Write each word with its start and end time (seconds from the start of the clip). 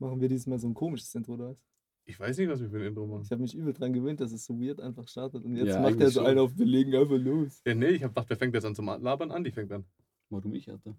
Machen 0.00 0.20
wir 0.20 0.28
diesmal 0.28 0.58
so 0.58 0.66
ein 0.66 0.74
komisches 0.74 1.14
Intro, 1.14 1.34
oder 1.34 1.50
was? 1.50 1.56
Ich 2.06 2.18
weiß 2.18 2.38
nicht, 2.38 2.48
was 2.48 2.60
wir 2.60 2.70
für 2.70 2.78
ein 2.78 2.86
Intro 2.86 3.06
machen. 3.06 3.22
Ich 3.22 3.30
habe 3.30 3.42
mich 3.42 3.54
übel 3.54 3.72
dran 3.72 3.92
gewöhnt, 3.92 4.18
dass 4.20 4.32
es 4.32 4.44
so 4.44 4.58
weird 4.58 4.80
einfach 4.80 5.06
startet. 5.06 5.44
Und 5.44 5.54
jetzt 5.56 5.68
Ja, 5.68 5.80
macht 5.80 6.00
er 6.00 6.10
so 6.10 6.20
schon. 6.20 6.26
einen 6.28 6.38
auf, 6.40 6.56
wir 6.56 6.66
legen 6.66 6.94
einfach 6.96 7.16
los. 7.18 7.60
Ja, 7.66 7.74
nee, 7.74 7.88
ich 7.90 8.02
hab 8.02 8.10
gedacht, 8.14 8.30
der 8.30 8.36
fängt 8.36 8.54
jetzt 8.54 8.64
an 8.64 8.74
zum 8.74 8.86
Labern 8.86 9.30
an, 9.30 9.44
die 9.44 9.52
fängt 9.52 9.70
an. 9.70 9.84
Warum 10.30 10.54
ich, 10.54 10.68
Alter? 10.70 10.96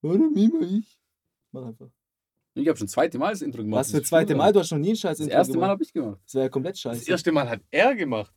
Warum 0.00 0.34
immer 0.36 0.62
ich? 0.62 0.98
Mach 1.52 1.66
einfach. 1.66 1.90
Ich 2.54 2.66
habe 2.68 2.76
schon 2.78 2.86
das 2.86 2.92
zweite 2.92 3.18
Mal 3.18 3.32
das 3.32 3.42
Intro 3.42 3.62
gemacht. 3.62 3.80
Was 3.80 3.90
für 3.90 3.98
Das 4.00 4.08
zweite 4.08 4.34
Mal? 4.34 4.52
Du 4.52 4.60
hast 4.60 4.70
noch 4.72 4.78
nie 4.78 4.90
ein 4.90 4.96
scheiß 4.96 5.18
Das 5.18 5.26
Intro 5.26 5.36
erste 5.38 5.52
Mal 5.52 5.56
gemacht. 5.60 5.70
habe 5.70 5.82
ich 5.82 5.92
gemacht. 5.92 6.20
Das 6.24 6.34
wäre 6.34 6.44
ja 6.44 6.48
komplett 6.48 6.74
Das 6.74 6.80
scheiße. 6.80 7.10
erste 7.10 7.32
Mal 7.32 7.48
hat 7.50 7.60
er 7.70 7.94
gemacht. 7.94 8.32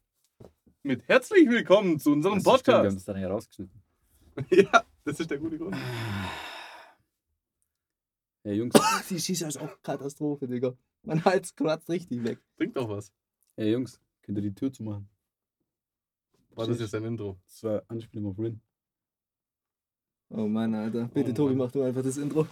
Mit 0.84 1.08
herzlich 1.08 1.48
willkommen 1.50 2.00
zu 2.00 2.12
unserem 2.12 2.44
Das 2.44 2.54
ist 2.54 2.60
stimmt, 2.60 2.68
Wir 2.68 2.74
haben 2.74 2.84
Podcast. 2.84 2.98
das 2.98 3.06
dann 3.06 3.22
ja 3.22 3.28
rausgeschnitten. 3.30 3.82
ja, 4.52 4.84
das 5.06 5.20
ist 5.20 5.32
der 5.32 5.38
gute 5.38 5.58
Grund. 5.58 5.76
Ja, 8.44 8.52
Jungs, 8.54 8.74
Die 9.10 9.20
Shisha 9.20 9.48
ist 9.48 9.58
auch 9.60 9.82
Katastrophe, 9.84 10.48
Digga. 10.48 10.74
Mein 11.04 11.24
Hals 11.26 11.56
kratzt 11.56 11.90
richtig 11.90 12.24
weg. 12.24 12.40
Trink 12.58 12.76
doch 12.76 12.90
was. 12.90 13.12
ja, 13.58 13.66
Jungs, 13.66 14.00
könnt 14.22 14.38
ihr 14.38 14.42
die 14.42 14.54
Tür 14.56 14.72
zumachen? 14.72 15.10
War 16.52 16.68
das 16.68 16.80
jetzt 16.80 16.96
ein 16.96 17.04
Intro? 17.04 17.38
Das 17.46 17.64
war 17.64 17.84
Anspielung 17.88 18.32
auf 18.32 18.40
Rin. 18.40 18.62
Oh 20.30 20.48
Mann, 20.48 20.74
Alter. 20.76 21.08
Bitte, 21.14 21.32
Oh 21.32 21.34
Tobi, 21.34 21.50
Mann. 21.56 21.68
mach 21.68 21.72
du 21.72 21.84
einfach 21.84 22.02
das 22.04 22.18
Intro. 22.18 22.48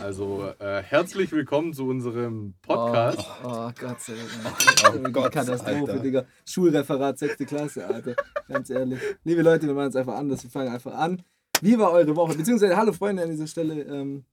Also, 0.00 0.52
äh, 0.58 0.82
herzlich 0.82 1.32
willkommen 1.32 1.72
zu 1.72 1.86
unserem 1.86 2.54
Podcast. 2.60 3.18
Oh, 3.42 3.46
oh 3.48 3.70
Gott 3.78 4.00
sei 4.00 4.14
Oh 4.14 4.92
Dank. 4.98 5.14
Gott, 5.14 5.32
Katastrophe, 5.32 5.92
Alter. 5.92 5.98
Digga. 6.00 6.26
Schulreferat, 6.44 7.18
sechste 7.18 7.46
Klasse, 7.46 7.86
Alter. 7.86 8.16
Ganz 8.48 8.68
ehrlich. 8.68 9.00
Liebe 9.24 9.40
Leute, 9.42 9.66
wir 9.66 9.74
machen 9.74 9.88
es 9.88 9.96
einfach 9.96 10.16
anders. 10.16 10.42
Wir 10.42 10.50
fangen 10.50 10.68
einfach 10.72 10.94
an. 10.94 11.22
Wie 11.62 11.78
war 11.78 11.92
eure 11.92 12.14
Woche? 12.16 12.34
Beziehungsweise, 12.36 12.76
hallo 12.76 12.92
Freunde 12.92 13.22
an 13.22 13.30
dieser 13.30 13.46
Stelle. 13.46 13.82
Ähm, 13.84 14.24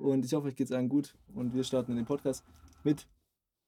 und 0.00 0.24
ich 0.24 0.32
hoffe, 0.34 0.48
euch 0.48 0.56
geht 0.56 0.66
es 0.66 0.72
allen 0.72 0.88
gut. 0.88 1.14
Und 1.34 1.54
wir 1.54 1.64
starten 1.64 1.92
in 1.92 1.96
den 1.98 2.06
Podcast 2.06 2.44
mit 2.84 3.06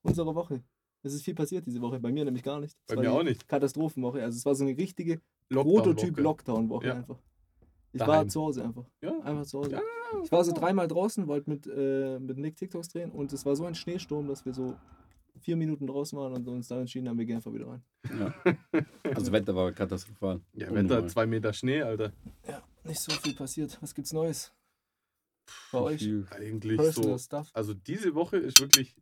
unserer 0.02 0.34
Woche. 0.34 0.62
Es 1.04 1.14
ist 1.14 1.24
viel 1.24 1.34
passiert 1.34 1.66
diese 1.66 1.80
Woche. 1.80 1.98
Bei 1.98 2.12
mir 2.12 2.24
nämlich 2.24 2.42
gar 2.44 2.60
nicht. 2.60 2.76
Es 2.86 2.94
Bei 2.94 2.96
war 2.96 3.02
mir 3.02 3.12
auch 3.12 3.22
nicht. 3.22 3.48
Katastrophenwoche. 3.48 4.22
Also, 4.22 4.36
es 4.36 4.44
war 4.46 4.54
so 4.54 4.64
eine 4.64 4.76
richtige 4.76 5.20
Lockdown-Woche. 5.50 5.82
Prototyp-Lockdown-Woche 5.94 6.86
Ja. 6.86 6.94
einfach. 6.94 7.18
Ich 7.92 7.98
Daheim. 7.98 8.14
war 8.14 8.28
zu 8.28 8.40
Hause 8.42 8.64
einfach. 8.64 8.84
Ja. 9.02 9.18
Einfach 9.20 9.44
zu 9.44 9.58
Hause. 9.58 9.72
Ja, 9.72 9.80
Ich 10.24 10.30
war 10.32 10.44
so 10.44 10.52
dreimal 10.52 10.88
draußen, 10.88 11.26
wollte 11.26 11.50
mit, 11.50 11.66
äh, 11.66 12.18
mit 12.18 12.38
Nick 12.38 12.56
TikToks 12.56 12.88
drehen 12.88 13.10
und 13.10 13.32
es 13.32 13.44
war 13.44 13.54
so 13.56 13.64
ein 13.66 13.74
Schneesturm, 13.74 14.28
dass 14.28 14.44
wir 14.46 14.54
so 14.54 14.76
vier 15.40 15.56
Minuten 15.56 15.86
draußen 15.86 16.18
waren 16.18 16.32
und 16.34 16.46
uns 16.48 16.68
dann 16.68 16.80
entschieden 16.80 17.08
haben, 17.08 17.18
wir 17.18 17.24
gehen 17.26 17.36
einfach 17.36 17.52
wieder 17.52 17.66
rein. 17.68 17.82
Ja. 18.18 18.34
Also 19.14 19.30
Wetter 19.32 19.54
war 19.54 19.72
katastrophal. 19.72 20.40
Ja, 20.54 20.68
Unnormal. 20.68 20.88
Wetter, 20.98 21.08
zwei 21.08 21.26
Meter 21.26 21.52
Schnee, 21.52 21.82
Alter. 21.82 22.12
Ja, 22.48 22.62
nicht 22.84 23.00
so 23.00 23.10
viel 23.12 23.34
passiert. 23.34 23.76
Was 23.82 23.94
gibt's 23.94 24.12
Neues? 24.12 24.52
Bei 25.72 25.78
euch? 25.80 26.08
Eigentlich 26.30 26.76
Personal 26.76 27.18
so. 27.18 27.24
Stuff. 27.24 27.50
Also, 27.52 27.74
diese 27.74 28.14
Woche 28.14 28.36
ist 28.38 28.60
wirklich 28.60 28.94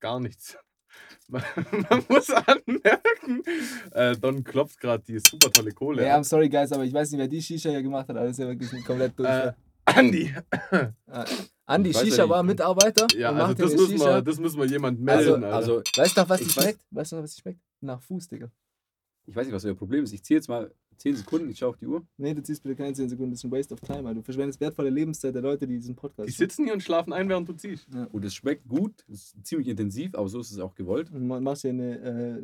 gar 0.00 0.20
nichts. 0.20 0.56
Man, 1.28 1.42
man 1.88 2.04
muss 2.10 2.28
anmerken, 2.28 3.42
äh, 3.92 4.14
Don 4.18 4.44
klopft 4.44 4.78
gerade 4.78 5.02
die 5.02 5.18
super 5.20 5.50
tolle 5.50 5.72
Kohle. 5.72 6.04
Ja, 6.04 6.16
I'm 6.16 6.18
ab. 6.18 6.24
sorry, 6.26 6.50
guys, 6.50 6.70
aber 6.70 6.84
ich 6.84 6.92
weiß 6.92 7.10
nicht, 7.12 7.18
wer 7.18 7.28
die 7.28 7.40
Shisha 7.40 7.70
hier 7.70 7.82
gemacht 7.82 8.08
hat, 8.08 8.16
aber 8.16 8.26
das 8.26 8.32
ist 8.32 8.38
ja 8.40 8.48
wirklich 8.48 8.84
komplett 8.84 9.18
durch. 9.18 9.26
Äh, 9.28 9.52
Andi. 9.86 10.34
äh, 10.70 10.88
Andi, 11.64 11.94
Shisha 11.94 12.28
war 12.28 12.42
Mitarbeiter 12.42 13.06
Ja, 13.16 13.30
und 13.30 13.38
also 13.40 13.54
das 13.54 13.72
müssen, 13.72 13.92
Shisha. 13.92 14.16
wir, 14.16 14.22
das 14.22 14.38
müssen 14.38 14.58
wir 14.58 14.66
jemand 14.66 15.00
melden, 15.00 15.44
Also, 15.44 15.78
also, 15.78 15.82
weißt 15.96 16.14
du 16.14 16.20
noch, 16.20 16.28
was 16.28 16.40
die 16.42 16.50
schmeckt? 16.50 16.80
Weißt 16.90 17.12
du 17.12 17.16
noch, 17.16 17.22
was 17.22 17.34
die 17.36 17.40
schmeckt? 17.40 17.60
Nach 17.80 18.02
Fuß, 18.02 18.28
Digga. 18.28 18.50
ich 19.24 19.34
weiß 19.34 19.46
nicht, 19.46 19.54
was 19.54 19.64
euer 19.64 19.74
Problem 19.74 20.04
ist. 20.04 20.12
Ich 20.12 20.22
zähle 20.22 20.38
jetzt 20.40 20.48
mal 20.48 20.74
10 21.02 21.16
Sekunden, 21.16 21.50
ich 21.50 21.58
schaue 21.58 21.70
auf 21.70 21.76
die 21.76 21.86
Uhr. 21.86 22.06
Nee, 22.16 22.32
du 22.34 22.42
ziehst 22.42 22.62
bitte 22.62 22.76
keine 22.76 22.92
10 22.94 23.08
Sekunden, 23.08 23.32
das 23.32 23.40
ist 23.40 23.44
ein 23.44 23.50
Waste 23.50 23.74
of 23.74 23.80
time, 23.80 23.98
Alter. 24.08 24.14
Du 24.14 24.22
verschwendest 24.22 24.60
wertvolle 24.60 24.90
Lebenszeit 24.90 25.34
der 25.34 25.42
Leute, 25.42 25.66
die 25.66 25.76
diesen 25.78 25.96
Podcast 25.96 26.28
die 26.28 26.32
sitzen 26.32 26.64
hier 26.64 26.72
und 26.74 26.82
schlafen 26.82 27.12
ein, 27.12 27.28
während 27.28 27.48
du 27.48 27.52
ziehst. 27.54 27.88
Und 28.12 28.24
es 28.24 28.34
schmeckt 28.34 28.68
gut, 28.68 29.04
es 29.08 29.34
ist 29.34 29.46
ziemlich 29.46 29.68
intensiv, 29.68 30.14
aber 30.14 30.28
so 30.28 30.40
ist 30.40 30.50
es 30.52 30.58
auch 30.58 30.74
gewollt. 30.74 31.10
Und 31.12 31.26
ma- 31.26 31.40
machst 31.40 31.64
ja 31.64 31.70
eine 31.70 31.98
äh, 31.98 32.42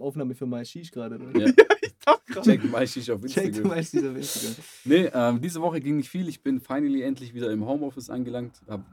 Aufnahme 0.00 0.34
für 0.34 0.46
My 0.46 0.64
Shish 0.64 0.90
gerade. 0.90 1.18
oder? 1.18 1.38
Ja, 1.40 1.46
Ich 1.82 1.94
dachte 2.04 2.22
gerade. 2.26 2.86
check 2.86 2.96
ich 2.96 3.10
auf 3.12 3.20
Check 3.26 3.44
Instagram. 3.46 3.76
My 3.76 3.82
Shish 3.84 4.04
auf 4.04 4.16
Instagram. 4.16 4.64
Nee, 4.84 5.10
ähm, 5.14 5.40
diese 5.40 5.60
Woche 5.62 5.80
ging 5.80 5.96
nicht 5.96 6.08
viel. 6.10 6.28
Ich 6.28 6.42
bin 6.42 6.60
finally 6.60 7.02
endlich 7.02 7.34
wieder 7.34 7.50
im 7.50 7.66
Homeoffice 7.66 8.10
angelangt. 8.10 8.60
Habe 8.68 8.84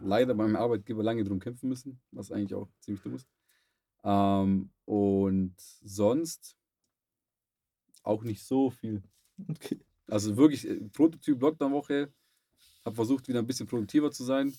leider 0.00 0.34
beim 0.34 0.54
Arbeitgeber 0.56 1.02
lange 1.02 1.24
drum 1.24 1.40
kämpfen 1.40 1.68
müssen, 1.68 2.00
was 2.12 2.30
eigentlich 2.32 2.54
auch 2.54 2.68
ziemlich 2.80 3.02
dumm 3.02 3.14
ist. 3.16 3.26
Ähm, 4.04 4.70
und 4.84 5.54
sonst 5.82 6.56
auch 8.08 8.24
nicht 8.24 8.42
so 8.42 8.70
viel. 8.70 9.02
Okay. 9.48 9.78
Also 10.08 10.36
wirklich 10.36 10.66
äh, 10.66 10.80
Prototyp 10.92 11.40
Lockdown-Woche. 11.40 12.12
Habe 12.84 12.96
versucht, 12.96 13.28
wieder 13.28 13.38
ein 13.38 13.46
bisschen 13.46 13.66
produktiver 13.66 14.10
zu 14.10 14.24
sein. 14.24 14.54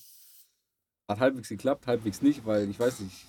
Hat 1.08 1.18
halbwegs 1.18 1.48
geklappt, 1.48 1.86
halbwegs 1.86 2.22
nicht, 2.22 2.46
weil 2.46 2.70
ich 2.70 2.78
weiß 2.78 3.00
nicht. 3.00 3.26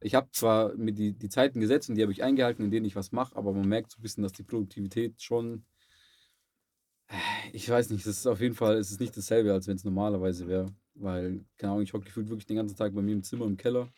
Ich 0.00 0.14
habe 0.14 0.28
zwar 0.32 0.74
mir 0.74 0.92
die, 0.92 1.12
die 1.12 1.28
Zeiten 1.28 1.60
gesetzt 1.60 1.88
und 1.88 1.94
die 1.96 2.02
habe 2.02 2.12
ich 2.12 2.22
eingehalten, 2.22 2.64
in 2.64 2.70
denen 2.70 2.86
ich 2.86 2.96
was 2.96 3.12
mache, 3.12 3.34
aber 3.36 3.52
man 3.52 3.68
merkt 3.68 3.92
so 3.92 3.98
ein 3.98 4.02
bisschen, 4.02 4.22
dass 4.22 4.32
die 4.32 4.42
Produktivität 4.42 5.22
schon. 5.22 5.64
Ich 7.52 7.68
weiß 7.68 7.90
nicht, 7.90 8.04
das 8.06 8.18
ist 8.18 8.26
auf 8.26 8.40
jeden 8.40 8.54
Fall, 8.54 8.76
es 8.76 8.90
ist 8.90 9.00
nicht 9.00 9.16
dasselbe, 9.16 9.52
als 9.52 9.68
wenn 9.68 9.76
es 9.76 9.84
normalerweise 9.84 10.48
wäre. 10.48 10.74
Weil, 10.94 11.44
keine 11.56 11.72
Ahnung, 11.72 11.84
ich 11.84 11.92
hocke 11.92 12.04
gefühlt 12.04 12.28
wirklich 12.28 12.46
den 12.46 12.56
ganzen 12.56 12.76
Tag 12.76 12.94
bei 12.94 13.02
mir 13.02 13.12
im 13.12 13.22
Zimmer 13.22 13.46
im 13.46 13.56
Keller. 13.56 13.88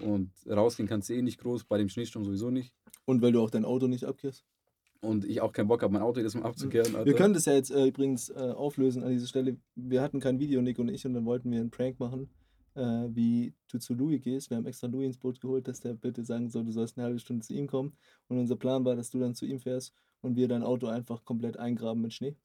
Und 0.00 0.30
rausgehen 0.48 0.88
kannst 0.88 1.08
du 1.08 1.14
eh 1.14 1.22
nicht 1.22 1.40
groß, 1.40 1.64
bei 1.64 1.78
dem 1.78 1.88
Schneesturm 1.88 2.24
sowieso 2.24 2.50
nicht. 2.50 2.72
Und 3.04 3.20
weil 3.20 3.32
du 3.32 3.42
auch 3.42 3.50
dein 3.50 3.64
Auto 3.64 3.86
nicht 3.86 4.04
abkehrst. 4.04 4.44
Und 5.00 5.24
ich 5.24 5.40
auch 5.40 5.52
keinen 5.52 5.68
Bock 5.68 5.82
habe, 5.82 5.92
mein 5.92 6.02
Auto 6.02 6.18
jedes 6.18 6.34
Mal 6.34 6.44
abzukehren. 6.44 6.92
Wir 6.92 6.98
Alter. 7.00 7.12
können 7.12 7.34
das 7.34 7.44
ja 7.44 7.54
jetzt 7.54 7.70
äh, 7.70 7.86
übrigens 7.86 8.30
äh, 8.30 8.52
auflösen 8.56 9.02
an 9.02 9.10
dieser 9.10 9.26
Stelle. 9.26 9.56
Wir 9.74 10.02
hatten 10.02 10.20
kein 10.20 10.38
Video, 10.38 10.60
Nick 10.62 10.78
und 10.78 10.88
ich, 10.88 11.04
und 11.06 11.14
dann 11.14 11.24
wollten 11.24 11.50
wir 11.50 11.60
einen 11.60 11.70
Prank 11.70 12.00
machen, 12.00 12.30
äh, 12.74 12.80
wie 13.10 13.54
du 13.70 13.78
zu 13.78 13.94
Louis 13.94 14.20
gehst. 14.22 14.50
Wir 14.50 14.56
haben 14.56 14.66
extra 14.66 14.86
Louis 14.86 15.06
ins 15.06 15.18
Boot 15.18 15.40
geholt, 15.40 15.68
dass 15.68 15.80
der 15.80 15.94
bitte 15.94 16.24
sagen 16.24 16.50
soll, 16.50 16.64
du 16.64 16.72
sollst 16.72 16.96
eine 16.96 17.06
halbe 17.06 17.18
Stunde 17.18 17.44
zu 17.44 17.54
ihm 17.54 17.66
kommen. 17.66 17.96
Und 18.28 18.38
unser 18.38 18.56
Plan 18.56 18.84
war, 18.84 18.96
dass 18.96 19.10
du 19.10 19.18
dann 19.18 19.34
zu 19.34 19.46
ihm 19.46 19.60
fährst 19.60 19.94
und 20.22 20.36
wir 20.36 20.48
dein 20.48 20.62
Auto 20.62 20.86
einfach 20.86 21.24
komplett 21.24 21.58
eingraben 21.58 22.02
mit 22.02 22.12
Schnee. 22.12 22.36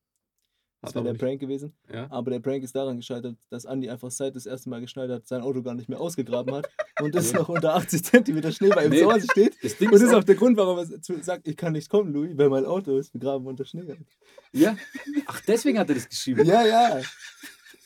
Das 0.81 0.95
wäre 0.95 1.03
der 1.05 1.13
Prank 1.13 1.39
gewesen. 1.39 1.73
Ja. 1.93 2.07
Aber 2.09 2.31
der 2.31 2.39
Prank 2.39 2.63
ist 2.63 2.75
daran 2.75 2.97
gescheitert, 2.97 3.37
dass 3.49 3.67
Andi 3.67 3.87
einfach 3.89 4.09
seit 4.09 4.35
das 4.35 4.47
erste 4.47 4.67
Mal 4.69 4.81
geschneit 4.81 5.09
hat, 5.11 5.27
sein 5.27 5.41
Auto 5.41 5.61
gar 5.61 5.75
nicht 5.75 5.87
mehr 5.89 5.99
ausgegraben 6.01 6.55
hat 6.55 6.67
und 7.01 7.15
es 7.15 7.33
noch 7.33 7.49
unter 7.49 7.75
80 7.75 8.03
cm 8.03 8.51
Schnee 8.51 8.69
bei 8.69 8.85
ihm 8.85 8.91
Nee. 8.91 9.01
zu 9.01 9.11
Hause 9.11 9.27
steht. 9.29 9.55
Das 9.63 9.77
Ding 9.77 9.89
Und 9.89 9.93
das 9.93 10.01
ist 10.01 10.09
ist 10.09 10.15
auch, 10.15 10.23
der 10.23 10.35
Grund, 10.35 10.57
warum 10.57 10.79
er 10.79 10.85
sagt, 11.23 11.47
ich 11.47 11.55
kann 11.55 11.73
nicht 11.73 11.87
kommen, 11.89 12.11
Louis, 12.11 12.35
weil 12.35 12.49
mein 12.49 12.65
Auto 12.65 12.97
ist 12.97 13.11
begraben 13.13 13.45
unter 13.45 13.63
Schnee. 13.63 13.95
ja. 14.53 14.75
Ach, 15.27 15.39
deswegen 15.47 15.77
hat 15.77 15.87
er 15.89 15.95
das 15.95 16.09
geschrieben. 16.09 16.45
Ja, 16.45 16.65
ja. 16.65 16.99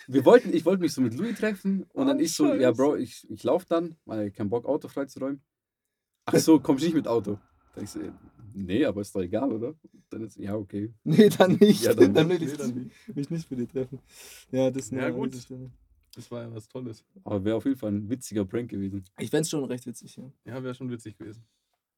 Wir 0.08 0.24
wollten, 0.24 0.54
ich 0.54 0.64
wollte 0.66 0.82
mich 0.82 0.94
so 0.94 1.02
mit 1.02 1.16
Louis 1.16 1.38
treffen 1.38 1.84
und 1.94 2.08
dann 2.08 2.18
Oh, 2.18 2.22
ich 2.22 2.34
so, 2.34 2.54
ja. 2.54 2.72
Bro, 2.72 2.96
ich, 2.98 3.28
ich 3.30 3.44
laufe 3.44 3.66
dann, 3.68 3.96
weil 4.06 4.28
ich 4.28 4.34
keinen 4.34 4.50
Bock, 4.50 4.66
Auto 4.66 4.88
freizuräumen. 4.88 5.42
Ach 6.26 6.36
so, 6.38 6.60
kommst 6.60 6.84
du 6.84 6.88
nicht 6.88 6.96
mit 6.96 7.08
Auto? 7.08 7.40
Dann 7.74 7.84
ich 7.84 7.90
so, 7.90 8.00
nee, 8.56 8.86
aber 8.86 9.02
ist 9.02 9.14
doch 9.16 9.22
egal, 9.22 9.52
oder? 9.52 9.76
Dann 10.10 10.24
ist, 10.24 10.38
ja, 10.38 10.56
okay. 10.56 10.94
Nee, 11.04 11.30
dann 11.30 11.54
nicht. 11.60 11.84
Ja, 11.84 11.94
dann 11.94 12.14
dann, 12.14 12.28
nicht. 12.28 12.42
will 12.42 12.48
Nee, 12.48 12.54
ich 12.54 12.58
dann 12.58 12.74
nicht, 12.76 13.16
mich 13.16 13.30
nicht 13.30 13.48
für 13.48 13.56
dich 13.56 13.70
treffen. 13.70 14.00
Ja, 14.52 14.72
das 14.72 14.90
Ja, 14.90 15.10
gut. 15.10 15.36
Das 16.16 16.32
war 16.32 16.44
ja 16.44 16.54
was 16.54 16.68
Tolles. 16.70 17.04
Aber 17.26 17.44
wäre 17.44 17.58
auf 17.58 17.66
jeden 17.66 17.78
Fall 17.78 17.92
ein 17.92 18.10
witziger 18.10 18.46
Prank 18.46 18.70
gewesen. 18.72 19.04
Ich 19.20 19.30
fände 19.30 19.42
es 19.42 19.50
schon 19.50 19.64
recht 19.66 19.86
witzig, 19.86 20.16
ja. 20.16 20.32
Ja, 20.46 20.64
wäre 20.64 20.74
schon 20.74 20.90
witzig 20.90 21.18
gewesen. 21.18 21.46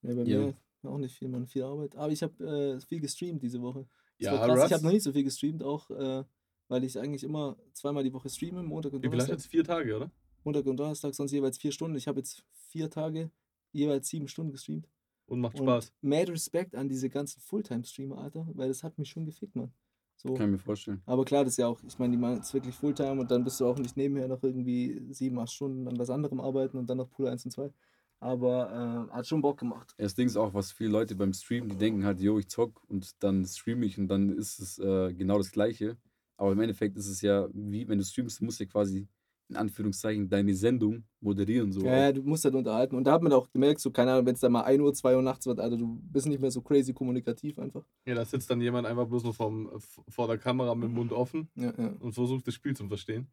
ja 0.01 0.13
bei 0.15 0.23
Ja. 0.23 0.39
mir 0.39 0.55
auch 0.83 0.97
nicht 0.97 1.15
viel, 1.15 1.27
man, 1.27 1.45
viel 1.47 1.63
Arbeit. 1.63 1.95
Aber 1.95 2.11
ich 2.11 2.23
habe 2.23 2.43
äh, 2.77 2.79
viel 2.81 2.99
gestreamt 2.99 3.43
diese 3.43 3.61
Woche. 3.61 3.85
Das 4.19 4.25
Ja, 4.25 4.39
war 4.39 4.47
krass. 4.47 4.67
Ich 4.67 4.73
habe 4.73 4.83
noch 4.83 4.91
nicht 4.91 5.03
so 5.03 5.11
viel 5.11 5.23
gestreamt, 5.23 5.61
auch 5.63 5.89
äh, 5.91 6.23
weil 6.67 6.83
ich 6.83 6.97
eigentlich 6.99 7.23
immer 7.23 7.57
zweimal 7.73 8.03
die 8.03 8.13
Woche 8.13 8.29
streame, 8.29 8.63
Montag 8.63 8.93
und 8.93 9.01
Wie 9.03 9.07
hast 9.07 9.11
du 9.11 9.17
Donnerstag. 9.17 9.37
jetzt? 9.37 9.47
Vier 9.47 9.63
Tage, 9.63 9.95
oder? 9.95 10.11
Montag 10.43 10.65
und 10.65 10.77
Donnerstag, 10.77 11.13
sonst 11.13 11.31
jeweils 11.31 11.57
vier 11.57 11.71
Stunden. 11.71 11.97
Ich 11.97 12.07
habe 12.07 12.19
jetzt 12.19 12.43
vier 12.69 12.89
Tage, 12.89 13.29
jeweils 13.71 14.07
sieben 14.07 14.27
Stunden 14.27 14.51
gestreamt. 14.51 14.87
Und 15.27 15.41
macht 15.41 15.59
Und 15.59 15.67
Spaß. 15.67 15.93
mad 16.01 16.31
Respekt 16.31 16.75
an 16.75 16.89
diese 16.89 17.09
ganzen 17.09 17.39
Fulltime-Streamer, 17.41 18.17
Alter, 18.17 18.47
weil 18.53 18.69
das 18.69 18.83
hat 18.83 18.97
mich 18.97 19.09
schon 19.09 19.25
gefickt, 19.25 19.55
Mann. 19.55 19.71
So. 20.15 20.33
Kann 20.33 20.47
ich 20.47 20.51
mir 20.53 20.57
vorstellen. 20.57 21.01
Aber 21.05 21.25
klar, 21.25 21.43
das 21.43 21.53
ist 21.53 21.57
ja 21.57 21.67
auch, 21.67 21.79
ich 21.83 21.99
meine, 21.99 22.11
die 22.11 22.17
machen 22.17 22.39
es 22.39 22.53
wirklich 22.53 22.73
Fulltime 22.73 23.21
und 23.21 23.29
dann 23.29 23.43
bist 23.43 23.59
du 23.59 23.67
auch 23.67 23.77
nicht 23.77 23.95
nebenher 23.97 24.27
noch 24.27 24.41
irgendwie 24.41 24.99
sieben, 25.11 25.37
acht 25.37 25.51
Stunden 25.51 25.87
an 25.87 25.99
was 25.99 26.09
anderem 26.09 26.39
arbeiten 26.39 26.77
und 26.77 26.89
dann 26.89 26.97
noch 26.97 27.09
Pool 27.09 27.27
1 27.27 27.45
und 27.45 27.51
2. 27.51 27.71
Aber 28.19 29.07
äh, 29.11 29.15
hat 29.15 29.27
schon 29.27 29.41
Bock 29.41 29.59
gemacht. 29.59 29.93
Das 29.99 30.15
Ding 30.15 30.25
ist 30.25 30.37
auch, 30.37 30.53
was 30.55 30.71
viele 30.71 30.89
Leute 30.89 31.13
beim 31.15 31.33
Streamen, 31.33 31.69
die 31.69 31.75
denken 31.75 32.03
halt, 32.03 32.19
yo, 32.19 32.39
ich 32.39 32.47
zock 32.47 32.81
und 32.87 33.21
dann 33.21 33.45
streame 33.45 33.85
ich 33.85 33.99
und 33.99 34.07
dann 34.07 34.29
ist 34.29 34.59
es 34.59 34.79
äh, 34.79 35.13
genau 35.13 35.37
das 35.37 35.51
Gleiche. 35.51 35.97
Aber 36.35 36.51
im 36.51 36.59
Endeffekt 36.59 36.97
ist 36.97 37.07
es 37.07 37.21
ja, 37.21 37.47
wie 37.53 37.87
wenn 37.87 37.99
du 37.99 38.03
streamst, 38.03 38.41
musst 38.41 38.59
du 38.59 38.63
ja 38.63 38.69
quasi 38.69 39.07
in 39.49 39.55
Anführungszeichen 39.55 40.27
deine 40.29 40.53
Sendung 40.53 41.05
moderieren. 41.21 41.71
So. 41.71 41.81
Ja, 41.81 41.97
ja, 41.97 42.11
du 42.11 42.21
musst 42.23 42.43
halt 42.43 42.55
unterhalten. 42.55 42.95
Und 42.95 43.05
da 43.05 43.13
hat 43.13 43.23
man 43.23 43.31
auch 43.31 43.49
gemerkt, 43.51 43.79
so, 43.79 43.91
keine 43.91 44.11
Ahnung, 44.11 44.25
wenn 44.25 44.33
es 44.35 44.41
dann 44.41 44.51
mal 44.51 44.63
1 44.63 44.81
Uhr, 44.81 44.93
2 44.93 45.15
Uhr 45.15 45.21
nachts 45.21 45.45
wird, 45.45 45.59
Alter, 45.59 45.77
du 45.77 45.99
bist 46.03 46.27
nicht 46.27 46.41
mehr 46.41 46.51
so 46.51 46.61
crazy 46.61 46.93
kommunikativ 46.93 47.57
einfach. 47.57 47.85
Ja, 48.05 48.15
da 48.15 48.25
sitzt 48.25 48.49
dann 48.49 48.59
jemand 48.59 48.87
einfach 48.87 49.07
bloß 49.07 49.23
noch 49.23 49.35
vom, 49.35 49.71
vor 50.09 50.27
der 50.27 50.37
Kamera 50.37 50.75
mit 50.75 50.89
dem 50.89 50.95
Mund 50.95 51.13
offen 51.13 51.49
Ja, 51.55 51.73
ja, 51.77 51.95
und 51.99 52.13
versucht 52.13 52.47
das 52.47 52.53
Spiel 52.55 52.75
zu 52.75 52.87
verstehen. 52.87 53.27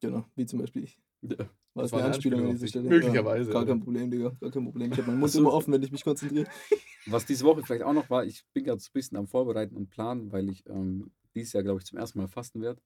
genau. 0.00 0.24
Wie 0.34 0.46
zum 0.46 0.58
Beispiel 0.58 0.84
ich. 0.84 0.98
Ja. 1.22 1.36
War 1.74 1.82
das 1.82 1.92
eine 1.92 2.02
eine 2.02 2.14
Anspielung 2.14 2.40
an 2.44 2.50
dieser 2.50 2.66
Stelle? 2.66 2.88
Möglicherweise, 2.88 3.50
Ja, 3.50 3.54
gar 3.54 3.66
kein 3.66 3.80
Problem, 3.80 4.10
Digga. 4.10 4.36
Gar 4.40 4.50
kein 4.50 4.64
Problem. 4.64 4.90
Ich 4.92 4.98
habe 4.98 5.08
meinen 5.08 5.20
Mund 5.20 5.34
immer 5.34 5.52
offen, 5.52 5.72
wenn 5.72 5.82
ich 5.82 5.92
mich 5.92 6.02
konzentriere. 6.02 6.46
Was 7.06 7.24
diese 7.24 7.44
Woche 7.44 7.62
vielleicht 7.62 7.84
auch 7.84 7.92
noch 7.92 8.10
war, 8.10 8.24
ich 8.24 8.44
bin 8.52 8.64
gerade 8.64 8.80
so 8.80 8.88
ein 8.88 8.92
bisschen 8.92 9.16
am 9.16 9.26
Vorbereiten 9.28 9.76
und 9.76 9.88
Planen, 9.88 10.32
weil 10.32 10.48
ich 10.48 10.66
ähm, 10.68 11.12
dieses 11.34 11.52
Jahr, 11.52 11.62
glaube 11.62 11.78
ich, 11.78 11.86
zum 11.86 11.98
ersten 11.98 12.18
Mal 12.18 12.26
fasten 12.26 12.60
werde. 12.60 12.82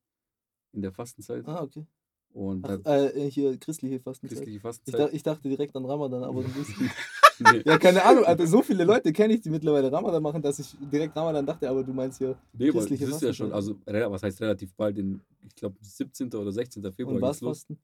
In 0.73 0.83
der 0.83 0.93
Fastenzeit. 0.93 1.47
Ah, 1.47 1.63
okay. 1.63 1.87
Und 2.33 2.65
Ach, 2.65 2.71
hat 2.71 2.87
äh, 2.87 3.31
hier 3.31 3.57
christliche 3.59 4.01
Fastenzeit. 4.01 4.39
christliche 4.39 4.57
Ich, 4.57 4.63
Fastenzeit. 4.63 5.01
dach, 5.01 5.13
ich 5.13 5.23
dachte 5.23 5.49
direkt 5.49 5.77
an 5.77 5.85
Ramadan, 5.85 6.25
aber 6.25 6.43
du 6.43 6.49
bist. 6.55 6.71
nee, 6.79 7.63
ja, 7.65 7.77
keine 7.79 8.03
Ahnung, 8.05 8.25
Alter, 8.25 8.47
so 8.47 8.63
viele 8.63 8.85
Leute 8.85 9.13
kenne 9.13 9.35
ich, 9.35 9.43
die 9.43 9.51
mittlerweile 9.51 9.93
Ramadan 9.93 10.23
machen, 10.23 10.41
dass 10.41 10.59
ich 10.59 10.75
direkt 10.93 11.15
Ramadan 11.15 11.45
dachte, 11.45 11.69
aber 11.69 11.85
du 11.85 11.93
meinst 11.93 12.19
hier. 12.19 12.37
nee, 12.55 12.67
weil 12.67 12.73
das 12.73 12.87
christliche 12.87 13.05
ist 13.05 13.23
ja 13.23 13.33
schon, 13.35 13.53
also 13.53 13.77
was 13.87 14.23
heißt 14.23 14.41
relativ 14.41 14.73
bald, 14.75 14.97
in, 14.99 15.21
ich 15.47 15.55
glaube 15.55 15.77
17. 15.83 16.33
oder 16.35 16.51
16. 16.53 16.83
Februar 16.93 17.17
Und 17.17 17.21
was 17.23 17.37
geht's 17.37 17.41
los. 17.43 17.59
Fasten? 17.59 17.79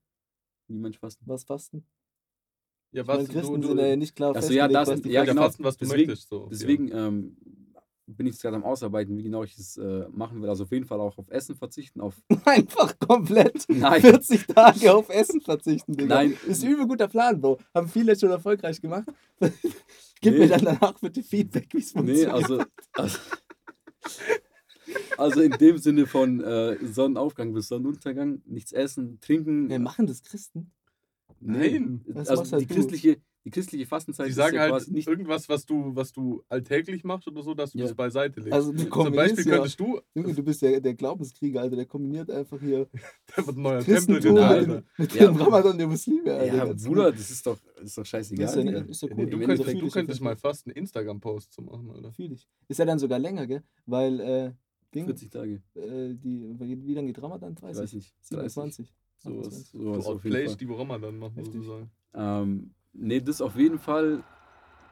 Wie 0.69 0.75
Mensch 0.79 0.99
fasten? 0.99 1.25
Was 1.27 1.45
Fasten? 1.45 1.85
Ja, 2.93 3.03
Ich 3.03 3.07
meine, 3.07 3.21
was 3.23 3.29
Christen 3.29 3.61
du, 3.61 3.69
sind 3.69 3.77
du, 3.77 3.83
ja 3.87 3.97
nicht 3.97 4.17
klar 4.17 4.33
Ach 4.35 4.43
so, 4.43 4.53
ja, 4.53 4.67
das 4.67 4.89
was 4.89 5.01
ja, 5.05 5.11
ja, 5.11 5.21
Fasten- 5.21 5.35
genau. 5.35 5.43
fasten, 5.47 5.65
was 5.65 5.77
du 5.77 5.85
Deswegen- 5.85 6.09
möchtest. 6.11 6.29
So. 6.31 6.49
Deswegen 6.51 6.91
ähm, 6.91 7.37
bin 8.17 8.27
ich 8.27 8.41
gerade 8.41 8.57
am 8.57 8.65
Ausarbeiten, 8.65 9.17
wie 9.19 9.23
genau 9.23 9.45
ich 9.45 9.57
es 9.59 9.77
äh, 9.77 10.07
machen 10.11 10.41
will. 10.43 10.49
Also 10.49 10.65
auf 10.65 10.73
jeden 10.73 10.87
Fall 10.87 11.01
auch 11.01 11.19
auf 11.19 11.29
Essen 11.31 11.55
verzichten, 11.57 12.01
auf 12.01 12.15
Einfach 12.45 12.99
komplett 12.99 13.67
Nein. 13.69 14.01
40 14.01 14.47
Tage 14.47 14.95
auf 14.95 15.09
Essen 15.11 15.41
verzichten, 15.41 15.93
Digga. 15.93 16.15
Nein. 16.17 16.37
Ist 16.47 16.65
ein 16.65 16.71
übel 16.71 16.87
guter 16.87 17.07
Plan, 17.09 17.41
Bro. 17.41 17.59
Haben 17.75 17.89
viele 17.89 18.19
schon 18.19 18.31
erfolgreich 18.31 18.81
gemacht. 18.81 19.09
Gib 20.21 20.33
Nee. 20.35 20.39
mir 20.41 20.49
dann 20.49 20.65
danach 20.65 20.99
bitte 21.01 21.23
Feedback, 21.23 21.69
wie 21.73 21.79
es 21.79 21.95
Nee, 21.95 22.25
funktioniert. 22.25 22.31
also, 22.33 22.65
also, 22.95 23.19
also 25.17 25.41
in 25.43 25.53
dem 25.53 25.79
Sinne 25.79 26.07
von 26.07 26.41
äh, 26.41 26.77
Sonnenaufgang 26.85 27.53
bis 27.53 27.69
Sonnenuntergang, 27.69 28.41
nichts 28.47 28.73
essen, 28.73 29.21
trinken. 29.21 29.71
Ja, 29.71 29.79
machen 29.79 30.07
das 30.07 30.23
Christen? 30.23 30.73
Nein. 31.41 32.05
Das 32.09 32.29
Also 32.29 32.59
die 32.59 32.67
du. 32.67 32.75
christliche, 32.75 33.19
die 33.49 33.51
christliche 33.51 33.87
Fastenzeit 33.87 34.27
Die 34.27 34.31
ist 34.31 34.37
sagen 34.37 34.55
ja 34.57 34.63
halt 34.63 34.73
quasi 34.73 34.93
nicht. 34.93 35.09
irgendwas, 35.09 35.49
was 35.49 35.65
du, 35.65 35.95
was 35.97 36.13
du 36.13 36.43
alltäglich 36.49 37.03
machst 37.05 37.27
oder 37.27 37.43
so, 37.43 37.55
dass 37.55 37.73
du 37.73 37.79
Ja. 37.79 37.85
das 37.87 37.95
beiseite 37.95 38.41
legst. 38.41 38.53
Also 38.53 38.73
du 38.73 38.79
Zum 38.79 38.91
kombinierst 38.91 39.37
Beispiel 39.37 39.51
ja, 39.53 39.57
könntest 39.59 39.81
du, 39.81 40.01
Junge, 40.15 40.35
du 40.35 40.43
bist 40.43 40.61
ja 40.63 40.79
der 40.81 40.95
Glaubenskrieger, 40.95 41.61
Alter. 41.63 41.77
Der 41.77 41.87
kombiniert 41.87 42.31
einfach 42.31 42.61
hier 42.61 42.89
da 43.37 43.47
wird 43.47 43.57
ein 43.57 43.63
neuer 43.63 43.81
Tempel 43.85 44.21
dem- 44.21 44.37
Alter. 44.37 44.83
mit 44.99 45.15
Ja. 45.15 45.27
dem 45.27 45.37
Ramadan 45.37 45.79
der 45.79 45.87
Muslime, 45.87 46.35
Alter. 46.35 46.55
Ja, 46.57 46.73
Bruder, 46.75 47.11
das 47.13 47.31
ist 47.31 47.47
doch, 47.47 47.59
das 47.77 47.85
ist 47.85 47.99
doch 47.99 48.05
scheißegal. 48.07 48.45
ist 48.47 48.55
ja, 48.55 48.63
ist 48.81 49.03
ja 49.03 49.09
Nee, 49.09 49.25
cool. 49.25 49.31
du, 49.31 49.39
könntest, 49.41 49.81
du 49.81 49.89
könntest 49.91 50.21
mal 50.21 50.37
fast 50.37 50.67
einen 50.67 50.77
Instagram-Post 50.77 51.53
zu 51.53 51.63
machen, 51.63 51.91
Alter. 51.91 52.13
Fühl 52.13 52.33
ich. 52.33 52.47
Ist 52.69 52.79
ja 52.79 52.85
dann 52.85 52.99
sogar 52.99 53.19
länger, 53.19 53.47
gell? 53.47 53.63
Weil, 53.87 54.21
äh, 54.21 54.53
Ding, 54.95 55.05
40 55.05 55.31
Tage, 55.31 55.63
äh, 55.75 56.15
die, 56.15 56.43
wie, 56.61 56.95
lange 56.95 57.09
geht 57.09 57.23
Ramadan? 57.23 57.55
30? 57.55 57.83
weiß 57.83 57.93
nicht. 57.95 58.15
30, 58.31 58.53
27? 58.53 58.95
sowas, 59.19 59.47
28. 59.47 59.73
Du 59.73 59.79
sowas 59.83 60.07
auf 60.07 60.25
jeden 60.25 60.33
Fall. 60.35 60.43
outplayst 60.43 60.61
die, 60.61 60.69
wo 60.69 60.75
Ramadan 60.77 61.19
machen, 61.19 61.45
sozusagen. 61.45 61.91
Ähm, 62.15 62.71
nee, 62.99 63.21
das 63.21 63.41
auf 63.41 63.57
jeden 63.57 63.79
Fall 63.79 64.25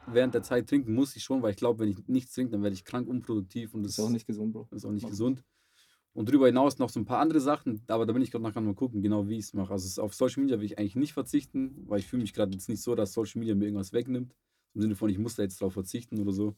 während 0.07 0.33
der 0.33 0.43
Zeit 0.43 0.67
trinken 0.67 0.93
muss 0.93 1.15
ich 1.15 1.23
schon, 1.23 1.41
weil 1.41 1.51
ich 1.51 1.57
glaube, 1.57 1.79
wenn 1.79 1.89
ich 1.89 2.07
nichts 2.07 2.33
trinke, 2.33 2.51
dann 2.51 2.63
werde 2.63 2.73
ich 2.73 2.85
krank, 2.85 3.07
unproduktiv 3.07 3.73
und 3.73 3.83
das 3.83 3.93
Ist 3.93 3.99
auch 3.99 4.09
nicht 4.09 4.25
gesund, 4.25 4.53
Bro. 4.53 4.67
ist 4.71 4.85
auch 4.85 4.91
nicht 4.91 5.03
Mach 5.03 5.09
gesund. 5.09 5.43
Und 6.13 6.29
darüber 6.29 6.47
hinaus 6.47 6.79
noch 6.79 6.89
so 6.89 6.99
ein 6.99 7.05
paar 7.05 7.19
andere 7.19 7.39
Sachen, 7.39 7.83
aber 7.87 8.05
da 8.05 8.13
bin 8.13 8.23
ich 8.23 8.31
gerade 8.31 8.43
nachher 8.43 8.61
mal 8.61 8.73
gucken, 8.73 9.03
genau 9.03 9.27
wie 9.27 9.37
ich 9.37 9.45
es 9.45 9.53
mache. 9.53 9.71
Also 9.71 10.01
auf 10.01 10.15
Social 10.15 10.41
Media 10.41 10.57
will 10.57 10.65
ich 10.65 10.79
eigentlich 10.79 10.95
nicht 10.95 11.13
verzichten, 11.13 11.83
weil 11.87 11.99
ich 11.99 12.07
fühle 12.07 12.23
mich 12.23 12.33
gerade 12.33 12.53
jetzt 12.53 12.69
nicht 12.69 12.81
so, 12.81 12.95
dass 12.95 13.13
Social 13.13 13.39
Media 13.39 13.53
mir 13.53 13.65
irgendwas 13.65 13.93
wegnimmt. 13.93 14.33
Im 14.73 14.81
Sinne 14.81 14.95
von, 14.95 15.09
ich 15.09 15.19
muss 15.19 15.35
da 15.35 15.43
jetzt 15.43 15.61
drauf 15.61 15.73
verzichten 15.73 16.19
oder 16.19 16.31
so. 16.31 16.55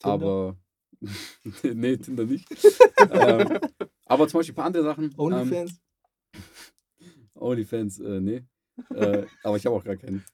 Tinder? 0.00 0.14
Aber. 0.14 0.56
nee, 1.62 1.96
Tinder 1.96 2.24
nicht. 2.24 2.48
ähm, 3.10 3.58
aber 4.06 4.26
zum 4.26 4.40
Beispiel 4.40 4.52
ein 4.52 4.56
paar 4.56 4.66
andere 4.66 4.82
Sachen. 4.82 5.04
Ähm, 5.04 5.14
Onlyfans? 5.16 5.80
Onlyfans, 7.34 8.00
äh, 8.00 8.20
nee. 8.20 8.42
Äh, 8.90 9.26
aber 9.44 9.56
ich 9.56 9.66
habe 9.66 9.76
auch 9.76 9.84
gar 9.84 9.96
keinen. 9.96 10.24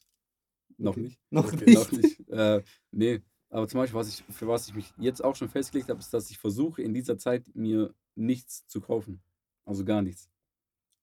Noch 0.79 0.97
nicht. 0.97 1.19
Noch 1.31 1.47
Okay, 1.53 1.65
nicht. 1.67 1.75
Noch 1.79 1.93
nicht. 1.93 2.19
Äh, 2.29 2.63
nee. 2.93 3.21
Aber 3.51 3.67
zum 3.69 3.81
Beispiel, 3.81 3.99
was 3.99 4.09
ich, 4.09 4.23
für 4.35 4.47
was 4.47 4.69
ich 4.69 4.75
mich 4.75 4.93
jetzt 4.99 5.25
auch 5.25 5.35
schon 5.35 5.49
festgelegt 5.49 5.89
habe, 5.89 5.99
ist, 6.01 6.13
dass 6.13 6.31
ich 6.31 6.39
versuche, 6.39 6.83
in 6.83 6.93
dieser 6.93 7.17
Zeit 7.19 7.45
mir 7.55 7.95
nichts 8.15 8.67
zu 8.67 8.81
kaufen. 8.81 9.23
Also 9.65 9.85
gar 9.85 10.03
nichts. 10.03 10.29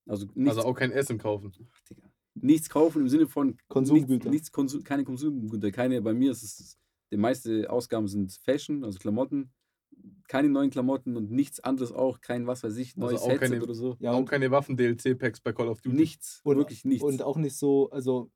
Also 0.07 0.27
nichts, 0.35 0.57
Also 0.57 0.69
auch 0.69 0.75
kein 0.75 0.91
Essen 0.91 1.17
kaufen. 1.17 1.51
Ach, 1.73 1.79
Digga. 1.89 2.03
nichts 2.35 2.69
kaufen 2.69 3.01
im 3.01 3.09
Sinne 3.09 3.27
von 3.27 3.57
Konsumgüter. 3.67 4.11
Nichts, 4.13 4.31
nichts 4.31 4.51
Konsum, 4.51 4.83
keine 4.83 5.03
Konsumgüter. 5.03 5.71
Keine, 5.71 6.01
bei 6.03 6.13
mir 6.13 6.31
ist 6.31 6.43
es, 6.43 6.77
die 7.11 7.17
meisten 7.17 7.65
Ausgaben 7.65 8.07
sind 8.07 8.31
Fashion, 8.31 8.83
also 8.83 8.99
Klamotten. 8.99 9.51
Keine 10.27 10.49
neuen 10.49 10.69
Klamotten 10.69 11.15
und 11.17 11.31
nichts 11.31 11.59
anderes 11.61 11.91
auch. 11.91 12.21
Kein, 12.21 12.45
was 12.45 12.63
weiß 12.63 12.77
ich, 12.77 12.89
Also 12.95 12.99
neues 13.07 13.21
auch 13.21 13.29
Headset 13.29 13.47
keine- 13.49 13.63
oder 13.63 13.73
so. 13.73 13.95
Ja, 13.99 14.11
auch 14.11 14.25
keine 14.25 14.51
Waffen-DLC-Packs 14.51 15.39
bei 15.41 15.51
Call 15.53 15.67
of 15.69 15.81
Duty. 15.81 15.95
Nichts. 15.95 16.41
und, 16.43 16.57
wirklich 16.57 16.85
nichts. 16.85 17.03
und 17.03 17.23
auch 17.23 17.37
nicht 17.37 17.55
so, 17.57 17.89
also 17.89 18.29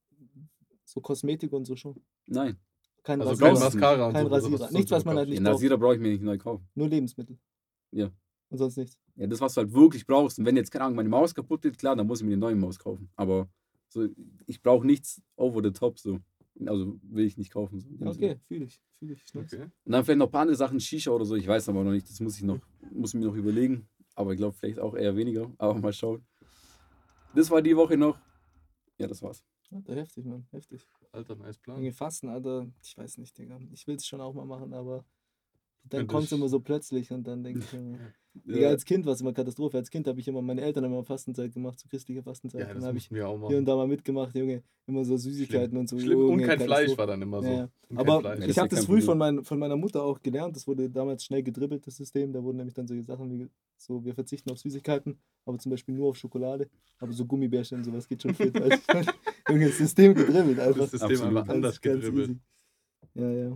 so 0.91 1.01
Kosmetik 1.01 1.51
und 1.53 1.65
so 1.65 1.75
schon. 1.75 1.95
Nein. 2.27 2.57
Kein 3.03 3.21
Also 3.21 3.31
Rasierer. 3.31 3.53
kein. 3.53 3.59
Mascara 3.59 4.07
und 4.07 4.13
Kein 4.13 4.25
so. 4.27 4.31
Rasierer. 4.33 4.59
was 4.59 4.71
Nichts, 4.71 4.91
was 4.91 5.05
man 5.05 5.17
halt 5.17 5.29
nicht 5.29 5.45
Rasierer 5.45 5.77
brauche 5.77 5.95
ich 5.95 6.01
mir 6.01 6.09
nicht 6.09 6.23
neu 6.23 6.37
kaufen. 6.37 6.67
Nur 6.75 6.87
Lebensmittel. 6.89 7.37
Ja. 7.91 8.09
Und 8.49 8.57
sonst 8.57 8.77
nichts. 8.77 8.97
Ja, 9.15 9.27
das, 9.27 9.39
was 9.41 9.53
du 9.53 9.61
halt 9.61 9.73
wirklich 9.73 10.05
brauchst. 10.05 10.39
Und 10.39 10.45
wenn 10.45 10.55
jetzt, 10.57 10.71
keine 10.71 10.85
Ahnung, 10.85 10.95
meine 10.95 11.09
Maus 11.09 11.33
kaputt 11.35 11.61
geht, 11.61 11.77
klar, 11.77 11.95
dann 11.95 12.07
muss 12.07 12.19
ich 12.21 12.25
mir 12.25 12.33
eine 12.33 12.39
neue 12.39 12.55
Maus 12.55 12.79
kaufen. 12.79 13.09
Aber 13.15 13.47
so, 13.89 14.07
ich 14.47 14.61
brauche 14.61 14.85
nichts 14.85 15.21
over 15.35 15.61
the 15.63 15.71
top 15.71 15.99
so. 15.99 16.19
Also 16.65 16.99
will 17.03 17.25
ich 17.25 17.37
nicht 17.37 17.51
kaufen. 17.51 17.79
So 17.79 18.05
okay, 18.05 18.39
fühle 18.47 18.65
ich. 18.65 18.81
Fühl 18.97 19.11
ich. 19.11 19.23
Nice. 19.33 19.53
Okay. 19.53 19.63
Und 19.85 19.91
dann 19.91 20.03
vielleicht 20.03 20.19
noch 20.19 20.27
ein 20.27 20.31
paar 20.31 20.41
andere 20.41 20.57
Sachen, 20.57 20.79
Shisha 20.79 21.11
oder 21.11 21.25
so, 21.25 21.35
ich 21.35 21.47
weiß 21.47 21.69
aber 21.69 21.83
noch 21.83 21.91
nicht. 21.91 22.09
Das 22.09 22.19
muss 22.19 22.35
ich 22.37 22.43
noch, 22.43 22.59
muss 22.91 23.13
ich 23.13 23.19
mir 23.19 23.27
noch 23.27 23.35
überlegen. 23.35 23.87
Aber 24.15 24.31
ich 24.33 24.37
glaube, 24.37 24.55
vielleicht 24.57 24.79
auch 24.79 24.95
eher 24.95 25.15
weniger. 25.15 25.49
Aber 25.57 25.75
mal 25.75 25.93
schauen. 25.93 26.25
Das 27.33 27.49
war 27.49 27.61
die 27.61 27.75
Woche 27.77 27.95
noch. 27.95 28.19
Ja, 28.97 29.07
das 29.07 29.21
war's. 29.21 29.43
Alter, 29.71 29.95
heftig, 29.95 30.25
Mann. 30.25 30.47
Heftig. 30.51 30.87
Alter, 31.11 31.35
nice 31.35 31.57
Plan. 31.57 31.77
Irgendwie 31.77 31.93
fasten, 31.93 32.29
Alter. 32.29 32.67
Ich 32.83 32.97
weiß 32.97 33.17
nicht, 33.17 33.37
Digga. 33.37 33.59
Ich 33.71 33.85
will 33.87 33.95
es 33.95 34.05
schon 34.05 34.21
auch 34.21 34.33
mal 34.33 34.45
machen, 34.45 34.73
aber 34.73 35.05
dann 35.85 36.07
kommt 36.07 36.25
es 36.25 36.31
immer 36.31 36.49
so 36.49 36.59
plötzlich 36.59 37.11
und 37.11 37.27
dann 37.27 37.43
denke 37.43 37.59
ich 37.59 37.69
Digga, 37.69 37.97
Ja, 38.61 38.69
als 38.69 38.85
Kind 38.85 39.05
war 39.05 39.13
es 39.13 39.21
immer 39.21 39.33
Katastrophe. 39.33 39.77
Als 39.77 39.89
Kind 39.89 40.07
habe 40.07 40.19
ich 40.19 40.27
immer, 40.27 40.41
meine 40.41 40.61
Eltern 40.61 40.83
haben 40.85 40.93
immer 40.93 41.03
Fastenzeit 41.03 41.51
gemacht, 41.51 41.79
so 41.79 41.87
christliche 41.89 42.21
Fastenzeit. 42.23 42.67
Ja, 42.67 42.73
dann 42.73 42.83
habe 42.85 42.97
ich 42.97 43.07
hier 43.07 43.27
und 43.29 43.65
da 43.65 43.75
mal 43.75 43.87
mitgemacht, 43.87 44.35
Junge. 44.35 44.63
Immer 44.87 45.03
so 45.03 45.17
Süßigkeiten 45.17 45.77
und 45.77 45.89
so. 45.89 45.99
Schlimm. 45.99 46.19
Und 46.19 46.29
Junge, 46.29 46.47
kein 46.47 46.59
Fleisch 46.59 46.97
war 46.97 47.07
dann 47.07 47.21
immer 47.21 47.41
so. 47.41 47.49
Ja. 47.49 47.69
Und 47.89 47.97
Aber 47.97 48.21
Fleisch. 48.21 48.47
ich 48.47 48.57
habe 48.57 48.69
das 48.69 48.85
früh 48.85 49.01
von, 49.01 49.17
mein, 49.17 49.43
von 49.43 49.59
meiner 49.59 49.75
Mutter 49.75 50.03
auch 50.03 50.21
gelernt. 50.21 50.55
Das 50.55 50.67
wurde 50.67 50.89
damals 50.89 51.25
schnell 51.25 51.43
gedribbelt, 51.43 51.85
das 51.85 51.97
System. 51.97 52.31
Da 52.31 52.43
wurden 52.43 52.57
nämlich 52.57 52.75
dann 52.75 52.87
solche 52.87 53.03
Sachen 53.03 53.29
wie 53.31 53.49
so, 53.77 54.03
wir 54.03 54.13
verzichten 54.13 54.51
auf 54.51 54.59
Süßigkeiten, 54.59 55.17
aber 55.45 55.57
zum 55.57 55.71
Beispiel 55.71 55.95
nur 55.95 56.09
auf 56.09 56.17
Schokolade. 56.17 56.69
Aber 56.99 57.11
so 57.13 57.25
Gummibärchen 57.25 57.79
und 57.79 57.83
sowas 57.83 58.07
geht 58.07 58.21
schon 58.21 58.35
fit. 58.35 58.53
Junge, 59.49 59.67
das 59.67 59.77
System 59.77 60.13
gedribbelt 60.13 60.59
einfach. 60.59 60.81
das 60.81 60.91
System 60.91 61.11
Absolut. 61.11 61.37
einfach 61.37 61.53
anders 61.53 61.81
gedribbelt. 61.81 62.29
easy. 62.29 62.39
Ja, 63.15 63.31
ja. 63.31 63.53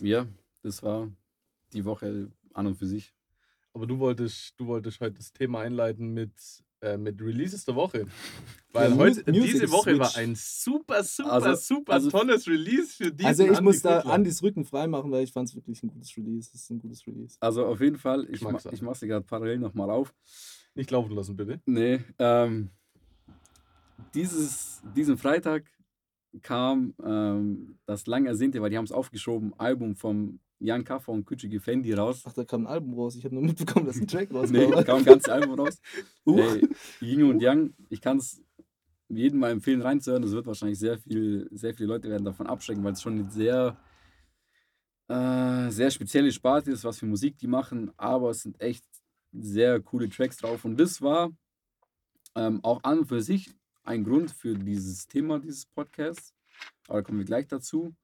ja, 0.00 0.26
das 0.62 0.82
war 0.82 1.10
die 1.74 1.84
Woche 1.84 2.30
an 2.52 2.66
und 2.66 2.74
für 2.76 2.86
sich. 2.86 3.12
Aber 3.74 3.86
du 3.86 3.98
wolltest, 3.98 4.54
du 4.58 4.66
wolltest 4.66 5.00
heute 5.00 5.16
das 5.16 5.32
Thema 5.32 5.60
einleiten 5.60 6.12
mit, 6.12 6.32
äh, 6.82 6.96
mit 6.98 7.20
Releases 7.22 7.64
der 7.64 7.74
Woche. 7.74 8.06
Weil 8.72 8.90
Ja, 8.90 8.96
heute, 8.96 9.30
Music 9.32 9.52
diese 9.52 9.70
Woche 9.70 9.98
war 9.98 10.06
Switch. 10.10 10.18
ein 10.22 10.34
super, 10.34 11.02
super, 11.04 11.32
Also- 11.32 11.54
super 11.54 11.92
also- 11.94 12.10
tolles 12.10 12.46
Release 12.46 12.94
für 12.96 13.10
diesen 13.10 13.26
Also 13.26 13.44
ich 13.44 13.50
Andi 13.50 13.62
muss 13.62 13.80
da 13.82 13.96
Kuttler. 13.96 14.12
Andys 14.14 14.42
Rücken 14.42 14.64
freimachen, 14.64 15.10
weil 15.10 15.24
ich 15.24 15.32
fand 15.32 15.48
es 15.48 15.54
wirklich 15.54 15.82
ein 15.82 15.88
gutes 15.88 16.14
Release. 16.16 16.50
Es 16.54 16.62
ist 16.62 16.70
ein 16.70 16.78
gutes 16.78 17.06
Release. 17.06 17.36
Also 17.40 17.64
auf 17.66 17.80
jeden 17.80 17.98
Fall, 17.98 18.26
ich, 18.30 18.42
ma 18.42 18.58
ich 18.70 18.82
mache 18.82 18.98
sie 18.98 19.06
gerade 19.06 19.24
parallel 19.24 19.58
nochmal 19.58 19.90
auf. 19.90 20.14
Nicht 20.74 20.90
laufen 20.90 21.12
lassen, 21.12 21.36
bitte. 21.36 21.60
Nee, 21.66 22.00
ähm, 22.18 22.70
dieses, 24.14 24.82
diesen 24.96 25.16
Freitag 25.16 25.64
kam 26.42 26.94
ähm, 27.04 27.78
das 27.86 28.06
lang 28.06 28.26
ersehnte, 28.26 28.60
weil 28.62 28.70
die 28.70 28.76
haben 28.78 28.84
es 28.84 28.92
aufgeschoben, 28.92 29.52
Album 29.58 29.96
vom 29.96 30.40
Jan 30.62 30.84
Kaffer 30.84 31.12
und 31.12 31.26
Küçük 31.26 31.60
Fendi 31.60 31.92
raus. 31.92 32.22
Ach, 32.24 32.32
da 32.32 32.44
kam 32.44 32.62
ein 32.62 32.66
Album 32.66 32.94
raus. 32.94 33.16
Ich 33.16 33.24
habe 33.24 33.34
nur 33.34 33.44
mitbekommen, 33.44 33.86
dass 33.86 33.96
ein 33.96 34.06
Track 34.06 34.30
rauskam. 34.34 34.52
Nee, 34.52 34.84
kam 34.84 34.98
ein 34.98 35.04
ganzes 35.04 35.28
Album 35.28 35.58
raus. 35.58 35.80
Huch. 36.26 36.38
Ey, 36.38 36.68
Yin 37.00 37.24
und 37.24 37.40
Yang, 37.40 37.74
ich 37.88 38.00
kann 38.00 38.18
es 38.18 38.40
jedem 39.08 39.40
mal 39.40 39.50
empfehlen 39.50 39.82
reinzuhören. 39.82 40.22
Es 40.22 40.32
wird 40.32 40.46
wahrscheinlich 40.46 40.78
sehr 40.78 40.98
viel, 40.98 41.48
sehr 41.50 41.74
viele 41.74 41.88
Leute 41.88 42.08
werden 42.08 42.24
davon 42.24 42.46
abschrecken, 42.46 42.84
weil 42.84 42.92
es 42.92 43.02
schon 43.02 43.18
eine 43.18 43.30
sehr, 43.30 43.76
äh, 45.08 45.70
sehr 45.70 45.90
spezielle 45.90 46.32
Sparte 46.32 46.70
ist, 46.70 46.84
was 46.84 46.98
für 46.98 47.06
Musik 47.06 47.36
die 47.38 47.48
machen. 47.48 47.90
Aber 47.96 48.30
es 48.30 48.42
sind 48.42 48.60
echt 48.60 48.84
sehr 49.32 49.80
coole 49.80 50.08
Tracks 50.08 50.36
drauf. 50.36 50.64
Und 50.64 50.78
das 50.78 51.02
war 51.02 51.32
ähm, 52.36 52.60
auch 52.62 52.82
an 52.84 53.00
und 53.00 53.06
für 53.06 53.20
sich 53.20 53.50
ein 53.82 54.04
Grund 54.04 54.30
für 54.30 54.54
dieses 54.54 55.08
Thema 55.08 55.40
dieses 55.40 55.66
Podcasts. 55.66 56.32
Aber 56.86 56.98
da 56.98 57.02
kommen 57.02 57.18
wir 57.18 57.26
gleich 57.26 57.48
dazu. 57.48 57.94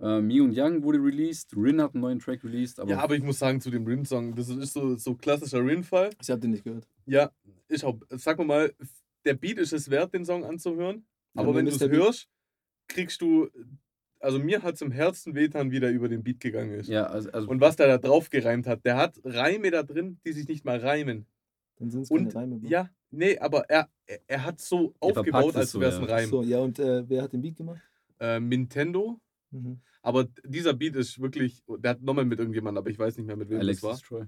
Ähm, 0.00 0.26
Mi 0.26 0.40
und 0.40 0.52
Yang 0.52 0.82
wurde 0.82 0.98
released, 0.98 1.56
Rin 1.56 1.80
hat 1.80 1.94
einen 1.94 2.02
neuen 2.02 2.18
Track 2.18 2.42
released, 2.42 2.80
aber 2.80 2.90
ja, 2.90 2.98
aber 2.98 3.14
ich 3.14 3.22
muss 3.22 3.38
sagen, 3.38 3.60
zu 3.60 3.70
dem 3.70 3.86
Rin-Song, 3.86 4.34
das 4.34 4.48
ist 4.48 4.72
so, 4.72 4.96
so 4.96 5.14
klassischer 5.14 5.64
Rin-Fall. 5.64 6.10
Ich 6.20 6.30
habe 6.30 6.40
den 6.40 6.50
nicht 6.50 6.64
gehört. 6.64 6.88
Ja, 7.06 7.30
ich 7.68 7.84
auch, 7.84 7.98
sag 8.10 8.38
mal 8.38 8.44
mal, 8.44 8.74
der 9.24 9.34
Beat 9.34 9.58
ist 9.58 9.72
es 9.72 9.90
wert, 9.90 10.12
den 10.12 10.24
Song 10.24 10.44
anzuhören. 10.44 11.06
Ja, 11.34 11.42
Aber 11.42 11.54
wenn 11.54 11.64
du 11.64 11.70
es 11.70 11.80
hörst, 11.80 12.28
kriegst 12.88 13.20
du, 13.20 13.48
also 14.20 14.38
mir 14.38 14.62
hat 14.62 14.74
es 14.74 14.82
im 14.82 14.90
Herzen 14.90 15.34
wehtan, 15.34 15.70
wie 15.70 15.80
der 15.80 15.92
über 15.92 16.08
den 16.08 16.22
Beat 16.22 16.40
gegangen 16.40 16.72
ist. 16.74 16.88
ja, 16.88 17.06
also, 17.06 17.30
also 17.30 17.48
Und 17.48 17.60
was 17.60 17.76
der 17.76 17.86
da 17.86 17.98
drauf 17.98 18.30
gereimt 18.30 18.66
hat, 18.66 18.84
der 18.84 18.96
hat 18.96 19.20
Reime 19.24 19.70
da 19.70 19.82
drin, 19.82 20.18
die 20.24 20.32
sich 20.32 20.48
nicht 20.48 20.64
mal 20.64 20.78
reimen. 20.78 21.26
Dann 21.76 21.90
sind 21.90 22.02
es 22.02 22.10
Und 22.10 22.32
keine 22.32 22.34
Reime. 22.34 22.58
Bro. 22.58 22.68
ja, 22.68 22.90
nee, 23.10 23.38
aber 23.38 23.68
er, 23.68 23.88
er, 24.26 24.44
hat 24.44 24.60
so 24.60 24.94
Er 25.00 25.08
aufgebaut, 25.08 25.56
als 25.56 25.72
so, 25.72 25.80
wäre 25.80 25.90
es 25.90 25.96
ja. 25.96 26.02
ein 26.02 26.10
Reim. 26.10 26.28
So, 26.28 26.42
ja, 26.42 26.58
und 26.58 26.78
äh, 26.78 27.08
wer 27.08 27.22
hat 27.22 27.32
den 27.32 27.42
Beat 27.42 27.56
gemacht? 27.56 27.80
Äh, 28.20 28.38
Nintendo, 28.38 29.20
Mhm. 29.54 29.80
aber 30.02 30.24
dieser 30.44 30.74
Beat 30.74 30.96
ist 30.96 31.20
wirklich, 31.20 31.62
der 31.78 31.92
hat 31.92 32.02
nochmal 32.02 32.24
mit 32.24 32.38
irgendjemandem, 32.40 32.78
aber 32.82 32.90
ich 32.90 32.98
weiß 32.98 33.16
nicht 33.16 33.26
mehr, 33.26 33.36
mit 33.36 33.48
wem 33.50 33.60
Alexis 33.60 33.82
das 33.88 34.00
Troy. 34.02 34.26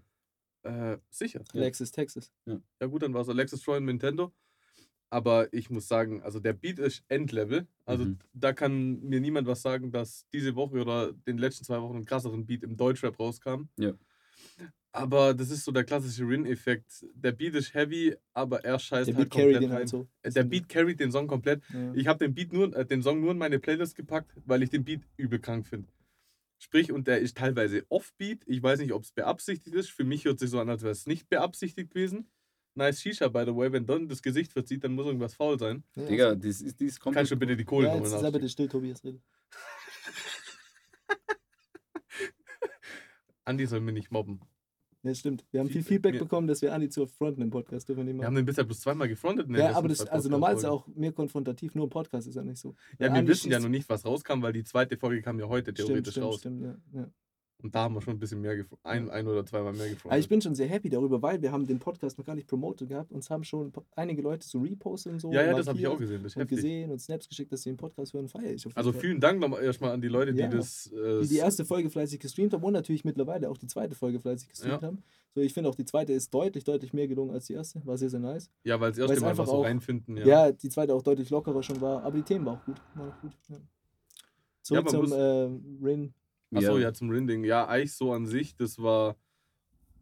war. 0.62 0.92
Äh, 0.94 0.98
sicher. 1.10 1.42
Ja. 1.52 1.60
Alexis 1.62 1.90
Texas. 1.90 2.32
Ja 2.46 2.86
gut, 2.86 3.02
dann 3.02 3.12
war 3.14 3.22
es 3.22 3.28
Alexis 3.28 3.60
Troy 3.62 3.76
und 3.78 3.84
Nintendo. 3.86 4.32
Aber 5.08 5.52
ich 5.52 5.70
muss 5.70 5.86
sagen, 5.86 6.20
also 6.22 6.40
der 6.40 6.52
Beat 6.52 6.80
ist 6.80 7.04
Endlevel. 7.08 7.68
Also 7.84 8.04
Mhm. 8.06 8.18
da 8.32 8.52
kann 8.52 9.00
mir 9.02 9.20
niemand 9.20 9.46
was 9.46 9.62
sagen, 9.62 9.92
dass 9.92 10.26
diese 10.32 10.56
Woche 10.56 10.80
oder 10.80 11.12
den 11.12 11.38
letzten 11.38 11.64
zwei 11.64 11.80
Wochen 11.80 11.94
einen 11.96 12.04
krasseren 12.04 12.44
Beat 12.46 12.64
im 12.64 12.76
Deutschrap 12.76 13.16
rauskam. 13.20 13.68
Ja. 13.78 13.92
Aber 14.96 15.34
das 15.34 15.50
ist 15.50 15.64
so 15.64 15.72
der 15.72 15.84
klassische 15.84 16.26
Rin-Effekt. 16.26 17.04
Der 17.14 17.32
Beat 17.32 17.54
ist 17.54 17.74
heavy, 17.74 18.16
aber 18.32 18.64
er 18.64 18.78
scheißt 18.78 19.08
Der 19.08 19.16
halt 19.16 19.30
Beat 19.30 19.42
komplett 19.42 19.62
den 19.62 19.70
rein. 19.70 19.78
halt 19.78 19.88
so. 19.88 20.08
Äh, 20.22 20.30
Der 20.30 20.44
Beat 20.44 20.68
carried 20.68 21.00
den 21.00 21.12
Song 21.12 21.26
komplett. 21.26 21.62
Ja. 21.72 21.92
Ich 21.94 22.06
habe 22.06 22.18
den 22.18 22.34
Beat 22.34 22.52
nur, 22.52 22.74
äh, 22.74 22.84
den 22.86 23.02
Song 23.02 23.20
nur 23.20 23.32
in 23.32 23.38
meine 23.38 23.58
Playlist 23.58 23.94
gepackt, 23.94 24.32
weil 24.46 24.62
ich 24.62 24.70
den 24.70 24.84
Beat 24.84 25.02
übel 25.16 25.38
krank 25.38 25.66
finde. 25.66 25.88
Sprich, 26.58 26.90
und 26.92 27.06
der 27.06 27.20
ist 27.20 27.36
teilweise 27.36 27.84
Offbeat. 27.90 28.42
Ich 28.46 28.62
weiß 28.62 28.80
nicht, 28.80 28.92
ob 28.92 29.02
es 29.02 29.12
beabsichtigt 29.12 29.76
ist. 29.76 29.90
Für 29.90 30.04
mich 30.04 30.24
hört 30.24 30.38
sich 30.38 30.48
so 30.48 30.58
an, 30.60 30.70
als 30.70 30.82
wäre 30.82 30.92
es 30.92 31.06
nicht 31.06 31.28
beabsichtigt 31.28 31.90
gewesen. 31.90 32.28
Nice 32.74 33.00
Shisha, 33.02 33.28
by 33.28 33.44
the 33.46 33.54
way. 33.54 33.70
Wenn 33.72 33.86
Don 33.86 34.08
das 34.08 34.22
Gesicht 34.22 34.52
verzieht, 34.54 34.82
dann 34.84 34.92
muss 34.94 35.06
irgendwas 35.06 35.34
faul 35.34 35.58
sein. 35.58 35.82
Ja, 35.94 36.06
Digga, 36.06 36.28
also- 36.28 36.40
das 36.48 36.60
ist, 36.62 36.80
das 36.80 36.98
kommt. 36.98 37.14
Kannst 37.16 37.32
du 37.32 37.36
bitte 37.36 37.56
die 37.56 37.64
Kohlen 37.64 37.88
ja, 37.88 37.96
jetzt 37.96 38.08
sei 38.08 38.16
nachschieben? 38.16 38.32
bitte 38.32 38.48
still, 38.48 38.68
Tobias, 38.68 39.04
rede. 39.04 39.20
Andi 43.44 43.66
soll 43.66 43.80
mir 43.80 43.92
nicht 43.92 44.10
mobben. 44.10 44.40
Ja, 45.06 45.14
stimmt. 45.14 45.44
Wir 45.50 45.60
haben 45.60 45.68
viel 45.70 45.82
Feedback, 45.82 46.14
mir- 46.14 46.20
bekommen, 46.20 46.46
dass 46.48 46.62
wir 46.62 46.72
Andi 46.74 46.88
zu 46.88 47.06
fronten 47.06 47.40
im 47.42 47.50
Podcast 47.50 47.88
dürfen 47.88 47.98
wir 48.00 48.04
nicht 48.04 48.14
Wir 48.20 48.26
haben 48.26 48.34
machen. 48.34 48.42
den 48.42 48.46
bisher 48.46 48.64
bloß 48.64 48.80
zweimal 48.80 49.08
gefrontet. 49.08 49.48
Ja, 49.50 49.72
aber 49.74 49.88
das, 49.88 50.06
also 50.06 50.28
normal 50.28 50.54
ist 50.56 50.62
ja 50.64 50.70
auch 50.70 50.86
mehr 50.88 51.12
konfrontativ, 51.12 51.74
nur 51.74 51.84
im 51.84 51.90
Podcast 51.90 52.26
ist 52.28 52.34
ja 52.34 52.42
nicht 52.42 52.58
so. 52.58 52.74
Ja, 52.98 53.06
Weil 53.06 53.12
wir 53.14 53.18
Andi 53.20 53.30
wissen 53.32 53.50
ja 53.52 53.60
noch 53.60 53.68
nicht, 53.68 53.88
was 53.88 54.04
rauskam, 54.04 54.42
weil 54.42 54.52
die 54.52 54.64
zweite 54.64 54.96
Folge 54.96 55.22
kam 55.22 55.38
ja 55.38 55.46
heute 55.48 55.70
Stimmt, 55.72 55.86
theoretisch 55.88 56.12
stimmt, 56.14 56.26
raus. 56.26 56.38
stimmt, 56.40 56.62
ja, 56.62 56.76
ja. 56.92 57.10
Und 57.66 57.74
da 57.74 57.82
haben 57.82 57.94
wir 57.94 58.00
schon 58.00 58.14
ein 58.14 58.18
bisschen 58.18 58.40
mehr 58.40 58.56
gefrontet. 58.56 58.86
Ein, 58.86 59.10
ein 59.10 59.26
oder 59.26 59.44
zweimal 59.44 59.72
mehr 59.72 59.88
gefrontet. 59.88 60.12
Aber 60.12 60.18
ich 60.18 60.28
bin 60.28 60.40
schon 60.40 60.54
sehr 60.54 60.68
happy 60.68 60.88
darüber, 60.88 61.20
weil 61.20 61.42
wir 61.42 61.50
haben 61.52 61.66
den 61.66 61.78
Podcast 61.78 62.16
noch 62.16 62.24
gar 62.24 62.34
nicht 62.34 62.46
promotet 62.46 62.88
gehabt. 62.88 63.12
Uns 63.12 63.28
haben 63.28 63.44
schon 63.44 63.72
einige 63.96 64.22
Leute 64.22 64.46
so 64.46 64.60
repostet 64.60 65.12
und 65.12 65.20
so. 65.20 65.32
ja, 65.32 65.42
ja, 65.44 65.54
das 65.54 65.66
habe 65.66 65.78
ich 65.78 65.86
auch 65.86 65.98
gesehen. 65.98 66.22
Das 66.22 66.36
Und 66.36 66.42
heftig. 66.42 66.56
gesehen 66.58 66.90
und 66.90 67.00
Snaps 67.00 67.28
geschickt, 67.28 67.52
dass 67.52 67.62
sie 67.62 67.70
den 67.70 67.76
Podcast 67.76 68.12
hören, 68.14 68.28
feiere 68.28 68.52
ich. 68.54 68.64
Also 68.76 68.92
vielen 68.92 69.20
Dank 69.20 69.40
nochmal 69.40 69.62
erstmal 69.62 69.90
an 69.92 70.00
die 70.00 70.08
Leute, 70.08 70.32
die 70.32 70.40
Ja. 70.40 70.48
das. 70.48 70.90
Äh, 70.92 71.22
die 71.22 71.28
die 71.28 71.36
erste 71.38 71.64
Folge 71.64 71.90
fleißig 71.90 72.20
gestreamt 72.20 72.52
haben 72.54 72.62
und 72.62 72.72
natürlich 72.72 73.04
mittlerweile 73.04 73.50
auch 73.50 73.58
die 73.58 73.66
zweite 73.66 73.94
Folge 73.94 74.20
fleißig 74.20 74.48
gestreamt 74.48 74.82
haben. 74.82 75.02
So, 75.34 75.40
ich 75.42 75.52
finde 75.52 75.68
auch 75.68 75.74
die 75.74 75.84
zweite 75.84 76.12
ist 76.14 76.32
deutlich, 76.32 76.64
deutlich 76.64 76.92
mehr 76.94 77.08
gelungen 77.08 77.32
als 77.32 77.46
die 77.46 77.52
erste. 77.54 77.84
War 77.84 77.98
sehr, 77.98 78.08
sehr 78.08 78.20
nice. 78.20 78.48
ja, 78.64 78.80
weil 78.80 78.90
das 78.92 79.00
Weil's 79.00 79.10
erste 79.10 79.24
Mal 79.24 79.30
einfach 79.30 79.46
so 79.46 79.52
auch- 79.52 79.64
reinfinden. 79.64 80.16
Ja. 80.16 80.26
Ja. 80.26 80.52
die 80.52 80.68
zweite 80.70 80.94
auch 80.94 81.02
deutlich 81.02 81.28
lockerer 81.30 81.62
schon 81.62 81.80
war, 81.80 82.02
aber 82.04 82.16
die 82.16 82.22
Themen 82.22 82.46
waren 82.46 82.56
auch 82.58 82.64
gut. 82.64 82.80
War 82.94 83.08
auch 83.08 83.20
gut 83.20 83.32
ja. 83.48 83.56
Zurück 84.62 84.84
man 84.92 85.06
zum 85.08 85.12
äh, 85.12 85.86
Rain. 85.86 86.14
Achso, 86.58 86.78
ja, 86.78 86.92
zum 86.92 87.10
Rinding. 87.10 87.44
Ja, 87.44 87.66
eigentlich 87.66 87.94
so 87.94 88.12
an 88.12 88.26
sich, 88.26 88.56
das 88.56 88.78
war 88.78 89.16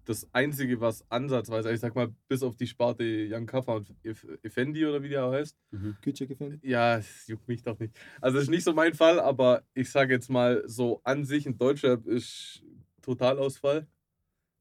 das 0.06 0.28
Einzige, 0.34 0.80
was 0.82 1.02
ansatzweise, 1.10 1.72
ich 1.72 1.80
sag 1.80 1.94
mal, 1.94 2.14
bis 2.28 2.42
auf 2.42 2.56
die 2.56 2.66
Sparte 2.66 3.04
Young 3.30 3.46
Kaffer 3.46 3.76
und 3.76 3.88
Eff- 4.04 4.26
Effendi 4.42 4.84
oder 4.84 5.02
wie 5.02 5.08
der 5.08 5.30
heißt. 5.30 5.56
Mhm. 5.70 5.96
Gütche 6.02 6.26
gefällt. 6.26 6.62
Ja, 6.62 6.98
es 6.98 7.26
juckt 7.26 7.48
mich 7.48 7.62
doch 7.62 7.78
nicht. 7.78 7.98
Also, 8.20 8.34
das 8.36 8.44
ist 8.44 8.50
nicht 8.50 8.64
so 8.64 8.74
mein 8.74 8.92
Fall, 8.92 9.18
aber 9.18 9.62
ich 9.72 9.90
sage 9.90 10.12
jetzt 10.12 10.28
mal, 10.28 10.62
so 10.66 11.00
an 11.04 11.24
sich 11.24 11.46
ein 11.46 11.56
Deutschrap 11.56 12.06
ist 12.06 12.62
Totalausfall. 13.00 13.86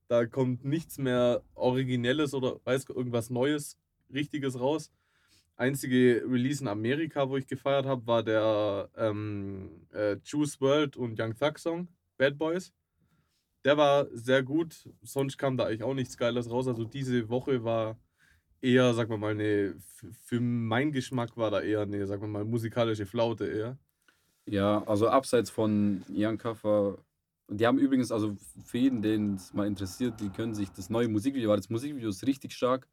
Da 0.07 0.25
kommt 0.25 0.63
nichts 0.63 0.97
mehr 0.97 1.43
Originelles 1.55 2.33
oder 2.33 2.59
weiß 2.63 2.85
irgendwas 2.89 3.29
Neues, 3.29 3.77
Richtiges 4.13 4.57
raus. 4.59 4.91
Einzige 5.55 6.23
Release 6.27 6.61
in 6.61 6.67
Amerika, 6.67 7.29
wo 7.29 7.37
ich 7.37 7.47
gefeiert 7.47 7.85
habe, 7.85 8.05
war 8.07 8.23
der 8.23 8.89
ähm, 8.97 9.87
äh, 9.91 10.17
Juice 10.23 10.59
World 10.61 10.97
und 10.97 11.19
Young 11.19 11.35
Thug 11.35 11.59
Song, 11.59 11.87
Bad 12.17 12.37
Boys. 12.37 12.73
Der 13.63 13.77
war 13.77 14.07
sehr 14.11 14.43
gut, 14.43 14.89
sonst 15.01 15.37
kam 15.37 15.55
da 15.55 15.65
eigentlich 15.65 15.83
auch 15.83 15.93
nichts 15.93 16.17
Geiles 16.17 16.49
raus. 16.49 16.67
Also 16.67 16.83
diese 16.83 17.29
Woche 17.29 17.63
war 17.63 17.97
eher, 18.61 18.93
sag 18.93 19.09
mal 19.09 19.17
mal, 19.17 19.31
eine, 19.31 19.75
für 20.25 20.39
meinen 20.39 20.91
Geschmack 20.91 21.37
war 21.37 21.51
da 21.51 21.61
eher 21.61 21.81
eine, 21.81 22.07
sag 22.07 22.21
mal 22.21 22.45
musikalische 22.45 23.05
Flaute 23.05 23.45
eher. 23.45 23.77
Ja, 24.45 24.83
also 24.83 25.07
abseits 25.07 25.49
von 25.49 26.03
Jan 26.09 26.37
Kaffer, 26.37 26.97
die 27.49 27.65
haben 27.67 27.77
übrigens, 27.77 28.11
also 28.11 28.35
für 28.65 28.77
jeden, 28.77 29.01
den 29.01 29.35
es 29.35 29.53
mal 29.53 29.67
interessiert, 29.67 30.19
die 30.19 30.29
können 30.29 30.53
sich 30.55 30.69
das 30.71 30.89
neue 30.89 31.07
Musikvideo, 31.07 31.49
weil 31.49 31.57
das 31.57 31.69
Musikvideo 31.69 32.09
ist 32.09 32.25
richtig 32.25 32.53
stark. 32.53 32.87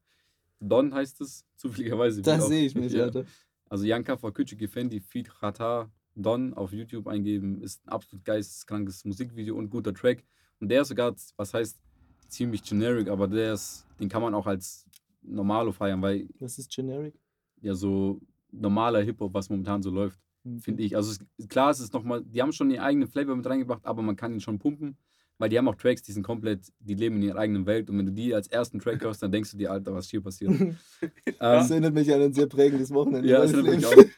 Don 0.61 0.95
heißt 0.95 1.21
es, 1.21 1.45
zufälligerweise. 1.57 2.23
Das 2.23 2.47
sehe 2.49 2.67
ich 2.67 2.75
mich, 2.75 2.93
ja. 2.93 3.05
Alter. 3.05 3.25
Also 3.69 3.85
Jan 3.85 4.05
Kaffer, 4.05 4.29
Küçük 4.29 4.61
Effendi, 4.63 5.01
Feed 5.01 5.29
Khata, 5.31 5.91
Don 6.15 6.55
auf 6.55 6.73
YouTube 6.73 7.07
eingeben, 7.07 7.63
ist 7.63 7.87
ein 7.87 7.91
absolut 7.91 8.25
geisteskrankes 8.25 9.05
Musikvideo 9.05 9.57
und 9.57 9.71
guter 9.71 9.95
Track. 9.95 10.25
Und 10.61 10.69
der 10.69 10.83
ist 10.83 10.89
sogar, 10.89 11.15
was 11.37 11.55
heißt, 11.55 11.81
ziemlich 12.29 12.63
generic, 12.63 13.09
aber 13.09 13.27
der 13.29 13.55
ist, 13.55 13.87
den 13.99 14.09
kann 14.09 14.23
man 14.23 14.35
auch 14.35 14.47
als 14.47 14.87
Normalo 15.23 15.73
feiern, 15.73 16.03
weil 16.03 16.29
Das 16.39 16.59
ist 16.59 16.71
generic. 16.75 17.15
ja 17.61 17.75
so 17.75 18.21
normaler 18.51 19.01
Hip-Hop, 19.03 19.33
was 19.33 19.49
momentan 19.49 19.83
so 19.83 19.91
läuft 19.91 20.19
Mhm. 20.43 20.61
finde 20.61 20.83
ich. 20.83 20.97
Also 20.97 21.13
es, 21.13 21.49
klar, 21.49 21.71
es 21.71 21.81
ist 21.81 21.93
nochmal, 21.93 22.23
die 22.25 22.41
haben 22.41 22.53
schon 22.53 22.71
ihren 22.71 22.83
eigenen 22.83 23.09
Flavor 23.09 23.37
mit 23.37 23.47
reingebracht, 23.47 23.85
aber 23.85 24.03
man 24.03 24.17
kann 24.17 24.33
ihn 24.33 24.41
schon 24.41 24.59
pumpen, 24.59 24.97
weil 25.41 25.49
die 25.49 25.57
haben 25.57 25.67
auch 25.69 25.75
Tracks, 25.75 26.03
die 26.03 26.13
sind 26.13 26.23
komplett, 26.23 26.71
die 26.81 26.93
leben 26.93 27.17
in 27.17 27.23
ihrer 27.23 27.39
eigenen 27.39 27.65
Welt 27.65 27.89
und 27.89 27.97
wenn 27.97 28.05
du 28.05 28.13
die 28.13 28.35
als 28.35 28.47
ersten 28.47 28.79
Track 28.79 29.03
hörst, 29.03 29.23
dann 29.23 29.33
denkst 29.33 29.53
du 29.53 29.57
dir, 29.57 29.73
Alter, 29.73 29.95
was 29.95 30.11
hier 30.11 30.21
passiert. 30.21 30.53
Das 31.39 31.71
ähm, 31.71 31.73
erinnert 31.73 31.95
mich 31.95 32.13
an 32.13 32.21
ein 32.21 32.35
sehr 32.35 32.47
prägendes 32.47 32.91
Wochenende. 32.93 33.27
ja, 33.27 33.41
das 33.41 33.53
meines 33.53 33.67
ist 33.67 33.91
Lebens. 33.91 34.13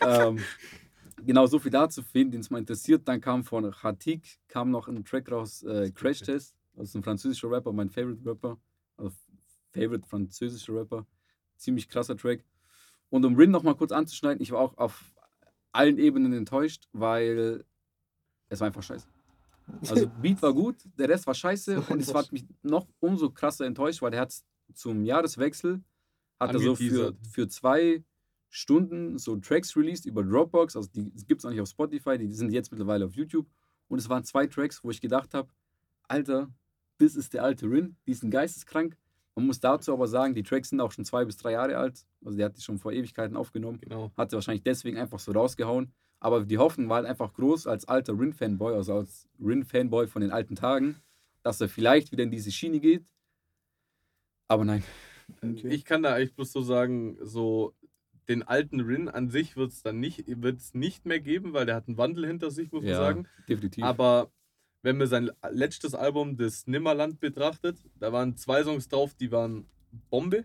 natürlich 0.00 0.02
auch. 0.02 0.28
ähm, 0.28 0.38
genau, 1.26 1.46
so 1.46 1.58
viel 1.58 1.72
dazu, 1.72 2.04
für 2.04 2.18
jeden, 2.18 2.30
den 2.30 2.42
es 2.42 2.50
mal 2.50 2.58
interessiert. 2.58 3.08
Dann 3.08 3.20
kam 3.20 3.42
von 3.42 3.74
Hatik, 3.82 4.38
kam 4.46 4.70
noch 4.70 4.86
ein 4.86 5.04
Track 5.04 5.32
raus, 5.32 5.64
äh, 5.64 5.90
Crash 5.90 6.20
Test, 6.20 6.54
das 6.76 6.90
ist 6.90 6.94
ein 6.94 7.02
französischer 7.02 7.50
Rapper, 7.50 7.72
mein 7.72 7.90
Favorite 7.90 8.24
Rapper, 8.24 8.56
also 8.96 9.10
Favorite 9.72 10.06
französischer 10.06 10.74
Rapper, 10.76 11.04
ziemlich 11.56 11.88
krasser 11.88 12.16
Track. 12.16 12.44
Und 13.10 13.24
um 13.24 13.34
Rin 13.34 13.50
noch 13.50 13.64
mal 13.64 13.74
kurz 13.74 13.90
anzuschneiden, 13.90 14.40
ich 14.40 14.52
war 14.52 14.60
auch 14.60 14.78
auf 14.78 15.12
allen 15.72 15.98
Ebenen 15.98 16.32
enttäuscht, 16.32 16.88
weil 16.92 17.64
es 18.48 18.60
war 18.60 18.68
einfach 18.68 18.84
scheiße. 18.84 19.08
Also 19.88 20.06
Beat 20.22 20.40
war 20.42 20.52
gut, 20.52 20.76
der 20.98 21.08
Rest 21.08 21.26
war 21.26 21.34
scheiße 21.34 21.82
So 21.82 21.84
und 21.92 22.00
es 22.00 22.14
hat 22.14 22.32
mich 22.32 22.44
noch 22.62 22.86
umso 23.00 23.30
krasser 23.30 23.66
enttäuscht, 23.66 24.02
weil 24.02 24.10
der 24.10 24.20
hat 24.20 24.34
zum 24.74 25.04
Jahreswechsel 25.04 25.82
hat 26.40 26.54
er 26.54 26.60
so 26.60 26.76
für, 26.76 27.16
für 27.30 27.48
zwei 27.48 28.04
Stunden 28.48 29.18
so 29.18 29.36
Tracks 29.36 29.76
released 29.76 30.06
über 30.06 30.22
Dropbox, 30.22 30.76
also 30.76 30.88
die 30.94 31.10
gibt 31.26 31.40
es 31.40 31.44
auch 31.44 31.50
nicht 31.50 31.60
auf 31.60 31.68
Spotify, 31.68 32.16
die 32.16 32.32
sind 32.32 32.52
jetzt 32.52 32.70
mittlerweile 32.70 33.04
auf 33.04 33.14
YouTube 33.14 33.46
und 33.88 33.98
es 33.98 34.08
waren 34.08 34.24
zwei 34.24 34.46
Tracks, 34.46 34.82
wo 34.84 34.90
ich 34.90 35.00
gedacht 35.00 35.34
habe, 35.34 35.48
Alter, 36.06 36.48
das 36.98 37.16
ist 37.16 37.34
der 37.34 37.44
alte 37.44 37.66
Rin, 37.66 37.96
die 38.06 38.14
sind 38.14 38.30
geisteskrank. 38.30 38.96
Man 39.34 39.46
muss 39.46 39.60
dazu 39.60 39.92
aber 39.92 40.08
sagen, 40.08 40.34
die 40.34 40.42
Tracks 40.42 40.70
sind 40.70 40.80
auch 40.80 40.90
schon 40.90 41.04
zwei 41.04 41.24
bis 41.24 41.36
drei 41.36 41.52
Jahre 41.52 41.76
alt, 41.76 42.06
also 42.24 42.36
der 42.36 42.46
hat 42.46 42.56
die 42.56 42.62
schon 42.62 42.78
vor 42.78 42.92
Ewigkeiten 42.92 43.36
aufgenommen 43.36 43.80
Genau. 43.80 44.10
hat 44.16 44.30
sie 44.30 44.36
wahrscheinlich 44.36 44.64
deswegen 44.64 44.98
einfach 44.98 45.18
so 45.18 45.32
rausgehauen. 45.32 45.92
Aber 46.20 46.44
die 46.44 46.58
Hoffnung 46.58 46.88
war 46.88 46.96
halt 46.96 47.06
einfach 47.06 47.32
groß 47.32 47.66
als 47.66 47.86
alter 47.86 48.18
Rin-Fanboy, 48.18 48.74
also 48.74 48.94
als 48.94 49.28
Rin-Fanboy 49.40 50.08
von 50.08 50.22
den 50.22 50.32
alten 50.32 50.56
Tagen, 50.56 50.96
dass 51.42 51.60
er 51.60 51.68
vielleicht 51.68 52.10
wieder 52.10 52.24
in 52.24 52.30
diese 52.30 52.50
Schiene 52.50 52.80
geht. 52.80 53.04
Aber 54.48 54.64
nein. 54.64 54.82
Okay. 55.42 55.68
Ich 55.68 55.84
kann 55.84 56.02
da 56.02 56.14
eigentlich 56.14 56.34
bloß 56.34 56.52
so 56.52 56.62
sagen, 56.62 57.18
so 57.22 57.74
den 58.28 58.42
alten 58.42 58.80
Rin 58.80 59.08
an 59.08 59.30
sich 59.30 59.56
wird 59.56 59.72
es 59.72 59.82
dann 59.82 60.00
nicht, 60.00 60.24
wird's 60.26 60.74
nicht 60.74 61.06
mehr 61.06 61.20
geben, 61.20 61.52
weil 61.52 61.66
der 61.66 61.76
hat 61.76 61.88
einen 61.88 61.98
Wandel 61.98 62.26
hinter 62.26 62.50
sich, 62.50 62.72
muss 62.72 62.84
man 62.84 62.94
sagen. 62.94 63.28
definitiv. 63.48 63.84
Aber 63.84 64.30
wenn 64.82 64.96
man 64.96 65.06
sein 65.06 65.30
letztes 65.50 65.94
Album, 65.94 66.36
das 66.36 66.66
Nimmerland, 66.66 67.20
betrachtet, 67.20 67.78
da 67.98 68.12
waren 68.12 68.36
zwei 68.36 68.62
Songs 68.62 68.88
drauf, 68.88 69.14
die 69.14 69.32
waren 69.32 69.66
Bombe. 70.10 70.44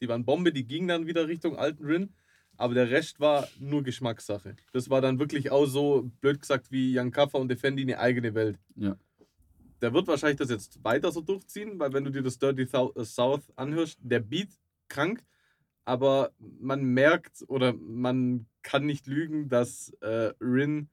Die 0.00 0.08
waren 0.08 0.24
Bombe, 0.24 0.52
die 0.52 0.66
gingen 0.66 0.88
dann 0.88 1.06
wieder 1.06 1.28
Richtung 1.28 1.56
alten 1.56 1.84
Rin. 1.84 2.12
Aber 2.56 2.74
der 2.74 2.90
Rest 2.90 3.20
war 3.20 3.48
nur 3.58 3.82
Geschmackssache. 3.82 4.56
Das 4.72 4.88
war 4.88 5.00
dann 5.00 5.18
wirklich 5.18 5.50
auch 5.50 5.66
so, 5.66 6.10
blöd 6.20 6.40
gesagt, 6.40 6.70
wie 6.70 6.98
Young 6.98 7.10
Kaffer 7.10 7.38
und 7.38 7.48
Defendi 7.48 7.82
eine 7.82 7.98
eigene 7.98 8.34
Welt. 8.34 8.58
Ja. 8.76 8.96
Der 9.80 9.92
wird 9.92 10.06
wahrscheinlich 10.06 10.38
das 10.38 10.50
jetzt 10.50 10.82
weiter 10.84 11.10
so 11.10 11.20
durchziehen, 11.20 11.78
weil 11.78 11.92
wenn 11.92 12.04
du 12.04 12.10
dir 12.10 12.22
das 12.22 12.38
Dirty 12.38 12.62
äh, 12.62 13.04
South 13.04 13.52
anhörst, 13.56 13.98
der 14.02 14.20
Beat 14.20 14.48
krank, 14.88 15.24
aber 15.84 16.32
man 16.38 16.84
merkt 16.84 17.44
oder 17.48 17.72
man 17.74 18.46
kann 18.62 18.86
nicht 18.86 19.06
lügen, 19.06 19.48
dass 19.48 19.90
äh, 20.00 20.32
Rin 20.40 20.88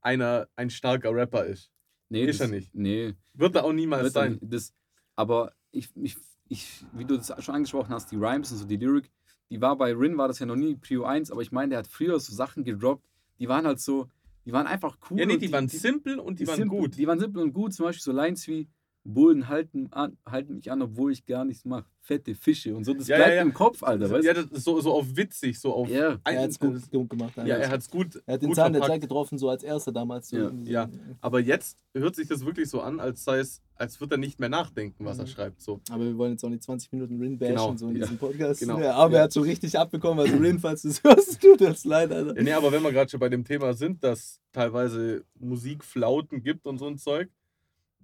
einer, 0.00 0.48
ein 0.54 0.70
starker 0.70 1.14
Rapper 1.14 1.46
ist. 1.46 1.72
nee, 2.08 2.24
ist 2.24 2.40
das, 2.40 2.50
er 2.50 2.54
nicht. 2.54 2.74
Nee, 2.74 3.14
Wird 3.32 3.56
er 3.56 3.64
auch 3.64 3.72
niemals 3.72 4.12
sein. 4.12 4.38
das, 4.42 4.72
aber 5.16 5.52
ich, 5.72 5.88
ich, 5.96 6.16
ich, 6.48 6.84
wie 6.92 7.04
du 7.04 7.16
das 7.16 7.32
schon 7.42 7.54
angesprochen 7.54 7.92
hast, 7.92 8.12
die 8.12 8.16
Rhymes 8.16 8.52
und 8.52 8.58
so 8.58 8.64
die 8.66 8.76
Lyrik, 8.76 9.10
die 9.54 9.60
war 9.60 9.76
bei 9.76 9.92
Rin, 9.94 10.18
war 10.18 10.26
das 10.26 10.40
ja 10.40 10.46
noch 10.46 10.56
nie 10.56 10.74
Prio 10.74 11.04
1, 11.04 11.30
aber 11.30 11.40
ich 11.40 11.52
meine, 11.52 11.70
der 11.70 11.78
hat 11.78 11.86
früher 11.86 12.18
so 12.18 12.34
Sachen 12.34 12.64
gedroppt, 12.64 13.06
die 13.38 13.48
waren 13.48 13.64
halt 13.66 13.78
so, 13.78 14.08
die 14.44 14.52
waren 14.52 14.66
einfach 14.66 14.98
cool. 15.08 15.20
Ja, 15.20 15.26
nee, 15.26 15.34
und 15.34 15.42
die, 15.42 15.52
waren 15.52 15.68
simpel 15.68 16.18
und 16.18 16.40
die, 16.40 16.46
waren 16.48 16.56
simpel, 16.56 16.80
gut. 16.80 16.98
Die 16.98 17.06
waren 17.06 17.20
simpel 17.20 17.40
und 17.40 17.52
gut. 17.52 17.72
Zum 17.72 17.86
Beispiel 17.86 18.02
so 18.02 18.10
Lines 18.10 18.48
wie 18.48 18.68
Bullen 19.06 19.48
halten, 19.48 19.88
an, 19.92 20.16
halten 20.26 20.56
mich 20.56 20.70
an, 20.72 20.80
obwohl 20.80 21.12
ich 21.12 21.26
gar 21.26 21.44
nichts 21.44 21.64
mache. 21.66 21.84
Fette 22.00 22.34
Fische 22.34 22.74
und 22.74 22.84
so. 22.84 22.92
Das 22.94 23.06
Ja, 23.06 23.16
ja, 23.18 23.24
bleibt 23.24 23.36
ja. 23.36 23.42
im 23.42 23.52
Kopf, 23.54 23.82
Alter. 23.82 24.10
Weißt 24.10 24.24
ja, 24.26 24.32
du? 24.34 24.42
das 24.46 24.58
ist 24.58 24.64
so, 24.64 24.80
so 24.80 24.92
auf 24.92 25.14
witzig, 25.16 25.58
so 25.58 25.72
auf. 25.74 25.88
Ja. 25.90 26.18
ein- 26.24 26.36
er 26.36 26.42
hat 26.42 26.50
es 26.50 26.58
gut, 26.58 26.90
gut 26.90 27.10
gemacht. 27.10 27.34
ja, 27.36 27.44
er 27.44 27.68
hat 27.70 27.80
es 27.80 27.90
gut. 27.90 28.22
er 28.26 28.34
hat 28.34 28.42
den 28.42 28.54
Zahn 28.54 28.72
der 28.72 28.80
verpackt. 28.80 28.92
Zeit 28.92 29.00
getroffen, 29.08 29.38
so 29.38 29.48
als 29.50 29.62
erster 29.62 29.92
damals. 29.92 30.28
So 30.28 30.36
Ja. 30.38 30.50
Ja. 30.64 30.90
Aber 31.20 31.40
jetzt 31.40 31.78
hört 31.94 32.14
sich 32.16 32.28
das 32.28 32.44
wirklich 32.46 32.68
so 32.70 32.80
an, 32.80 32.98
als 33.00 33.24
sei 33.24 33.38
es 33.38 33.60
als 33.76 34.00
würde 34.00 34.14
er 34.14 34.18
nicht 34.18 34.38
mehr 34.38 34.48
nachdenken, 34.48 35.04
was 35.04 35.18
er 35.18 35.24
Mhm. 35.24 35.28
schreibt. 35.28 35.60
So. 35.60 35.80
Aber 35.90 36.04
wir 36.04 36.16
wollen 36.16 36.32
jetzt 36.32 36.44
auch 36.44 36.48
nicht 36.48 36.62
20 36.62 36.92
Minuten 36.92 37.18
Rin 37.20 37.38
bashen, 37.38 37.54
Genau, 37.56 37.76
so 37.76 37.88
in 37.88 37.96
ja. 37.96 38.02
diesem 38.02 38.18
Podcast. 38.18 38.60
Genau. 38.60 38.78
Der 38.78 38.94
Arme 38.94 39.16
Ja. 39.16 39.22
hat 39.22 39.34
schon 39.34 39.42
richtig 39.42 39.76
abbekommen, 39.78 40.20
also 40.24 40.36
Rin, 40.36 40.60
falls 40.60 40.82
du 40.82 40.88
es 40.88 41.02
hörst, 41.04 41.40
tut 41.42 41.60
uns 41.60 41.84
leid, 41.84 42.12
Alter. 42.12 42.36
Ja, 42.36 42.42
nee, 42.42 42.52
aber 42.52 42.70
wenn 42.70 42.82
wir 42.82 42.92
gerade 42.92 43.10
schon 43.10 43.18
bei 43.20 43.28
dem 43.28 43.44
Thema 43.44 43.74
sind, 43.74 44.02
dass 44.04 44.40
teilweise 44.52 45.24
Musikflauten 45.40 46.42
gibt 46.42 46.66
und 46.66 46.78
so 46.78 46.86
ein 46.86 46.98
Zeug, 46.98 47.28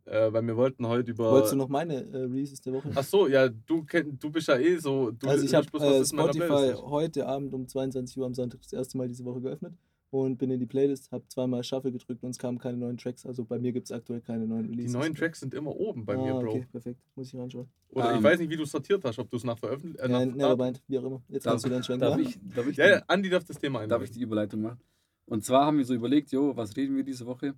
äh, 0.07 0.33
weil 0.33 0.47
wir 0.47 0.57
wollten 0.57 0.87
heute 0.87 1.11
über. 1.13 1.31
Wolltest 1.31 1.53
du 1.53 1.57
noch 1.57 1.69
meine 1.69 1.95
äh, 2.13 2.17
Releases 2.17 2.61
der 2.61 2.73
Woche? 2.75 2.91
Ach 2.95 3.05
so, 3.05 3.27
ja, 3.29 3.49
du, 3.49 3.85
kenn, 3.85 4.19
du 4.19 4.31
bist 4.31 4.49
ja 4.49 4.57
eh 4.59 4.77
so. 4.79 5.11
Du 5.11 5.27
also 5.29 5.45
ich 5.45 5.55
habe 5.55 5.67
äh, 5.79 6.05
Spotify 6.05 6.75
heute 6.77 7.27
Abend 7.27 7.53
um 7.55 7.67
22 7.67 8.17
Uhr 8.19 8.27
am 8.27 8.35
Sonntag 8.35 8.61
das 8.63 8.73
erste 8.73 8.99
Mal 8.99 9.09
diese 9.09 9.25
Woche 9.25 9.41
geöffnet 9.41 9.75
und 10.13 10.39
bin 10.39 10.51
in 10.51 10.59
die 10.59 10.67
Playlist, 10.67 11.13
habe 11.13 11.25
zweimal 11.29 11.63
Shuffle 11.63 11.93
gedrückt 11.93 12.23
und 12.25 12.31
es 12.31 12.39
kamen 12.39 12.59
keine 12.59 12.77
neuen 12.79 12.97
Tracks. 12.97 13.25
Also 13.25 13.45
bei 13.45 13.59
mir 13.61 13.71
gibt 13.73 13.87
es 13.87 13.93
aktuell 13.93 14.21
keine 14.21 14.47
neuen 14.47 14.65
Die 14.65 14.71
Releases. 14.71 14.93
neuen 14.93 15.15
Tracks 15.15 15.39
sind 15.41 15.55
immer 15.55 15.71
oben 15.77 16.05
bei 16.05 16.17
mir, 16.17 16.35
ah, 16.35 16.41
Bro. 16.41 16.51
Okay, 16.51 16.67
perfekt. 16.73 17.01
Muss 17.15 17.29
ich 17.33 17.39
reinschauen. 17.39 17.69
Oder 17.91 18.11
ich 18.11 18.17
Ähm, 18.17 18.25
weiß 18.25 18.41
nicht, 18.41 18.51
wie 18.51 18.57
du 18.57 18.65
sortiert 18.65 19.05
hast, 19.05 19.19
ob 19.21 19.31
du 19.31 19.37
es 19.37 19.45
nach 19.45 19.57
Veröffentlichung. 19.59 20.11
Äh, 20.11 20.23
Äh, 20.23 20.27
nach 20.27 20.35
Nevermind, 20.35 20.83
wie 20.89 20.99
auch 20.99 21.05
immer. 21.05 21.23
Jetzt 21.29 21.47
Darf, 21.47 21.53
kannst 21.53 21.65
du 21.67 21.69
dann 21.71 21.83
schwenken. 21.85 22.01
darf, 22.01 22.19
ja? 22.19 22.23
ich, 22.29 22.39
darf, 22.57 22.67
ich, 22.67 22.77
ja, 22.77 22.89
ja, 22.89 23.03
Andi 23.07 23.31
darf 23.31 23.45
das 23.45 23.59
Thema 23.59 23.87
darf 23.87 24.03
ich 24.03 24.11
die 24.11 24.21
Überleitung 24.23 24.63
machen? 24.63 24.81
Und 25.27 25.45
zwar 25.45 25.67
haben 25.67 25.79
wir 25.79 25.85
so 25.85 25.95
überlegt, 25.95 26.33
jo, 26.33 26.57
was 26.57 26.77
reden 26.77 26.97
wir 26.97 27.05
diese 27.05 27.25
Woche? 27.25 27.55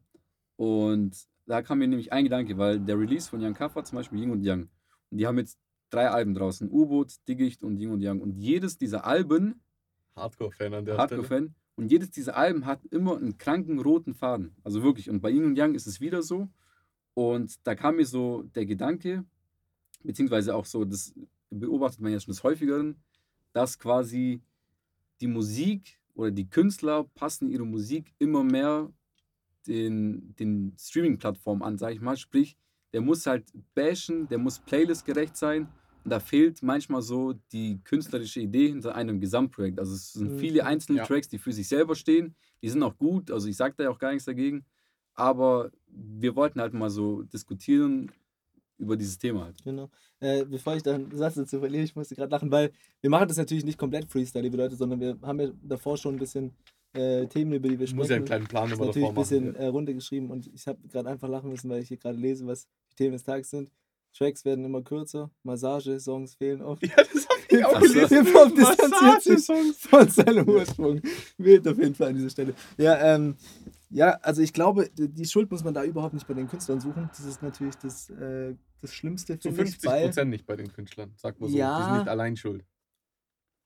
Und 0.57 1.17
da 1.47 1.63
kam 1.63 1.79
mir 1.79 1.89
nämlich 1.89 2.13
ein 2.13 2.25
Gedanke, 2.25 2.57
weil 2.59 2.81
der 2.81 2.99
Release 2.99 3.29
von 3.29 3.43
Young 3.43 3.55
Kaffer 3.55 3.85
zum 3.85 3.97
Beispiel 3.97 4.21
Ying 4.21 4.31
und 4.31 4.43
Yang. 4.43 4.69
Und 5.11 5.19
die 5.19 5.27
haben 5.27 5.39
jetzt 5.39 5.59
drei 5.91 6.09
Alben 6.09 6.35
draußen: 6.35 6.71
U-Boot, 6.71 7.17
Dickicht 7.29 7.63
und 7.63 7.79
Ying 7.79 7.91
und 7.91 8.01
Yang. 8.01 8.21
Und 8.21 8.37
jedes 8.37 8.79
dieser 8.79 9.05
Alben, 9.05 9.61
Hardcore-Fan 10.17 10.75
an 10.75 10.85
der 10.85 10.95
Stelle. 10.95 10.99
Hardcore-Fan, 10.99 11.55
und 11.75 11.91
jedes 11.91 12.11
dieser 12.11 12.37
Alben 12.37 12.67
hat 12.67 12.85
immer 12.87 13.17
einen 13.17 13.39
kranken 13.39 13.81
roten 13.81 14.15
Faden. 14.15 14.55
Also 14.63 14.83
wirklich. 14.83 15.11
Und 15.11 15.21
bei 15.21 15.31
Ying 15.31 15.47
und 15.47 15.57
Yang 15.57 15.75
ist 15.75 15.87
es 15.87 16.01
wieder 16.01 16.23
so. 16.23 16.49
Und 17.15 17.67
da 17.67 17.75
kam 17.75 17.97
mir 17.97 18.07
so 18.07 18.43
der 18.55 18.67
Gedanke, 18.67 19.25
beziehungsweise 20.03 20.55
auch 20.55 20.65
so, 20.65 20.85
das 20.85 21.15
beobachtet 21.51 22.01
man 22.01 22.13
ja 22.13 22.21
schon 22.21 22.33
des 22.33 22.43
Häufigeren, 22.43 22.97
dass 23.53 23.79
quasi 23.79 24.43
die 25.21 25.27
Musik 25.27 26.01
oder 26.15 26.31
die 26.31 26.49
Künstler 26.49 27.05
passen 27.15 27.49
ihre 27.49 27.67
Musik 27.67 28.15
immer 28.19 28.45
mehr 28.45 28.91
den, 29.67 30.35
den 30.39 30.75
Streaming-Plattformen 30.79 31.63
an, 31.63 31.79
sag 31.79 31.93
ich 31.93 32.01
mal. 32.01 32.17
Sprich, 32.17 32.57
der 32.93 33.01
muss 33.01 33.27
halt 33.27 33.45
bashen, 33.75 34.29
der 34.29 34.39
muss 34.39 34.59
playlistgerecht 34.59 35.37
sein. 35.37 35.69
Und 36.05 36.11
da 36.11 36.19
fehlt 36.21 36.63
manchmal 36.63 37.01
so 37.03 37.35
die 37.53 37.81
künstlerische 37.85 38.41
Idee 38.41 38.69
hinter 38.69 38.95
einem 38.97 39.21
Gesamtprojekt. 39.21 39.79
Also 39.79 39.95
es 39.95 40.13
sind 40.13 40.33
Mhm. 40.33 40.39
viele 40.39 40.67
einzelne 40.67 40.99
Ja. 40.99 41.07
Tracks, 41.07 41.29
die 41.29 41.39
für 41.39 41.53
sich 41.53 41.69
selber 41.69 41.95
stehen. 41.95 42.35
Die 42.61 42.69
sind 42.69 42.83
auch 42.83 42.97
gut, 42.99 43.31
also 43.31 43.49
ich 43.49 43.57
sage 43.57 43.75
da 43.77 43.85
ja 43.85 43.91
auch 43.91 43.99
gar 43.99 44.11
nichts 44.11 44.25
dagegen. 44.25 44.65
Aber 45.15 45.71
wir 45.87 46.35
wollten 46.37 46.61
halt 46.61 46.75
mal 46.75 46.91
so 46.91 47.23
diskutieren 47.23 48.11
über 48.79 48.97
dieses 48.97 49.19
Thema 49.19 49.45
halt. 49.45 49.63
Genau. 49.63 49.91
Äh, 50.19 50.45
bevor 50.45 50.75
ich 50.75 50.83
da 50.83 50.95
einen 50.95 51.17
Satz 51.17 51.35
dazu 51.35 51.61
verliere, 51.61 51.85
ich 51.85 51.95
musste 51.95 52.17
gerade 52.17 52.31
lachen, 52.31 52.51
weil 52.51 52.73
wir 53.01 53.11
machen 53.11 53.29
das 53.29 53.37
natürlich 53.37 53.65
nicht 53.65 53.79
komplett 53.79 54.11
Freestyle, 54.11 54.43
liebe 54.43 54.57
Leute, 54.57 54.75
sondern 54.75 54.99
wir 55.01 55.19
haben 55.23 55.39
ja 55.41 55.51
davor 55.63 55.97
schon 55.97 56.15
ein 56.17 56.19
bisschen 56.19 56.53
äh, 56.95 57.27
Themen, 57.27 57.53
über 57.55 57.69
die 57.69 57.79
wir 57.79 57.85
Ich 57.85 57.95
muss 57.95 58.09
ja 58.09 58.17
einen 58.17 58.27
sprechen. 58.27 58.47
kleinen 58.47 58.69
Plan 58.69 58.73
immer 58.73 58.87
natürlich 58.87 59.09
davor 59.09 59.23
ein 59.23 59.29
bisschen 59.29 59.57
äh, 59.57 59.67
runtergeschrieben 59.67 60.31
und 60.31 60.47
ich 60.53 60.67
habe 60.67 60.79
gerade 60.89 61.09
einfach 61.09 61.29
lachen 61.29 61.51
müssen, 61.51 61.71
weil 61.71 61.83
ich 61.83 61.89
hier 61.89 61.97
gerade 61.97 62.19
lese, 62.19 62.47
was 62.47 62.67
die 62.91 62.97
Themen 62.97 63.13
des 63.13 63.25
Tages 63.25 63.51
sind. 63.51 63.71
Tracks 64.17 64.45
werden 64.45 64.65
immer 64.65 64.83
kürzer, 64.83 65.31
Massage-Songs 65.43 66.35
fehlen 66.35 66.61
oft. 66.63 66.83
Ja, 66.87 66.97
das 66.97 67.27
hab 67.29 67.59
ich 67.59 67.65
auch 67.65 67.81
gelesen. 67.81 68.25
Hip-Hop 68.27 68.55
distanziert 68.55 69.23
sich 69.23 69.77
von 69.77 70.09
seinem 70.09 70.49
Ursprung. 70.49 71.01
Wild 71.39 71.69
auf 71.69 71.79
jeden 71.79 71.95
Fall 71.95 72.09
an 72.09 72.17
dieser 72.17 72.31
Stelle. 72.31 72.55
Ja, 72.77 73.15
ähm, 73.15 73.37
ja, 73.91 74.13
also 74.23 74.41
ich 74.43 74.53
glaube, 74.53 74.91
die 74.97 75.25
Schuld 75.27 75.51
muss 75.51 75.65
man 75.65 75.75
da 75.75 75.85
überhaupt 75.85 76.15
nicht 76.15 76.27
bei 76.27 76.35
den 76.35 76.49
Künstlern 76.49 76.81
suchen. 76.81 77.11
Das 77.11 77.25
ist 77.27 77.43
natürlich 77.43 77.75
das, 77.77 78.09
äh, 78.11 78.55
das 78.81 78.95
Schlimmste, 78.95 79.39
Zu 79.39 79.49
finde 79.49 79.65
ich, 79.65 79.71
50 79.73 79.91
weil... 79.91 80.05
Prozent 80.05 80.31
nicht 80.31 80.47
bei 80.47 80.57
den 80.57 80.73
Künstlern, 80.73 81.13
sagt 81.17 81.41
man 81.41 81.51
so. 81.51 81.57
Ja. 81.57 81.79
Die 81.79 81.85
sind 81.85 81.99
nicht 81.99 82.09
allein 82.09 82.37
schuld. 82.37 82.65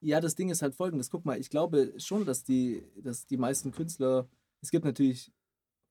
Ja, 0.01 0.21
das 0.21 0.35
Ding 0.35 0.51
ist 0.51 0.63
halt 0.63 0.75
folgendes. 0.75 1.11
Guck 1.11 1.25
mal, 1.25 1.39
ich 1.39 1.51
glaube 1.51 1.95
schon, 1.99 2.25
dass 2.25 2.45
die, 2.45 2.83
dass 3.03 3.27
die 3.27 3.37
meisten 3.37 3.73
Künstler, 3.73 4.29
es 4.61 4.71
gibt 4.71 4.85
natürlich 4.85 5.33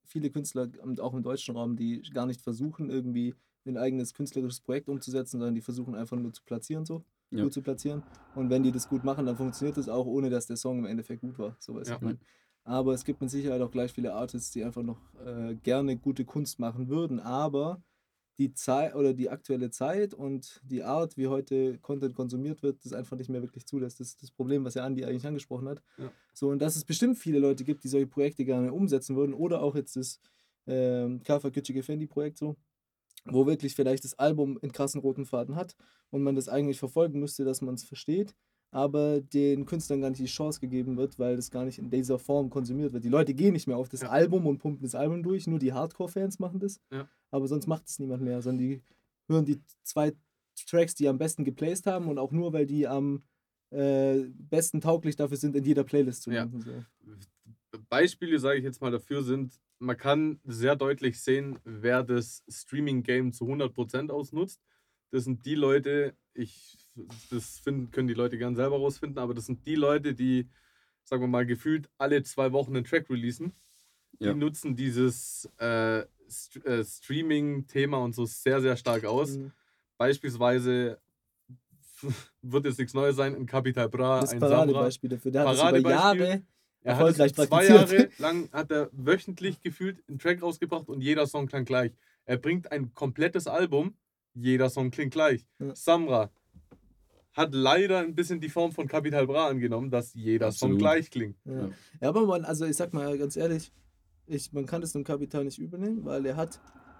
viele 0.05 0.29
Künstler, 0.29 0.69
auch 0.99 1.13
im 1.13 1.23
deutschen 1.23 1.55
Raum, 1.55 1.75
die 1.75 2.01
gar 2.13 2.25
nicht 2.25 2.41
versuchen, 2.41 2.89
irgendwie 2.89 3.35
ein 3.65 3.77
eigenes 3.77 4.13
künstlerisches 4.13 4.61
Projekt 4.61 4.89
umzusetzen, 4.89 5.39
sondern 5.39 5.55
die 5.55 5.61
versuchen 5.61 5.95
einfach 5.95 6.17
nur 6.17 6.31
zu 6.33 6.43
platzieren, 6.43 6.85
so 6.85 7.03
Ja. 7.31 7.43
gut 7.43 7.53
zu 7.53 7.61
platzieren. 7.61 8.03
Und 8.35 8.49
wenn 8.51 8.61
die 8.61 8.71
das 8.71 8.87
gut 8.87 9.03
machen, 9.03 9.25
dann 9.25 9.35
funktioniert 9.35 9.77
das 9.77 9.89
auch, 9.89 10.05
ohne 10.05 10.29
dass 10.29 10.45
der 10.45 10.57
Song 10.57 10.79
im 10.79 10.85
Endeffekt 10.85 11.21
gut 11.21 11.39
war. 11.39 11.55
So 11.59 11.73
weiß 11.75 11.87
Ja. 11.87 11.95
ich 11.95 12.01
mein. 12.01 12.19
Aber 12.63 12.93
es 12.93 13.03
gibt 13.05 13.21
mit 13.21 13.29
Sicherheit 13.29 13.61
auch 13.61 13.71
gleich 13.71 13.91
viele 13.91 14.13
Artists, 14.13 14.51
die 14.51 14.63
einfach 14.63 14.83
noch 14.83 14.99
äh, 15.25 15.55
gerne 15.55 15.97
gute 15.97 16.25
Kunst 16.25 16.59
machen 16.59 16.89
würden. 16.89 17.19
Aber 17.19 17.81
die 18.37 18.53
Zeit 18.53 18.95
oder 18.95 19.13
die 19.13 19.29
aktuelle 19.29 19.69
Zeit 19.69 20.13
und 20.13 20.61
die 20.63 20.83
Art, 20.83 21.15
wie 21.17 21.27
heute 21.27 21.77
Content 21.79 22.15
konsumiert 22.15 22.63
wird, 22.63 22.83
das 22.83 22.93
einfach 22.93 23.15
nicht 23.17 23.29
mehr 23.29 23.41
wirklich 23.41 23.65
zulässt. 23.65 23.99
Das 23.99 24.07
ist 24.09 24.21
das 24.23 24.31
Problem, 24.31 24.65
was 24.65 24.73
ja 24.73 24.83
Andi 24.83 25.05
eigentlich 25.05 25.25
angesprochen 25.25 25.69
hat. 25.69 25.81
Ja. 25.97 26.11
So, 26.33 26.49
und 26.49 26.59
dass 26.59 26.75
es 26.75 26.83
bestimmt 26.83 27.17
viele 27.17 27.39
Leute 27.39 27.63
gibt, 27.63 27.83
die 27.83 27.87
solche 27.87 28.07
Projekte 28.07 28.43
gerne 28.43 28.73
umsetzen 28.73 29.15
würden. 29.15 29.33
Oder 29.33 29.61
auch 29.61 29.75
jetzt 29.75 29.95
das 29.95 30.19
ähm, 30.67 31.21
Kafa 31.23 31.47
Küçük 31.49 31.77
Effendi-Projekt 31.77 32.37
so, 32.37 32.55
wo 33.25 33.45
wirklich 33.45 33.73
vielleicht 33.75 34.03
das 34.03 34.17
Album 34.19 34.59
in 34.61 34.71
krassen 34.71 35.01
roten 35.01 35.25
Faden 35.25 35.55
hat 35.55 35.75
und 36.09 36.21
man 36.23 36.35
das 36.35 36.49
eigentlich 36.49 36.79
verfolgen 36.79 37.19
müsste, 37.19 37.45
dass 37.45 37.61
man 37.61 37.75
es 37.75 37.83
versteht, 37.83 38.35
aber 38.71 39.21
den 39.21 39.65
Künstlern 39.65 40.01
gar 40.01 40.09
nicht 40.09 40.21
die 40.21 40.25
Chance 40.25 40.59
gegeben 40.59 40.97
wird, 40.97 41.17
weil 41.17 41.35
das 41.37 41.49
gar 41.49 41.63
nicht 41.65 41.79
in 41.79 41.89
dieser 41.89 42.19
Form 42.19 42.49
konsumiert 42.49 42.93
wird. 42.93 43.03
Die 43.05 43.09
Leute 43.09 43.33
gehen 43.33 43.53
nicht 43.53 43.67
mehr 43.67 43.77
auf 43.77 43.89
das 43.89 44.01
Ja. 44.01 44.09
Album 44.09 44.45
und 44.45 44.57
pumpen 44.57 44.83
das 44.83 44.95
Album 44.95 45.23
durch, 45.23 45.47
nur 45.47 45.59
die 45.59 45.71
Hardcore-Fans 45.73 46.39
machen 46.39 46.59
das, 46.59 46.81
Ja. 46.91 47.07
Aber 47.35 47.47
sonst 47.47 47.67
macht 47.67 47.87
es 47.87 47.99
niemand 47.99 48.23
mehr, 48.23 48.41
sondern 48.41 48.65
die 48.67 48.81
hören 49.27 49.45
die 49.45 49.61
zwei 49.83 50.13
Tracks, 50.69 50.95
die 50.95 51.07
am 51.07 51.17
besten 51.17 51.43
geplaced 51.43 51.85
haben 51.85 52.07
und 52.07 52.17
auch 52.17 52.31
nur, 52.31 52.53
weil 52.53 52.65
die 52.65 52.87
am 52.87 53.23
äh, 53.71 54.23
besten 54.37 54.79
tauglich 54.79 55.15
dafür 55.15 55.37
sind, 55.37 55.55
in 55.55 55.63
jeder 55.65 55.83
Playlist 55.83 56.23
zu 56.23 56.31
Ja. 56.31 56.43
landen. 56.43 56.61
So. 56.61 56.83
Beispiele, 57.89 58.39
sage 58.39 58.59
ich 58.59 58.63
jetzt 58.63 58.81
mal, 58.81 58.91
dafür 58.91 59.23
sind, 59.23 59.59
man 59.79 59.97
kann 59.97 60.39
sehr 60.45 60.75
deutlich 60.75 61.19
sehen, 61.19 61.59
wer 61.65 62.03
das 62.03 62.43
Streaming-Game 62.47 63.33
zu 63.33 63.45
100% 63.45 64.09
ausnutzt. 64.11 64.61
Das 65.11 65.25
sind 65.25 65.45
die 65.45 65.55
Leute, 65.55 66.15
ich, 66.33 66.77
das 67.29 67.59
finden, 67.59 67.91
können 67.91 68.07
die 68.07 68.13
Leute 68.13 68.37
gern 68.37 68.55
selber 68.55 68.77
rausfinden, 68.77 69.19
aber 69.19 69.33
das 69.33 69.45
sind 69.45 69.65
die 69.65 69.75
Leute, 69.75 70.13
die, 70.13 70.47
sagen 71.03 71.21
wir 71.21 71.27
mal, 71.27 71.45
gefühlt 71.45 71.89
alle 71.97 72.23
zwei 72.23 72.51
Wochen 72.53 72.75
einen 72.75 72.85
Track 72.85 73.09
releasen. 73.09 73.51
Ja. 74.19 74.31
Die 74.33 74.39
nutzen 74.39 74.75
dieses 74.75 75.49
äh, 75.57 76.05
St 76.29 76.65
äh, 76.65 76.83
Streaming-Thema 76.83 77.97
und 77.97 78.15
so 78.15 78.25
sehr, 78.25 78.61
sehr 78.61 78.77
stark 78.77 79.05
aus. 79.05 79.37
Mhm. 79.37 79.51
Beispielsweise 79.97 80.99
wird 82.41 82.65
jetzt 82.65 82.79
nichts 82.79 82.93
Neues 82.93 83.15
sein, 83.15 83.35
ein 83.35 83.45
Capital 83.45 83.89
Bra, 83.89 84.21
Das 84.21 84.31
ein. 84.31 84.39
Paradebeispiel 84.39 85.09
dafür. 85.09 85.31
Der 85.31 85.41
hat 85.41 85.47
das 85.47 85.55
über 85.55 85.63
Paradebeispiel. 85.63 86.21
Jahre 86.21 86.43
Er 86.83 86.95
hat 86.97 87.01
erfolgreich 87.01 87.33
zwei. 87.33 87.67
Jahre 87.67 88.09
lang 88.17 88.49
hat 88.51 88.71
er 88.71 88.89
wöchentlich 88.91 89.61
gefühlt 89.61 90.03
einen 90.07 90.19
Track 90.19 90.41
rausgebracht 90.41 90.89
und 90.89 91.01
jeder 91.01 91.27
Song 91.27 91.47
klang 91.47 91.65
gleich. 91.65 91.91
Er 92.25 92.37
bringt 92.37 92.71
ein 92.71 92.93
komplettes 92.93 93.47
Album, 93.47 93.95
jeder 94.33 94.69
Song 94.69 94.91
klingt 94.91 95.13
gleich. 95.13 95.45
Ja. 95.59 95.75
Samra 95.75 96.31
hat 97.33 97.53
leider 97.53 97.99
ein 97.99 98.15
bisschen 98.15 98.39
die 98.39 98.49
Form 98.49 98.71
von 98.71 98.87
Capital 98.87 99.27
Bra 99.27 99.47
angenommen, 99.47 99.91
dass 99.91 100.13
jeder 100.13 100.51
Song 100.51 100.71
Absolut. 100.71 100.79
gleich 100.79 101.09
klingt. 101.11 101.37
Ja. 101.45 101.53
Ja. 101.53 101.69
ja, 102.01 102.09
aber 102.09 102.25
man, 102.25 102.45
also 102.45 102.65
ich 102.65 102.77
sag 102.77 102.93
mal 102.93 103.17
ganz 103.17 103.35
ehrlich, 103.35 103.71
ich, 104.27 104.51
man 104.53 104.65
kann 104.65 104.81
es 104.83 104.93
dem 104.93 105.03
Kapital 105.03 105.43
nicht 105.43 105.59
übernehmen, 105.59 106.03
weil 106.05 106.25
er 106.25 106.35
hat, 106.35 106.59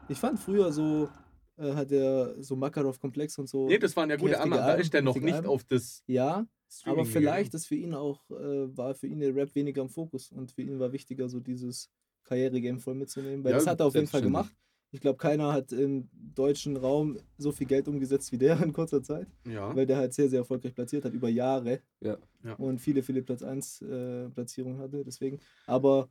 ich 0.10 0.18
fand 0.18 0.40
früher 0.40 0.72
so, 0.72 1.10
äh, 1.58 1.74
hat 1.74 1.92
er 1.92 2.42
so 2.44 2.56
Makarov-Komplex 2.56 3.38
und 3.40 3.48
so. 3.50 3.68
Nee, 3.68 3.78
das 3.80 3.96
waren 3.96 4.10
ja 4.10 4.16
gute 4.18 4.40
Annahmen. 4.40 4.66
Da 4.66 4.74
ist 4.74 4.94
der 4.94 5.02
noch 5.02 5.16
nicht 5.18 5.34
Alben. 5.36 5.48
auf 5.48 5.64
das 5.64 6.04
Ja, 6.08 6.46
Streaming 6.70 7.00
aber 7.00 7.06
vielleicht 7.10 7.54
ist 7.54 7.68
für 7.68 7.76
ihn 7.76 7.94
auch, 7.94 8.30
äh, 8.32 8.76
war 8.78 8.96
für 8.96 9.08
ihn 9.08 9.20
der 9.20 9.34
Rap 9.36 9.54
weniger 9.56 9.82
im 9.82 9.90
Fokus 9.90 10.32
und 10.32 10.52
für 10.52 10.62
ihn 10.64 10.80
war 10.80 10.92
wichtiger, 10.92 11.30
so 11.30 11.40
dieses 11.40 11.90
Karriere-Game 12.24 12.80
voll 12.80 12.96
mitzunehmen, 12.96 13.44
weil 13.44 13.52
Ja, 13.52 13.58
das 13.58 13.68
hat 13.68 13.80
er 13.80 13.86
auf 13.86 13.96
jeden 13.96 14.08
Fall 14.08 14.22
gemacht. 14.22 14.52
Ich 14.92 15.02
glaube, 15.02 15.18
keiner 15.18 15.52
hat 15.52 15.72
im 15.74 16.10
deutschen 16.14 16.78
Raum 16.78 17.18
so 17.38 17.52
viel 17.52 17.68
Geld 17.68 17.88
umgesetzt 17.88 18.32
wie 18.32 18.38
der 18.38 18.60
in 18.64 18.72
kurzer 18.74 19.04
Zeit, 19.04 19.28
Ja. 19.46 19.76
weil 19.76 19.86
der 19.86 19.98
halt 19.98 20.14
sehr, 20.14 20.30
sehr 20.30 20.40
erfolgreich 20.40 20.74
platziert 20.74 21.04
hat, 21.06 21.14
über 21.14 21.28
Jahre. 21.30 21.82
Ja. 22.02 22.18
Ja. 22.44 22.54
und 22.54 22.80
viele, 22.80 23.02
viele 23.04 23.22
Platz 23.24 23.44
1 23.44 23.82
äh, 23.82 24.30
Platzierungen 24.30 24.78
hatte. 24.80 25.04
Deswegen. 25.04 25.40
Aber 25.68 26.10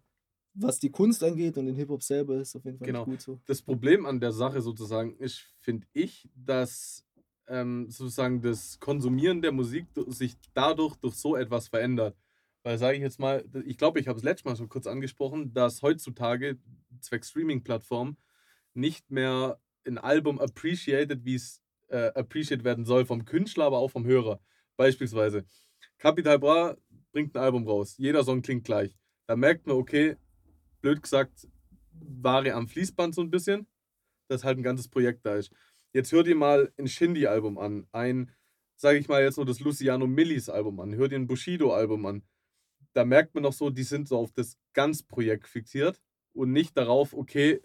was 0.54 0.78
die 0.78 0.90
Kunst 0.90 1.22
angeht 1.22 1.58
und 1.58 1.66
den 1.66 1.74
Hip-Hop 1.74 2.02
selber, 2.02 2.36
ist 2.36 2.54
auf 2.56 2.64
jeden 2.64 2.78
Fall 2.78 2.86
Genau. 2.86 3.04
gut 3.04 3.20
so. 3.20 3.40
das 3.46 3.60
Problem 3.62 4.06
an 4.06 4.20
der 4.20 4.32
Sache 4.32 4.60
sozusagen 4.62 5.16
ist, 5.16 5.38
finde 5.60 5.86
ich, 5.92 6.28
dass 6.34 7.04
ähm, 7.46 7.90
sozusagen 7.90 8.40
das 8.40 8.78
Konsumieren 8.80 9.42
der 9.42 9.52
Musik 9.52 9.86
sich 10.06 10.36
dadurch 10.54 10.96
durch 10.96 11.14
so 11.14 11.36
etwas 11.36 11.68
verändert. 11.68 12.16
Weil, 12.62 12.78
sage 12.78 12.96
ich 12.96 13.02
jetzt 13.02 13.18
mal, 13.20 13.44
ich 13.66 13.76
glaube, 13.76 14.00
ich 14.00 14.08
habe 14.08 14.16
es 14.16 14.24
letztes 14.24 14.46
Mal 14.46 14.56
schon 14.56 14.70
kurz 14.70 14.86
angesprochen, 14.86 15.52
dass 15.52 15.82
heutzutage 15.82 16.58
zwecks 17.00 17.28
Streaming-Plattform 17.30 18.16
nicht 18.72 19.10
mehr 19.10 19.60
ein 19.86 19.98
Album 19.98 20.38
appreciated, 20.40 21.24
wie 21.26 21.34
es 21.34 21.60
äh, 21.88 22.06
appreciated 22.14 22.64
werden 22.64 22.86
soll 22.86 23.04
vom 23.04 23.26
Künstler, 23.26 23.66
aber 23.66 23.78
auch 23.78 23.90
vom 23.90 24.06
Hörer. 24.06 24.40
Beispielsweise, 24.76 25.44
Capital 25.98 26.38
Bra 26.38 26.76
bringt 27.12 27.36
ein 27.36 27.42
Album 27.42 27.68
raus, 27.68 27.96
jeder 27.98 28.24
Song 28.24 28.40
klingt 28.40 28.64
gleich. 28.64 28.96
Da 29.26 29.36
merkt 29.36 29.66
man, 29.66 29.76
okay, 29.76 30.16
blöd 30.84 31.02
gesagt, 31.02 31.48
Ware 31.92 32.52
am 32.52 32.68
Fließband 32.68 33.14
so 33.14 33.22
ein 33.22 33.30
bisschen. 33.30 33.66
dass 34.28 34.44
halt 34.44 34.58
ein 34.58 34.62
ganzes 34.62 34.88
Projekt 34.88 35.24
da 35.24 35.36
ist. 35.36 35.52
Jetzt 35.92 36.12
hör 36.12 36.22
dir 36.22 36.34
mal 36.34 36.72
ein 36.78 36.88
Shindy-Album 36.88 37.58
an, 37.58 37.86
ein, 37.92 38.30
sage 38.76 38.98
ich 38.98 39.08
mal 39.08 39.22
jetzt 39.22 39.36
nur 39.36 39.46
das 39.46 39.60
Luciano 39.60 40.06
Millis 40.06 40.48
Album 40.48 40.80
an, 40.80 40.94
hör 40.94 41.08
dir 41.08 41.16
ein 41.16 41.26
Bushido-Album 41.26 42.06
an. 42.06 42.22
Da 42.94 43.04
merkt 43.04 43.34
man 43.34 43.42
noch 43.42 43.52
so, 43.52 43.70
die 43.70 43.82
sind 43.82 44.08
so 44.08 44.18
auf 44.18 44.32
das 44.32 44.56
Ganzprojekt 44.72 45.46
fixiert 45.48 46.00
und 46.32 46.52
nicht 46.52 46.76
darauf, 46.76 47.12
okay, 47.12 47.60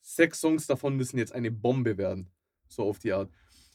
sechs 0.00 0.40
Songs 0.40 0.66
davon 0.66 0.96
müssen 0.96 1.18
jetzt 1.18 1.32
eine 1.32 1.50
Bombe 1.50 1.96
werden. 1.96 2.30
So 2.68 2.84
auf 2.84 2.98
die 2.98 3.12
Art. 3.12 3.30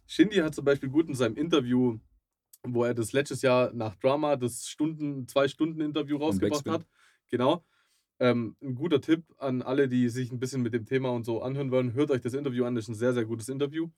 Shindy 0.07 0.37
hat 0.37 0.55
zum 0.55 0.65
Beispiel 0.65 0.89
gut 0.89 1.07
in 1.07 1.15
seinem 1.15 1.35
Interview, 1.35 1.99
wo 2.63 2.83
er 2.83 2.93
das 2.93 3.13
letztes 3.13 3.41
Jahr 3.41 3.71
nach 3.73 3.95
Drama 3.95 4.35
das 4.35 4.67
Stunden, 4.67 5.27
zwei 5.27 5.47
Stunden 5.47 5.81
Interview 5.81 6.17
rausgebracht 6.17 6.67
hat. 6.67 6.85
Genau. 7.29 7.63
Ähm, 8.19 8.55
ein 8.61 8.75
guter 8.75 8.99
Tipp 8.99 9.23
an 9.37 9.61
alle, 9.61 9.87
die 9.87 10.09
sich 10.09 10.31
ein 10.31 10.39
bisschen 10.39 10.61
mit 10.61 10.73
dem 10.73 10.85
Thema 10.85 11.09
und 11.09 11.25
so 11.25 11.41
anhören 11.41 11.71
wollen. 11.71 11.93
Hört 11.93 12.11
euch 12.11 12.21
das 12.21 12.33
Interview 12.33 12.65
an, 12.65 12.75
das 12.75 12.85
ist 12.85 12.89
ein 12.89 12.95
sehr, 12.95 13.13
sehr 13.13 13.25
gutes 13.25 13.47
Interview. 13.49 13.89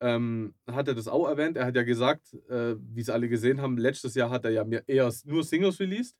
Ähm, 0.00 0.54
hat 0.66 0.88
er 0.88 0.94
das 0.94 1.08
auch 1.08 1.28
erwähnt? 1.28 1.58
Er 1.58 1.66
hat 1.66 1.76
ja 1.76 1.82
gesagt, 1.82 2.32
äh, 2.48 2.76
wie 2.78 3.02
es 3.02 3.10
alle 3.10 3.28
gesehen 3.28 3.60
haben, 3.60 3.76
letztes 3.76 4.14
Jahr 4.14 4.30
hat 4.30 4.46
er 4.46 4.50
ja 4.50 4.64
eher 4.86 5.12
nur 5.26 5.44
Singles 5.44 5.78
released. 5.78 6.16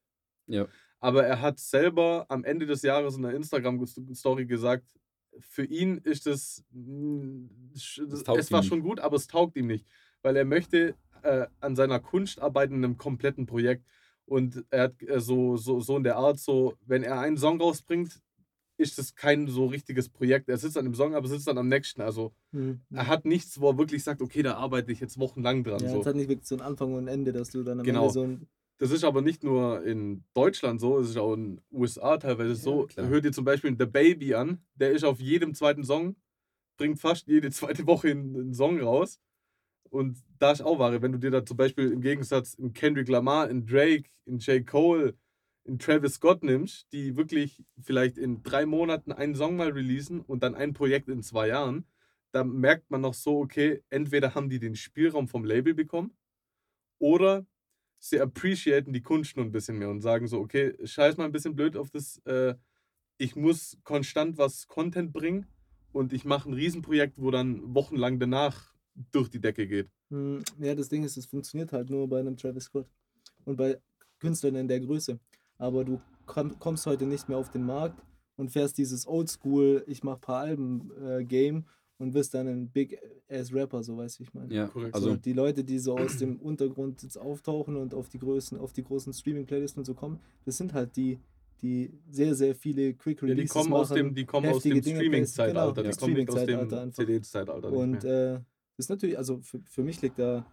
Ja. 0.47 0.67
Aber 0.99 1.25
er 1.25 1.41
hat 1.41 1.59
selber 1.59 2.27
am 2.29 2.45
Ende 2.45 2.67
des 2.67 2.83
Jahres 2.83 3.17
in 3.17 3.25
einer 3.25 3.35
Instagram-Story 3.35 4.45
gesagt, 4.45 4.85
für 5.39 5.65
ihn 5.65 5.99
ist 5.99 6.27
das, 6.27 6.65
mm, 6.73 7.47
Das 7.73 8.25
es 8.37 8.53
war 8.53 8.63
schon 8.63 8.83
gut, 8.83 9.01
aber 9.01 9.17
es 9.17 9.27
taugt 9.27 9.57
ihm 9.57 9.67
nicht, 9.67 9.87
weil 10.23 10.37
er 10.37 10.45
möchte 10.45 10.95
äh, 11.23 11.47
an 11.61 11.77
seiner 11.77 12.01
Kunst 12.01 12.41
arbeiten 12.41 12.75
in 12.75 12.85
einem 12.85 12.99
kompletten 12.99 13.47
Projekt. 13.47 13.87
Und 14.31 14.65
er 14.71 14.85
hat 14.85 15.03
äh, 15.03 15.19
so, 15.21 15.57
so, 15.57 15.81
so 15.81 15.97
in 15.97 16.05
der 16.05 16.17
Art, 16.17 16.39
so, 16.39 16.75
wenn 16.87 17.03
er 17.03 17.19
einen 17.19 17.37
Song 17.37 17.61
rausbringt, 17.61 18.21
ist 18.77 18.97
das 18.97 19.15
kein 19.17 19.49
so 19.49 19.67
richtiges 19.67 20.09
Projekt. 20.09 20.49
Er 20.49 20.57
sitzt 20.57 20.79
an 20.79 20.85
dem 20.85 20.95
Song, 20.95 21.15
aber 21.17 21.27
sitzt 21.27 21.49
dann 21.49 21.59
am 21.59 21.67
nächsten. 21.69 22.01
Also 22.01 22.33
Mhm. 22.53 22.81
er 22.93 23.09
hat 23.09 23.25
nichts, 23.25 23.61
wo 23.61 23.71
er 23.71 23.77
wirklich 23.79 24.05
sagt, 24.05 24.23
okay, 24.23 24.43
da 24.43 24.55
arbeite 24.55 24.93
ich 24.93 25.01
jetzt 25.01 25.19
wochenlang 25.19 25.65
dran. 25.65 25.83
Ja, 25.83 25.91
so. 25.91 26.01
es 26.01 26.07
hat 26.07 26.15
nicht 26.15 26.29
wirklich 26.29 26.47
so 26.47 26.55
einen 26.55 26.63
Anfang 26.63 26.95
und 26.95 27.05
ein 27.05 27.09
Ende, 27.09 27.33
dass 27.33 27.51
du 27.51 27.63
dann 27.65 27.81
am 27.81 27.85
Genau. 27.85 28.03
Ende 28.03 28.13
so 28.15 28.23
ein. 28.23 28.47
Das 28.79 28.93
ist 28.93 29.03
aber 29.05 29.21
nicht 29.21 29.43
nur 29.45 29.83
in 29.85 30.23
Deutschland 30.33 30.81
so, 30.81 30.99
es 31.01 31.11
ist 31.11 31.19
auch 31.19 31.35
in 31.35 31.57
den 31.57 31.61
USA 31.73 32.17
teilweise 32.17 32.55
so. 32.55 32.87
klar. 32.87 33.09
Hört 33.09 33.25
ihr 33.25 33.33
zum 33.33 33.45
Beispiel 33.45 33.77
The 33.79 33.85
Baby 33.87 34.35
an, 34.35 34.63
der 34.77 34.93
ist 34.93 35.05
auf 35.05 35.21
jedem 35.21 35.55
zweiten 35.55 35.83
Song, 35.85 36.15
bringt 36.79 36.99
fast 37.01 37.27
jede 37.27 37.51
zweite 37.85 37.87
Woche 37.87 38.13
einen 38.13 38.55
Song 38.55 38.81
raus. 38.81 39.19
Und 39.91 40.23
da 40.39 40.53
ist 40.53 40.63
auch 40.63 40.79
Ware, 40.79 41.03
wenn 41.03 41.13
du 41.13 41.19
dir 41.19 41.31
da 41.31 41.45
zum 41.45 41.57
Beispiel 41.57 41.91
im 41.93 42.01
Gegensatz 42.01 42.55
in 42.55 42.73
Kendrick 42.73 43.09
Lamar, 43.09 43.51
in 43.51 43.67
Drake, 43.67 44.09
in 44.25 44.39
J. 44.39 44.67
Cole, 44.67 45.15
in 45.65 45.79
Travis 45.79 46.15
Scott 46.15 46.43
nimmst, 46.43 46.93
die 46.93 47.17
wirklich 47.17 47.63
vielleicht 47.81 48.17
in 48.17 48.43
drei 48.43 48.67
Monaten 48.67 49.13
einen 49.13 49.35
Song 49.35 49.57
mal 49.57 49.71
releasen 49.71 50.21
und 50.21 50.43
dann 50.43 50.55
ein 50.55 50.73
Projekt 50.73 51.09
in 51.09 51.23
zwei 51.23 51.49
Jahren, 51.49 51.85
da 52.33 52.45
merkt 52.45 52.91
man 52.91 53.01
noch 53.01 53.15
so, 53.15 53.41
okay, 53.41 53.83
entweder 53.91 54.35
haben 54.35 54.49
die 54.49 54.61
den 54.61 54.77
Spielraum 54.77 55.29
vom 55.29 55.45
Label 55.45 55.75
bekommen 55.75 56.17
oder 56.99 57.45
sie 57.99 58.21
appreciaten 58.21 58.93
die 58.93 59.03
Kunst 59.03 59.37
nur 59.37 59.45
ein 59.45 59.53
bisschen 59.53 59.79
mehr 59.79 59.91
und 59.91 60.01
sagen 60.01 60.29
so, 60.29 60.39
okay, 60.39 60.75
scheiß 60.85 61.17
mal 61.17 61.25
ein 61.25 61.33
bisschen 61.33 61.57
blöd 61.57 61.77
auf 61.77 61.91
das, 61.91 62.19
äh, 62.25 62.55
ich 63.19 63.37
muss 63.37 63.77
konstant 63.85 64.39
was 64.39 64.69
Content 64.69 65.13
bringen 65.13 65.47
und 65.93 66.13
ich 66.13 66.25
mache 66.25 66.49
ein 66.49 66.55
Riesenprojekt, 66.55 67.15
wo 67.19 67.31
dann 67.31 67.75
wochenlang 67.75 68.19
danach 68.19 68.75
durch 69.13 69.29
die 69.29 69.41
Decke 69.41 69.67
geht. 69.67 69.89
Hm, 70.11 70.43
Ja, 70.59 70.75
das 70.75 70.89
Ding 70.89 71.05
ist, 71.05 71.17
es 71.17 71.27
funktioniert 71.27 71.73
halt 71.73 71.91
nur 71.91 72.09
bei 72.09 72.21
einem 72.21 72.37
Travis 72.37 72.65
Scott 72.65 72.87
und 73.45 73.57
bei 73.57 73.79
Künstlern 74.19 74.57
in 74.57 74.69
der 74.69 74.81
Größe. 74.81 75.19
Aber 75.59 75.85
du 75.85 76.01
komm, 76.27 76.59
kommst 76.59 76.87
heute 76.87 77.07
nicht 77.07 77.29
mehr 77.29 77.39
auf 77.39 77.51
den 77.51 77.65
Markt 77.65 78.03
und 78.37 78.51
fährst 78.51 78.79
dieses 78.79 79.07
Oldschool, 79.07 79.85
ich 79.87 80.03
mach 80.03 80.21
paar 80.21 80.41
Alben 80.41 80.91
äh, 81.03 81.25
Game 81.25 81.65
und 81.99 82.15
wirst 82.15 82.33
dann 82.35 82.49
ein 82.49 82.69
Big 82.71 82.99
Ass 83.29 83.53
Rapper, 83.53 83.83
so 83.83 83.97
weiß 83.97 84.21
ich 84.21 84.33
meine. 84.33 84.53
Ja, 84.55 84.67
Korrekt. 84.69 84.95
also 84.95 85.15
die 85.17 85.35
Leute, 85.35 85.63
die 85.65 85.79
so 85.79 85.97
aus 85.97 86.17
dem 86.17 86.37
Untergrund 86.41 87.03
jetzt 87.03 87.19
auftauchen 87.19 87.77
und 87.77 87.93
auf 87.95 88.09
die 88.09 88.19
Größen, 88.19 88.59
auf 88.59 88.73
die 88.73 88.83
großen 88.83 89.13
Streaming-Playlisten 89.13 89.81
und 89.81 89.85
so 89.85 89.95
kommen, 89.95 90.19
das 90.47 90.57
sind 90.57 90.73
halt 90.73 90.97
die, 90.97 91.19
die 91.61 91.93
sehr, 92.11 92.35
sehr 92.35 92.55
viele 92.55 92.95
Quick 92.95 93.21
Ja, 93.21 93.27
die 93.27 93.33
Releases 93.33 93.53
kommen 93.53 93.73
aus 93.75 93.91
machen, 93.91 93.97
dem, 93.99 94.15
die 94.15 94.25
kommen 94.25 94.49
aus 94.49 94.63
dem 94.63 94.83
Streaming-Zeitalter, 94.83 95.83
genau, 95.83 95.93
die 95.93 95.99
kommen 95.99 96.15
nicht 96.15 96.31
aus 96.31 96.47
dem. 96.47 96.93
CD-Zeitalter. 96.95 97.71
nicht 97.71 97.79
Und 97.79 98.03
mehr. 98.03 98.35
äh, 98.37 98.41
ist 98.81 98.91
natürlich, 98.91 99.17
also 99.17 99.41
für, 99.41 99.61
für 99.67 99.83
mich 99.83 100.01
liegt 100.03 100.19
da 100.19 100.47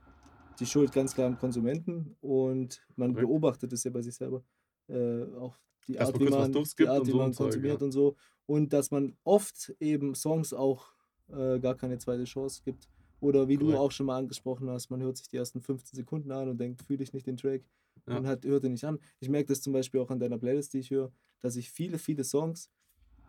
die 0.59 0.65
Schuld 0.65 0.91
ganz 0.91 1.13
klar 1.13 1.27
am 1.27 1.37
Konsumenten 1.37 2.15
und 2.21 2.85
man 2.95 3.11
Korrekt. 3.13 3.27
beobachtet 3.27 3.73
es 3.73 3.83
ja 3.83 3.91
bei 3.91 4.01
sich 4.01 4.15
selber. 4.15 4.43
Äh, 4.87 5.23
auch 5.35 5.55
die 5.87 5.93
Dass 5.93 6.07
Art, 6.09 6.19
wie 6.19 6.25
man, 6.25 6.51
die 6.51 6.87
Art, 6.87 6.99
und 7.01 7.07
wie 7.07 7.11
so 7.11 7.17
man 7.17 7.33
konsumiert 7.33 7.81
ja. 7.81 7.85
und 7.85 7.91
so. 7.91 8.15
Und 8.45 8.73
dass 8.73 8.91
man 8.91 9.15
oft 9.23 9.75
eben 9.79 10.15
Songs 10.15 10.53
auch 10.53 10.93
äh, 11.29 11.59
gar 11.59 11.75
keine 11.75 11.97
zweite 11.97 12.23
Chance 12.23 12.61
gibt. 12.63 12.89
Oder 13.19 13.47
wie 13.47 13.57
du 13.57 13.65
Korrekt. 13.67 13.79
auch 13.81 13.91
schon 13.91 14.05
mal 14.05 14.17
angesprochen 14.17 14.69
hast, 14.69 14.89
man 14.89 15.01
hört 15.01 15.17
sich 15.17 15.27
die 15.27 15.37
ersten 15.37 15.59
15 15.61 15.95
Sekunden 15.97 16.31
an 16.31 16.49
und 16.49 16.57
denkt, 16.59 16.81
fühle 16.83 17.03
ich 17.03 17.13
nicht 17.13 17.25
den 17.25 17.37
Track 17.37 17.63
Ja. 18.07 18.17
und 18.17 18.27
hat, 18.27 18.45
hört 18.45 18.63
ihn 18.63 18.73
nicht 18.73 18.85
an. 18.85 18.99
Ich 19.19 19.29
merke 19.29 19.47
das 19.47 19.61
zum 19.61 19.73
Beispiel 19.73 19.99
auch 19.99 20.09
an 20.11 20.19
deiner 20.19 20.37
Playlist, 20.37 20.73
die 20.73 20.79
ich 20.79 20.91
höre, 20.91 21.11
dass 21.41 21.55
ich 21.55 21.71
viele, 21.71 21.97
viele 21.97 22.23
Songs 22.23 22.69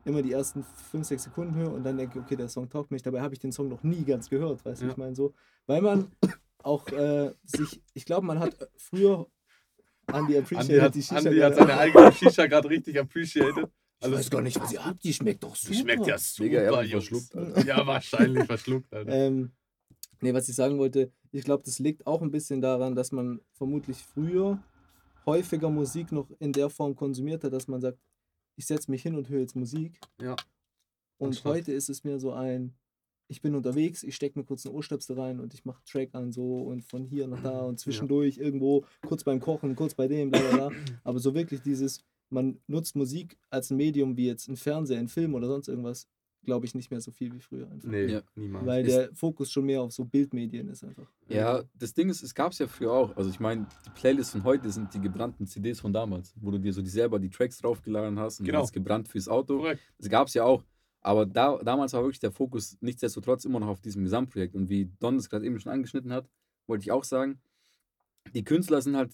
immer 0.08 0.22
die 0.22 0.32
ersten 0.32 0.64
5, 0.90 1.06
6 1.06 1.22
Sekunden 1.24 1.54
höre 1.54 1.72
und 1.72 1.84
dann 1.84 1.96
denke, 1.96 2.18
okay, 2.18 2.36
der 2.36 2.48
Song 2.48 2.68
taugt 2.68 2.90
mich. 2.90 3.02
Dabei 3.02 3.20
habe 3.20 3.34
ich 3.34 3.40
den 3.40 3.52
Song 3.52 3.68
noch 3.68 3.82
nie 3.82 4.04
ganz 4.04 4.28
gehört, 4.28 4.64
weißt 4.64 4.80
du, 4.82 4.86
Ja. 4.86 4.90
ich 4.92 4.96
meine 4.96 5.14
so. 5.14 5.34
Weil 5.66 5.82
man 5.82 6.10
auch 6.62 6.88
äh, 6.88 7.32
sich, 7.44 7.80
ich 7.94 8.04
glaube, 8.04 8.26
man 8.26 8.38
hat 8.40 8.56
früher 8.76 9.26
Andy 10.06 10.36
Andi 10.36 10.38
appreciated 10.38 10.82
hat, 10.82 10.94
die 10.94 11.02
Shisha. 11.02 11.16
Andi 11.16 11.38
hat 11.38 11.54
gerade. 11.54 11.56
seine 11.56 11.78
eigene 11.78 12.12
Shisha 12.12 12.46
gerade 12.46 12.68
richtig 12.70 12.98
appreciated. 12.98 13.66
ich 14.00 14.04
Also 14.04 14.16
weiß 14.16 14.30
gar 14.30 14.40
nicht, 14.42 14.58
was 14.60 14.72
ihr 14.72 14.84
habt, 14.84 15.04
die 15.04 15.12
schmeckt 15.12 15.42
doch 15.44 15.54
super. 15.54 15.72
Die 15.74 15.78
schmeckt 15.80 16.06
ja 16.06 16.18
super, 16.18 16.44
Mega, 16.48 16.60
er 16.62 16.84
verschluckt, 16.88 17.36
Alter. 17.36 17.64
Ja, 17.66 17.86
wahrscheinlich 17.86 18.44
verschluckt, 18.46 18.92
Alter. 18.92 19.12
Ähm, 19.12 19.52
nee, 20.22 20.32
was 20.32 20.48
ich 20.48 20.54
sagen 20.56 20.78
wollte, 20.78 21.12
ich 21.30 21.44
glaube, 21.44 21.62
das 21.64 21.78
liegt 21.78 22.06
auch 22.06 22.22
ein 22.22 22.30
bisschen 22.30 22.60
daran, 22.62 22.94
dass 22.94 23.12
man 23.12 23.40
vermutlich 23.52 23.98
früher 23.98 24.58
häufiger 25.26 25.68
Musik 25.68 26.10
noch 26.10 26.30
in 26.38 26.52
der 26.52 26.70
Form 26.70 26.96
konsumiert 26.96 27.44
hat, 27.44 27.52
dass 27.52 27.68
man 27.68 27.82
sagt, 27.82 27.98
ich 28.58 28.66
setze 28.66 28.90
mich 28.90 29.02
hin 29.02 29.14
und 29.14 29.28
höre 29.28 29.40
jetzt 29.40 29.54
Musik. 29.56 30.00
Ja. 30.20 30.34
Und 31.18 31.28
Anstatt- 31.28 31.52
heute 31.52 31.72
ist 31.72 31.88
es 31.88 32.02
mir 32.04 32.18
so 32.18 32.32
ein, 32.32 32.74
ich 33.28 33.40
bin 33.40 33.54
unterwegs, 33.54 34.02
ich 34.02 34.16
stecke 34.16 34.38
mir 34.38 34.44
kurz 34.44 34.66
einen 34.66 34.74
Ohrstöpsel 34.74 35.18
rein 35.18 35.38
und 35.40 35.54
ich 35.54 35.64
mache 35.64 35.82
Track 35.84 36.10
an 36.14 36.32
so 36.32 36.62
und 36.62 36.82
von 36.82 37.04
hier 37.04 37.28
nach 37.28 37.42
da 37.42 37.60
und 37.60 37.78
zwischendurch 37.78 38.38
irgendwo, 38.38 38.84
kurz 39.06 39.22
beim 39.22 39.38
Kochen, 39.40 39.76
kurz 39.76 39.94
bei 39.94 40.08
dem, 40.08 40.30
bla 40.30 40.40
bla 40.40 40.68
bla. 40.68 40.78
Aber 41.04 41.18
so 41.20 41.34
wirklich 41.34 41.60
dieses, 41.62 42.04
man 42.30 42.60
nutzt 42.66 42.96
Musik 42.96 43.38
als 43.50 43.70
ein 43.70 43.76
Medium 43.76 44.16
wie 44.16 44.26
jetzt 44.26 44.48
ein 44.48 44.56
Fernseher, 44.56 44.98
ein 44.98 45.08
Film 45.08 45.34
oder 45.34 45.46
sonst 45.46 45.68
irgendwas, 45.68 46.08
glaube 46.44 46.64
ich 46.66 46.74
nicht 46.74 46.90
mehr 46.90 47.00
so 47.00 47.10
viel 47.10 47.32
wie 47.34 47.40
früher 47.40 47.70
einfach. 47.70 47.88
Nee, 47.88 48.06
Ja. 48.06 48.22
niemals. 48.34 48.66
Weil 48.66 48.86
Ist- 48.86 48.96
der 48.96 49.14
Fokus 49.14 49.50
schon 49.50 49.66
mehr 49.66 49.82
auf 49.82 49.92
so 49.92 50.04
Bildmedien 50.04 50.68
ist 50.68 50.82
einfach. 50.84 51.10
Ja, 51.28 51.62
das 51.74 51.92
Ding 51.92 52.08
ist, 52.08 52.22
es 52.22 52.34
gab 52.34 52.52
es 52.52 52.58
ja 52.58 52.66
früher 52.66 52.92
auch. 52.92 53.16
Also 53.16 53.28
ich 53.30 53.38
meine, 53.40 53.66
die 53.86 53.90
Playlists 53.90 54.32
von 54.32 54.44
heute 54.44 54.70
sind 54.70 54.92
die 54.94 55.00
gebrannten 55.00 55.46
CDs 55.46 55.80
von 55.80 55.92
damals, 55.92 56.34
wo 56.40 56.50
du 56.50 56.58
dir 56.58 56.72
so 56.72 56.80
die 56.80 56.88
selber 56.88 57.18
die 57.18 57.28
Tracks 57.30 57.58
draufgeladen 57.58 58.18
hast 58.18 58.40
und 58.40 58.46
Genau. 58.46 58.60
hast 58.62 58.72
gebrannt 58.72 59.08
fürs 59.08 59.28
Auto. 59.28 59.58
Korrekt. 59.58 59.82
Das 59.98 60.08
gab 60.08 60.28
es 60.28 60.34
ja 60.34 60.44
auch. 60.44 60.64
Aber 61.00 61.26
da, 61.26 61.58
damals 61.62 61.92
war 61.92 62.02
wirklich 62.02 62.18
der 62.20 62.32
Fokus 62.32 62.76
nichtsdestotrotz 62.80 63.44
immer 63.44 63.60
noch 63.60 63.68
auf 63.68 63.80
diesem 63.80 64.02
Gesamtprojekt. 64.02 64.54
Und 64.54 64.68
wie 64.68 64.90
Don 64.98 65.16
es 65.16 65.28
gerade 65.30 65.44
eben 65.46 65.60
schon 65.60 65.70
angeschnitten 65.72 66.12
hat, 66.12 66.28
wollte 66.66 66.82
ich 66.82 66.90
auch 66.92 67.04
sagen, 67.04 67.40
die 68.34 68.42
Künstler 68.44 68.82
sind 68.82 68.96
halt, 68.96 69.12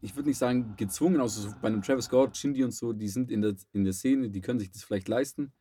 ich 0.00 0.14
würde 0.14 0.28
nicht 0.28 0.38
sagen 0.38 0.74
gezwungen, 0.76 1.20
also 1.20 1.40
so 1.40 1.54
bei 1.62 1.68
einem 1.68 1.82
Travis 1.82 2.04
Scott, 2.04 2.36
Shindy 2.36 2.62
und 2.62 2.72
so, 2.72 2.92
die 2.92 3.08
sind 3.08 3.30
in 3.30 3.40
der, 3.42 3.54
in 3.72 3.84
der 3.84 3.92
Szene, 3.92 4.28
die 4.30 4.40
können 4.40 4.58
sich 4.60 4.70
das 4.70 4.84
vielleicht 4.84 5.08
leisten. 5.08 5.52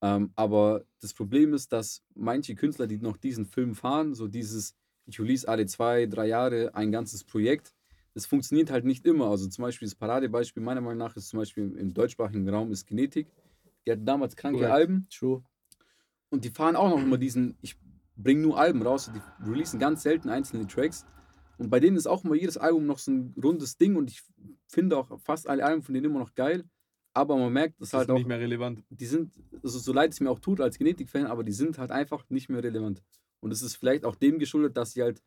Ähm, 0.00 0.32
aber 0.36 0.84
das 1.00 1.12
Problem 1.12 1.52
ist, 1.54 1.72
dass 1.72 2.02
manche 2.14 2.54
Künstler, 2.54 2.86
die 2.86 2.98
noch 2.98 3.16
diesen 3.16 3.46
Film 3.46 3.74
fahren, 3.74 4.14
so 4.14 4.28
dieses, 4.28 4.74
ich 5.06 5.18
release 5.18 5.48
alle 5.48 5.66
zwei, 5.66 6.06
drei 6.06 6.26
Jahre 6.28 6.74
ein 6.74 6.92
ganzes 6.92 7.24
Projekt, 7.24 7.74
das 8.14 8.26
funktioniert 8.26 8.70
halt 8.70 8.84
nicht 8.84 9.04
immer. 9.06 9.26
Also 9.30 9.48
zum 9.48 9.62
Beispiel 9.62 9.86
das 9.86 9.94
Paradebeispiel 9.94 10.62
meiner 10.62 10.80
Meinung 10.80 10.98
nach 10.98 11.16
ist 11.16 11.28
zum 11.28 11.40
Beispiel 11.40 11.72
im- 11.76 11.94
deutschsprachigen 11.94 12.48
Raum 12.48 12.70
ist 12.72 12.86
Genetik. 12.86 13.32
Die 13.86 13.92
hatten 13.92 14.04
damals 14.04 14.36
kranke 14.36 14.58
Korrekt. 14.58 14.74
Alben 14.74 15.06
True. 15.08 15.42
und 16.30 16.44
die 16.44 16.50
fahren 16.50 16.76
auch 16.76 16.90
noch 16.90 17.02
immer 17.02 17.18
diesen, 17.18 17.56
ich 17.62 17.76
bringe 18.16 18.42
nur 18.42 18.58
Alben 18.58 18.82
raus, 18.82 19.10
die 19.14 19.48
releasen 19.48 19.78
ganz 19.78 20.02
selten 20.02 20.28
einzelne 20.28 20.66
Tracks. 20.66 21.06
Und 21.58 21.70
bei 21.70 21.80
denen 21.80 21.96
ist 21.96 22.06
auch 22.06 22.24
immer 22.24 22.34
jedes 22.34 22.56
Album 22.56 22.86
noch 22.86 22.98
so 22.98 23.10
ein 23.12 23.34
rundes 23.42 23.76
Ding 23.78 23.96
und 23.96 24.10
ich 24.10 24.22
finde 24.68 24.96
auch 24.96 25.18
fast 25.20 25.48
alle 25.48 25.64
Alben 25.64 25.82
von 25.82 25.94
denen 25.94 26.06
immer 26.06 26.20
noch 26.20 26.34
geil. 26.34 26.64
Aber 27.20 27.36
man 27.36 27.52
merkt, 27.52 27.80
dass 27.80 27.90
Das 27.90 27.98
halt 27.98 28.08
ist 28.08 28.12
auch, 28.12 28.18
nicht 28.18 28.26
mehr 28.28 28.38
relevant. 28.40 28.82
die 28.90 29.06
sind, 29.06 29.32
also 29.62 29.78
so 29.78 29.92
leid 29.92 30.12
es 30.12 30.20
mir 30.20 30.30
auch 30.30 30.38
tut 30.40 30.60
als 30.60 30.78
Genetik-Fan, 30.78 31.26
aber 31.26 31.42
die 31.44 31.52
sind 31.52 31.76
halt 31.78 31.90
einfach 31.90 32.24
nicht 32.30 32.48
mehr 32.48 32.62
relevant. 32.62 33.02
Und 33.40 33.52
es 33.52 33.62
ist 33.62 33.76
vielleicht 33.76 34.04
auch 34.04 34.14
dem 34.16 34.38
geschuldet, 34.38 34.76
dass 34.76 34.92
sie 34.92 35.02
halt, 35.02 35.22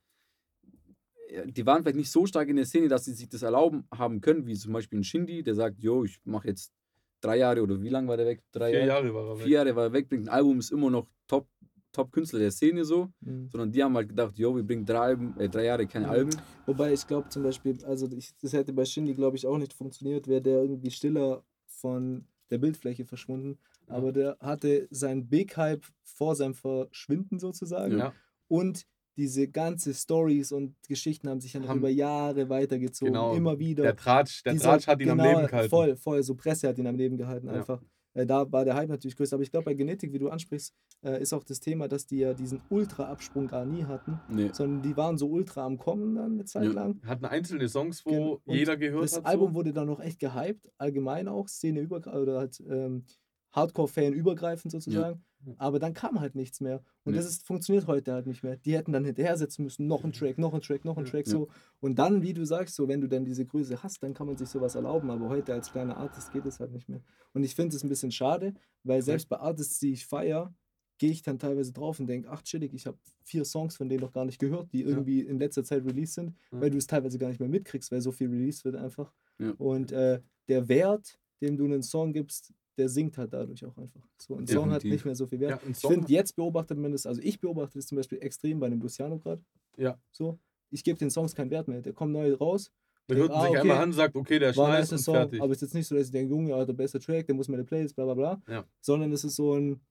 die 1.45 1.65
waren 1.65 1.82
vielleicht 1.82 1.95
nicht 1.97 2.12
so 2.12 2.25
stark 2.25 2.49
in 2.49 2.58
der 2.58 2.65
Szene, 2.65 2.88
dass 2.89 3.06
sie 3.06 3.13
sich 3.13 3.30
das 3.30 3.41
erlauben 3.41 3.86
haben 3.93 4.19
können, 4.21 4.45
wie 4.45 4.56
zum 4.56 4.73
Beispiel 4.73 4.99
ein 4.99 5.04
Shindy, 5.04 5.43
der 5.43 5.56
sagt, 5.56 5.80
yo, 5.80 6.04
ich 6.04 6.19
mache 6.25 6.47
jetzt 6.49 6.73
drei 7.21 7.38
Jahre 7.38 7.62
oder 7.62 7.82
wie 7.82 7.89
lange 7.89 8.08
war 8.08 8.17
der 8.17 8.25
weg? 8.25 8.41
Drei 8.51 8.71
Vier 8.71 8.86
Jahre? 8.86 9.04
Jahre 9.06 9.13
war 9.15 9.23
er 9.30 9.38
weg. 9.38 9.43
Vier 9.43 9.51
Jahre 9.58 9.75
war 9.75 9.84
er 9.86 9.93
weg, 9.93 10.10
bringt 10.10 10.25
ein 10.25 10.30
Album, 10.30 10.60
ist 10.60 10.71
immer 10.71 10.89
noch 10.89 11.08
Top, 11.27 11.47
Top-Künstler 11.93 12.39
der 12.39 12.51
Szene 12.51 12.84
so, 12.84 13.10
Mhm. 13.21 13.49
sondern 13.51 13.71
die 13.71 13.82
haben 13.84 13.95
halt 13.95 14.10
gedacht, 14.10 14.38
yo, 14.38 14.56
wir 14.56 14.63
bringen 14.63 14.86
drei, 14.86 14.99
Alben, 14.99 15.38
äh, 15.39 15.47
drei 15.49 15.65
Jahre 15.65 15.88
keine 15.88 16.08
Mhm. 16.08 16.12
Alben. 16.12 16.32
Wobei 16.65 16.91
ich 16.93 17.06
glaube 17.08 17.30
zum 17.30 17.43
Beispiel, 17.43 17.77
also 17.86 18.10
ich, 18.12 18.32
das 18.41 18.51
hätte 18.54 18.73
bei 18.73 18.84
Shindy, 18.86 19.13
glaube 19.13 19.38
ich, 19.38 19.45
auch 19.47 19.58
nicht 19.58 19.73
funktioniert, 19.73 20.27
wäre 20.27 20.41
der 20.41 20.62
irgendwie 20.63 20.91
stiller 20.91 21.43
von 21.82 22.26
der 22.50 22.58
Bildfläche 22.60 23.06
verschwunden. 23.06 23.58
aber 23.88 24.13
der 24.13 24.38
hatte 24.39 24.88
seinen 24.91 25.28
Big 25.28 25.58
Hype 25.58 25.84
vor 26.04 26.36
seinem 26.36 26.54
Verschwinden 26.54 27.39
sozusagen. 27.39 27.98
Ja, 27.98 28.13
Und 28.48 28.86
diese 29.17 29.48
ganze 29.50 29.94
Stories 29.94 30.54
und 30.54 30.76
Geschichten 30.88 31.28
haben 31.28 31.41
sich 31.41 31.54
noch 31.56 31.67
Haben- 31.67 31.80
über 31.80 31.89
Jahre 31.89 32.48
weitergezogen. 32.48 33.13
genau. 33.13 33.36
Immer 33.36 33.60
wieder. 33.60 33.84
Der 33.84 33.96
Tratsch, 33.98 34.44
der 34.46 34.54
Dieser- 34.54 34.70
Tratsch 34.70 34.88
hat 34.88 35.02
ihn 35.02 35.10
am 35.10 35.17
genau, 35.17 35.30
Leben 35.39 35.48
gehalten. 35.48 35.70
Voll, 35.70 35.96
voll. 35.98 36.24
So 36.24 36.36
Presse 36.36 36.70
hat 36.70 36.78
ihn 36.78 36.88
am 36.88 36.96
Leben 36.96 37.17
gehalten 37.17 37.50
einfach. 37.50 37.82
Äh, 38.13 38.26
da 38.26 38.52
war 38.52 38.65
der 38.65 38.76
Hype 38.76 38.89
natürlich 38.89 39.15
größer. 39.15 39.36
Aber 39.36 39.43
ich 39.43 39.52
glaube, 39.52 39.65
bei 39.65 39.74
Genetik, 39.74 40.12
wie 40.13 40.19
du 40.19 40.30
ansprichst, 40.30 40.74
äh, 41.04 41.21
ist 41.21 41.34
auch 41.34 41.43
das 41.43 41.60
Thema, 41.60 41.88
dass 41.88 42.06
die 42.06 42.17
ja 42.19 42.34
diesen 42.34 42.62
Ultra-Absprung 42.69 43.47
gar 43.47 43.65
nie 43.65 43.86
hatten, 43.86 44.19
Nee. 44.30 44.50
sondern 44.54 44.82
die 44.82 44.95
waren 44.97 45.17
so 45.17 45.28
ultra 45.30 45.65
am 45.65 45.78
Kommen 45.78 46.15
dann 46.15 46.34
eine 46.34 46.45
Zeit 46.45 46.65
Ja. 46.65 46.71
lang. 46.71 47.02
Hatten 47.06 47.26
einzelne 47.26 47.67
Songs, 47.69 48.06
wo 48.06 48.38
Gen- 48.45 48.56
jeder 48.56 48.78
gehört 48.78 49.04
Das 49.06 49.17
hat. 49.17 49.26
Album 49.26 49.50
so. 49.50 49.56
wurde 49.56 49.74
dann 49.74 49.88
noch 49.88 50.00
echt 50.00 50.19
gehypt, 50.19 50.69
allgemein 50.78 51.28
auch, 51.28 51.47
Szene 51.47 51.80
übergreifend 51.82 52.21
oder 52.21 52.39
halt 52.39 52.62
ähm, 52.69 53.06
Hardcore-Fan 53.51 54.13
übergreifend 54.13 54.71
sozusagen. 54.71 55.23
Ja. 55.45 55.53
Aber 55.57 55.79
dann 55.79 55.93
kam 55.93 56.19
halt 56.19 56.35
nichts 56.35 56.61
mehr. 56.61 56.83
Und 57.03 57.13
Nee. 57.13 57.17
das 57.17 57.25
ist, 57.27 57.45
funktioniert 57.47 57.87
heute 57.87 58.13
halt 58.13 58.27
nicht 58.27 58.43
mehr. 58.43 58.57
Die 58.57 58.75
hätten 58.77 58.91
dann 58.93 59.03
hinterher 59.05 59.35
setzen 59.37 59.63
müssen, 59.63 59.87
noch 59.87 60.03
ein 60.03 60.13
Track, 60.13 60.37
noch 60.37 60.53
ein 60.53 60.61
Track, 60.61 60.85
noch 60.85 60.97
ein 60.97 61.05
Ja. 61.05 61.11
Track, 61.11 61.25
Ja. 61.27 61.31
so. 61.31 61.47
Und 61.79 61.97
dann, 61.97 62.21
wie 62.21 62.33
du 62.33 62.45
sagst, 62.45 62.75
so, 62.75 62.87
wenn 62.87 63.01
du 63.01 63.07
dann 63.07 63.25
diese 63.25 63.45
Größe 63.45 63.81
hast, 63.81 64.03
dann 64.03 64.13
kann 64.13 64.27
man 64.27 64.37
sich 64.37 64.47
sowas 64.49 64.75
erlauben. 64.75 65.09
Aber 65.09 65.29
heute 65.29 65.53
als 65.53 65.71
kleiner 65.71 65.97
Artist 65.97 66.31
geht 66.31 66.45
es 66.45 66.59
halt 66.59 66.71
nicht 66.71 66.87
mehr. 66.89 67.01
Und 67.33 67.43
ich 67.43 67.55
finde 67.55 67.75
es 67.75 67.83
ein 67.83 67.89
bisschen 67.89 68.11
schade, 68.11 68.53
weil 68.83 69.01
selbst 69.01 69.29
bei 69.29 69.37
Artists, 69.39 69.79
die 69.79 69.93
ich 69.93 70.05
feiere, 70.05 70.53
gehe 70.99 71.09
ich 71.09 71.23
dann 71.23 71.39
teilweise 71.39 71.73
drauf 71.73 71.99
und 71.99 72.05
denke, 72.05 72.29
ach 72.29 72.43
chillig, 72.43 72.75
ich 72.75 72.85
habe 72.85 72.99
vier 73.23 73.43
Songs 73.43 73.75
von 73.75 73.89
denen 73.89 74.01
noch 74.01 74.11
gar 74.13 74.25
nicht 74.25 74.37
gehört, 74.37 74.71
die 74.71 74.83
irgendwie 74.83 75.21
in 75.21 75.39
letzter 75.39 75.63
Zeit 75.63 75.83
released 75.83 76.13
sind, 76.13 76.35
Ja. 76.51 76.61
weil 76.61 76.69
du 76.69 76.77
es 76.77 76.85
teilweise 76.85 77.17
gar 77.17 77.29
nicht 77.29 77.39
mehr 77.39 77.49
mitkriegst, 77.49 77.91
weil 77.91 78.01
so 78.01 78.11
viel 78.11 78.29
released 78.29 78.63
wird 78.65 78.75
einfach. 78.75 79.11
Ja. 79.39 79.51
Und 79.57 79.91
äh, 79.91 80.21
der 80.47 80.67
Wert, 80.69 81.17
dem 81.41 81.57
du 81.57 81.65
einen 81.65 81.81
Song 81.81 82.13
gibst, 82.13 82.53
der 82.77 82.89
sinkt 82.89 83.17
halt 83.17 83.34
dadurch 83.34 83.65
auch 83.65 83.77
einfach. 83.77 84.01
So 84.17 84.36
ein 84.36 84.47
Song 84.47 84.71
hat 84.71 84.84
nicht 84.84 85.05
mehr 85.05 85.15
so 85.15 85.27
viel 85.27 85.39
Wert. 85.39 85.62
Ja, 85.63 85.69
Ich 85.69 85.77
finde, 85.79 86.12
jetzt 86.12 86.36
beobachtet 86.36 86.77
man 86.77 86.91
das, 86.91 87.05
also 87.05 87.21
ich 87.21 87.39
beobachte 87.39 87.77
das 87.77 87.88
zum 87.88 87.97
Beispiel 87.97 88.19
extrem 88.21 88.60
bei 88.60 88.69
dem 88.69 88.81
Luciano 88.81 89.17
gerade. 89.19 89.43
Ja. 89.77 89.99
So, 90.12 90.39
ich 90.69 90.84
gebe 90.84 90.97
den 90.97 91.10
Songs 91.10 91.36
keinen 91.36 91.51
Wert 91.51 91.67
mehr. 91.67 91.81
Der 91.81 91.93
kommt 91.93 92.13
neu 92.13 92.34
raus. 92.34 92.71
man 93.07 93.17
denk, 93.17 93.29
hört 93.29 93.38
ah, 93.38 93.41
sich 93.41 93.49
okay, 93.51 93.60
einmal 93.60 93.77
an, 93.77 93.93
sagt, 93.93 94.15
okay, 94.15 94.39
der 94.39 94.49
nicer 94.49 94.93
und 94.93 94.99
Song, 94.99 95.15
fertig. 95.15 95.41
aber 95.41 95.51
es 95.51 95.57
ist 95.57 95.62
jetzt 95.62 95.73
nicht 95.73 95.88
so, 95.88 95.95
dass 95.95 96.05
ich 96.05 96.12
denke, 96.12 96.34
Junge, 96.34 96.65
der 96.65 96.73
beste 96.73 96.99
Track, 96.99 97.25
der 97.27 97.36
muss 97.36 97.49
meine 97.49 97.63
Playlist, 97.63 97.95
bla 97.95 98.05
bla 98.05 98.13
bla. 98.13 98.41
Ja. 98.47 98.65
Sondern 98.79 99.12
es 99.12 99.23
ist 99.23 99.36
so 99.36 99.55
ein 99.55 99.81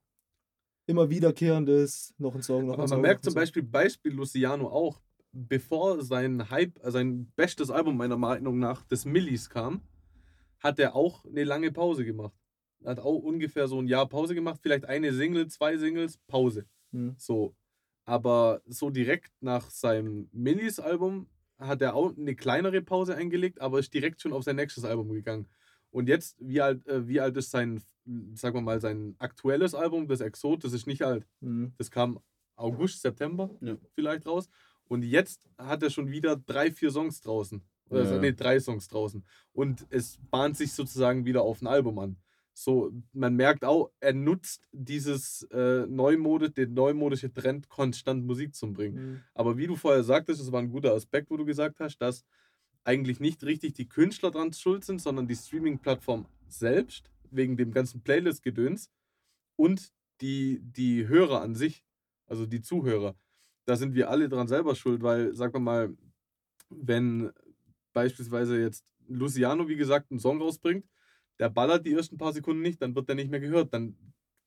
immer 0.87 1.09
wiederkehrendes, 1.09 2.15
noch 2.19 2.35
ein 2.35 2.43
Song, 2.43 2.67
noch 2.67 2.75
Aber 2.75 2.83
ein 2.83 2.89
Song. 2.89 2.99
man 2.99 3.03
merkt 3.03 3.25
zum 3.25 3.35
Beispiel, 3.35 3.63
Beispiel 3.63 4.13
Luciano 4.13 4.69
auch, 4.69 5.01
bevor 5.33 6.03
sein 6.03 6.51
Hype, 6.51 6.79
sein 6.83 7.31
bestes 7.37 7.71
Album 7.71 7.97
meiner 7.97 8.17
Meinung 8.17 8.59
nach, 8.59 8.83
des 8.85 9.05
Millis 9.05 9.49
kam, 9.49 9.83
hat 10.59 10.79
er 10.79 10.97
auch 10.97 11.25
eine 11.25 11.45
lange 11.45 11.71
Pause 11.71 12.05
gemacht. 12.05 12.35
Hat 12.85 12.99
auch 12.99 13.19
ungefähr 13.19 13.69
so 13.69 13.79
ein 13.81 13.87
Jahr 13.89 14.09
Pause 14.09 14.35
gemacht, 14.35 14.61
vielleicht 14.63 14.87
eine 14.87 15.13
Single, 15.13 15.49
zwei 15.49 15.77
Singles, 15.77 16.19
Pause. 16.27 16.67
Song. 16.91 17.01
Hm. 17.01 17.15
So. 17.19 17.55
Aber 18.05 18.63
so 18.67 18.91
direkt 18.91 19.33
nach 19.41 19.71
seinem 19.71 20.29
Millis-Album 20.33 21.29
hat 21.59 21.83
er 21.83 21.95
auch 21.95 22.17
eine 22.17 22.35
kleinere 22.35 22.81
Pause 22.83 23.15
eingelegt, 23.15 23.61
aber 23.61 23.79
ist 23.79 23.93
direkt 23.93 24.21
schon 24.23 24.33
auf 24.33 24.43
sein 24.45 24.57
nächstes 24.57 24.85
Album 24.85 25.13
gegangen. 25.13 25.47
Und 25.91 26.09
jetzt, 26.09 26.37
wie 26.41 26.61
alt, 26.61 26.87
äh, 26.89 27.07
wie 27.07 27.21
alt 27.21 27.37
ist 27.37 27.51
sein, 27.51 27.83
sagen 28.35 28.57
wir 28.57 28.63
mal, 28.63 28.81
sein 28.81 29.15
aktuelles 29.19 29.75
Album, 29.75 30.09
das 30.09 30.21
Exot, 30.21 30.65
das 30.65 30.73
ist 30.73 30.87
nicht 30.87 31.03
alt. 31.03 31.27
Hm. 31.43 31.73
Das 31.77 31.91
kam 31.91 32.19
August, 32.57 33.03
September 33.03 33.51
Ja. 33.61 33.77
vielleicht 33.95 34.27
raus. 34.27 34.49
Und 34.89 35.03
jetzt 35.05 35.49
hat 35.59 35.83
er 35.83 35.91
schon 35.91 36.11
wieder 36.11 36.37
drei, 36.37 36.73
vier 36.73 36.91
Songs 36.91 37.21
draußen. 37.21 37.63
Oder 37.91 38.03
Ja, 38.03 38.09
so, 38.09 38.15
ja. 38.15 38.21
nee, 38.21 38.33
drei 38.33 38.59
Songs 38.59 38.89
draußen. 38.89 39.25
Und 39.53 39.87
es 39.91 40.19
bahnt 40.31 40.57
sich 40.57 40.73
sozusagen 40.73 41.25
wieder 41.27 41.43
auf 41.43 41.61
ein 41.63 41.67
Album 41.67 41.99
an. 41.99 42.17
So, 42.63 42.93
man 43.15 43.37
merkt 43.37 43.65
auch, 43.65 43.91
er 44.01 44.13
nutzt 44.13 44.69
dieses 44.71 45.45
äh, 45.45 45.87
Neumode, 45.87 46.51
den 46.51 46.75
neumodische 46.75 47.33
Trend, 47.33 47.71
konstant 47.71 48.27
Musik 48.27 48.55
zu 48.55 48.71
bringen. 48.71 48.97
Hm. 48.97 49.21
Aber 49.33 49.57
wie 49.57 49.67
du 49.67 49.77
vorher 49.77 50.05
sagtest, 50.05 50.43
das 50.43 50.53
war 50.53 50.61
ein 50.61 50.69
guter 50.69 50.93
Aspekt, 50.93 51.31
wo 51.31 51.39
du 51.39 51.47
gesagt 51.47 51.81
hast, 51.81 51.97
dass 52.03 52.23
eigentlich 52.85 53.19
nicht 53.19 53.43
richtig 53.45 53.73
die 53.73 53.89
Künstler 53.89 54.31
dran 54.31 54.53
schuld 54.53 54.85
sind, 54.85 55.01
sondern 55.01 55.27
die 55.27 55.37
Streaming-Plattform 55.37 56.27
selbst, 56.49 57.11
wegen 57.31 57.57
dem 57.57 57.73
ganzen 57.73 58.03
Playlist-Gedöns 58.03 58.91
und 59.57 59.91
die, 60.21 60.61
die 60.61 61.09
Hörer 61.09 61.41
an 61.41 61.55
sich, 61.55 61.83
also 62.27 62.45
die 62.45 62.61
Zuhörer. 62.61 63.17
Da 63.65 63.77
sind 63.77 63.95
wir 63.95 64.11
alle 64.11 64.29
dran 64.29 64.49
selber 64.49 64.75
schuld, 64.75 65.03
weil, 65.03 65.35
sagen 65.35 65.55
wir 65.55 65.61
mal, 65.61 65.97
wenn 66.69 67.33
beispielsweise 67.95 68.61
jetzt 68.61 68.85
Luciano, 69.09 69.67
wie 69.67 69.77
gesagt, 69.77 70.11
einen 70.11 70.21
Song 70.21 70.43
rausbringt, 70.43 70.85
der 71.41 71.51
ballert 71.51 71.85
die 71.87 71.93
ersten 71.95 72.19
paar 72.19 72.33
Sekunden 72.33 72.63
nicht, 72.63 72.81
dann 72.83 72.95
wird 72.95 73.09
der 73.09 73.17
nicht 73.17 73.31
mehr 73.31 73.41
gehört, 73.41 73.75
dann 73.75 73.97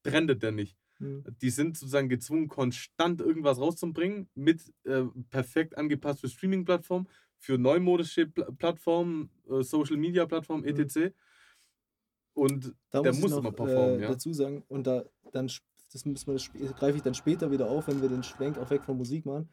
trendet 0.03 0.41
der 0.43 0.53
nicht 0.53 0.77
Hm. 0.99 1.23
die 1.41 1.49
sind 1.49 1.75
sozusagen 1.75 2.07
gezwungen, 2.07 2.47
konstant 2.47 3.19
irgendwas 3.19 3.57
rauszubringen 3.59 4.29
mit 4.35 4.71
äh, 4.85 5.03
perfekt 5.31 5.75
angepasst 5.75 6.21
für 6.21 6.29
Streaming-Plattformen, 6.29 7.09
für 7.39 7.57
neumodische 7.57 8.27
Pl 8.27 8.53
Plattformen, 8.59 9.31
äh, 9.49 9.63
Social-Media-Plattformen, 9.63 10.61
Mhm. 10.63 10.69
etc. 10.79 11.13
Und 12.33 12.73
Da 12.91 13.01
der 13.01 13.11
muss, 13.13 13.21
muss 13.21 13.31
immer 13.39 13.51
performen, 13.51 13.99
äh, 13.99 14.03
ja. 14.03 14.09
dazu 14.09 14.33
sagen, 14.33 14.63
und 14.67 14.87
da 14.87 15.03
dann 15.31 15.47
das 15.91 16.05
müssen 16.05 16.27
wir 16.27 16.33
das 16.33 16.51
greife 16.75 16.97
ich 16.97 17.03
dann 17.03 17.13
später 17.15 17.51
wieder 17.51 17.69
auf, 17.69 17.87
wenn 17.87 18.01
wir 18.01 18.09
den 18.09 18.23
Schwenk 18.23 18.57
auch 18.57 18.69
weg 18.71 18.83
von 18.83 18.97
Musik 18.97 19.25
machen. 19.25 19.49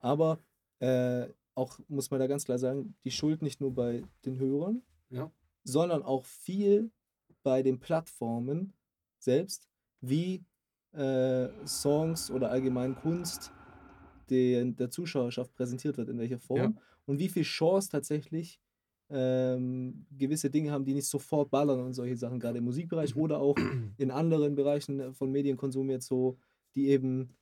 Aber 0.00 0.40
äh, 0.80 1.26
auch 1.54 1.78
muss 1.88 2.10
man 2.10 2.18
da 2.20 2.26
ganz 2.26 2.44
klar 2.44 2.58
sagen, 2.58 2.96
die 3.04 3.10
Schuld 3.12 3.42
nicht 3.42 3.60
nur 3.60 3.72
bei 3.74 4.02
den 4.24 4.38
Hörern, 4.38 4.82
Ja. 5.10 5.30
Sondern 5.64 6.02
auch 6.02 6.24
viel 6.24 6.90
bei 7.42 7.62
den 7.62 7.80
Plattformen 7.80 8.72
selbst, 9.18 9.68
wie 10.00 10.44
äh, 10.92 11.48
Songs 11.66 12.30
oder 12.30 12.50
allgemein 12.50 12.94
Kunst 12.94 13.52
den, 14.30 14.76
der 14.76 14.90
Zuschauerschaft 14.90 15.54
präsentiert 15.54 15.96
wird, 15.96 16.08
in 16.08 16.18
welcher 16.18 16.38
Form 16.38 16.78
und 17.06 17.18
wie 17.18 17.28
viel 17.28 17.42
Chance 17.42 17.90
tatsächlich 17.90 18.60
ähm, 19.10 20.06
gewisse 20.16 20.50
Dinge 20.50 20.72
haben, 20.72 20.84
die 20.84 20.94
nicht 20.94 21.08
sofort 21.08 21.50
ballern 21.50 21.80
und 21.80 21.92
solche 21.92 22.16
Sachen, 22.16 22.40
gerade 22.40 22.58
im 22.58 22.64
Musikbereich 22.64 23.16
oder 23.16 23.40
auch 23.40 23.56
in 23.98 24.10
anderen 24.10 24.54
Bereichen 24.54 25.12
von 25.14 25.30
Medienkonsum 25.30 25.90
jetzt 25.90 26.06
so, 26.06 26.38
die 26.74 26.88
eben 26.88 27.36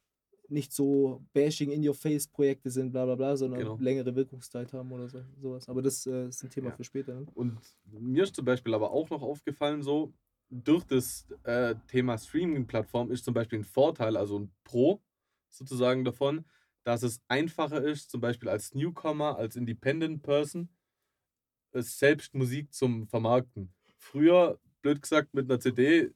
nicht 0.52 0.72
so 0.72 1.24
bashing 1.32 1.70
in 1.70 1.86
your 1.86 1.94
face 1.94 2.26
Projekte 2.28 2.70
sind, 2.70 2.92
bla 2.92 3.04
bla 3.04 3.14
bla, 3.16 3.36
sondern 3.36 3.60
Genau. 3.60 3.76
längere 3.78 4.14
Wirkungszeit 4.14 4.72
haben 4.72 4.92
oder 4.92 5.08
so, 5.08 5.22
sowas. 5.40 5.68
Aber 5.68 5.82
das 5.82 6.06
äh, 6.06 6.28
ist 6.28 6.42
ein 6.44 6.50
Thema 6.50 6.68
Ja. 6.70 6.76
für 6.76 6.84
später. 6.84 7.14
Ne? 7.14 7.26
Und 7.34 7.58
mir 7.90 8.24
ist 8.24 8.36
zum 8.36 8.44
Beispiel 8.44 8.74
aber 8.74 8.90
auch 8.90 9.10
noch 9.10 9.22
aufgefallen, 9.22 9.82
so 9.82 10.12
durch 10.50 10.84
das 10.84 11.26
äh, 11.44 11.74
Thema 11.88 12.18
Streaming-Plattform 12.18 13.10
ist 13.10 13.24
zum 13.24 13.32
Beispiel 13.34 13.60
ein 13.60 13.64
Vorteil, 13.64 14.16
also 14.16 14.38
ein 14.38 14.52
Pro 14.64 15.00
sozusagen 15.50 16.04
davon, 16.04 16.44
dass 16.84 17.02
es 17.02 17.20
einfacher 17.28 17.82
ist, 17.82 18.10
zum 18.10 18.20
Beispiel 18.20 18.48
als 18.48 18.74
Newcomer, 18.74 19.36
als 19.36 19.56
Independent 19.56 20.22
Person, 20.22 20.68
es 21.72 21.98
selbst 21.98 22.34
Musik 22.34 22.72
zum 22.74 23.06
Vermarkten. 23.08 23.72
Früher, 23.96 24.58
blöd 24.82 25.00
gesagt, 25.00 25.32
mit 25.32 25.50
einer 25.50 25.60
CD 25.60 26.10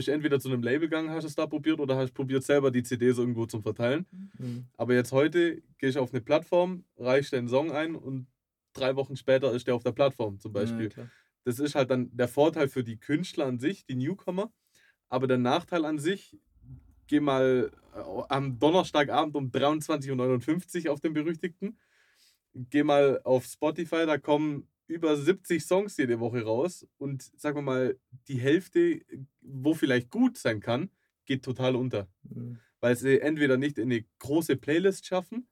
bist 0.00 0.08
entweder 0.08 0.40
zu 0.40 0.48
einem 0.48 0.62
Label 0.62 0.88
gegangen, 0.88 1.10
hast 1.10 1.24
es 1.24 1.34
da 1.34 1.46
probiert 1.46 1.78
oder 1.78 1.94
hast 1.94 2.14
probiert, 2.14 2.42
selber 2.42 2.70
die 2.70 2.82
CDs 2.82 3.18
irgendwo 3.18 3.44
zum 3.44 3.62
Verteilen. 3.62 4.06
Mhm. 4.38 4.64
Aber 4.78 4.94
jetzt 4.94 5.12
heute 5.12 5.62
gehst 5.76 5.96
du 5.96 6.00
auf 6.00 6.14
eine 6.14 6.22
Plattform, 6.22 6.84
reichst 6.96 7.34
deinen 7.34 7.48
Song 7.48 7.70
ein 7.70 7.94
und 7.94 8.26
drei 8.72 8.96
Wochen 8.96 9.14
später 9.14 9.52
ist 9.52 9.66
der 9.66 9.74
auf 9.74 9.82
der 9.82 9.92
Plattform 9.92 10.40
zum 10.40 10.54
Beispiel. 10.54 10.88
Ja. 10.96 11.06
Das 11.44 11.58
ist 11.58 11.74
halt 11.74 11.90
dann 11.90 12.16
der 12.16 12.28
Vorteil 12.28 12.68
für 12.68 12.82
die 12.82 12.96
Künstler 12.96 13.44
an 13.44 13.58
sich, 13.58 13.84
die 13.84 13.94
Newcomer. 13.94 14.50
Aber 15.10 15.26
der 15.26 15.36
Nachteil 15.36 15.84
an 15.84 15.98
sich, 15.98 16.38
geh 17.06 17.20
mal 17.20 17.70
äh, 17.94 18.22
am 18.30 18.58
Donnerstagabend 18.58 19.36
um 19.36 19.50
23.59 19.50 20.86
Uhr 20.86 20.92
auf 20.94 21.00
den 21.00 21.12
berüchtigten. 21.12 21.78
Geh 22.54 22.84
mal 22.84 23.20
auf 23.24 23.44
Spotify, 23.44 24.06
da 24.06 24.16
kommen 24.16 24.66
über 24.90 25.16
70 25.16 25.64
Songs 25.64 25.96
jede 25.96 26.20
Woche 26.20 26.42
raus. 26.42 26.86
Und 26.98 27.30
sagen 27.40 27.58
wir 27.58 27.62
mal, 27.62 27.98
die 28.28 28.38
Hälfte, 28.38 29.00
wo 29.40 29.74
vielleicht 29.74 30.10
gut 30.10 30.36
sein 30.36 30.60
kann, 30.60 30.90
geht 31.24 31.44
total 31.44 31.76
unter. 31.76 32.08
Mhm. 32.22 32.58
Weil 32.80 32.96
sie 32.96 33.20
entweder 33.20 33.56
nicht 33.56 33.78
in 33.78 33.90
eine 33.90 34.04
große 34.18 34.56
Playlist 34.56 35.06
schaffen 35.06 35.46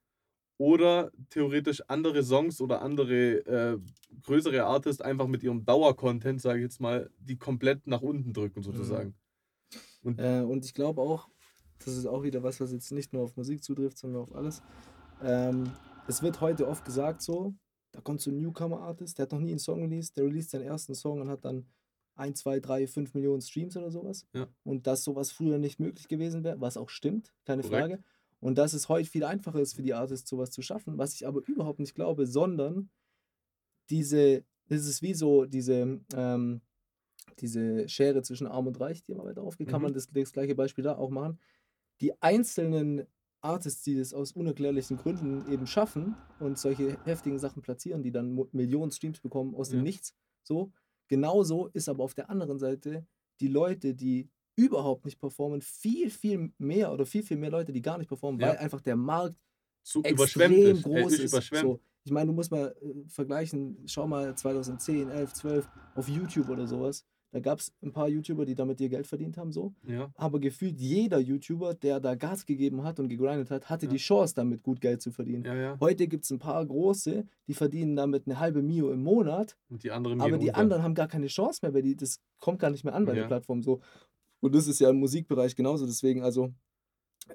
oder 0.57 1.13
theoretisch 1.31 1.83
andere 1.89 2.23
Songs 2.23 2.61
oder 2.61 2.83
andere 2.83 3.47
äh, 3.47 3.79
größere 4.23 4.65
Artists 4.65 5.01
einfach 5.01 5.29
mit 5.29 5.43
ihrem 5.43 5.65
Dauer-Content, 5.65 6.41
sage 6.41 6.59
ich 6.59 6.65
jetzt 6.65 6.81
mal, 6.81 7.11
die 7.19 7.37
komplett 7.37 7.87
nach 7.87 8.03
unten 8.03 8.33
drücken 8.33 8.63
sozusagen. 8.63 9.15
Und 10.03 10.19
Äh, 10.19 10.41
und 10.41 10.65
ich 10.65 10.75
glaube 10.75 11.01
auch, 11.01 11.29
das 11.85 11.97
ist 11.97 12.07
auch 12.07 12.23
wieder 12.23 12.43
was, 12.43 12.61
was 12.61 12.73
jetzt 12.73 12.91
nicht 12.93 13.13
nur 13.13 13.23
auf 13.23 13.37
Musik 13.37 13.63
zutrifft, 13.63 13.99
sondern 13.99 14.23
auf 14.23 14.35
alles. 14.35 14.63
Ähm, 15.23 15.71
es 16.09 16.23
wird 16.23 16.41
heute 16.41 16.67
oft 16.67 16.85
gesagt 16.85 17.23
so, 17.23 17.55
da 17.99 18.03
kommt 18.03 18.21
so 18.21 18.31
ein 18.31 18.37
Newcomer-Artist, 18.41 19.19
der 19.19 19.25
hat 19.25 19.33
noch 19.33 19.41
nie 19.41 19.51
einen 19.51 19.59
Song 19.59 19.83
released, 19.83 20.17
der 20.17 20.25
released 20.27 20.51
seinen 20.51 20.63
ersten 20.63 20.95
Song 20.95 21.21
und 21.21 21.29
hat 21.29 21.45
dann 21.45 21.67
1, 22.15 22.39
2, 22.39 22.61
3, 22.61 22.87
5 22.87 23.13
Millionen 23.15 23.41
Streams 23.41 23.77
oder 23.77 23.91
sowas. 23.91 24.25
Ja. 24.33 24.47
Und 24.63 24.87
dass 24.87 25.03
sowas 25.03 25.33
früher 25.33 25.59
nicht 25.59 25.81
möglich 25.81 26.07
gewesen 26.07 26.45
wäre, 26.45 26.61
was 26.61 26.77
auch 26.77 26.91
stimmt, 26.91 27.35
keine 27.45 27.63
Korrekt. 27.63 27.81
Frage. 27.89 28.05
Und 28.39 28.57
dass 28.57 28.73
es 28.73 28.89
heute 28.89 29.11
viel 29.11 29.25
einfacher 29.25 29.59
ist 29.59 29.75
für 29.75 29.83
die 29.83 29.95
Artists, 29.95 30.31
sowas 30.31 30.53
zu 30.53 30.63
schaffen, 30.63 30.97
was 30.97 31.13
ich 31.15 31.27
aber 31.27 31.41
überhaupt 31.49 31.81
nicht 31.81 31.97
glaube, 31.97 32.25
sondern 32.29 32.89
diese, 33.91 34.45
das 34.69 34.87
ist 34.87 35.03
wie 35.03 35.15
so 35.15 35.45
diese, 35.45 36.01
ähm, 36.15 36.61
diese 37.41 37.89
Schere 37.89 38.23
zwischen 38.23 38.47
Arm 38.47 38.69
und 38.69 38.79
Reich, 38.81 39.03
die 39.03 39.11
immer 39.13 39.25
weiter 39.25 39.43
aufgeht, 39.43 39.69
kann 39.69 39.81
Mhm. 39.81 39.87
man 39.87 39.93
das, 39.93 40.09
das 40.09 40.33
gleiche 40.33 40.55
Beispiel 40.55 40.85
da 40.85 40.97
auch 40.97 41.11
machen. 41.11 41.41
Die 42.01 42.21
einzelnen 42.23 43.07
Artists, 43.41 43.83
die 43.83 43.97
das 43.97 44.13
aus 44.13 44.33
unerklärlichen 44.33 44.97
Gründen 44.97 45.51
eben 45.51 45.67
schaffen 45.67 46.17
und 46.41 46.59
solche 46.59 46.99
heftigen 47.05 47.39
Sachen 47.39 47.63
platzieren, 47.63 48.03
die 48.03 48.11
dann 48.11 48.39
Millionen 48.53 48.91
Streams 48.91 49.21
bekommen 49.21 49.55
aus 49.55 49.71
dem 49.71 49.79
Ja. 49.79 49.83
Nichts, 49.85 50.15
so. 50.43 50.73
Genauso 51.09 51.69
ist 51.69 51.89
aber 51.89 52.05
auf 52.05 52.15
der 52.15 52.29
anderen 52.31 52.59
Seite 52.59 53.07
die 53.41 53.49
Leute, 53.49 53.95
die 53.95 54.29
überhaupt 54.57 55.05
nicht 55.05 55.21
performen, 55.21 55.63
viel, 55.63 56.11
viel 56.11 56.53
mehr 56.59 56.93
oder 56.93 57.07
viel, 57.07 57.23
viel 57.23 57.37
mehr 57.37 57.51
Leute, 57.51 57.73
die 57.73 57.81
gar 57.81 57.97
nicht 57.97 58.09
performen, 58.09 58.41
Ja. 58.41 58.49
weil 58.49 58.57
einfach 58.59 58.81
der 58.81 58.97
Markt 58.97 59.37
So 59.85 60.03
extrem 60.03 60.53
ist. 60.53 60.83
Groß 60.83 61.13
ist 61.15 61.21
ist. 61.21 61.33
überschwemmt. 61.33 61.63
So, 61.63 61.81
ich 62.05 62.11
meine, 62.13 62.27
du 62.27 62.33
musst 62.33 62.51
mal 62.51 62.75
äh, 62.83 63.09
vergleichen, 63.09 63.79
schau 63.87 64.07
mal 64.09 64.35
2010, 64.37 65.09
11, 65.11 65.33
12 65.35 65.69
auf 65.95 66.09
YouTube 66.09 66.49
oder 66.49 66.67
sowas. 66.67 67.07
Da 67.31 67.41
gab 67.41 67.59
es 67.59 67.73
ein 67.83 67.93
paar 67.93 68.09
YouTuber, 68.09 68.47
die 68.47 68.55
damit 68.55 68.81
ihr 68.81 68.89
Geld 68.89 69.07
verdient 69.07 69.37
haben, 69.37 69.53
so. 69.53 69.75
Ja. 69.87 70.11
Aber 70.15 70.41
gefühlt 70.41 70.79
jeder 70.81 71.19
YouTuber, 71.19 71.75
der 71.75 72.01
da 72.01 72.15
Gas 72.15 72.47
gegeben 72.47 72.83
hat 72.85 72.99
und 73.01 73.09
gegrindet 73.11 73.51
hat, 73.51 73.69
hatte 73.69 73.85
Ja. 73.87 73.93
die 73.93 73.99
Chance, 73.99 74.35
damit 74.35 74.63
gut 74.63 74.81
Geld 74.81 75.03
zu 75.03 75.11
verdienen. 75.11 75.45
ja. 75.45 75.77
Heute 75.79 76.09
gibt 76.09 76.25
es 76.25 76.31
ein 76.31 76.39
paar 76.39 76.65
große, 76.65 77.27
die 77.47 77.55
verdienen 77.55 77.97
damit 77.97 78.27
eine 78.27 78.41
halbe 78.41 78.63
Mio 78.63 78.91
im 78.93 79.03
Monat, 79.03 79.57
Und 79.69 79.83
die 79.85 79.91
anderen 79.91 80.21
aber 80.23 80.39
die 80.39 80.47
unter. 80.49 80.57
anderen 80.59 80.83
haben 80.83 80.95
gar 80.95 81.09
keine 81.09 81.27
Chance 81.27 81.61
mehr, 81.63 81.75
weil 81.75 81.83
die, 81.83 81.97
das 81.97 82.19
kommt 82.41 82.61
gar 82.61 82.71
nicht 82.71 82.85
mehr 82.85 82.95
an 82.95 83.05
bei 83.05 83.15
der 83.15 83.27
Plattform 83.27 83.63
so. 83.63 83.81
Und 84.41 84.55
das 84.55 84.67
ist 84.67 84.79
ja 84.81 84.89
im 84.89 84.97
Musikbereich 84.97 85.55
genauso. 85.55 85.85
Deswegen, 85.85 86.23
also, 86.23 86.53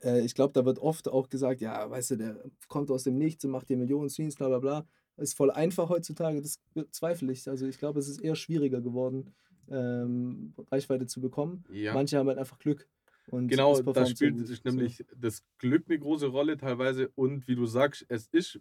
äh, 0.04 0.22
ich 0.22 0.34
glaube, 0.34 0.54
da 0.54 0.66
wird 0.66 0.80
oft 0.80 1.08
auch 1.08 1.30
gesagt, 1.30 1.62
ja, 1.62 1.88
weißt 1.90 2.12
du, 2.12 2.16
der 2.18 2.44
kommt 2.68 2.90
aus 2.90 3.04
dem 3.04 3.18
Nichts 3.18 3.46
und 3.46 3.52
macht 3.52 3.70
dir 3.70 3.78
Millionen 3.78 4.10
Streams, 4.10 4.36
bla 4.36 4.48
bla 4.48 4.60
bla. 4.60 4.86
Ist 5.18 5.36
voll 5.36 5.52
einfach 5.52 5.90
heutzutage, 5.90 6.42
das 6.42 6.60
bezweifle 6.74 7.32
ich. 7.32 7.48
Also 7.48 7.68
ich 7.68 7.78
glaube, 7.78 8.00
es 8.00 8.08
ist 8.08 8.20
eher 8.22 8.36
schwieriger 8.36 8.82
geworden, 8.82 9.36
ähm, 9.70 10.54
Reichweite 10.72 11.06
zu 11.08 11.22
bekommen. 11.22 11.64
Ja. 11.72 11.94
Manche 11.94 12.18
haben 12.18 12.28
halt 12.28 12.38
einfach 12.38 12.60
Glück. 12.60 12.88
Und 13.28 13.48
Genau, 13.48 13.76
da 13.76 13.84
performt 13.84 14.08
so 14.10 14.16
spielt 14.16 14.38
gut. 14.38 14.48
sich 14.48 14.62
So. 14.64 14.70
nämlich 14.70 15.06
das 15.16 15.44
Glück 15.58 15.86
eine 15.88 15.98
große 16.00 16.28
Rolle 16.28 16.58
teilweise 16.58 17.10
und 17.16 17.48
wie 17.48 17.56
du 17.56 17.66
sagst, 17.66 18.06
es 18.10 18.28
ist 18.28 18.60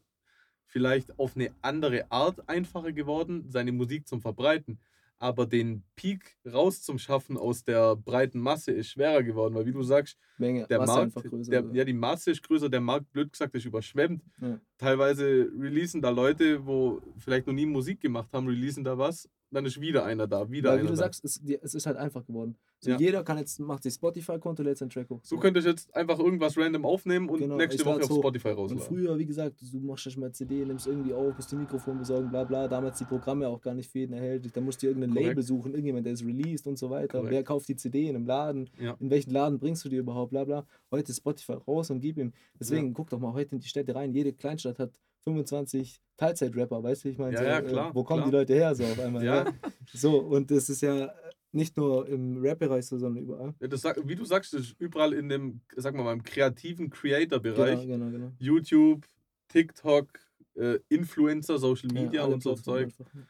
vielleicht 0.66 1.18
auf 1.18 1.36
eine 1.36 1.50
andere 1.60 2.10
Art 2.10 2.48
einfacher 2.48 2.92
geworden, 2.92 3.44
seine 3.48 3.72
Musik 3.72 4.06
zum 4.06 4.20
Verbreiten. 4.20 4.78
Aber 5.18 5.46
den 5.46 5.84
Peak 5.94 6.36
raus 6.52 6.82
zum 6.82 6.98
Schaffen 6.98 7.36
aus 7.36 7.62
der 7.62 7.94
breiten 7.94 8.40
Masse 8.40 8.72
ist 8.72 8.88
schwerer 8.88 9.22
geworden, 9.22 9.54
weil 9.54 9.66
wie 9.66 9.72
du 9.72 9.82
sagst, 9.84 10.18
Menge, 10.36 10.66
der 10.66 10.78
Masse 10.80 10.92
Markt, 10.92 11.04
einfach 11.16 11.22
größer. 11.30 11.50
der, 11.50 11.64
ja, 11.74 11.84
die 11.84 11.92
Masse 11.92 12.32
ist 12.32 12.42
größer, 12.42 12.68
der 12.68 12.80
Markt, 12.80 13.12
blöd 13.12 13.30
gesagt, 13.30 13.54
ist 13.54 13.64
überschwemmt. 13.64 14.24
Ja. 14.40 14.60
Teilweise 14.78 15.48
releasen 15.56 16.02
da 16.02 16.10
Leute, 16.10 16.66
wo 16.66 17.00
vielleicht 17.18 17.46
noch 17.46 17.54
nie 17.54 17.66
Musik 17.66 18.00
gemacht 18.00 18.32
haben, 18.32 18.48
releasen 18.48 18.82
da 18.82 18.98
was, 18.98 19.28
dann 19.52 19.64
ist 19.66 19.80
wieder 19.80 20.04
einer 20.04 20.26
da, 20.26 20.50
wieder 20.50 20.70
Weil, 20.70 20.78
einer 20.78 20.84
wie 20.84 20.88
du 20.88 20.92
da. 20.94 21.04
sagst, 21.04 21.24
es, 21.24 21.40
es 21.62 21.74
ist 21.74 21.86
halt 21.86 21.96
einfach 21.96 22.24
geworden. 22.26 22.56
So 22.80 22.90
Ja. 22.90 22.98
jeder 22.98 23.22
kann 23.22 23.38
jetzt, 23.38 23.60
macht 23.60 23.82
sich 23.84 23.94
Spotify-Konto, 23.94 24.62
lädt 24.62 24.78
sein 24.78 24.90
Track 24.90 25.08
hoch. 25.10 25.20
so 25.22 25.36
könnte 25.38 25.60
ich 25.60 25.66
jetzt 25.66 25.94
einfach 25.94 26.18
irgendwas 26.18 26.56
random 26.58 26.84
aufnehmen 26.84 27.28
und 27.28 27.38
Genau, 27.38 27.56
nächste 27.56 27.82
ich 27.82 27.86
Woche 27.86 28.02
auf. 28.02 28.04
Spotify 28.10 28.48
Und 28.48 28.56
rausladen. 28.56 28.82
früher, 28.84 29.18
wie 29.18 29.26
gesagt, 29.26 29.56
du 29.60 29.78
machst 29.80 30.06
ja 30.06 30.18
mal 30.18 30.32
CD, 30.32 30.64
nimmst 30.64 30.86
irgendwie 30.86 31.12
auf, 31.12 31.36
musst 31.36 31.52
die 31.52 31.56
Mikrofon 31.56 31.98
besorgen, 31.98 32.30
bla 32.30 32.44
bla. 32.44 32.66
Damals 32.66 32.98
die 32.98 33.04
Programme 33.04 33.46
auch 33.48 33.60
gar 33.60 33.74
nicht 33.74 33.90
für 33.90 34.00
jeden 34.00 34.14
erhältlich. 34.14 34.52
Da 34.52 34.60
musst 34.60 34.82
du 34.82 34.86
irgendein 34.88 35.10
Korrekt. 35.10 35.28
Label 35.28 35.42
suchen, 35.42 35.72
irgendjemand, 35.72 36.06
der 36.06 36.14
es 36.14 36.24
released 36.24 36.66
und 36.66 36.78
so 36.78 36.90
weiter. 36.90 37.18
Korrekt. 37.18 37.30
Wer 37.30 37.44
kauft 37.44 37.68
die 37.68 37.76
CD 37.76 38.08
in 38.08 38.16
einem 38.16 38.26
Laden? 38.26 38.68
Ja. 38.80 38.96
In 38.98 39.10
welchen 39.10 39.30
Laden 39.32 39.58
bringst 39.58 39.84
du 39.84 39.88
die 39.88 39.96
überhaupt? 39.96 40.30
Bla 40.30 40.44
bla. 40.44 40.66
Heute 40.90 41.10
ist 41.12 41.18
Spotify 41.18 41.52
raus 41.52 41.90
und 41.90 42.00
gib 42.00 42.16
ihm. 42.18 42.32
Deswegen 42.58 42.92
guck 42.94 43.10
doch 43.10 43.20
mal 43.20 43.32
heute 43.32 43.54
in 43.54 43.60
die 43.60 43.68
Städte 43.68 43.94
rein. 43.94 44.12
Jede 44.12 44.32
Kleinstadt 44.32 44.78
hat 44.78 44.90
25 45.24 46.00
Teilzeit-Rapper, 46.16 46.82
weißt 46.82 47.04
du, 47.04 47.08
ich 47.08 47.18
meine? 47.18 47.34
Ja, 47.34 47.38
so, 47.38 47.44
ja, 47.44 47.58
äh, 47.58 47.62
klar, 47.62 47.94
Wo 47.94 48.04
kommen 48.04 48.24
die 48.24 48.30
klar. 48.30 48.40
Leute 48.42 48.54
her 48.54 48.74
so 48.74 48.84
auf 48.84 48.98
einmal? 48.98 49.24
Ja. 49.24 49.44
Ja. 49.44 49.52
So, 49.92 50.18
und 50.18 50.50
das 50.50 50.68
ist 50.68 50.80
ja 50.82 51.12
nicht 51.52 51.76
nur 51.76 52.08
im 52.08 52.38
Rap-Bereich 52.38 52.86
so, 52.86 52.98
sondern 52.98 53.22
überall. 53.24 53.54
Ja, 53.60 53.68
das, 53.68 53.84
wie 53.84 54.14
du 54.14 54.24
sagst, 54.24 54.54
das 54.54 54.62
ist 54.62 54.80
überall 54.80 55.12
in 55.12 55.28
dem, 55.28 55.60
sag 55.76 55.94
mal, 55.94 56.12
im 56.12 56.22
kreativen 56.22 56.90
Creator-Bereich. 56.90 57.86
Genau, 57.86 58.06
genau, 58.06 58.10
genau. 58.10 58.32
YouTube, 58.38 59.06
TikTok, 59.48 60.08
äh, 60.54 60.78
Influencer, 60.88 61.58
Social 61.58 61.92
Ja, 61.94 62.02
Media 62.02 62.24
alle 62.24 62.34
und 62.34 62.42
so 62.42 62.54
Zeug. 62.54 62.84
einfach, 62.86 63.06
ja. 63.14 63.20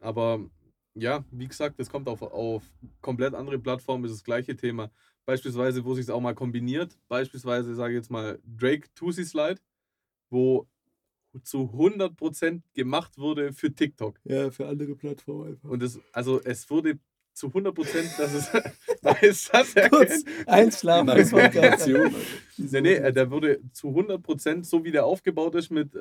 Aber 0.00 0.40
ja, 0.94 1.24
wie 1.30 1.48
gesagt, 1.48 1.80
das 1.80 1.90
kommt 1.90 2.08
auf, 2.08 2.22
auf 2.22 2.62
komplett 3.00 3.34
andere 3.34 3.58
Plattformen, 3.58 4.04
ist 4.04 4.12
das 4.12 4.24
gleiche 4.24 4.54
Thema. 4.56 4.90
Beispielsweise, 5.26 5.84
wo 5.84 5.94
sich 5.94 6.04
es 6.04 6.10
auch 6.10 6.20
mal 6.20 6.34
kombiniert. 6.34 6.96
Beispielsweise, 7.08 7.74
sage 7.74 7.94
ich 7.94 7.96
jetzt 7.96 8.10
mal, 8.10 8.38
Drake 8.44 8.88
Tusi 8.94 9.24
Slide, 9.24 9.60
wo 10.30 10.68
zu 11.42 11.70
100% 11.74 12.62
gemacht 12.74 13.18
wurde 13.18 13.52
für 13.52 13.72
TikTok. 13.72 14.18
Ja, 14.24 14.50
für 14.50 14.66
andere 14.66 14.94
Plattformen 14.94 15.48
einfach. 15.48 15.68
Und 15.68 15.82
es, 15.82 16.00
also 16.12 16.40
es 16.42 16.68
wurde 16.70 16.98
zu 17.34 17.48
100%, 17.48 18.16
dass 18.16 18.32
es, 18.32 18.48
weiß 19.02 19.50
das 19.52 19.74
Kurz 19.90 20.24
einschlafen. 20.46 21.06
Podcast. 21.06 21.32
Motivation. 21.32 22.14
Nee, 22.56 22.80
nee, 22.80 22.94
äh, 22.94 23.12
der 23.12 23.30
wurde 23.30 23.60
zu 23.72 23.88
100%, 23.88 24.64
so 24.64 24.84
wie 24.84 24.92
der 24.92 25.04
aufgebaut 25.04 25.54
ist 25.56 25.70
mit 25.70 25.94
äh, 25.96 25.98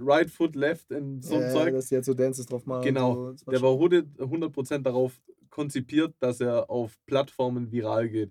Right 0.00 0.30
Foot, 0.30 0.54
Left 0.54 0.92
und 0.92 1.24
so 1.24 1.40
ja, 1.40 1.50
Zeug, 1.50 1.74
dass 1.74 1.88
die 1.88 1.96
jetzt 1.96 2.06
so 2.06 2.14
Dances 2.14 2.46
drauf 2.46 2.64
machen. 2.66 2.84
Genau, 2.84 3.14
So. 3.14 3.32
Das 3.32 3.44
der 3.46 3.62
war 3.62 3.72
100%, 3.72 4.20
100 4.20 4.86
darauf 4.86 5.20
konzipiert, 5.50 6.14
dass 6.20 6.40
er 6.40 6.70
auf 6.70 6.96
Plattformen 7.06 7.72
viral 7.72 8.08
geht. 8.08 8.30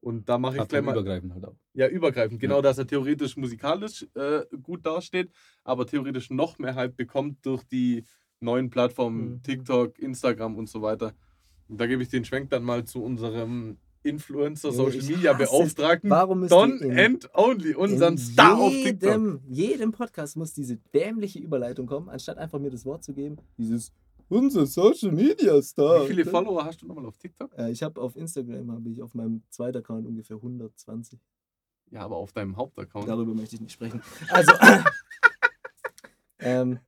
Und 0.00 0.28
da 0.28 0.38
mache 0.38 0.58
ich 0.58 0.68
gleich 0.68 0.82
mal, 0.82 0.92
Plattformübergreifend 0.92 1.34
halt 1.34 1.44
auch. 1.46 1.56
ja, 1.74 1.88
übergreifend, 1.88 2.40
genau, 2.40 2.56
Ja. 2.56 2.62
dass 2.62 2.78
er 2.78 2.86
theoretisch 2.86 3.36
musikalisch 3.36 4.06
äh, 4.14 4.42
gut 4.62 4.86
dasteht, 4.86 5.30
aber 5.64 5.86
theoretisch 5.86 6.30
noch 6.30 6.58
mehr 6.58 6.74
Hype 6.74 6.96
bekommt 6.96 7.44
durch 7.44 7.64
die 7.64 8.04
neuen 8.40 8.70
Plattformen, 8.70 9.30
Mhm. 9.36 9.42
TikTok, 9.42 9.98
Instagram 9.98 10.56
und 10.56 10.68
so 10.68 10.82
weiter. 10.82 11.14
Und 11.68 11.80
da 11.80 11.86
gebe 11.86 12.02
ich 12.02 12.08
den 12.08 12.24
Schwenk 12.24 12.50
dann 12.50 12.62
mal 12.62 12.84
zu 12.84 13.02
unserem 13.02 13.78
Influencer, 14.04 14.70
Social 14.70 15.02
Media. 15.02 15.32
Beauftragten, 15.32 16.08
Warum 16.10 16.46
Don 16.46 16.80
and 16.96 17.28
Only, 17.34 17.74
unseren 17.74 18.16
Star 18.18 18.56
auf 18.56 18.70
TikTok. 18.72 19.02
jedem, 19.10 19.40
jedem 19.48 19.90
Podcast 19.90 20.36
muss 20.36 20.52
diese 20.52 20.76
dämliche 20.94 21.40
Überleitung 21.40 21.86
kommen, 21.86 22.08
anstatt 22.08 22.38
einfach 22.38 22.60
mir 22.60 22.70
das 22.70 22.84
Wort 22.84 23.02
zu 23.02 23.12
geben. 23.14 23.38
Dieses 23.58 23.90
unser 24.28 24.66
Social 24.66 25.12
Media 25.12 25.60
Star. 25.62 26.04
Wie 26.04 26.08
viele 26.08 26.24
Follower 26.24 26.64
hast 26.64 26.82
du 26.82 26.86
nochmal 26.86 27.06
auf 27.06 27.16
TikTok? 27.18 27.56
Äh, 27.56 27.70
ich 27.70 27.82
habe 27.82 28.00
auf 28.00 28.16
Instagram 28.16 28.70
habe 28.72 28.90
ich 28.90 29.02
auf 29.02 29.14
meinem 29.14 29.42
zweiten 29.50 29.78
Account 29.78 30.06
ungefähr 30.06 30.36
120. 30.36 31.20
Ja, 31.90 32.00
aber 32.00 32.16
auf 32.16 32.32
deinem 32.32 32.56
Hauptaccount. 32.56 33.08
Darüber 33.08 33.34
möchte 33.34 33.54
ich 33.54 33.60
nicht 33.60 33.72
sprechen. 33.72 34.02
Also, 34.28 34.52
ähm, 36.40 36.80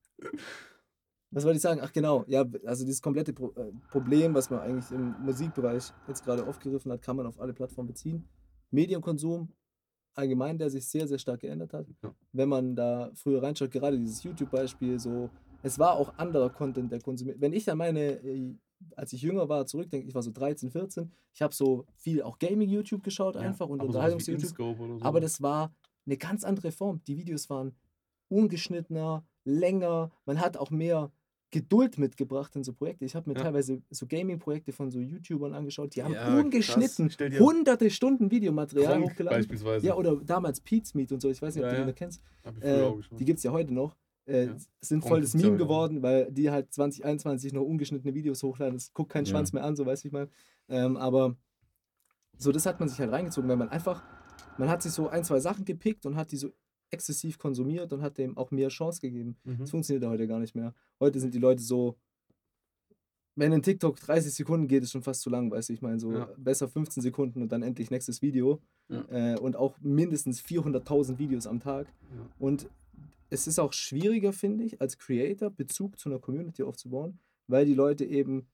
was 1.30 1.44
wollte 1.44 1.56
ich 1.56 1.62
sagen? 1.62 1.80
Ach 1.82 1.92
genau, 1.92 2.24
ja, 2.26 2.44
also 2.64 2.84
dieses 2.84 3.00
komplette 3.00 3.32
Pro 3.32 3.52
äh, 3.56 3.70
Problem, 3.90 4.34
was 4.34 4.50
man 4.50 4.60
eigentlich 4.60 4.90
im 4.90 5.14
Musikbereich 5.24 5.92
jetzt 6.08 6.24
gerade 6.24 6.46
aufgegriffen 6.46 6.90
hat, 6.90 7.02
kann 7.02 7.16
man 7.16 7.26
auf 7.26 7.38
alle 7.38 7.52
Plattformen 7.52 7.88
beziehen. 7.88 8.28
Medienkonsum 8.70 9.52
allgemein, 10.14 10.58
der 10.58 10.68
sich 10.68 10.86
sehr, 10.86 11.06
sehr 11.06 11.18
stark 11.18 11.40
geändert 11.40 11.72
hat. 11.72 11.86
Ja. 12.02 12.12
Wenn 12.32 12.48
man 12.48 12.74
da 12.74 13.10
früher 13.14 13.42
reinschaut, 13.42 13.70
gerade 13.70 13.98
dieses 13.98 14.22
YouTube-Beispiel, 14.24 14.98
so, 14.98 15.30
es 15.62 15.78
war 15.78 15.94
auch 15.94 16.12
anderer 16.18 16.50
Content, 16.50 16.90
der 16.92 17.00
konsumiert. 17.00 17.40
Wenn 17.40 17.52
ich 17.52 17.70
an 17.70 17.78
meine, 17.78 18.00
äh, 18.22 18.54
als 18.96 19.12
ich 19.12 19.22
jünger 19.22 19.48
war, 19.48 19.66
zurückdenke, 19.66 20.06
ich 20.08 20.14
war 20.14 20.22
so 20.22 20.30
13, 20.30 20.70
14, 20.70 21.10
ich 21.34 21.42
habe 21.42 21.54
so 21.54 21.84
viel 21.96 22.22
auch 22.22 22.38
Gaming-YouTube 22.38 23.02
geschaut 23.02 23.34
Ja, 23.34 23.40
einfach 23.42 23.68
und 23.68 23.80
Unterhaltungs-YouTube. 23.82 24.56
So. 24.56 24.98
Aber 25.00 25.20
das 25.20 25.42
war 25.42 25.72
eine 26.06 26.16
ganz 26.16 26.44
andere 26.44 26.70
Form. 26.72 27.00
Die 27.06 27.16
Videos 27.16 27.50
waren 27.50 27.74
ungeschnittener, 28.28 29.24
länger. 29.44 30.10
Man 30.26 30.40
hat 30.40 30.56
auch 30.56 30.70
mehr 30.70 31.10
Geduld 31.50 31.96
mitgebracht 31.96 32.54
in 32.56 32.62
so 32.64 32.74
Projekte. 32.74 33.06
Ich 33.06 33.14
habe 33.16 33.30
mir 33.30 33.36
Ja. 33.36 33.42
teilweise 33.44 33.80
so 33.90 34.06
Gaming-Projekte 34.06 34.70
von 34.72 34.90
so 34.90 35.00
YouTubern 35.00 35.54
angeschaut, 35.54 35.94
die 35.96 36.02
haben 36.02 36.12
Ja, 36.12 36.26
ungeschnitten 36.38 37.08
hunderte 37.38 37.88
Stunden 37.90 38.30
Videomaterial 38.30 39.00
hochgeladen. 39.02 39.38
beispielsweise. 39.38 39.86
Ja, 39.86 39.94
oder 39.96 40.16
damals 40.16 40.60
Pete's 40.60 40.92
Meat 40.94 41.10
und 41.10 41.20
so, 41.22 41.30
ich 41.30 41.40
weiß 41.40 41.54
nicht, 41.54 41.64
ob 41.64 41.70
Ja, 41.70 41.76
du 41.76 41.80
ja. 41.80 41.86
den 41.86 41.94
kennst. 41.94 42.22
Äh, 42.60 42.92
die 43.18 43.24
gibt 43.24 43.38
es 43.38 43.44
ja 43.44 43.50
heute 43.52 43.72
noch. 43.72 43.96
Äh, 44.28 44.46
Ja. 44.46 44.56
Ja 44.80 44.98
Meme 45.34 45.56
geworden, 45.56 46.02
weil 46.02 46.30
die 46.30 46.50
halt 46.50 46.72
2021 46.72 47.52
noch 47.52 47.62
ungeschnittene 47.62 48.14
Videos 48.14 48.42
hochladen. 48.42 48.74
Das 48.74 48.92
guckt 48.92 49.10
kein 49.12 49.24
Ja. 49.24 49.30
Schwanz 49.30 49.52
mehr 49.52 49.64
an, 49.64 49.74
so 49.76 49.86
weiß 49.86 50.04
ich 50.04 50.12
mal. 50.12 50.28
Ähm, 50.68 50.96
aber 50.96 51.36
so, 52.36 52.52
das 52.52 52.66
hat 52.66 52.78
man 52.80 52.88
sich 52.88 52.98
halt 52.98 53.10
reingezogen, 53.10 53.48
weil 53.48 53.56
man 53.56 53.68
einfach, 53.70 54.02
man 54.58 54.68
hat 54.68 54.82
sich 54.82 54.92
so 54.92 55.08
ein, 55.08 55.24
zwei 55.24 55.40
Sachen 55.40 55.64
gepickt 55.64 56.06
und 56.06 56.16
hat 56.16 56.30
die 56.30 56.36
so 56.36 56.52
exzessiv 56.90 57.38
konsumiert 57.38 57.92
und 57.92 58.02
hat 58.02 58.16
dem 58.18 58.36
auch 58.38 58.50
mehr 58.50 58.68
Chance 58.68 59.00
gegeben. 59.00 59.36
Mhm. 59.44 59.58
Das 59.58 59.70
funktioniert 59.70 60.04
heute 60.08 60.26
gar 60.26 60.38
nicht 60.38 60.54
mehr. 60.54 60.74
Heute 61.00 61.20
sind 61.20 61.34
die 61.34 61.38
Leute 61.38 61.62
so, 61.62 61.96
wenn 63.34 63.52
ein 63.52 63.62
TikTok 63.62 64.00
30 64.00 64.34
Sekunden 64.34 64.66
geht, 64.66 64.82
ist 64.82 64.90
schon 64.90 65.02
fast 65.02 65.20
zu 65.20 65.30
lang, 65.30 65.50
weißt 65.50 65.68
du, 65.68 65.72
ich 65.72 65.82
meine, 65.82 66.00
so 66.00 66.12
Ja. 66.12 66.28
besser 66.36 66.66
15 66.68 67.02
Sekunden 67.02 67.40
und 67.42 67.52
dann 67.52 67.62
endlich 67.62 67.90
nächstes 67.90 68.20
Video. 68.20 68.60
Ja. 68.88 69.04
Äh, 69.34 69.38
und 69.38 69.54
auch 69.56 69.76
mindestens 69.80 70.40
400.000 70.40 71.18
Videos 71.18 71.46
am 71.46 71.60
Tag. 71.60 71.86
Ja. 72.10 72.26
Und 72.38 72.68
es 73.30 73.46
ist 73.46 73.58
auch 73.58 73.72
schwieriger, 73.72 74.32
finde 74.32 74.64
ich, 74.64 74.80
als 74.80 74.98
Creator 74.98 75.50
Bezug 75.50 75.98
zu 75.98 76.08
einer 76.08 76.18
Community 76.18 76.62
aufzubauen, 76.62 77.18
weil 77.46 77.66
die 77.66 77.74
Leute 77.74 78.04
eben, 78.04 78.46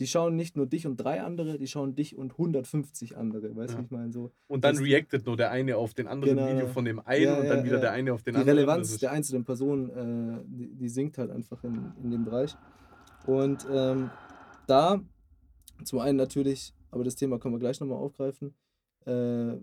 die 0.00 0.06
schauen 0.08 0.34
nicht 0.34 0.56
nur 0.56 0.66
dich 0.66 0.86
und 0.86 0.96
drei 0.96 1.22
andere, 1.22 1.56
die 1.58 1.68
schauen 1.68 1.94
dich 1.94 2.16
und 2.16 2.32
150 2.32 3.16
andere, 3.16 3.54
weißt 3.54 3.74
du, 3.74 3.78
Ja. 3.78 3.84
ich 3.84 3.90
meine, 3.90 4.12
so. 4.12 4.32
Und 4.48 4.64
dann 4.64 4.76
reactet 4.78 5.24
nur 5.24 5.36
der 5.36 5.50
eine 5.52 5.76
auf 5.76 5.94
den 5.94 6.08
anderen 6.08 6.36
Genau. 6.36 6.50
Video 6.50 6.66
von 6.66 6.84
dem 6.84 6.98
einen 7.00 7.22
Ja, 7.24 7.38
und 7.38 7.46
dann 7.46 7.58
ja, 7.58 7.64
wieder 7.64 7.78
der 7.80 7.92
eine 7.92 8.12
auf 8.12 8.22
den 8.22 8.34
die 8.34 8.40
anderen. 8.40 8.58
Relevanz 8.58 8.88
Das 8.88 8.92
ist- 8.94 9.02
der 9.02 9.12
einzelnen 9.12 9.44
Person, 9.44 9.90
äh, 9.90 10.40
die, 10.46 10.74
die 10.74 10.88
sinkt 10.88 11.16
halt 11.18 11.30
einfach 11.30 11.62
in, 11.64 11.92
in 12.02 12.10
dem 12.10 12.24
Bereich. 12.24 12.56
Und 13.26 13.66
ähm, 13.70 14.10
da 14.66 15.00
Zum 15.84 15.98
einen 15.98 16.16
natürlich, 16.16 16.72
aber 16.92 17.02
das 17.04 17.16
Thema 17.16 17.38
können 17.38 17.54
wir 17.54 17.58
gleich 17.58 17.80
nochmal 17.80 17.98
aufgreifen, 17.98 18.54
äh, 19.06 19.54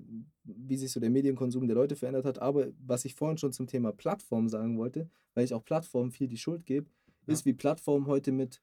wie 0.44 0.78
sich 0.78 0.92
so 0.92 1.00
der 1.00 1.10
Medienkonsum 1.10 1.68
der 1.68 1.76
Leute 1.76 1.96
verändert 1.96 2.26
hat. 2.26 2.39
Aber 2.39 2.68
was 2.86 3.06
ich 3.06 3.16
vorhin 3.16 3.38
schon 3.38 3.54
zum 3.54 3.68
Thema 3.68 3.92
Plattform 3.92 4.50
sagen 4.50 4.78
wollte, 4.78 5.10
weil 5.34 5.44
ich 5.46 5.54
auch 5.54 5.64
Plattformen 5.64 6.12
viel 6.12 6.28
die 6.28 6.38
Schuld 6.38 6.66
gebe, 6.66 6.88
Ja. 7.28 7.34
ist, 7.34 7.46
wie 7.46 7.54
Plattform 7.54 8.08
heute 8.08 8.32
mit, 8.32 8.62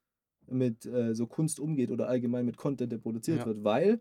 mit 0.49 0.85
äh, 0.87 1.14
so 1.14 1.26
Kunst 1.26 1.61
umgeht 1.61 1.91
oder 1.91 2.09
allgemein 2.09 2.45
mit 2.47 2.57
Content, 2.57 2.91
der 2.93 2.99
produziert 2.99 3.39
Ja. 3.41 3.47
wird. 3.47 3.62
Weil, 3.64 4.01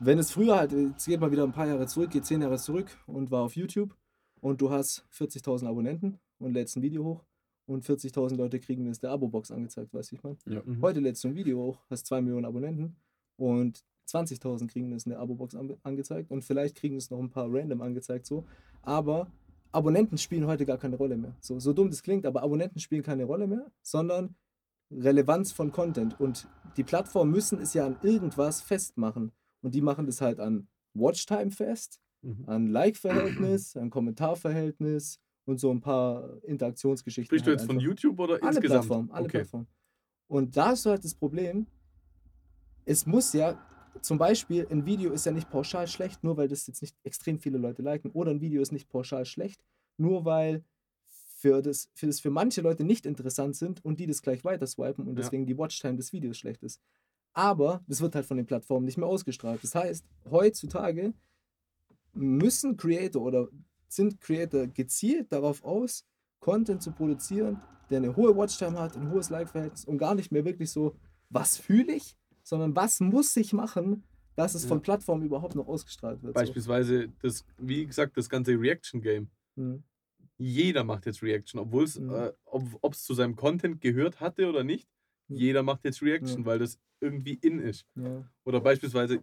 wenn 0.00 0.18
es 0.18 0.30
früher 0.30 0.56
halt, 0.56 0.72
jetzt 0.72 1.06
geht 1.06 1.20
mal 1.20 1.30
wieder 1.30 1.44
ein 1.44 1.52
paar 1.52 1.66
Jahre 1.66 1.86
zurück, 1.86 2.10
geht 2.10 2.26
zehn 2.26 2.42
Jahre 2.42 2.58
zurück 2.58 2.86
und 3.06 3.30
war 3.30 3.42
auf 3.42 3.56
YouTube 3.56 3.96
und 4.40 4.60
du 4.60 4.70
hast 4.70 5.04
40.000 5.12 5.66
Abonnenten 5.66 6.18
und 6.38 6.52
lädst 6.52 6.76
ein 6.76 6.82
Video 6.82 7.04
hoch 7.04 7.24
und 7.66 7.84
40.000 7.84 8.36
Leute 8.36 8.60
kriegen 8.60 8.84
das 8.84 9.00
der 9.00 9.10
Abo-Box 9.10 9.50
angezeigt, 9.50 9.92
weißt 9.94 10.12
du, 10.12 10.16
ich 10.16 10.22
meine. 10.22 10.36
Ja. 10.46 10.62
Mhm. 10.64 10.82
Heute 10.82 11.00
lädst 11.00 11.24
du 11.24 11.28
ein 11.28 11.34
Video 11.34 11.58
hoch, 11.58 11.78
hast 11.88 12.06
2 12.06 12.20
Millionen 12.20 12.44
Abonnenten 12.44 12.96
und 13.36 13.84
20.000 14.06 14.68
kriegen 14.68 14.90
das 14.90 15.04
in 15.04 15.10
der 15.10 15.20
Abo-Box 15.20 15.54
ange 15.54 15.76
angezeigt 15.82 16.30
und 16.30 16.44
vielleicht 16.44 16.76
kriegen 16.76 16.96
es 16.96 17.10
noch 17.10 17.18
ein 17.18 17.30
paar 17.30 17.46
random 17.52 17.80
angezeigt 17.82 18.26
so. 18.26 18.44
Aber 18.82 19.30
Abonnenten 19.72 20.16
spielen 20.18 20.46
heute 20.46 20.64
gar 20.64 20.78
keine 20.78 20.96
Rolle 20.96 21.16
mehr. 21.16 21.34
So, 21.40 21.58
so 21.58 21.72
dumm 21.72 21.90
das 21.90 22.02
klingt, 22.02 22.24
aber 22.24 22.42
Abonnenten 22.42 22.80
spielen 22.80 23.02
keine 23.02 23.24
Rolle 23.24 23.46
mehr, 23.46 23.70
sondern 23.82 24.34
Relevanz 24.90 25.52
von 25.52 25.72
Content. 25.72 26.18
Und 26.20 26.48
die 26.76 26.84
Plattformen 26.84 27.30
müssen 27.32 27.58
es 27.60 27.74
ja 27.74 27.84
an 27.86 27.96
irgendwas 28.02 28.60
festmachen. 28.60 29.32
Und 29.62 29.74
die 29.74 29.80
machen 29.80 30.06
das 30.06 30.20
halt 30.20 30.38
an 30.40 30.68
Watchtime 30.94 31.50
fest, 31.50 32.00
Mhm. 32.22 32.44
an 32.46 32.66
Like-Verhältnis, 32.68 33.76
an 33.76 33.90
Kommentarverhältnis 33.90 35.20
und 35.44 35.60
so 35.60 35.70
ein 35.70 35.80
paar 35.80 36.42
Interaktionsgeschichten. 36.44 37.26
Sprichst 37.26 37.46
du 37.46 37.50
halt 37.50 37.60
jetzt 37.60 37.66
von 37.66 37.76
einfach. 37.76 37.86
YouTube 37.86 38.18
oder 38.18 38.34
Alle 38.34 38.48
insgesamt? 38.48 38.80
Plattformen, 38.86 39.10
alle 39.10 39.24
okay. 39.26 39.38
Plattformen. 39.38 39.66
Und 40.28 40.56
da 40.56 40.72
ist 40.72 40.86
halt 40.86 41.04
das 41.04 41.14
Problem, 41.14 41.66
es 42.84 43.06
muss 43.06 43.32
ja, 43.32 43.58
zum 44.02 44.18
Beispiel, 44.18 44.66
ein 44.70 44.86
Video 44.86 45.12
ist 45.12 45.26
ja 45.26 45.32
nicht 45.32 45.50
pauschal 45.50 45.86
schlecht, 45.88 46.22
nur 46.24 46.36
weil 46.36 46.48
das 46.48 46.66
jetzt 46.66 46.82
nicht 46.82 46.96
extrem 47.04 47.38
viele 47.38 47.58
Leute 47.58 47.82
liken. 47.82 48.10
Oder 48.10 48.30
ein 48.30 48.40
Video 48.40 48.62
ist 48.62 48.72
nicht 48.72 48.88
pauschal 48.88 49.24
schlecht, 49.24 49.60
nur 49.96 50.24
weil 50.24 50.64
für 51.38 51.62
das, 51.62 51.90
für 51.94 52.06
das 52.06 52.20
für 52.20 52.30
manche 52.30 52.60
Leute 52.62 52.84
nicht 52.84 53.06
interessant 53.06 53.56
sind 53.56 53.84
und 53.84 54.00
die 54.00 54.06
das 54.06 54.22
gleich 54.22 54.44
weiter 54.44 54.66
swipen 54.66 55.06
und 55.06 55.16
Ja. 55.16 55.22
deswegen 55.22 55.46
die 55.46 55.56
Watchtime 55.56 55.96
des 55.96 56.12
Videos 56.12 56.38
schlecht 56.38 56.62
ist. 56.62 56.80
Aber 57.32 57.84
das 57.86 58.00
wird 58.00 58.14
halt 58.14 58.24
von 58.26 58.38
den 58.38 58.46
Plattformen 58.46 58.86
nicht 58.86 58.96
mehr 58.96 59.06
ausgestrahlt. 59.06 59.62
Das 59.62 59.74
heißt, 59.74 60.06
heutzutage 60.30 61.12
müssen 62.14 62.76
Creator 62.76 63.22
oder 63.22 63.48
sind 63.88 64.20
Creator 64.20 64.66
gezielt 64.66 65.30
darauf 65.30 65.62
aus, 65.62 66.04
Content 66.40 66.82
zu 66.82 66.92
produzieren, 66.92 67.60
der 67.90 67.98
eine 67.98 68.16
hohe 68.16 68.34
Watchtime 68.36 68.78
hat, 68.78 68.96
ein 68.96 69.10
hohes 69.10 69.30
Like-Verhältnis 69.30 69.84
und 69.84 69.98
gar 69.98 70.14
nicht 70.14 70.32
mehr 70.32 70.44
wirklich 70.44 70.70
so, 70.70 70.96
was 71.28 71.56
fühle 71.56 71.92
ich, 71.94 72.16
sondern 72.46 72.76
was 72.76 73.00
muss 73.00 73.36
ich 73.36 73.52
machen, 73.52 74.04
dass 74.36 74.54
es 74.54 74.62
Ja. 74.62 74.68
von 74.68 74.82
Plattformen 74.82 75.24
überhaupt 75.24 75.54
noch 75.56 75.66
ausgestrahlt 75.66 76.22
wird. 76.22 76.34
Beispielsweise 76.34 77.08
das, 77.22 77.44
wie 77.58 77.84
gesagt, 77.86 78.16
das 78.16 78.28
ganze 78.28 78.52
Reaction-Game. 78.52 79.28
So. 79.56 79.62
Mhm. 79.62 79.82
Jeder 80.38 80.84
macht 80.84 81.06
jetzt 81.06 81.22
Reaction, 81.22 81.58
obwohl 81.58 81.84
es, 81.84 81.98
Mhm. 81.98 82.10
äh, 82.10 82.32
ob 82.44 82.92
es 82.92 83.04
zu 83.04 83.14
seinem 83.14 83.34
Content 83.36 83.80
gehört 83.80 84.20
hatte 84.20 84.48
oder 84.48 84.62
nicht. 84.62 84.88
Mhm. 85.28 85.36
Jeder 85.36 85.62
macht 85.62 85.84
jetzt 85.84 86.02
Reaction, 86.02 86.40
Ja. 86.40 86.46
weil 86.46 86.58
das 86.58 86.78
irgendwie 87.00 87.34
in 87.34 87.58
ist. 87.58 87.86
Ja. 87.96 88.28
Oder 88.44 88.60
beispielsweise 88.60 89.20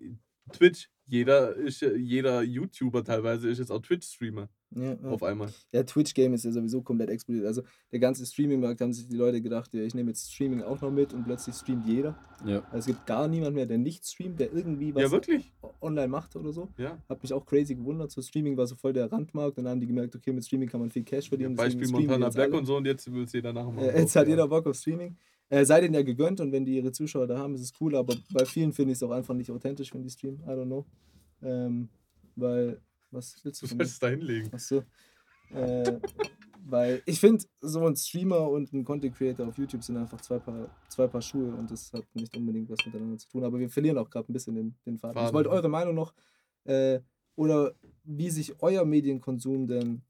Twitch. 0.52 0.90
Jeder 1.06 1.56
ist, 1.56 1.82
jeder 1.82 2.42
YouTuber 2.42 3.04
teilweise 3.04 3.48
ist 3.50 3.60
jetzt 3.60 3.72
auch 3.72 3.80
Twitch-Streamer 3.82 4.50
Ja, 4.76 4.94
ja. 4.94 5.10
auf 5.10 5.22
einmal. 5.24 5.50
Der 5.72 5.86
Twitch-Game 5.86 6.34
ist 6.34 6.46
ja 6.46 6.52
sowieso 6.52 6.82
komplett 6.82 7.10
explodiert. 7.10 7.46
Also 7.46 7.62
der 7.92 8.00
ganze 8.00 8.26
Streaming-Markt 8.26 8.82
haben 8.82 8.92
sich 8.94 9.08
die 9.08 9.16
Leute 9.16 9.42
gedacht, 9.42 9.74
ja, 9.74 9.82
ich 9.84 9.94
nehme 9.94 10.10
jetzt 10.12 10.34
Streaming 10.34 10.62
auch 10.62 10.82
noch 10.82 10.92
mit 10.92 11.14
und 11.14 11.24
plötzlich 11.26 11.56
streamt 11.56 11.86
jeder. 11.88 12.16
Ja. 12.46 12.60
Also 12.72 12.78
es 12.78 12.86
gibt 12.88 13.06
gar 13.06 13.28
niemand 13.28 13.56
mehr, 13.56 13.66
der 13.66 13.78
nicht 13.78 14.06
streamt, 14.06 14.40
der 14.40 14.52
irgendwie 14.52 14.94
was 14.96 15.04
Ja, 15.04 15.12
wirklich? 15.12 15.52
online 15.82 16.08
macht 16.08 16.36
oder 16.36 16.52
so. 16.52 16.70
Ja. 16.78 16.98
Hat 17.08 17.22
mich 17.22 17.32
auch 17.34 17.46
crazy 17.46 17.76
gewundert. 17.76 18.12
So 18.12 18.22
Streaming 18.22 18.58
war 18.58 18.66
so 18.68 18.76
voll 18.76 18.94
der 18.94 19.12
Randmarkt. 19.12 19.58
Dann 19.58 19.68
haben 19.68 19.80
die 19.80 19.88
gemerkt, 19.88 20.16
okay, 20.16 20.32
mit 20.32 20.44
Streaming 20.46 20.70
kann 20.70 20.80
man 20.80 20.90
viel 20.90 21.04
Cash 21.04 21.26
ja 21.26 21.30
verdienen. 21.30 21.56
deswegen 21.56 21.80
Beispiel 21.80 22.00
Montana 22.00 22.30
Black 22.30 22.50
alle. 22.50 22.58
und 22.60 22.66
so 22.66 22.78
und 22.78 22.86
jetzt 22.86 23.12
will 23.14 23.24
es 23.24 23.34
jeder 23.34 23.54
nachmachen. 23.54 23.80
Äh, 23.90 24.00
jetzt 24.00 24.16
hat 24.16 24.26
Ja. 24.26 24.32
jeder 24.32 24.48
Bock 24.48 24.66
auf 24.68 24.76
Streaming. 24.76 25.16
Äh, 25.50 25.66
sei 25.66 25.82
denen 25.82 25.94
ja 25.94 26.02
gegönnt 26.02 26.40
und 26.42 26.52
wenn 26.52 26.66
die 26.66 26.78
ihre 26.78 26.92
Zuschauer 26.92 27.28
da 27.28 27.38
haben, 27.38 27.54
ist 27.54 27.62
es 27.62 27.74
cool, 27.80 27.96
aber 27.96 28.16
bei 28.34 28.44
vielen 28.46 28.74
finde 28.74 28.94
ich 28.94 28.98
es 28.98 29.04
auch 29.04 29.12
einfach 29.12 29.36
nicht 29.36 29.52
authentisch, 29.52 29.94
wenn 29.94 30.02
die 30.02 30.10
streamen. 30.10 30.40
I 30.48 30.50
don't 30.52 30.66
know. 30.66 30.86
Ähm, 31.44 31.90
weil, 32.36 32.80
was 33.14 33.40
willst 33.44 33.62
du 33.62 33.68
Du 33.68 33.84
es 33.84 34.00
da 34.00 34.10
hinlegen. 34.10 34.54
Achso. 34.54 34.84
Äh, 35.52 36.00
weil 36.66 37.02
ich 37.06 37.20
finde, 37.20 37.44
so 37.62 37.86
ein 37.86 37.96
Streamer 37.96 38.50
und 38.50 38.72
ein 38.74 38.86
Content 38.86 39.16
Creator 39.16 39.48
auf 39.48 39.58
YouTube 39.58 39.84
sind 39.84 39.98
einfach 39.98 40.22
zwei 40.22 40.40
Paar, 40.40 40.70
zwei 40.88 41.08
Paar 41.08 41.22
Schuhe 41.22 41.54
und 41.54 41.70
das 41.70 41.92
hat 41.94 42.06
nicht 42.14 42.36
unbedingt 42.38 42.70
was 42.70 42.86
miteinander 42.86 43.18
zu 43.18 43.28
tun. 43.28 43.44
Aber 43.44 43.60
wir 43.60 43.70
verlieren 43.70 43.98
auch 43.98 44.10
gerade 44.10 44.32
ein 44.32 44.34
bisschen 44.34 44.56
den, 44.56 44.76
den 44.86 44.98
Faden. 44.98 45.18
Ich 45.18 45.22
Faden, 45.22 45.34
wollte 45.34 45.50
ja. 45.50 45.56
eure 45.56 45.70
Meinung 45.70 45.96
noch 45.96 46.14
äh, 46.64 47.00
oder 47.36 47.74
wie 48.04 48.30
sich 48.30 48.62
euer 48.62 48.86
Medienkonsum 48.86 49.68
denn 49.68 50.04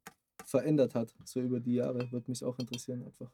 verändert 0.45 0.93
hat, 0.93 1.13
so 1.23 1.41
über 1.41 1.59
die 1.59 1.75
Jahre, 1.75 2.11
würde 2.11 2.29
mich 2.29 2.43
auch 2.43 2.59
interessieren 2.59 3.03
einfach. 3.03 3.31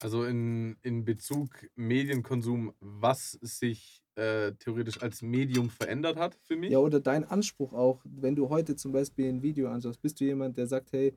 Also 0.00 0.24
in, 0.24 0.76
in 0.82 1.04
Bezug 1.04 1.66
Medienkonsum, 1.74 2.74
was 2.80 3.32
sich 3.32 4.02
äh, 4.16 4.52
theoretisch 4.52 5.00
als 5.02 5.22
Medium 5.22 5.70
verändert 5.70 6.16
hat 6.16 6.36
für 6.44 6.56
mich. 6.56 6.72
Ja, 6.72 6.78
oder 6.78 7.00
dein 7.00 7.24
Anspruch 7.24 7.72
auch, 7.72 8.00
wenn 8.04 8.34
du 8.34 8.48
heute 8.48 8.76
zum 8.76 8.92
Beispiel 8.92 9.28
ein 9.28 9.42
Video 9.42 9.68
anschaust, 9.68 10.00
bist 10.02 10.20
du 10.20 10.24
jemand, 10.24 10.56
der 10.56 10.66
sagt, 10.66 10.92
hey, 10.92 11.14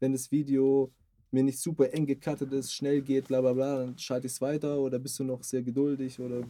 wenn 0.00 0.12
das 0.12 0.30
Video 0.30 0.92
mir 1.30 1.42
nicht 1.42 1.58
super 1.60 1.92
eng 1.94 2.06
gecuttet 2.06 2.52
ist, 2.52 2.74
schnell 2.74 3.00
geht, 3.02 3.26
bla 3.28 3.40
bla 3.40 3.52
bla, 3.54 3.78
dann 3.78 3.96
schalte 3.98 4.26
ich 4.26 4.34
es 4.34 4.40
weiter 4.42 4.78
oder 4.78 4.98
bist 4.98 5.18
du 5.18 5.24
noch 5.24 5.42
sehr 5.44 5.62
geduldig 5.62 6.20
oder 6.20 6.44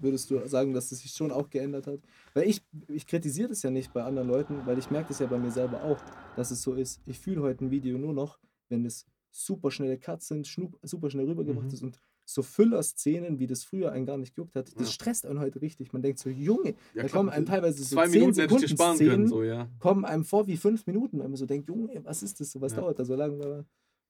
würdest 0.00 0.30
du 0.30 0.46
sagen, 0.48 0.72
dass 0.72 0.88
das 0.88 1.00
sich 1.00 1.12
schon 1.12 1.30
auch 1.30 1.50
geändert 1.50 1.86
hat? 1.86 2.00
Weil 2.34 2.48
ich, 2.48 2.62
ich 2.88 3.06
kritisiere 3.06 3.48
das 3.50 3.62
ja 3.62 3.70
nicht 3.70 3.92
bei 3.92 4.02
anderen 4.04 4.28
Leuten, 4.28 4.64
weil 4.66 4.78
ich 4.78 4.90
merke 4.90 5.08
das 5.08 5.18
ja 5.18 5.26
bei 5.26 5.38
mir 5.38 5.50
selber 5.50 5.82
auch, 5.82 6.02
dass 6.34 6.50
es 6.50 6.62
so 6.62 6.74
ist. 6.74 7.02
Ich 7.04 7.18
fühle 7.18 7.42
heute 7.42 7.64
ein 7.64 7.70
Video 7.70 7.98
nur 7.98 8.14
noch, 8.14 8.38
wenn 8.68 8.84
es 8.86 9.06
super 9.30 9.70
schnelle 9.70 9.98
Cuts 9.98 10.28
sind, 10.28 10.46
super 10.82 11.10
schnell 11.10 11.26
rübergebracht 11.26 11.66
Mhm. 11.66 11.74
ist 11.74 11.82
und 11.82 12.00
so 12.28 12.42
Füller-Szenen, 12.42 13.38
wie 13.38 13.46
das 13.46 13.62
früher 13.64 13.92
einen 13.92 14.04
gar 14.04 14.18
nicht 14.18 14.34
gejuckt 14.34 14.56
hat, 14.56 14.78
das 14.78 14.92
stresst 14.92 15.24
einen 15.26 15.38
heute 15.38 15.62
richtig. 15.62 15.92
Man 15.92 16.02
denkt 16.02 16.18
so, 16.18 16.28
Junge, 16.28 16.70
Ja, 16.92 17.02
da 17.02 17.02
klar, 17.04 17.08
kommen 17.20 17.28
einem 17.30 17.46
teilweise 17.46 17.82
so 17.84 17.94
Zwei 17.94 18.06
10 18.08 18.12
Minuten 18.12 18.34
Sekunden 18.34 18.68
sparen 18.68 18.98
können, 18.98 19.10
Szenen, 19.10 19.28
so, 19.28 19.42
ja. 19.44 19.68
kommen 19.78 20.04
einem 20.04 20.24
vor 20.24 20.46
wie 20.48 20.56
fünf 20.56 20.86
Minuten, 20.86 21.20
wenn 21.20 21.30
man 21.30 21.36
so 21.36 21.46
denkt, 21.46 21.68
Junge, 21.68 22.04
was 22.04 22.22
ist 22.22 22.40
das 22.40 22.50
so, 22.50 22.60
was 22.60 22.72
Ja. 22.72 22.80
dauert 22.80 22.98
da 22.98 23.04
so 23.04 23.14
lange? 23.14 23.64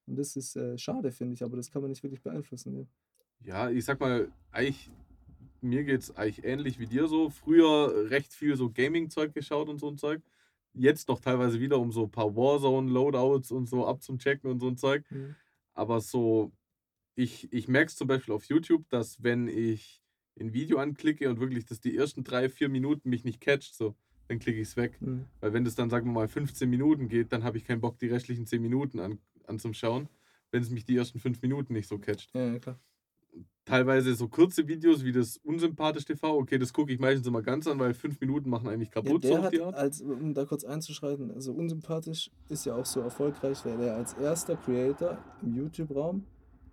Und 0.07 0.17
das 0.17 0.35
ist 0.35 0.55
äh, 0.55 0.77
schade, 0.77 1.11
finde 1.11 1.35
ich, 1.35 1.43
aber 1.43 1.57
das 1.57 1.69
kann 1.69 1.81
man 1.83 1.89
nicht 1.91 2.01
wirklich 2.01 2.21
beeinflussen. 2.21 2.75
Ja. 2.75 2.85
Ja, 3.43 3.69
ich 3.69 3.85
sag 3.85 3.99
mal, 3.99 4.31
eigentlich, 4.51 4.89
mir 5.61 5.83
geht's 5.83 6.15
eigentlich 6.17 6.43
ähnlich 6.43 6.79
wie 6.79 6.87
dir 6.87 7.07
so. 7.07 7.29
Früher 7.29 8.09
recht 8.09 8.33
viel 8.33 8.55
so 8.55 8.71
Gaming-Zeug 8.71 9.33
geschaut 9.33 9.69
und 9.69 9.77
so 9.79 9.87
ein 9.89 9.97
Zeug. 9.97 10.21
Jetzt 10.73 11.07
noch 11.07 11.19
teilweise 11.19 11.59
wieder, 11.59 11.77
um 11.79 11.91
so 11.91 12.03
ein 12.05 12.09
paar 12.11 12.35
Warzone-Loadouts 12.35 13.51
und 13.51 13.67
so 13.67 13.85
abzuchecken 13.85 14.49
und 14.49 14.59
so 14.59 14.67
ein 14.67 14.77
Zeug. 14.77 15.03
Mhm. 15.11 15.35
Aber 15.73 16.01
so, 16.01 16.51
ich, 17.17 17.51
ich 17.51 17.67
merke 17.67 17.87
es 17.87 17.95
zum 17.95 18.07
Beispiel 18.07 18.33
auf 18.33 18.45
YouTube, 18.45 18.87
dass 18.89 19.23
wenn 19.23 19.47
ich 19.47 20.01
ein 20.39 20.53
Video 20.53 20.77
anklicke 20.77 21.27
und 21.29 21.39
wirklich 21.39 21.65
das 21.65 21.79
die 21.81 21.97
ersten 21.97 22.23
drei, 22.23 22.47
vier 22.47 22.69
Minuten 22.69 23.09
mich 23.09 23.25
nicht 23.25 23.41
catcht, 23.41 23.73
so, 23.73 23.95
dann 24.27 24.37
klicke 24.37 24.61
ich 24.61 24.67
es 24.69 24.77
weg. 24.77 25.01
Mhm. 25.01 25.25
Weil 25.39 25.51
wenn 25.51 25.65
das 25.65 25.73
dann, 25.73 25.89
sagen 25.89 26.05
wir 26.05 26.13
mal, 26.13 26.27
15 26.27 26.69
Minuten 26.69 27.07
geht, 27.09 27.33
dann 27.33 27.43
habe 27.43 27.57
ich 27.57 27.65
keinen 27.65 27.81
Bock, 27.81 27.97
die 27.97 28.07
restlichen 28.07 28.45
10 28.45 28.61
Minuten 28.61 28.99
an, 28.99 29.17
anzuschauen, 29.47 30.09
wenn 30.51 30.61
es 30.61 30.69
mich 30.69 30.85
die 30.85 30.95
ersten 30.95 31.19
5 31.19 31.41
Minuten 31.41 31.73
nicht 31.73 31.87
so 31.87 31.97
catcht. 31.97 32.29
Ja, 32.35 32.53
ja, 32.53 32.59
klar. 32.59 32.79
Teilweise 33.65 34.13
so 34.13 34.27
kurze 34.27 34.67
Videos 34.67 35.03
wie 35.03 35.11
das 35.11 35.37
Unsympathisch 35.37 36.05
TV, 36.05 36.37
okay, 36.37 36.59
das 36.59 36.71
gucke 36.71 36.93
ich 36.93 36.99
meistens 36.99 37.25
immer 37.27 37.41
ganz 37.41 37.65
an, 37.65 37.79
weil 37.79 37.95
5 37.95 38.19
Minuten 38.21 38.49
machen 38.49 38.69
eigentlich 38.69 38.89
Ja, 38.89 39.01
kaputt, 39.01 39.23
so 39.23 39.29
der 39.29 39.39
auf 39.39 39.45
hat, 39.45 39.53
die 39.53 39.61
Art. 39.61 39.75
als, 39.75 40.01
um 40.01 40.35
da 40.35 40.45
kurz 40.45 40.63
einzuschreiten, 40.63 41.31
also 41.31 41.51
unsympathisch 41.51 42.29
ist 42.47 42.65
ja 42.65 42.75
auch 42.75 42.85
so 42.85 43.01
erfolgreich, 43.01 43.65
weil 43.65 43.81
er 43.81 43.95
als 43.95 44.13
erster 44.13 44.55
Creator 44.55 45.17
im 45.41 45.55
YouTube-Raum 45.55 46.23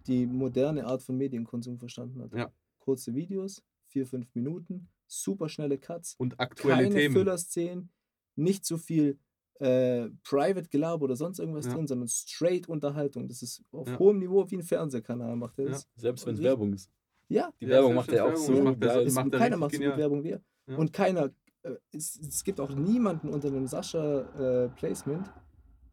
die 0.07 0.27
moderne 0.27 0.87
Art 0.87 1.03
von 1.03 1.17
Medienkonsum 1.17 1.79
verstanden 1.79 2.23
hat. 2.23 2.33
Ja. 2.35 2.53
Kurze 2.79 3.15
Videos, 3.15 3.63
vier, 3.87 4.07
fünf 4.07 4.35
Minuten, 4.35 4.89
super 5.07 5.49
schnelle 5.49 5.79
Cuts, 5.79 6.15
Und 6.19 6.39
aktuelle 6.41 6.83
keine 6.85 6.95
Themen. 6.95 7.15
Füllerszenen, 7.15 7.91
nicht 8.37 8.65
so 8.67 8.77
viel 8.79 9.19
äh, 9.61 10.09
Private-Gelaber 10.25 11.05
oder 11.05 11.15
sonst 11.17 11.39
irgendwas 11.39 11.67
Ja. 11.67 11.75
drin, 11.75 11.87
sondern 11.87 12.09
straight 12.09 12.69
Unterhaltung. 12.69 13.29
Das 13.29 13.41
ist 13.41 13.63
auf 13.71 13.87
Ja. 13.89 13.99
hohem 14.01 14.19
Niveau 14.19 14.45
wie 14.51 14.57
ein 14.57 14.63
Fernsehkanal 14.65 15.37
macht 15.37 15.57
er 15.61 15.67
Ja. 15.67 15.71
das. 15.71 15.89
Selbst 15.95 16.27
wenn 16.27 16.35
es 16.35 16.43
Werbung 16.43 16.73
ist. 16.75 16.91
Ja, 17.29 17.53
Die 17.61 17.65
Ja, 17.67 17.71
Werbung 17.71 17.95
macht 17.95 18.11
er 18.11 18.25
auch 18.25 18.29
Werbung 18.31 18.45
so 18.47 18.53
ist, 18.53 18.65
macht 18.65 18.81
geil. 18.81 18.95
das 18.99 19.07
es, 19.07 19.15
macht 19.15 19.33
er 19.33 19.39
keiner 19.39 19.57
macht 19.57 19.75
so 19.77 19.81
gut 19.83 19.97
Werbung 19.97 20.25
wie 20.25 20.31
er. 20.31 20.43
Ja. 20.67 20.77
Und 20.77 20.93
keiner, 20.93 21.31
äh, 21.63 21.77
es, 21.93 22.17
es 22.19 22.43
gibt 22.43 22.59
auch 22.61 22.75
niemanden 22.75 23.29
unter 23.29 23.47
einem 23.49 23.67
Sascha-Placement, 23.69 25.33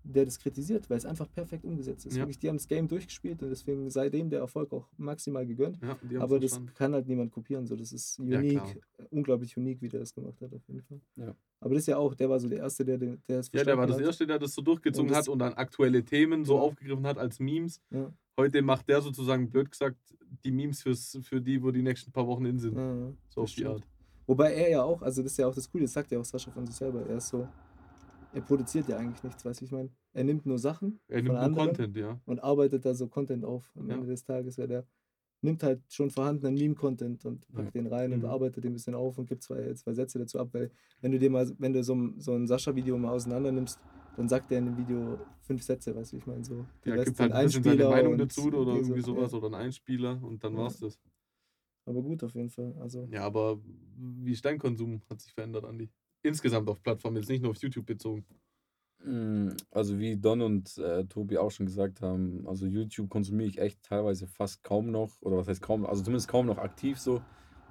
der 0.03 0.25
das 0.25 0.39
kritisiert, 0.39 0.89
weil 0.89 0.97
es 0.97 1.05
einfach 1.05 1.29
perfekt 1.31 1.63
umgesetzt 1.63 2.05
ist. 2.05 2.13
Ja. 2.15 2.21
Wirklich, 2.23 2.39
die 2.39 2.49
haben 2.49 2.57
das 2.57 2.67
Game 2.67 2.87
durchgespielt 2.87 3.41
und 3.43 3.49
deswegen 3.49 3.89
sei 3.89 4.09
dem 4.09 4.29
der 4.29 4.39
Erfolg 4.39 4.73
auch 4.73 4.87
maximal 4.97 5.45
gegönnt. 5.45 5.79
Ja, 5.81 6.21
Aber 6.21 6.39
das 6.39 6.51
verstanden. 6.51 6.73
kann 6.75 6.93
halt 6.93 7.07
niemand 7.07 7.31
kopieren. 7.31 7.65
So. 7.67 7.75
Das 7.75 7.91
ist 7.93 8.17
Ja, 8.19 8.39
unique, 8.39 8.53
klar. 8.59 8.69
äh, 8.97 9.03
unglaublich 9.11 9.55
unique, 9.57 9.81
wie 9.81 9.89
der 9.89 9.99
das 9.99 10.13
gemacht 10.13 10.41
hat, 10.41 10.51
auf 10.53 10.67
jeden 10.67 10.81
Fall. 10.81 10.99
Ja. 11.17 11.35
Aber 11.59 11.73
das 11.75 11.83
ist 11.83 11.87
ja 11.87 11.97
auch, 11.97 12.15
der 12.15 12.29
war 12.29 12.39
so 12.39 12.49
der 12.49 12.59
Erste, 12.59 12.83
der, 12.83 12.97
der 12.97 13.39
es 13.39 13.51
Ja, 13.53 13.63
der 13.63 13.77
war 13.77 13.85
das 13.85 13.95
verstanden 13.97 13.99
hat. 13.99 14.05
Erste, 14.07 14.27
der 14.27 14.39
das 14.39 14.53
so 14.53 14.61
durchgezogen 14.61 15.09
Und 15.09 15.11
das- 15.11 15.27
hat 15.27 15.29
und 15.29 15.39
dann 15.39 15.53
aktuelle 15.53 16.03
Themen 16.03 16.45
so 16.45 16.55
Ja. 16.55 16.61
aufgegriffen 16.61 17.05
hat 17.05 17.17
als 17.17 17.39
Memes. 17.39 17.79
Ja. 17.91 18.11
Heute 18.37 18.61
macht 18.63 18.87
der 18.89 19.01
sozusagen, 19.01 19.49
blöd 19.49 19.69
gesagt, 19.69 19.97
die 20.43 20.51
Memes 20.51 20.81
fürs, 20.81 21.19
für 21.21 21.39
die, 21.41 21.61
wo 21.61 21.69
die 21.69 21.83
nächsten 21.83 22.11
paar 22.11 22.25
Wochen 22.25 22.45
in 22.45 22.57
sind. 22.57 22.75
Ja, 22.75 23.11
so 23.29 23.41
auf 23.41 23.51
die. 23.53 23.65
Art. 23.65 23.83
Wobei 24.25 24.53
er 24.53 24.69
ja 24.69 24.83
auch, 24.83 25.01
also 25.01 25.21
das 25.21 25.33
ist 25.33 25.37
ja 25.37 25.47
auch 25.47 25.53
das 25.53 25.69
Coole, 25.69 25.83
das 25.83 25.93
sagt 25.93 26.09
ja 26.11 26.19
auch 26.19 26.25
Sascha 26.25 26.49
von 26.51 26.65
sich 26.65 26.75
selber. 26.75 27.05
Er 27.07 27.17
ist 27.17 27.27
so, 27.27 27.47
er 28.33 28.41
produziert 28.41 28.87
ja 28.87 28.97
eigentlich 28.97 29.23
nichts, 29.23 29.43
weißt 29.45 29.61
du, 29.61 29.65
ich 29.65 29.71
meine? 29.71 29.89
Er 30.13 30.23
nimmt 30.23 30.45
nur 30.45 30.57
Sachen 30.59 30.99
Er 31.07 31.23
von 31.23 31.35
nimmt 31.35 31.55
nur 31.55 31.65
Content, 31.65 31.97
ja. 31.97 32.19
und 32.25 32.43
arbeitet 32.43 32.85
da 32.85 32.93
so 32.93 33.07
Content 33.07 33.43
auf 33.45 33.71
am 33.75 33.87
Ja. 33.89 33.95
Ende 33.95 34.07
des 34.07 34.23
Tages, 34.23 34.57
weil 34.57 34.67
der 34.67 34.85
nimmt 35.43 35.63
halt 35.63 35.81
schon 35.91 36.09
vorhandenen 36.11 36.53
Meme-Content 36.55 37.25
und 37.25 37.47
packt 37.51 37.73
den 37.73 37.87
rein 37.87 38.13
und 38.13 38.19
Mhm. 38.19 38.25
arbeitet 38.25 38.63
den 38.63 38.71
ein 38.71 38.73
bisschen 38.73 38.93
auf 38.93 39.17
und 39.17 39.25
gibt 39.27 39.41
zwei, 39.43 39.73
zwei 39.73 39.93
Sätze 39.93 40.19
dazu 40.19 40.37
ab, 40.39 40.49
weil 40.53 40.69
wenn 41.01 41.11
du 41.11 41.17
dir 41.19 41.29
mal, 41.31 41.49
wenn 41.57 41.73
du 41.73 41.83
so, 41.83 41.95
ein- 41.95 42.19
so 42.19 42.33
ein 42.35 42.45
Sascha-Video 42.47 42.97
mal 42.97 43.09
auseinander 43.11 43.51
nimmst, 43.51 43.79
dann 44.17 44.29
sagt 44.29 44.51
er 44.51 44.59
in 44.59 44.65
dem 44.65 44.77
Video 44.77 45.17
fünf 45.41 45.63
Sätze, 45.63 45.95
weißt 45.95 46.13
du, 46.13 46.17
ich 46.17 46.27
meine, 46.27 46.43
so. 46.43 46.65
Der 46.85 46.95
Rest 46.95 47.05
gibt 47.07 47.19
halt 47.21 47.31
ein 47.31 47.45
bisschen 47.45 47.63
seine 47.63 47.85
Meinung 47.89 48.11
und 48.13 48.19
dazu 48.19 48.47
oder 48.49 48.75
irgendwie 48.75 49.01
so, 49.01 49.15
sowas 49.15 49.31
Ja. 49.31 49.37
oder 49.39 49.47
ein 49.47 49.55
Einspieler 49.55 50.21
und 50.21 50.43
dann 50.43 50.53
Ja. 50.53 50.59
war's 50.59 50.79
das. 50.79 50.99
Aber 51.85 52.03
gut 52.03 52.23
auf 52.23 52.35
jeden 52.35 52.49
Fall, 52.49 52.75
also. 52.79 53.07
Ja, 53.11 53.23
aber 53.23 53.59
wie 53.97 54.33
ist 54.33 54.45
dein 54.45 54.59
Konsum? 54.59 55.01
Hat 55.09 55.19
sich 55.21 55.33
verändert, 55.33 55.65
Andi? 55.65 55.89
Insgesamt 56.23 56.69
auf 56.69 56.81
Plattformen, 56.81 57.17
jetzt 57.17 57.29
nicht 57.29 57.41
nur 57.41 57.51
auf 57.51 57.57
YouTube 57.57 57.85
bezogen. 57.85 58.25
Mm, 59.03 59.49
Also 59.71 59.97
wie 59.99 60.17
Don 60.17 60.41
und 60.41 60.77
äh, 60.77 61.05
Tobi 61.05 61.37
auch 61.37 61.49
schon 61.51 61.65
gesagt 61.65 62.01
haben, 62.01 62.45
also 62.47 62.65
YouTube 62.67 63.09
konsumiere 63.09 63.49
ich 63.49 63.57
echt 63.59 63.81
teilweise 63.83 64.27
fast 64.27 64.63
kaum 64.63 64.91
noch, 64.91 65.19
oder 65.21 65.37
was 65.37 65.47
heißt 65.47 65.61
kaum, 65.61 65.85
also 65.85 66.03
zumindest 66.03 66.27
kaum 66.27 66.45
noch 66.45 66.57
aktiv 66.59 66.99
so. 66.99 67.21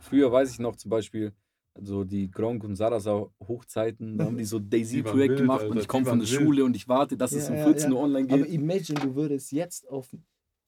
Früher 0.01 0.32
weiß 0.32 0.51
ich 0.53 0.59
noch 0.59 0.76
zum 0.76 0.90
Beispiel, 0.90 1.32
so 1.78 2.03
die 2.05 2.30
Gronk 2.30 2.64
und 2.64 2.74
Sarasa 2.74 3.26
Hochzeiten, 3.46 4.18
da 4.18 4.24
haben 4.24 4.36
die 4.38 4.44
so 4.44 4.59
Daisy 4.61 5.03
Projekt 5.03 5.30
wild, 5.30 5.38
gemacht 5.38 5.61
Alter, 5.62 5.70
und 5.70 5.78
ich 5.78 5.86
komme 5.88 6.05
von 6.07 6.18
der 6.18 6.28
wild. 6.28 6.40
Schule 6.40 6.64
und 6.64 6.74
ich 6.74 6.88
warte, 6.88 7.16
dass 7.16 7.32
es 7.32 7.44
Ja, 7.44 7.51
um 7.55 7.59
ja, 7.59 7.64
14 7.64 7.90
ja. 7.90 7.96
Uhr 7.96 8.03
online 8.03 8.28
Aber 8.32 8.44
geht. 8.44 8.53
imagine, 8.55 9.01
du 9.01 9.14
würdest 9.14 9.53
jetzt 9.53 9.88
auf. 9.88 10.14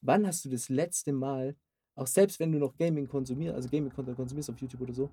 Wann 0.01 0.25
hast 0.27 0.45
du 0.45 0.49
das 0.49 0.69
letzte 0.69 1.11
Mal, 1.13 1.55
auch 1.95 2.07
selbst 2.07 2.39
wenn 2.39 2.51
du 2.51 2.59
noch 2.59 2.75
Gaming 2.77 3.07
konsumierst, 3.07 3.55
also 3.55 3.69
Gaming-Content 3.69 4.15
konsumierst 4.15 4.49
auf 4.49 4.59
YouTube 4.59 4.81
oder 4.81 4.93
so, 4.93 5.09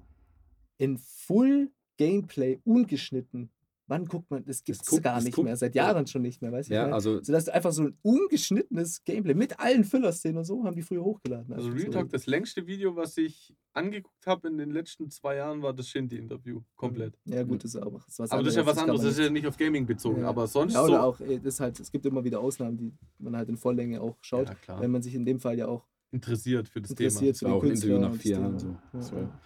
in 0.78 0.96
Full 0.98 1.70
Gameplay 2.04 2.58
ungeschnitten, 2.64 3.50
wann 3.86 4.06
guckt 4.06 4.30
man, 4.30 4.42
das 4.44 4.64
gibt 4.64 4.80
es 4.80 4.86
guckt- 4.88 5.02
gar 5.02 5.20
nicht 5.20 5.34
guckt- 5.34 5.44
mehr, 5.44 5.56
seit 5.56 5.74
ja. 5.74 5.88
Jahren 5.88 6.06
schon 6.06 6.22
nicht 6.22 6.40
mehr, 6.40 6.50
weißt 6.50 6.70
du? 6.70 6.74
Ja, 6.74 6.86
also 6.90 7.22
so 7.22 7.30
dass 7.32 7.44
du 7.44 7.52
einfach 7.52 7.72
so 7.72 7.82
ein 7.82 7.98
ungeschnittenes 8.02 9.04
Gameplay 9.04 9.34
mit 9.34 9.58
allen 9.60 9.84
Filler-Szenen 9.84 10.38
und 10.38 10.44
so 10.44 10.64
haben 10.64 10.74
die 10.76 10.80
früher 10.82 11.02
hochgeladen. 11.04 11.52
Also 11.52 11.66
einfach 11.68 11.78
Real 11.82 11.92
so. 11.92 11.98
Talk, 11.98 12.08
das 12.10 12.26
längste 12.26 12.66
Video, 12.66 12.96
was 12.96 13.16
ich 13.18 13.54
angeguckt 13.74 14.26
habe 14.26 14.48
in 14.48 14.56
den 14.58 14.70
letzten 14.70 15.10
zwei 15.10 15.36
Jahren, 15.36 15.60
war 15.60 15.74
das 15.74 15.88
Shindy-Interview. 15.88 16.62
Komplett. 16.76 17.18
Ja, 17.26 17.42
gut, 17.42 17.64
das 17.64 17.74
ist 17.74 17.82
aber 17.82 17.98
das 17.98 18.08
ist 18.08 18.18
was 18.20 18.30
Aber 18.30 18.42
das 18.42 18.52
ist 18.52 18.56
ja 18.56 18.66
was 18.66 18.78
anderes, 18.78 19.02
das 19.02 19.10
ist 19.12 19.18
ja 19.18 19.28
nicht- 19.30 19.46
auf 19.46 19.56
Gaming 19.58 19.84
bezogen. 19.86 20.22
Ja. 20.22 20.28
Aber 20.28 20.46
sonst 20.46 20.72
Ja, 20.74 20.80
so. 20.84 20.88
oder 20.92 21.04
auch, 21.04 21.20
äh, 21.20 21.36
das 21.38 21.54
ist 21.54 21.60
halt, 21.60 21.78
es 21.80 21.90
gibt 21.92 22.06
immer 22.06 22.24
wieder 22.24 22.40
Ausnahmen, 22.40 22.78
die 22.78 22.92
man 23.18 23.36
halt 23.36 23.48
in 23.50 23.56
Volllänge 23.58 24.00
auch 24.00 24.16
schaut, 24.22 24.48
Ja, 24.48 24.54
klar. 24.54 24.80
wenn 24.80 24.90
man 24.90 25.02
sich 25.02 25.14
in 25.14 25.24
dem 25.26 25.38
Fall 25.40 25.58
ja 25.58 25.66
auch 25.68 25.84
interessiert 26.12 26.66
für 26.68 26.80
das 26.80 26.90
interessiert 26.90 27.36
für 27.36 27.44
war 27.46 27.52
den 27.52 27.58
auch 27.58 27.62
ein 27.62 27.68
Künstler 27.68 27.94
Interview 27.96 28.08
nach 28.14 28.20
vier 28.20 28.34
Thema. 28.36 28.46
Jahren 28.46 28.58
so. 28.58 28.76
Ja, 28.94 29.02
So. 29.02 29.16
ja. 29.16 29.40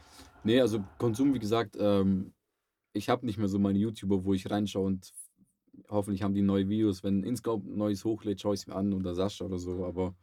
Nee, 0.47 0.61
also 0.61 0.85
Konsum, 0.99 1.33
wie 1.35 1.39
gesagt, 1.39 1.77
ähm, 1.81 2.33
ich 2.95 3.09
habe 3.09 3.27
nicht 3.27 3.39
mehr 3.39 3.49
so 3.49 3.59
meine 3.59 3.79
YouTuber, 3.79 4.25
wo 4.25 4.33
ich 4.33 4.51
reinschaue 4.51 4.87
und 4.87 5.13
hoffentlich 5.89 6.23
haben 6.23 6.35
die 6.35 6.43
neue 6.43 6.69
Videos. 6.69 7.03
Wenn 7.03 7.25
Inscope 7.25 7.69
neues 7.69 8.05
hochlädt, 8.05 8.41
schaue 8.41 8.55
ich 8.55 8.61
es 8.61 8.67
mir 8.67 8.77
an 8.77 8.95
oder 8.95 9.15
Sascha 9.15 9.45
oder 9.45 9.59
so, 9.59 9.85
aber 9.85 10.15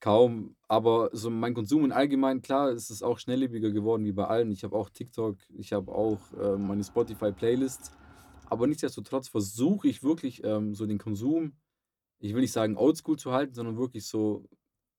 kaum. 0.00 0.56
Aber 0.68 1.10
so 1.12 1.28
mein 1.28 1.54
Konsum 1.54 1.84
im 1.84 1.92
Allgemeinen, 1.92 2.40
klar, 2.40 2.70
ist 2.70 2.90
es 2.90 3.02
auch 3.02 3.18
schnelllebiger 3.18 3.72
geworden 3.72 4.04
wie 4.04 4.12
bei 4.12 4.26
allen. 4.26 4.52
Ich 4.52 4.64
habe 4.64 4.76
auch 4.76 4.90
TikTok, 4.90 5.36
ich 5.50 5.72
habe 5.72 5.92
auch 5.92 6.20
äh, 6.34 6.56
meine 6.56 6.84
Spotify-Playlists. 6.84 7.92
Aber 8.46 8.66
nichtsdestotrotz 8.66 9.28
versuche 9.28 9.88
ich 9.88 10.02
wirklich 10.02 10.42
ähm, 10.44 10.74
so 10.74 10.86
den 10.86 10.98
Konsum, 10.98 11.52
ich 12.20 12.32
will 12.32 12.40
nicht 12.40 12.52
sagen 12.52 12.76
oldschool 12.76 13.18
zu 13.18 13.32
halten, 13.32 13.54
sondern 13.54 13.76
wirklich 13.76 14.06
so, 14.06 14.48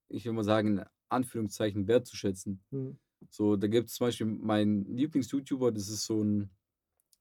ich 0.08 0.24
will 0.24 0.32
mal 0.32 0.44
sagen, 0.44 0.78
in 0.78 0.84
Anführungszeichen 1.08 1.88
wertzuschätzen. 1.88 2.62
Hm. 2.70 2.98
So, 3.28 3.56
da 3.56 3.66
gibt 3.66 3.88
es 3.88 3.94
zum 3.94 4.06
Beispiel 4.06 4.26
meinen 4.26 4.84
Lieblings-YouTuber, 4.96 5.72
das 5.72 5.88
ist 5.88 6.06
so 6.06 6.22
ein, 6.22 6.50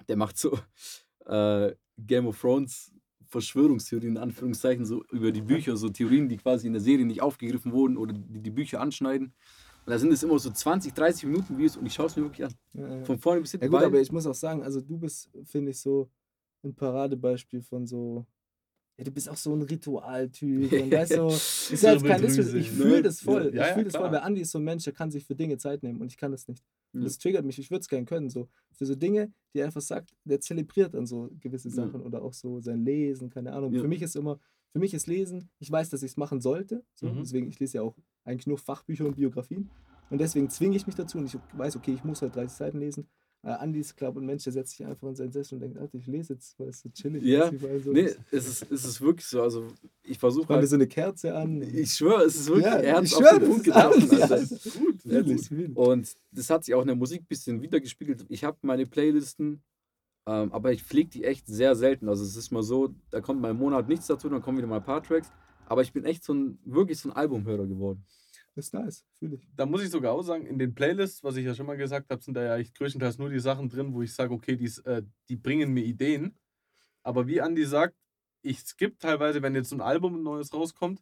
der 0.09 0.17
macht 0.17 0.37
so 0.37 0.57
äh, 1.25 1.73
Game 1.97 2.27
of 2.27 2.39
Thrones 2.39 2.91
Verschwörungstheorien, 3.29 4.15
in 4.15 4.17
Anführungszeichen, 4.17 4.85
so 4.85 5.03
über 5.11 5.31
die 5.31 5.41
Bücher, 5.41 5.77
so 5.77 5.89
Theorien, 5.89 6.27
die 6.27 6.37
quasi 6.37 6.67
in 6.67 6.73
der 6.73 6.81
Serie 6.81 7.05
nicht 7.05 7.21
aufgegriffen 7.21 7.71
wurden 7.71 7.95
oder 7.95 8.11
die 8.11 8.41
die 8.41 8.49
Bücher 8.49 8.81
anschneiden. 8.81 9.33
Und 9.85 9.91
da 9.91 9.99
sind 9.99 10.11
es 10.11 10.23
immer 10.23 10.37
so 10.39 10.49
20, 10.49 10.93
30 10.93 11.25
Minuten 11.25 11.57
Videos 11.57 11.77
und 11.77 11.85
ich 11.85 11.93
schaue 11.93 12.07
es 12.07 12.15
mir 12.15 12.23
wirklich 12.23 12.45
an. 12.45 12.53
Ja, 12.73 12.95
ja. 12.95 13.05
Von 13.05 13.19
vorne 13.19 13.41
bis 13.41 13.51
hinten. 13.51 13.65
Ja 13.65 13.71
gut, 13.71 13.83
aber 13.83 14.01
ich 14.01 14.11
muss 14.11 14.25
auch 14.25 14.35
sagen, 14.35 14.63
also 14.63 14.81
du 14.81 14.97
bist, 14.97 15.29
finde 15.45 15.71
ich, 15.71 15.79
so 15.79 16.09
ein 16.63 16.75
Paradebeispiel 16.75 17.61
von 17.61 17.85
so. 17.85 18.25
Ja, 18.99 19.05
du 19.05 19.11
bist 19.11 19.29
auch 19.29 19.37
so 19.37 19.53
ein 19.53 19.61
Ritualtyp. 19.61 20.73
Und 20.73 20.91
weißt 20.91 21.15
du, 21.15 21.27
ist 21.27 21.71
ja 21.81 21.93
jetzt 21.93 22.05
kein 22.05 22.21
ich 22.21 22.35
ne? 22.35 22.43
fühle 22.43 23.01
das 23.01 23.21
voll. 23.21 23.43
Ja, 23.43 23.49
ich 23.49 23.55
ja, 23.55 23.73
fühle 23.73 23.85
das 23.85 23.95
voll, 23.95 24.11
weil 24.11 24.19
Andi 24.19 24.41
ist 24.41 24.51
so 24.51 24.59
ein 24.59 24.65
Mensch, 24.65 24.83
der 24.83 24.91
kann 24.91 25.09
sich 25.09 25.25
für 25.25 25.35
Dinge 25.35 25.57
Zeit 25.57 25.83
nehmen 25.83 26.01
und 26.01 26.07
ich 26.11 26.17
kann 26.17 26.31
das 26.33 26.49
nicht. 26.49 26.65
Und 26.91 26.99
Ja. 26.99 27.05
das 27.05 27.17
triggert 27.17 27.45
mich. 27.45 27.57
Ich 27.59 27.71
würde 27.71 27.79
es 27.79 27.87
gerne 27.87 28.05
können. 28.05 28.29
So. 28.29 28.49
Für 28.73 28.85
so 28.85 28.95
Dinge, 28.95 29.31
die 29.53 29.59
er 29.59 29.67
einfach 29.67 29.79
sagt, 29.79 30.13
der 30.25 30.41
zelebriert 30.41 30.95
dann 30.95 31.05
so 31.05 31.29
gewisse 31.39 31.69
Ja. 31.69 31.75
Sachen 31.75 32.01
oder 32.01 32.21
auch 32.21 32.33
so 32.33 32.59
sein 32.59 32.83
Lesen, 32.83 33.29
keine 33.29 33.53
Ahnung. 33.53 33.71
Ja. 33.71 33.79
Für 33.79 33.87
mich 33.87 34.01
ist 34.01 34.17
immer, 34.17 34.37
für 34.73 34.79
mich 34.79 34.93
ist 34.93 35.07
Lesen, 35.07 35.49
ich 35.59 35.71
weiß, 35.71 35.89
dass 35.91 36.03
ich 36.03 36.11
es 36.11 36.17
machen 36.17 36.41
sollte. 36.41 36.83
So. 36.95 37.07
Mhm. 37.07 37.19
Deswegen, 37.19 37.47
ich 37.47 37.57
lese 37.57 37.77
ja 37.77 37.83
auch 37.83 37.95
eigentlich 38.25 38.47
nur 38.47 38.57
Fachbücher 38.57 39.05
und 39.05 39.15
Biografien. 39.15 39.69
Und 40.09 40.19
deswegen 40.19 40.49
zwinge 40.49 40.75
ich 40.75 40.87
mich 40.87 40.95
dazu 40.95 41.19
und 41.19 41.25
ich 41.25 41.37
weiß, 41.53 41.77
okay, 41.77 41.93
ich 41.93 42.03
muss 42.03 42.21
halt 42.21 42.35
30 42.35 42.57
Seiten 42.57 42.79
lesen. 42.79 43.07
Äh, 43.41 43.51
Andi 43.51 43.79
ist, 43.79 43.95
glaube 43.95 44.19
ein 44.19 44.25
Mensch, 44.25 44.43
der 44.43 44.51
setzt 44.51 44.75
sich 44.75 44.85
einfach 44.85 45.07
in 45.07 45.15
seinen 45.15 45.31
Sessel 45.31 45.55
und 45.55 45.61
denkt, 45.61 45.77
Alter, 45.77 45.97
ich 45.97 46.07
lese 46.07 46.33
jetzt, 46.33 46.59
weil 46.59 46.69
es 46.69 46.81
so 46.81 46.89
chillig 46.89 47.23
Ja, 47.23 47.45
ist. 47.47 47.85
So. 47.85 47.93
nee, 47.93 48.09
es 48.31 48.47
ist, 48.47 48.69
es 48.69 48.83
ist 48.85 48.99
wirklich 48.99 49.25
so. 49.27 49.41
Also, 49.41 49.67
ich 50.03 50.19
versuche 50.19 50.53
halt. 50.53 50.67
so 50.67 50.75
eine 50.75 50.87
Kerze 50.87 51.33
an. 51.33 51.61
Ich 51.61 51.93
schwöre, 51.93 52.23
es 52.23 52.35
ist 52.35 52.47
wirklich. 52.49 52.65
Ja, 52.65 52.75
er 52.79 53.01
ich 53.01 53.11
es 53.11 53.13
auf 53.13 53.21
schwör, 53.21 53.39
den 53.39 53.39
das 53.39 53.49
Punkt 53.49 53.67
ist 53.67 53.73
getroffen. 53.73 54.09
alles, 54.09 54.11
ja. 54.11 54.35
Alter. 54.35 54.79
gut, 54.79 55.05
wirklich, 55.05 55.51
wirklich. 55.51 55.77
Und 55.77 56.17
das 56.31 56.49
hat 56.49 56.65
sich 56.65 56.75
auch 56.75 56.81
in 56.81 56.87
der 56.87 56.97
Musik 56.97 57.21
ein 57.21 57.27
bisschen 57.27 57.61
wiedergespiegelt. 57.61 58.25
Ich 58.27 58.43
habe 58.43 58.57
meine 58.61 58.85
Playlisten, 58.85 59.61
ähm, 60.27 60.51
aber 60.51 60.73
ich 60.73 60.83
pflege 60.83 61.09
die 61.09 61.23
echt 61.23 61.47
sehr 61.47 61.75
selten. 61.75 62.09
Also 62.09 62.25
es 62.25 62.35
ist 62.35 62.51
mal 62.51 62.61
so, 62.61 62.93
da 63.09 63.21
kommt 63.21 63.39
mal 63.39 63.51
im 63.51 63.57
Monat 63.57 63.87
nichts 63.87 64.07
dazu, 64.07 64.27
dann 64.27 64.41
kommen 64.41 64.57
wieder 64.57 64.67
mal 64.67 64.77
ein 64.77 64.83
paar 64.83 65.01
Tracks. 65.01 65.31
Aber 65.65 65.81
ich 65.81 65.93
bin 65.93 66.03
echt 66.03 66.25
so 66.25 66.33
ein, 66.33 66.59
wirklich 66.65 66.99
so 66.99 67.09
ein 67.09 67.15
Albumhörer 67.15 67.67
geworden. 67.67 68.03
Das 68.59 68.65
ist 68.65 68.73
nice, 68.73 69.05
fühle 69.13 69.35
ich. 69.37 69.47
Da 69.55 69.65
muss 69.65 69.81
ich 69.81 69.89
sogar 69.89 70.11
auch 70.11 70.21
sagen, 70.21 70.45
in 70.45 70.59
den 70.59 70.75
Playlists, 70.75 71.23
was 71.23 71.37
ich 71.37 71.45
ja 71.45 71.55
schon 71.55 71.65
mal 71.65 71.77
gesagt 71.77 72.09
habe, 72.09 72.21
sind 72.21 72.33
da 72.33 72.43
ja 72.43 72.57
echt 72.57 72.75
größtenteils 72.75 73.17
nur 73.17 73.29
die 73.29 73.39
Sachen 73.39 73.69
drin, 73.69 73.93
wo 73.93 74.01
ich 74.01 74.13
sage, 74.13 74.33
okay, 74.33 74.57
dies, 74.57 74.79
äh, 74.79 75.01
die 75.29 75.37
bringen 75.37 75.71
mir 75.71 75.85
Ideen. 75.85 76.35
Aber 77.01 77.25
wie 77.25 77.39
Andi 77.39 77.63
sagt, 77.63 77.95
ich 78.41 78.59
skippe 78.59 78.97
teilweise, 78.97 79.41
wenn 79.41 79.55
jetzt 79.55 79.71
ein 79.71 79.79
Album 79.79 80.15
ein 80.15 80.23
neues 80.23 80.53
rauskommt, 80.53 81.01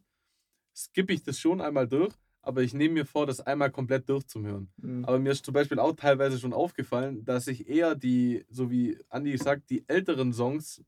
skippe 0.72 1.12
ich 1.12 1.24
das 1.24 1.40
schon 1.40 1.60
einmal 1.60 1.88
durch, 1.88 2.14
aber 2.42 2.62
ich 2.62 2.74
nehme 2.74 2.94
mir 2.94 3.06
vor, 3.06 3.26
das 3.26 3.40
einmal 3.40 3.72
komplett 3.72 4.08
durchzuhören. 4.08 4.70
Mhm. 4.76 5.04
Aber 5.04 5.18
mir 5.18 5.32
ist 5.32 5.44
zum 5.44 5.54
Beispiel 5.54 5.80
auch 5.80 5.96
teilweise 5.96 6.38
schon 6.38 6.52
aufgefallen, 6.52 7.24
dass 7.24 7.48
ich 7.48 7.68
eher 7.68 7.96
die, 7.96 8.46
so 8.48 8.70
wie 8.70 9.00
Andi 9.08 9.36
sagt, 9.36 9.68
die 9.70 9.82
älteren 9.88 10.32
Songs, 10.32 10.84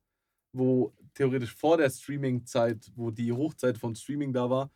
wo 0.53 0.95
theoretisch 1.15 1.53
vor 1.53 1.79
der 1.79 1.91
Streaming-Zeit, 1.91 2.93
wo 2.95 3.11
die 3.11 3.33
Hochzeit 3.33 3.77
von 3.77 3.97
Streaming 3.97 4.33
da 4.33 4.49
war, 4.49 4.71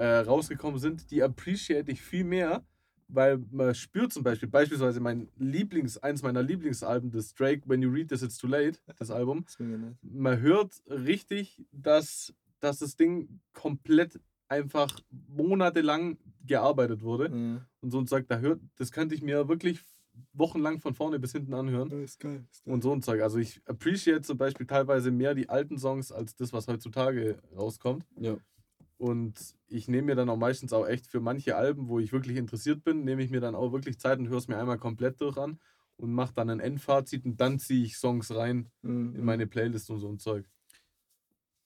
äh, 0.00 0.18
rausgekommen 0.20 0.78
sind, 0.80 1.10
die 1.10 1.22
appreciate 1.22 1.90
ich 1.92 2.00
viel 2.00 2.24
mehr, 2.24 2.64
weil 3.08 3.38
man 3.50 3.74
spürt 3.74 4.12
zum 4.12 4.22
Beispiel, 4.22 4.48
beispielsweise 4.48 5.00
mein 5.00 5.28
Lieblings, 5.36 5.98
eins 5.98 6.22
meiner 6.22 6.42
Lieblingsalben, 6.42 7.10
das 7.10 7.34
Drake, 7.34 7.62
When 7.66 7.82
You 7.82 7.90
Read 7.90 8.08
This 8.08 8.22
It's 8.22 8.38
Too 8.38 8.46
Late, 8.46 8.78
das 8.98 9.10
Album, 9.10 9.44
man 10.02 10.40
hört 10.40 10.80
richtig, 10.88 11.62
dass, 11.72 12.32
dass 12.60 12.78
das 12.78 12.96
Ding 12.96 13.40
komplett 13.52 14.18
einfach 14.48 14.88
monatelang 15.28 16.16
gearbeitet 16.46 17.02
wurde 17.02 17.24
Ja. 17.26 17.66
und 17.80 17.90
so 17.90 17.98
und 17.98 18.08
sagt, 18.08 18.30
da 18.30 18.38
hört, 18.38 18.60
das 18.76 18.90
könnte 18.92 19.14
ich 19.14 19.22
mir 19.22 19.48
wirklich 19.48 19.80
wochenlang 20.32 20.80
von 20.80 20.94
vorne 20.94 21.18
bis 21.18 21.32
hinten 21.32 21.54
anhören. 21.54 21.90
Ist 22.02 22.20
geil. 22.20 22.44
Ist 22.50 22.64
geil. 22.64 22.74
Und 22.74 22.82
so 22.82 22.92
ein 22.92 23.02
Zeug. 23.02 23.22
Also 23.22 23.38
ich 23.38 23.60
appreciate 23.66 24.22
zum 24.22 24.38
Beispiel 24.38 24.66
teilweise 24.66 25.10
mehr 25.10 25.34
die 25.34 25.48
alten 25.48 25.78
Songs 25.78 26.10
als 26.12 26.34
das, 26.36 26.52
was 26.52 26.66
heutzutage 26.68 27.38
rauskommt. 27.56 28.04
Ja. 28.18 28.36
Und 29.00 29.54
ich 29.66 29.88
nehme 29.88 30.08
mir 30.08 30.14
dann 30.14 30.28
auch 30.28 30.36
meistens 30.36 30.74
auch 30.74 30.86
echt 30.86 31.06
für 31.06 31.20
manche 31.20 31.56
Alben, 31.56 31.88
wo 31.88 31.98
ich 32.00 32.12
wirklich 32.12 32.36
interessiert 32.36 32.84
bin, 32.84 33.02
nehme 33.02 33.22
ich 33.22 33.30
mir 33.30 33.40
dann 33.40 33.54
auch 33.54 33.72
wirklich 33.72 33.98
Zeit 33.98 34.18
und 34.18 34.28
höre 34.28 34.36
es 34.36 34.46
mir 34.46 34.58
einmal 34.58 34.76
komplett 34.76 35.22
durch 35.22 35.38
an 35.38 35.58
und 35.96 36.12
mache 36.12 36.34
dann 36.34 36.50
ein 36.50 36.60
Endfazit 36.60 37.24
und 37.24 37.40
dann 37.40 37.58
ziehe 37.58 37.82
ich 37.82 37.96
Songs 37.96 38.30
rein 38.30 38.70
Mhm. 38.82 39.16
in 39.16 39.24
meine 39.24 39.46
Playlist 39.46 39.88
und 39.88 40.00
so 40.00 40.08
ein 40.10 40.18
Zeug. 40.18 40.44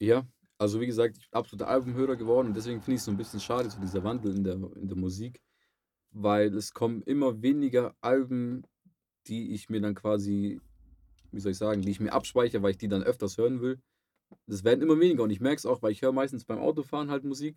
Ja, 0.00 0.24
also 0.58 0.80
wie 0.80 0.86
gesagt, 0.86 1.16
ich 1.18 1.28
bin 1.28 1.36
absoluter 1.36 1.66
Albumhörer 1.66 2.14
geworden 2.14 2.46
und 2.48 2.56
deswegen 2.56 2.80
finde 2.80 2.94
ich 2.94 2.98
es 3.00 3.06
so 3.06 3.10
ein 3.10 3.16
bisschen 3.16 3.40
schade, 3.40 3.68
so 3.68 3.80
dieser 3.80 4.04
Wandel 4.04 4.36
in 4.36 4.44
der, 4.44 4.54
in 4.54 4.86
der 4.86 4.96
Musik, 4.96 5.42
weil 6.12 6.54
es 6.54 6.72
kommen 6.72 7.02
immer 7.02 7.42
weniger 7.42 7.96
Alben, 8.00 8.62
die 9.26 9.54
ich 9.54 9.68
mir 9.68 9.80
dann 9.80 9.96
quasi, 9.96 10.60
wie 11.32 11.40
soll 11.40 11.50
ich 11.50 11.58
sagen, 11.58 11.82
die 11.82 11.90
ich 11.90 11.98
mir 11.98 12.12
abspeichere, 12.12 12.62
weil 12.62 12.70
ich 12.72 12.78
die 12.78 12.88
dann 12.88 13.02
öfters 13.02 13.38
hören 13.38 13.60
will. 13.60 13.80
Das 14.46 14.64
werden 14.64 14.82
immer 14.82 14.98
weniger 14.98 15.22
und 15.22 15.30
ich 15.30 15.40
merke 15.40 15.56
es 15.56 15.66
auch, 15.66 15.82
weil 15.82 15.92
ich 15.92 16.02
höre 16.02 16.12
meistens 16.12 16.44
beim 16.44 16.58
Autofahren 16.58 17.10
halt 17.10 17.24
Musik 17.24 17.56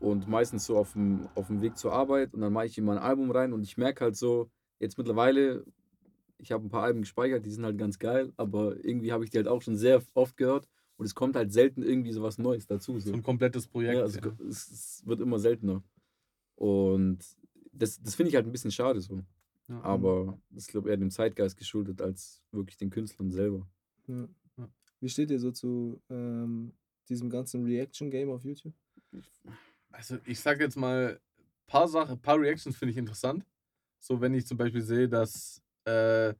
und 0.00 0.28
meistens 0.28 0.64
so 0.66 0.76
auf 0.76 0.92
dem, 0.92 1.28
auf 1.34 1.48
dem 1.48 1.60
Weg 1.60 1.76
zur 1.76 1.92
Arbeit 1.92 2.34
und 2.34 2.40
dann 2.40 2.52
mache 2.52 2.66
ich 2.66 2.78
immer 2.78 2.92
ein 2.92 2.98
Album 2.98 3.30
rein 3.30 3.52
und 3.52 3.62
ich 3.62 3.76
merke 3.76 4.04
halt 4.04 4.16
so, 4.16 4.50
jetzt 4.78 4.98
mittlerweile, 4.98 5.64
ich 6.38 6.52
habe 6.52 6.64
ein 6.64 6.70
paar 6.70 6.84
Alben 6.84 7.00
gespeichert, 7.00 7.44
die 7.44 7.50
sind 7.50 7.64
halt 7.64 7.78
ganz 7.78 7.98
geil, 7.98 8.32
aber 8.36 8.76
irgendwie 8.84 9.12
habe 9.12 9.24
ich 9.24 9.30
die 9.30 9.38
halt 9.38 9.48
auch 9.48 9.62
schon 9.62 9.76
sehr 9.76 10.02
oft 10.14 10.36
gehört 10.36 10.68
und 10.98 11.06
es 11.06 11.14
kommt 11.14 11.36
halt 11.36 11.52
selten 11.52 11.82
irgendwie 11.82 12.12
so 12.12 12.22
was 12.22 12.38
Neues 12.38 12.66
dazu. 12.66 12.98
So. 12.98 13.10
So 13.10 13.14
ein 13.14 13.22
komplettes 13.22 13.68
Projekt. 13.68 13.94
Ja, 13.94 14.02
also 14.02 14.18
ja. 14.18 14.32
es, 14.48 14.70
es 14.70 15.02
wird 15.06 15.20
immer 15.20 15.38
seltener. 15.38 15.82
Und 16.56 17.18
das, 17.72 18.02
das 18.02 18.16
finde 18.16 18.30
ich 18.30 18.34
halt 18.34 18.46
ein 18.46 18.52
bisschen 18.52 18.72
schade 18.72 19.00
so. 19.00 19.22
Ja. 19.68 19.80
Aber 19.82 20.40
das 20.50 20.64
ist, 20.64 20.70
glaube 20.70 20.88
ich, 20.88 20.90
eher 20.90 20.96
dem 20.96 21.10
Zeitgeist 21.10 21.56
geschuldet 21.56 22.02
als 22.02 22.42
wirklich 22.50 22.76
den 22.76 22.90
Künstlern 22.90 23.30
selber. 23.30 23.68
Ja. 24.08 24.28
Wie 25.00 25.08
steht 25.08 25.30
ihr 25.30 25.38
so 25.38 25.50
zu 25.50 26.00
ähm, 26.10 26.72
diesem 27.08 27.30
ganzen 27.30 27.64
Reaction-Game 27.64 28.30
auf 28.30 28.44
YouTube? 28.44 28.74
Also 29.90 30.18
ich 30.26 30.40
sag 30.40 30.60
jetzt 30.60 30.76
mal, 30.76 31.20
paar 31.66 31.88
Sachen, 31.88 32.20
paar 32.20 32.40
Reactions 32.40 32.76
finde 32.76 32.92
ich 32.92 32.98
interessant. 32.98 33.46
So 33.98 34.20
wenn 34.20 34.34
ich 34.34 34.46
zum 34.46 34.56
Beispiel 34.56 34.82
sehe, 34.82 35.08
dass 35.08 35.62
äh, 35.86 36.30
äh, 36.30 36.34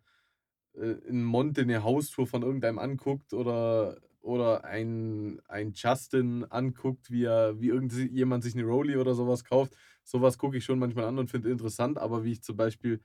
ein 1.09 1.25
Monte 1.25 1.63
eine 1.63 1.83
Haustour 1.83 2.27
von 2.27 2.43
irgendeinem 2.43 2.79
anguckt 2.79 3.33
oder, 3.33 4.01
oder 4.21 4.65
ein, 4.65 5.41
ein 5.49 5.73
Justin 5.75 6.45
anguckt, 6.45 7.11
wie 7.11 7.25
er, 7.25 7.61
wie 7.61 7.69
irgendjemand 7.69 8.45
sich 8.45 8.55
eine 8.55 8.65
Rolli 8.65 8.97
oder 8.97 9.15
sowas 9.15 9.45
kauft. 9.45 9.75
Sowas 10.05 10.39
gucke 10.39 10.57
ich 10.57 10.65
schon 10.65 10.79
manchmal 10.79 11.05
an 11.05 11.19
und 11.19 11.31
finde 11.31 11.51
interessant, 11.51 11.99
aber 11.99 12.25
wie 12.25 12.33
ich 12.33 12.43
zum 12.43 12.57
Beispiel 12.57 13.01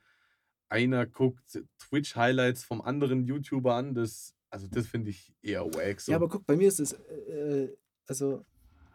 einer 0.68 1.06
guckt 1.06 1.62
Twitch-Highlights 1.78 2.64
vom 2.64 2.80
anderen 2.80 3.24
YouTuber 3.24 3.74
an, 3.74 3.94
das, 3.94 4.34
also 4.54 4.68
das 4.68 4.86
finde 4.86 5.10
ich 5.10 5.34
eher 5.42 5.64
wack. 5.66 6.00
So. 6.00 6.12
Ja, 6.12 6.16
aber 6.16 6.28
guck, 6.28 6.46
bei 6.46 6.56
mir 6.56 6.68
ist 6.68 6.78
es, 6.80 6.92
äh, 6.92 7.64
äh, 7.64 7.76
also 8.06 8.44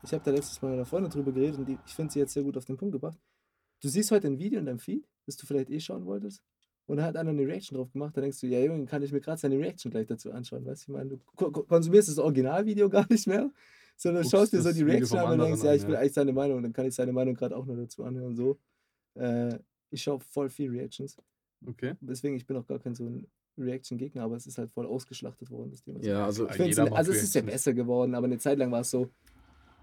ich 0.04 0.14
habe 0.14 0.24
da 0.24 0.32
letztes 0.32 0.62
Mal 0.62 0.70
mit 0.70 0.78
einer 0.78 0.86
Freundin 0.86 1.12
drüber 1.12 1.34
geredet 1.34 1.58
und 1.60 1.68
die, 1.68 1.78
ich 1.86 1.94
finde 1.94 2.14
sie 2.14 2.20
jetzt 2.20 2.34
sehr 2.34 2.44
gut 2.44 2.56
auf 2.56 2.64
den 2.66 2.78
Punkt 2.78 2.94
gebracht. 2.94 3.20
Du 3.82 3.90
siehst 3.90 4.12
heute 4.12 4.28
ein 4.28 4.40
Video 4.40 4.60
in 4.60 4.66
deinem 4.66 4.80
Feed, 4.80 5.06
das 5.26 5.36
du 5.36 5.46
vielleicht 5.46 5.70
eh 5.70 5.80
schauen 5.80 6.06
wolltest, 6.06 6.42
und 6.86 6.98
da 6.98 7.04
hat 7.04 7.18
einer 7.18 7.30
eine 7.32 7.46
Reaction 7.46 7.76
drauf 7.78 7.92
gemacht, 7.92 8.16
da 8.16 8.22
denkst 8.22 8.40
du, 8.40 8.48
ja 8.48 8.60
Junge, 8.62 8.86
kann 8.86 9.04
ich 9.04 9.12
mir 9.12 9.20
gerade 9.22 9.40
seine 9.40 9.58
Reaction 9.60 9.92
gleich 9.92 10.08
dazu 10.08 10.32
anschauen, 10.32 10.66
weißt 10.66 10.88
du, 10.88 10.92
ich 10.92 10.98
meine, 10.98 11.10
du 11.12 11.18
ko 11.36 11.52
ko- 11.52 11.64
konsumierst 11.64 12.08
das 12.10 12.18
Originalvideo 12.18 12.90
gar 12.98 13.06
nicht 13.10 13.28
mehr, 13.28 13.52
sondern 13.98 14.24
Guckst 14.24 14.32
schaust 14.32 14.54
dir 14.54 14.62
so 14.62 14.72
die 14.72 14.84
Reaction 14.84 15.20
an 15.20 15.34
und 15.40 15.46
denkst, 15.46 15.64
ja, 15.64 15.74
ich 15.74 15.84
will 15.86 15.94
ja. 15.94 16.00
eigentlich 16.00 16.14
seine 16.14 16.32
Meinung, 16.34 16.58
und 16.58 16.64
dann 16.64 16.74
kann 16.74 16.86
ich 16.86 16.96
seine 16.96 17.12
Meinung 17.12 17.36
gerade 17.36 17.56
auch 17.58 17.66
noch 17.66 17.76
dazu 17.76 18.04
anhören, 18.04 18.36
so. 18.36 18.58
Äh, 19.16 19.60
ich 19.92 20.02
schaue 20.04 20.20
voll 20.22 20.50
viel 20.50 20.70
Reactions, 20.72 21.18
Okay. 21.68 21.96
deswegen, 22.00 22.36
ich 22.36 22.46
bin 22.48 22.56
auch 22.56 22.66
gar 22.66 22.80
kein 22.80 22.96
so 22.96 23.04
ein 23.06 23.28
Reaction-Gegner, 23.60 24.24
aber 24.24 24.36
es 24.36 24.48
ist 24.48 24.58
halt 24.58 24.72
voll 24.72 24.86
ausgeschlachtet 24.86 25.50
worden, 25.52 25.72
das 25.72 25.82
Thema. 25.82 26.00
Ja, 26.02 26.26
also 26.26 26.44
macht 26.46 26.60
also 26.60 27.12
es 27.12 27.24
ist 27.24 27.36
ja 27.36 27.42
besser 27.42 27.74
geworden, 27.74 28.16
aber 28.16 28.26
eine 28.26 28.38
Zeit 28.38 28.58
lang 28.58 28.72
war 28.72 28.82
es 28.82 28.90
so 28.92 29.10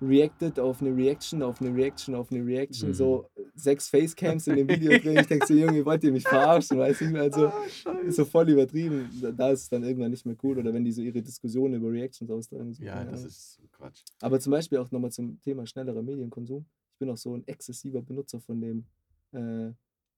reacted 0.02 0.58
auf 0.60 0.82
eine 0.82 0.94
Reaction, 0.94 1.42
auf 1.42 1.60
eine 1.60 1.74
Reaction, 1.74 2.14
auf 2.14 2.30
eine 2.30 2.44
Reaction, 2.44 2.90
Mhm. 2.90 2.94
so 2.94 3.30
sechs 3.54 3.88
Facecams 3.88 4.46
in 4.46 4.56
dem 4.56 4.68
Video 4.68 4.98
drin. 4.98 5.16
Ich 5.20 5.26
denke 5.26 5.46
so, 5.46 5.54
Junge, 5.54 5.84
wollt 5.86 6.04
ihr 6.04 6.12
mich 6.12 6.24
verarschen, 6.28 6.78
weißt 6.78 7.00
du? 7.00 7.18
Also 7.18 7.50
ist 8.06 8.16
so 8.16 8.24
voll 8.26 8.50
übertrieben. 8.50 9.08
Da, 9.36 9.50
ist 9.52 9.62
es 9.62 9.68
dann 9.70 9.82
irgendwann 9.84 10.10
nicht 10.10 10.26
mehr 10.26 10.36
cool. 10.42 10.58
Oder 10.58 10.74
wenn 10.74 10.84
die 10.84 10.92
so 10.92 11.00
ihre 11.00 11.22
Diskussionen 11.22 11.74
über 11.74 11.90
Reactions 11.90 12.30
austragen. 12.30 12.74
So, 12.74 12.82
Ja, 12.84 13.04
das 13.04 13.20
Ahnung. 13.20 13.26
ist 13.26 13.60
Quatsch. 13.72 14.02
Aber 14.20 14.38
zum 14.38 14.50
Beispiel 14.50 14.78
auch 14.78 14.90
nochmal 14.90 15.12
zum 15.12 15.40
Thema 15.40 15.66
schnellerer 15.66 16.02
Medienkonsum. 16.02 16.66
Ich 16.92 16.98
bin 16.98 17.08
auch 17.08 17.16
so 17.16 17.34
ein 17.34 17.46
exzessiver 17.46 18.02
Benutzer 18.02 18.38
von 18.40 18.60
dem 18.60 18.84
äh, 19.32 19.72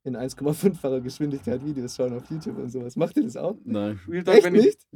in 0.08 0.16
1,5-facher 0.16 1.00
Geschwindigkeit 1.00 1.64
Videos 1.64 1.94
schauen 1.94 2.12
auf 2.14 2.28
YouTube 2.30 2.58
und 2.58 2.70
sowas. 2.70 2.96
Macht 2.96 3.16
ihr 3.16 3.22
das 3.24 3.36
auch? 3.36 3.56
nein. 3.64 4.00
Real 4.08 4.24
Talk, 4.24 4.34
Echt 4.36 4.44
wenn 4.46 4.54
ich, 4.56 4.64
nicht? 4.64 4.86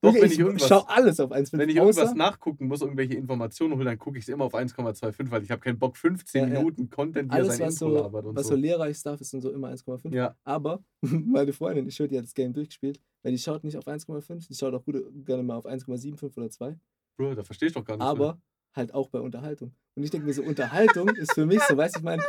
Doch, 0.00 0.08
Junge, 0.14 0.22
wenn 0.22 0.30
ich 0.32 0.38
irgendwas, 0.38 0.68
schau 0.68 0.80
alles 0.86 1.20
auf 1.20 1.30
1,5. 1.32 1.58
wenn 1.58 1.68
ich 1.68 1.76
irgendwas 1.76 2.10
außer- 2.10 2.14
nachgucken 2.16 2.66
muss, 2.68 2.80
irgendwelche 2.80 3.14
Informationen 3.14 3.74
holen, 3.74 3.84
dann 3.86 3.98
gucke 3.98 4.18
ich 4.18 4.24
es 4.24 4.28
immer 4.28 4.44
auf 4.46 4.54
1,25, 4.54 5.30
weil 5.30 5.42
ich 5.42 5.50
habe 5.50 5.60
keinen 5.60 5.78
Bock, 5.78 5.96
15 5.96 6.42
Ja, 6.48 6.48
ja. 6.54 6.58
Minuten 6.60 6.88
Content, 6.88 7.30
wie 7.30 7.34
alles, 7.36 7.56
sein 7.58 7.66
was 7.66 7.74
Intro 7.74 7.88
so, 7.88 7.94
labert 8.02 8.24
und 8.26 8.36
was 8.36 8.44
so. 8.46 8.54
so 8.54 8.60
lehrreich 8.60 8.96
Stuff 8.96 9.20
ist 9.20 9.34
und 9.34 9.42
so 9.42 9.50
immer 9.52 9.68
1,5. 9.68 10.14
Ja, 10.14 10.34
Aber 10.44 10.82
meine 11.02 11.52
Freundin, 11.52 11.86
ich 11.86 11.98
höre, 11.98 12.08
die 12.08 12.16
hat 12.16 12.24
das 12.24 12.34
Game 12.34 12.52
durchgespielt, 12.52 13.00
weil 13.22 13.32
die 13.32 13.38
schaut 13.38 13.64
nicht 13.64 13.76
auf 13.76 13.86
1,5, 13.86 14.48
die 14.48 14.54
schaut 14.54 14.72
auch 14.74 14.84
gut, 14.84 14.96
gerne 15.24 15.42
mal 15.42 15.56
auf 15.56 15.66
1,75 15.66 16.36
oder 16.36 16.50
2, 16.50 16.76
Bro, 17.16 17.34
da 17.34 17.42
verstehst 17.44 17.74
du 17.76 17.80
doch 17.80 17.86
gar 17.86 17.96
nicht. 17.98 18.06
aber 18.06 18.40
halt 18.74 18.94
auch 18.94 19.08
bei 19.08 19.20
Unterhaltung. 19.20 19.72
Und 19.96 20.04
ich 20.04 20.10
denke 20.10 20.26
mir 20.26 20.32
so, 20.32 20.42
Unterhaltung 20.42 21.08
ist 21.16 21.32
für 21.34 21.44
mich 21.46 21.60
so, 21.68 21.76
weißt 21.76 21.96
du, 21.96 21.98
ich 21.98 22.04
meine, 22.04 22.22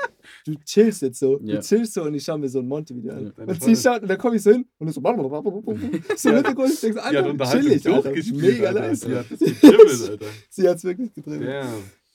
du 0.46 0.56
chillst 0.66 1.02
jetzt 1.04 1.20
so, 1.20 1.40
Ja. 1.44 1.56
du 1.58 1.62
chillst 1.62 1.94
so 1.94 2.04
und 2.04 2.14
ich 2.16 2.24
schaue 2.24 2.40
mir 2.40 2.50
so 2.50 2.60
ein 2.60 2.68
Monte-Video 2.68 3.14
an. 3.14 3.34
Ja, 3.38 3.44
und 3.46 3.64
sie 3.64 3.76
schaut 3.76 4.02
und 4.02 4.08
dann 4.08 4.18
komme 4.18 4.36
ich 4.38 4.42
so 4.44 4.52
hin 4.52 4.66
und 4.80 4.88
ist 4.88 4.96
so, 4.96 5.02
so 5.04 5.08
Ja, 5.08 5.12
im 5.70 6.36
Hintergrund, 6.36 6.74
ich 6.74 6.80
denke 6.82 6.96
so, 7.00 7.02
Alter, 7.02 7.30
Unterhaltung 7.30 7.62
chillig, 7.70 7.88
auch 7.90 7.96
Alter. 7.98 8.12
gespielt, 8.14 8.42
mega 8.42 8.68
Alter. 8.70 8.80
nice. 8.82 9.00
Die 9.02 9.16
hat 9.16 9.26
das 9.32 9.40
getribbelt, 9.40 10.10
Alter. 10.10 10.26
Sie 10.50 10.68
hat 10.70 10.78
es 10.78 10.84
wirklich 10.84 11.14
getrieben. 11.14 11.46
Damn. 11.46 11.68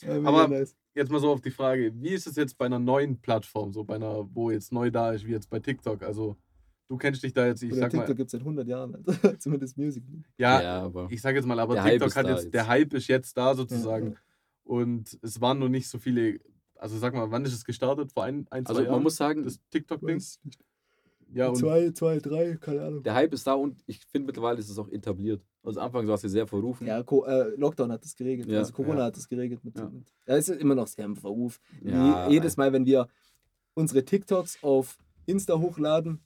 Ja, 0.03 0.15
mega 0.19 0.29
Aber- 0.29 0.49
nice. 0.49 0.75
Jetzt 0.95 1.11
mal 1.13 1.21
so 1.21 1.29
auf 1.31 1.43
die 1.43 1.51
Frage, 1.51 1.93
wie 1.95 2.09
ist 2.09 2.27
es 2.27 2.37
jetzt 2.37 2.57
bei 2.57 2.65
einer 2.65 2.79
neuen 2.79 3.21
Plattform, 3.21 3.71
so 3.71 3.85
bei 3.85 3.97
einer, 3.97 4.27
wo 4.33 4.51
jetzt 4.51 4.73
neu 4.73 4.91
da 4.91 5.13
ist, 5.13 5.27
wie 5.27 5.33
jetzt 5.33 5.51
bei 5.51 5.59
TikTok? 5.61 6.03
Also, 6.03 6.37
du 6.89 6.97
kennst 6.97 7.23
dich 7.23 7.33
da 7.33 7.47
jetzt, 7.47 7.63
ich 7.63 7.73
Oder 7.73 7.81
sag 7.83 7.91
TikTok 7.91 8.09
mal, 8.09 8.15
gibt 8.15 8.27
es 8.29 8.33
seit 8.33 8.41
100 8.43 8.67
Jahren, 8.69 8.95
Alter. 8.95 9.39
zumindest 9.39 9.77
Music. 9.79 10.05
ja, 10.39 10.63
Ja, 10.63 10.83
aber. 10.83 11.09
ich 11.11 11.21
sag 11.21 11.35
jetzt 11.35 11.47
mal, 11.47 11.59
aber 11.59 11.75
Der 11.75 11.85
Hype 11.85 11.93
TikTok 11.93 12.09
ist 12.09 12.17
hat 12.17 12.27
jetzt, 12.29 12.43
jetzt. 12.45 12.55
der 12.55 12.67
Hype 12.69 12.95
ist 12.95 13.09
jetzt 13.09 13.37
da 13.37 13.49
Ja, 13.49 13.55
sozusagen. 13.55 14.13
ja. 14.13 14.17
Und 14.65 15.19
es 15.23 15.41
waren 15.41 15.59
noch 15.59 15.69
nicht 15.69 15.89
so 15.89 15.99
viele, 15.99 16.41
also 16.77 16.99
sag 16.99 17.15
mal, 17.15 17.31
wann 17.31 17.45
ist 17.45 17.53
es 17.55 17.65
gestartet? 17.65 18.13
Vor 18.13 18.25
ein, 18.25 18.47
ein 18.51 18.65
zwei 18.65 18.71
Also 18.71 18.83
Jahren? 18.83 18.93
man 18.95 19.03
muss 19.05 19.17
sagen, 19.17 19.45
das 19.45 19.61
TikTok-Ding? 19.71 20.21
Ja, 21.33 21.49
und 21.49 21.57
Zwei, 21.57 21.91
zwei, 21.91 22.19
drei, 22.21 22.57
keine 22.57 22.83
Ahnung. 22.83 23.03
der 23.03 23.15
Hype 23.15 23.33
ist 23.35 23.47
da 23.47 23.55
und 23.55 23.83
ich 23.87 23.99
finde 24.07 24.27
mittlerweile 24.27 24.61
ist 24.61 24.71
es 24.71 24.79
auch 24.79 24.89
etabliert. 24.89 25.43
Also 25.65 25.81
Anfangs 25.81 26.07
war 26.07 26.15
es 26.15 26.23
ja 26.23 26.29
sehr 26.29 26.47
verrufen. 26.47 26.87
Ja, 26.87 27.03
Co 27.03 27.25
äh, 27.25 27.49
Lockdown 27.57 27.91
hat 27.91 28.05
das 28.05 28.15
geregelt. 28.15 28.49
Ja, 28.49 28.59
also 28.59 28.73
Corona 28.73 29.01
ja. 29.01 29.05
hat 29.07 29.17
das 29.17 29.29
geregelt. 29.29 29.65
Mit, 29.65 29.77
Ja. 29.77 29.89
mit, 29.89 30.07
ja, 30.27 30.37
es 30.37 30.49
ist 30.49 30.61
immer 30.61 30.77
noch 30.77 30.87
sehr 30.87 31.05
im 31.05 31.17
Verruf. 31.17 31.59
Ja, 31.83 32.29
Je, 32.29 32.35
jedes 32.35 32.57
Mal, 32.57 32.73
wenn 32.73 32.87
wir 32.87 33.09
unsere 33.75 34.05
TikToks 34.05 34.63
auf 34.63 34.99
Insta 35.27 35.59
hochladen, 35.59 36.21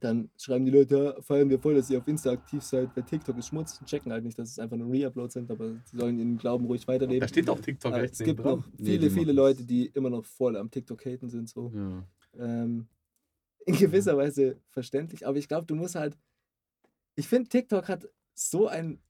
dann 0.00 0.30
schreiben 0.36 0.64
die 0.64 0.70
Leute, 0.72 0.96
ja, 1.16 1.22
feiern 1.22 1.48
wir 1.48 1.58
voll, 1.58 1.74
dass 1.74 1.88
ihr 1.90 1.98
auf 1.98 2.08
Insta 2.08 2.30
aktiv 2.30 2.62
seid. 2.62 2.94
Bei 2.94 3.02
TikTok 3.02 3.36
ist 3.38 3.48
Schmutz. 3.48 3.80
Checken 3.84 4.12
halt 4.12 4.24
nicht, 4.24 4.38
dass 4.38 4.50
es 4.50 4.58
einfach 4.58 4.76
nur 4.76 4.88
Reuploads 4.92 5.34
sind, 5.34 5.50
aber 5.50 5.74
sie 5.84 5.96
sollen 5.96 6.18
ihren 6.18 6.36
Glauben 6.36 6.64
ruhig 6.66 6.86
weiterleben. 6.88 7.20
da 7.20 7.28
steht 7.28 7.48
auch 7.48 7.60
TikTok 7.60 7.92
Aber 7.92 8.02
rechts 8.02 8.20
es 8.20 8.26
gibt 8.26 8.44
noch 8.44 8.60
dran. 8.62 8.72
Nee, 8.78 8.84
viele, 8.98 9.10
viele 9.10 9.32
Leute, 9.32 9.64
die 9.64 9.86
immer 9.86 10.10
noch 10.10 10.24
voll 10.24 10.56
am 10.56 10.70
TikTok-Haten 10.70 11.28
sind. 11.30 11.48
So. 11.48 11.72
Ja. 11.74 12.04
ähm, 12.38 12.86
in 13.66 13.76
gewisser 13.76 14.16
Weise 14.16 14.58
verständlich, 14.70 15.26
aber 15.26 15.38
ich 15.38 15.48
glaube, 15.48 15.66
du 15.66 15.74
musst 15.74 15.94
halt. 15.94 16.18
Ich 17.16 17.28
finde, 17.28 17.48
TikTok 17.48 17.88
hat 17.88 18.08
so 18.34 18.66
einen 18.66 19.00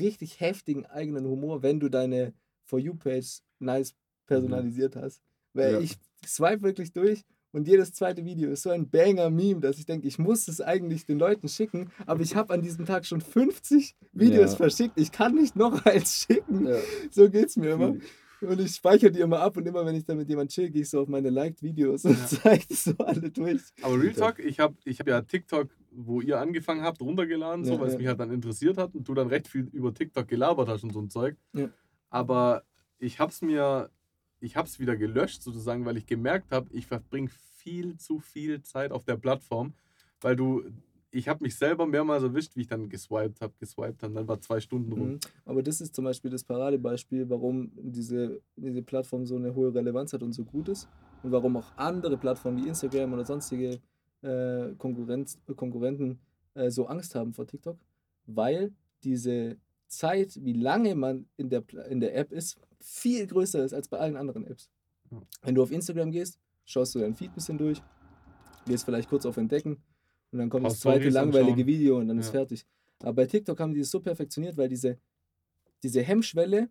richtig 0.00 0.40
heftigen 0.40 0.84
eigenen 0.86 1.24
Humor, 1.26 1.62
wenn 1.62 1.78
du 1.80 1.88
deine 1.88 2.34
For 2.64 2.78
You-Page 2.78 3.40
nice 3.60 3.94
personalisiert 4.26 4.96
hast. 4.96 5.22
Weil 5.54 5.74
Ja. 5.74 5.80
ich 5.80 5.96
swipe 6.26 6.62
wirklich 6.62 6.92
durch 6.92 7.24
und 7.56 7.66
jedes 7.66 7.92
zweite 7.92 8.24
Video 8.24 8.50
ist 8.50 8.62
so 8.62 8.70
ein 8.70 8.88
Banger-Meme, 8.88 9.60
dass 9.60 9.78
ich 9.78 9.86
denke, 9.86 10.06
ich 10.06 10.18
muss 10.18 10.46
es 10.48 10.60
eigentlich 10.60 11.06
den 11.06 11.18
Leuten 11.18 11.48
schicken, 11.48 11.90
aber 12.06 12.20
ich 12.22 12.36
habe 12.36 12.52
an 12.54 12.62
diesem 12.62 12.84
Tag 12.86 13.06
schon 13.06 13.20
50 13.20 13.96
Videos 14.12 14.52
Ja. 14.52 14.56
verschickt. 14.56 14.98
Ich 15.00 15.10
kann 15.10 15.34
nicht 15.34 15.56
noch 15.56 15.84
eins 15.84 16.26
schicken. 16.26 16.66
Ja. 16.66 16.78
So 17.10 17.28
geht's 17.30 17.56
mir 17.56 17.70
immer. 17.72 17.96
Und 18.42 18.60
ich 18.60 18.72
speichere 18.74 19.10
die 19.10 19.20
immer 19.20 19.40
ab 19.40 19.56
und 19.56 19.66
immer, 19.66 19.86
wenn 19.86 19.94
ich 19.94 20.04
dann 20.04 20.18
mit 20.18 20.28
jemandem 20.28 20.50
chill, 20.52 20.70
gehe 20.70 20.82
ich 20.82 20.90
so 20.90 21.00
auf 21.00 21.08
meine 21.08 21.30
Liked-Videos 21.30 22.04
und 22.04 22.18
Ja. 22.18 22.26
zeige 22.26 22.66
die 22.66 22.74
so 22.74 22.92
alle 22.98 23.30
durch. 23.30 23.62
Aber 23.80 23.98
Real 23.98 24.12
Talk, 24.12 24.38
ich 24.40 24.60
habe 24.60 24.74
ich 24.84 25.00
hab 25.00 25.08
ja 25.08 25.22
TikTok, 25.22 25.70
wo 25.90 26.20
ihr 26.20 26.38
angefangen 26.38 26.82
habt, 26.82 27.00
runtergeladen, 27.00 27.64
so, 27.64 27.72
Ja, 27.72 27.80
weil 27.80 27.86
es 27.86 27.94
ja. 27.94 27.98
mich 27.98 28.06
halt 28.08 28.20
dann 28.20 28.30
interessiert 28.30 28.76
hat 28.76 28.94
und 28.94 29.08
du 29.08 29.14
dann 29.14 29.28
recht 29.28 29.48
viel 29.48 29.66
über 29.72 29.94
TikTok 29.94 30.28
gelabert 30.28 30.68
hast 30.68 30.84
und 30.84 30.92
so 30.92 31.00
ein 31.00 31.08
Zeug. 31.08 31.36
Ja. 31.54 31.70
Aber 32.10 32.62
ich 32.98 33.18
hab's 33.18 33.40
mir, 33.40 33.88
ich 34.40 34.56
hab's 34.56 34.78
wieder 34.78 34.96
gelöscht 34.96 35.42
sozusagen, 35.42 35.84
weil 35.84 35.96
ich 35.96 36.06
gemerkt 36.06 36.52
habe, 36.52 36.68
ich 36.72 36.86
verbringe 36.86 37.30
viel 37.66 37.96
zu 37.96 38.20
viel 38.20 38.62
Zeit 38.62 38.92
auf 38.92 39.04
der 39.04 39.16
Plattform, 39.16 39.74
weil 40.20 40.36
du, 40.36 40.62
ich 41.10 41.28
habe 41.28 41.42
mich 41.42 41.56
selber 41.56 41.86
mehrmals 41.86 42.22
erwischt, 42.22 42.54
wie 42.56 42.62
ich 42.62 42.68
dann 42.68 42.88
geswiped 42.88 43.40
habe, 43.40 43.54
geswiped 43.58 44.02
habe, 44.02 44.14
dann 44.14 44.28
war 44.28 44.40
zwei 44.40 44.60
Stunden 44.60 44.92
rum. 44.92 45.12
Mhm. 45.12 45.20
Aber 45.44 45.62
das 45.62 45.80
ist 45.80 45.94
zum 45.94 46.04
Beispiel 46.04 46.30
das 46.30 46.44
Paradebeispiel, 46.44 47.28
warum 47.28 47.72
diese, 47.76 48.40
diese 48.56 48.82
Plattform 48.82 49.26
so 49.26 49.36
eine 49.36 49.54
hohe 49.54 49.74
Relevanz 49.74 50.12
hat 50.12 50.22
und 50.22 50.32
so 50.32 50.44
gut 50.44 50.68
ist. 50.68 50.88
Und 51.22 51.32
warum 51.32 51.56
auch 51.56 51.76
andere 51.76 52.16
Plattformen 52.16 52.62
wie 52.62 52.68
Instagram 52.68 53.14
oder 53.14 53.24
sonstige 53.24 53.80
äh, 54.22 54.74
Konkurrenz, 54.78 55.40
Konkurrenten 55.56 56.20
äh, 56.54 56.70
so 56.70 56.86
Angst 56.86 57.14
haben 57.14 57.32
vor 57.32 57.46
TikTok. 57.46 57.78
Weil 58.26 58.72
diese 59.02 59.56
Zeit, 59.96 60.38
wie 60.44 60.52
lange 60.52 60.94
man 60.94 61.26
in 61.36 61.48
der, 61.48 61.64
in 61.88 62.00
der 62.00 62.14
App 62.16 62.32
ist, 62.32 62.58
viel 62.80 63.26
größer 63.26 63.64
ist 63.64 63.72
als 63.72 63.88
bei 63.88 63.98
allen 63.98 64.16
anderen 64.16 64.46
Apps. 64.46 64.68
Wenn 65.42 65.54
du 65.54 65.62
auf 65.62 65.70
Instagram 65.70 66.10
gehst, 66.10 66.38
schaust 66.64 66.94
du 66.94 66.98
dein 66.98 67.14
Feed 67.14 67.30
ein 67.30 67.34
bisschen 67.34 67.58
durch, 67.58 67.82
gehst 68.66 68.84
vielleicht 68.84 69.08
kurz 69.08 69.24
auf 69.26 69.36
Entdecken 69.36 69.76
und 70.32 70.38
dann 70.38 70.50
kommt 70.50 70.64
Paar 70.64 70.70
das 70.72 70.80
zweite 70.80 71.00
Stories 71.02 71.14
langweilige 71.14 71.52
anschauen. 71.52 71.66
Video 71.66 71.98
und 71.98 72.08
dann 72.08 72.18
ist 72.18 72.26
Ja. 72.26 72.32
fertig. 72.32 72.66
Aber 73.00 73.12
bei 73.14 73.26
TikTok 73.26 73.58
haben 73.60 73.74
die 73.74 73.80
es 73.80 73.90
so 73.90 74.00
perfektioniert, 74.00 74.56
weil 74.56 74.68
diese, 74.68 74.98
diese 75.82 76.02
Hemmschwelle 76.02 76.68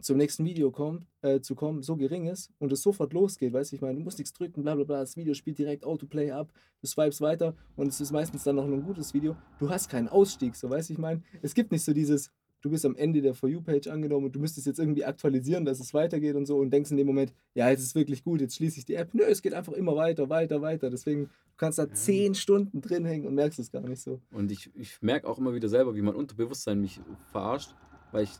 zum 0.00 0.16
nächsten 0.16 0.44
Video 0.44 0.70
kommt, 0.70 1.06
äh, 1.22 1.40
zu 1.40 1.54
kommen 1.54 1.82
so 1.82 1.96
gering 1.96 2.26
ist 2.26 2.50
und 2.58 2.72
es 2.72 2.82
sofort 2.82 3.12
losgeht, 3.12 3.52
weißt 3.52 3.72
du, 3.72 3.76
ich 3.76 3.82
meine, 3.82 3.98
du 3.98 4.04
musst 4.04 4.18
nichts 4.18 4.32
drücken, 4.32 4.62
bla 4.62 4.74
bla 4.74 4.84
bla, 4.84 5.00
das 5.00 5.16
Video 5.16 5.34
spielt 5.34 5.58
direkt 5.58 5.84
Autoplay 5.84 6.30
ab, 6.30 6.52
du 6.80 6.86
swipes 6.86 7.20
weiter 7.20 7.54
und 7.76 7.88
es 7.88 8.00
ist 8.00 8.12
meistens 8.12 8.44
dann 8.44 8.56
noch 8.56 8.64
ein 8.64 8.82
gutes 8.82 9.12
Video. 9.14 9.36
Du 9.58 9.68
hast 9.70 9.88
keinen 9.88 10.08
Ausstieg, 10.08 10.54
so 10.56 10.70
weißt 10.70 10.88
du, 10.88 10.92
ich 10.94 10.98
meine, 10.98 11.22
es 11.42 11.54
gibt 11.54 11.72
nicht 11.72 11.84
so 11.84 11.92
dieses, 11.92 12.30
du 12.60 12.70
bist 12.70 12.84
am 12.84 12.96
Ende 12.96 13.22
der 13.22 13.34
For 13.34 13.48
You-Page 13.48 13.88
angenommen 13.88 14.26
und 14.26 14.32
du 14.36 14.40
müsstest 14.40 14.66
jetzt 14.66 14.78
irgendwie 14.78 15.04
aktualisieren, 15.04 15.64
dass 15.64 15.80
es 15.80 15.94
weitergeht 15.94 16.34
und 16.36 16.46
so 16.46 16.58
und 16.58 16.70
denkst 16.70 16.90
in 16.90 16.96
dem 16.96 17.06
Moment, 17.06 17.32
ja, 17.54 17.68
jetzt 17.68 17.82
ist 17.82 17.94
wirklich 17.94 18.22
gut, 18.22 18.40
jetzt 18.40 18.56
schließe 18.56 18.78
ich 18.78 18.84
die 18.84 18.94
App. 18.94 19.14
Nö, 19.14 19.22
es 19.24 19.42
geht 19.42 19.54
einfach 19.54 19.72
immer 19.72 19.94
weiter, 19.96 20.28
weiter, 20.28 20.60
weiter. 20.60 20.90
Deswegen, 20.90 21.24
du 21.26 21.30
kannst 21.56 21.78
da 21.78 21.84
Ja. 21.84 21.92
zehn 21.92 22.34
Stunden 22.34 22.80
drin 22.80 23.04
hängen 23.04 23.26
und 23.26 23.34
merkst 23.34 23.58
es 23.58 23.70
gar 23.70 23.82
nicht 23.82 24.00
so. 24.02 24.20
Und 24.32 24.50
ich, 24.52 24.70
ich 24.74 25.00
merke 25.02 25.28
auch 25.28 25.38
immer 25.38 25.54
wieder 25.54 25.68
selber, 25.68 25.94
wie 25.94 26.02
mein 26.02 26.14
Unterbewusstsein 26.16 26.80
mich 26.80 27.00
verarscht, 27.30 27.74
weil 28.12 28.24
ich 28.24 28.30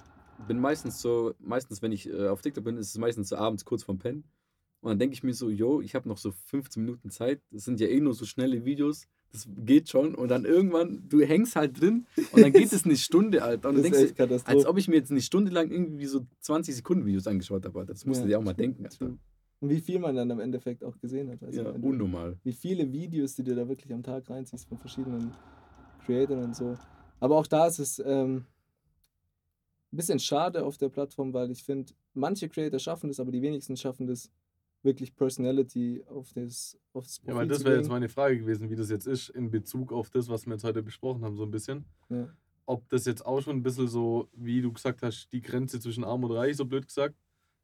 bin 0.47 0.59
meistens 0.61 1.01
so, 1.01 1.35
meistens 1.41 1.83
wenn 1.83 1.93
ich 1.93 2.09
äh, 2.09 2.29
auf 2.29 2.43
TikTok 2.43 2.65
bin, 2.65 2.77
ist 2.77 2.91
es 2.91 2.99
meistens 2.99 3.29
so 3.31 3.37
abends 3.37 3.65
kurz 3.65 3.83
vorm 3.83 3.99
Pennen. 3.99 4.25
Und 4.81 4.91
dann 4.91 4.99
denke 4.99 5.15
ich 5.15 5.25
mir 5.25 5.35
so, 5.35 5.51
yo, 5.51 5.81
ich 5.81 5.95
habe 5.95 6.09
noch 6.09 6.19
so 6.19 6.31
15 6.31 6.85
Minuten 6.85 7.11
Zeit. 7.11 7.41
Das 7.51 7.65
sind 7.65 7.81
ja 7.81 7.89
eh 7.89 8.01
nur 8.01 8.15
so 8.15 8.25
schnelle 8.25 8.65
Videos. 8.65 9.07
Das 9.33 9.47
geht 9.57 9.89
schon. 9.89 10.15
Und 10.15 10.29
dann 10.29 10.45
irgendwann, 10.45 11.03
du 11.09 11.21
hängst 11.21 11.57
halt 11.57 11.81
drin 11.81 12.07
und 12.33 12.41
dann 12.41 12.53
geht 12.53 12.73
es 12.73 12.85
eine 12.85 12.97
Stunde, 12.97 13.43
Alter. 13.43 13.69
Und 13.69 13.75
dann 13.83 13.83
denkst 13.83 14.15
du, 14.15 14.41
als 14.45 14.67
ob 14.67 14.79
ich 14.79 14.87
mir 14.89 14.95
jetzt 14.97 15.11
eine 15.11 15.21
Stunde 15.21 15.51
lang 15.51 15.71
irgendwie 15.71 16.07
so 16.07 16.25
20 16.41 16.77
Sekunden 16.77 17.05
Videos 17.05 17.27
angeschaut 17.27 17.65
habe, 17.67 17.81
Alter. 17.81 17.93
Das 17.93 18.07
musst 18.07 18.21
Ja, 18.21 18.25
du 18.25 18.29
dir 18.29 18.39
auch 18.39 18.45
mal 18.45 18.55
denken, 18.55 18.85
Alter. 18.85 19.17
Und 19.61 19.71
wie 19.71 19.81
viel 19.81 19.99
man 19.99 20.15
dann 20.15 20.31
am 20.31 20.39
Endeffekt 20.39 20.85
auch 20.85 20.97
gesehen 20.99 21.29
hat. 21.31 21.43
du, 21.43 21.51
Ja, 21.51 21.69
unnormal. 21.71 22.39
wie 22.45 22.53
viele 22.53 22.91
Videos, 22.93 23.35
die 23.35 23.43
du 23.43 23.57
da 23.57 23.69
wirklich 23.69 23.93
am 23.93 24.05
Tag 24.05 24.31
reinziehst 24.31 24.69
von 24.69 24.79
verschiedenen 24.79 25.33
Creatoren 26.07 26.45
und 26.45 26.57
so. 26.57 26.79
Aber 27.19 27.37
auch 27.37 27.47
da 27.49 27.67
ist 27.67 27.81
es 27.81 28.01
ähm, 28.07 28.45
ein 29.93 29.97
bisschen 29.97 30.19
schade 30.19 30.65
auf 30.65 30.77
der 30.77 30.89
Plattform, 30.89 31.33
weil 31.33 31.51
ich 31.51 31.65
finde, 31.65 31.93
manche 32.15 32.49
Creator 32.49 32.79
schaffen 32.79 33.09
das, 33.09 33.21
aber 33.21 33.33
die 33.33 33.43
wenigsten 33.43 33.77
schaffen 33.77 34.07
das, 34.07 34.31
wirklich 34.83 35.15
Personality 35.17 36.05
auf 36.09 36.33
das, 36.35 36.79
auf 36.93 37.05
das 37.05 37.21
Ja, 37.27 37.35
weil 37.35 37.47
Profil 37.47 37.49
das 37.49 37.65
wäre 37.65 37.77
jetzt 37.77 37.89
meine 37.89 38.09
Frage 38.09 38.39
gewesen, 38.39 38.71
wie 38.71 38.77
das 38.77 38.91
jetzt 38.91 39.07
ist 39.07 39.29
in 39.31 39.51
Bezug 39.51 39.93
auf 39.93 40.11
das, 40.11 40.29
was 40.29 40.47
wir 40.47 40.53
jetzt 40.53 40.65
heute 40.65 40.83
besprochen 40.83 41.25
haben, 41.25 41.37
so 41.37 41.43
ein 41.45 41.51
bisschen. 41.51 41.85
Ja. 42.09 42.29
Ob 42.67 42.89
das 42.91 43.07
jetzt 43.07 43.25
auch 43.25 43.41
schon 43.41 43.57
ein 43.57 43.63
bisschen 43.63 43.89
so, 43.89 44.29
wie 44.35 44.61
du 44.61 44.73
gesagt 44.73 45.03
hast, 45.03 45.29
die 45.33 45.41
Grenze 45.41 45.81
zwischen 45.81 46.05
Arm 46.05 46.23
und 46.23 46.33
Reich, 46.33 46.57
so 46.57 46.65
blöd 46.67 46.87
gesagt, 46.87 47.17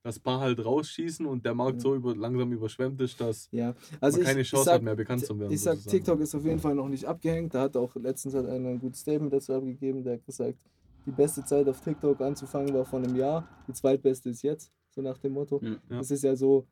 dass 0.02 0.18
paar 0.18 0.40
halt 0.40 0.62
rausschießen 0.64 1.24
und 1.24 1.44
der 1.46 1.54
Markt 1.54 1.76
Ja. 1.76 1.80
so 1.82 1.94
über, 1.94 2.14
langsam 2.16 2.52
überschwemmt 2.52 3.00
ist, 3.00 3.20
dass 3.20 3.48
Ja, 3.52 3.74
also 4.00 4.18
man 4.18 4.26
keine 4.26 4.40
ich 4.40 4.48
Chance 4.48 4.64
sag, 4.64 4.74
hat, 4.74 4.82
mehr 4.82 4.96
bekannt 4.96 5.24
zu 5.24 5.38
werden. 5.38 5.52
Ich 5.52 5.60
sag, 5.60 5.76
sozusagen. 5.76 5.96
TikTok 5.96 6.20
ist 6.20 6.34
auf 6.34 6.44
jeden 6.44 6.58
Fall 6.58 6.74
noch 6.74 6.88
nicht 6.88 7.04
abgehängt. 7.04 7.54
Da 7.54 7.62
hat 7.62 7.76
auch 7.76 7.94
letztens 7.96 8.34
hat 8.34 8.46
einer 8.46 8.70
ein 8.70 8.80
gutes 8.80 9.00
Statement 9.00 9.32
dazu 9.32 9.52
abgegeben. 9.54 10.02
Der 10.02 10.14
hat 10.14 10.26
gesagt, 10.26 10.58
die 11.06 11.12
beste 11.12 11.44
Zeit 11.44 11.68
auf 11.68 11.80
TikTok 11.80 12.20
anzufangen 12.20 12.74
war 12.74 12.84
vor 12.84 12.98
einem 12.98 13.16
Jahr. 13.16 13.48
Die 13.68 13.72
zweitbeste 13.72 14.30
ist 14.30 14.42
jetzt, 14.42 14.72
so 14.90 15.02
nach 15.02 15.18
dem 15.18 15.32
Motto. 15.32 15.60
Ja. 15.62 15.70
Ja. 15.70 15.98
Das 15.98 16.10
ist 16.10 16.24
ja 16.24 16.36
so, 16.36 16.66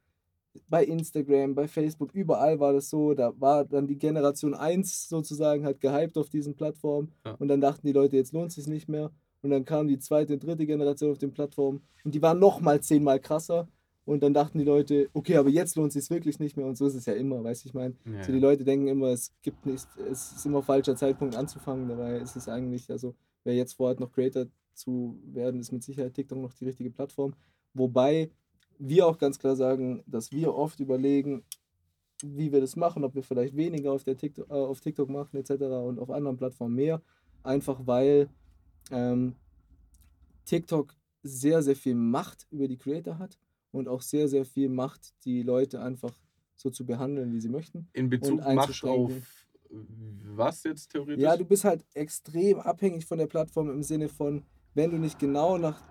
bei 0.68 0.84
Instagram, 0.84 1.54
bei 1.54 1.66
Facebook, 1.66 2.14
überall 2.14 2.60
war 2.60 2.72
das 2.72 2.90
so. 2.90 3.14
Da 3.14 3.32
war 3.38 3.64
dann 3.64 3.86
die 3.86 3.98
Generation 3.98 4.54
1 4.54 5.08
sozusagen 5.08 5.64
halt 5.64 5.80
gehypt 5.80 6.18
auf 6.18 6.28
diesen 6.28 6.54
Plattformen. 6.54 7.12
Ja. 7.24 7.32
Und 7.34 7.48
dann 7.48 7.60
dachten 7.60 7.86
die 7.86 7.92
Leute, 7.92 8.16
jetzt 8.16 8.32
lohnt 8.32 8.48
es 8.48 8.56
sich 8.56 8.66
nicht 8.66 8.88
mehr. 8.88 9.10
Und 9.42 9.50
dann 9.50 9.64
kam 9.64 9.88
die 9.88 9.98
zweite 9.98 10.34
und 10.34 10.44
dritte 10.44 10.66
Generation 10.66 11.10
auf 11.10 11.18
den 11.18 11.32
Plattformen. 11.32 11.82
Und 12.04 12.14
die 12.14 12.22
waren 12.22 12.38
nochmal 12.38 12.80
zehnmal 12.80 13.18
krasser. 13.18 13.68
Und 14.04 14.22
dann 14.22 14.34
dachten 14.34 14.58
die 14.58 14.64
Leute, 14.64 15.08
okay, 15.12 15.36
aber 15.36 15.48
jetzt 15.48 15.76
lohnt 15.76 15.94
es 15.94 16.04
sich 16.04 16.10
wirklich 16.10 16.38
nicht 16.38 16.56
mehr. 16.56 16.66
Und 16.66 16.76
so 16.76 16.86
ist 16.86 16.94
es 16.94 17.06
ja 17.06 17.14
immer, 17.14 17.42
weißt 17.42 17.64
du, 17.64 17.68
ich 17.68 17.74
meine. 17.74 17.94
Ja, 18.04 18.24
So, 18.24 18.32
die 18.32 18.38
ja. 18.38 18.48
Leute 18.48 18.64
denken 18.64 18.88
immer, 18.88 19.08
es 19.08 19.32
gibt 19.42 19.64
nicht, 19.64 19.86
es 20.10 20.32
ist 20.32 20.46
immer 20.46 20.62
falscher 20.62 20.96
Zeitpunkt 20.96 21.36
anzufangen. 21.36 21.88
Dabei 21.88 22.18
ist 22.18 22.36
es 22.36 22.48
eigentlich, 22.48 22.90
also 22.90 23.14
wer 23.44 23.54
jetzt 23.54 23.74
vorhat, 23.74 24.00
noch 24.00 24.12
Creator 24.12 24.46
zu 24.74 25.18
werden, 25.24 25.60
ist 25.60 25.72
mit 25.72 25.82
Sicherheit 25.82 26.14
TikTok 26.14 26.38
noch 26.38 26.54
die 26.54 26.64
richtige 26.64 26.90
Plattform. 26.90 27.34
Wobei 27.74 28.30
wir 28.78 29.06
auch 29.06 29.18
ganz 29.18 29.38
klar 29.38 29.56
sagen, 29.56 30.02
dass 30.06 30.32
wir 30.32 30.54
oft 30.54 30.80
überlegen, 30.80 31.44
wie 32.22 32.52
wir 32.52 32.60
das 32.60 32.76
machen, 32.76 33.04
ob 33.04 33.14
wir 33.14 33.22
vielleicht 33.22 33.56
weniger 33.56 33.92
auf, 33.92 34.04
der 34.04 34.16
TikTok, 34.16 34.48
äh, 34.48 34.52
auf 34.52 34.80
TikTok 34.80 35.08
machen 35.08 35.36
etc. 35.36 35.62
und 35.62 35.98
auf 35.98 36.10
anderen 36.10 36.36
Plattformen 36.36 36.74
mehr. 36.74 37.02
Einfach 37.42 37.86
weil 37.86 38.28
ähm, 38.90 39.34
TikTok 40.44 40.94
sehr, 41.22 41.62
sehr 41.62 41.76
viel 41.76 41.94
Macht 41.94 42.46
über 42.50 42.68
die 42.68 42.76
Creator 42.76 43.18
hat 43.18 43.38
und 43.70 43.88
auch 43.88 44.02
sehr, 44.02 44.28
sehr 44.28 44.44
viel 44.44 44.68
Macht, 44.68 45.14
die 45.24 45.42
Leute 45.42 45.80
einfach 45.80 46.12
so 46.54 46.70
zu 46.70 46.84
behandeln, 46.86 47.32
wie 47.32 47.40
sie 47.40 47.48
möchten. 47.48 47.88
In 47.92 48.08
Bezug 48.08 48.40
Macht 48.40 48.84
auf 48.84 49.41
was 50.34 50.62
jetzt 50.64 50.90
theoretisch? 50.90 51.22
Ja, 51.22 51.36
du 51.36 51.44
bist 51.44 51.64
halt 51.64 51.84
extrem 51.94 52.60
abhängig 52.60 53.06
von 53.06 53.18
der 53.18 53.26
Plattform 53.26 53.70
im 53.70 53.82
Sinne 53.82 54.08
von, 54.08 54.42
wenn 54.74 54.90
du 54.90 54.98
nicht 54.98 55.18
genau 55.18 55.58
nach 55.58 55.82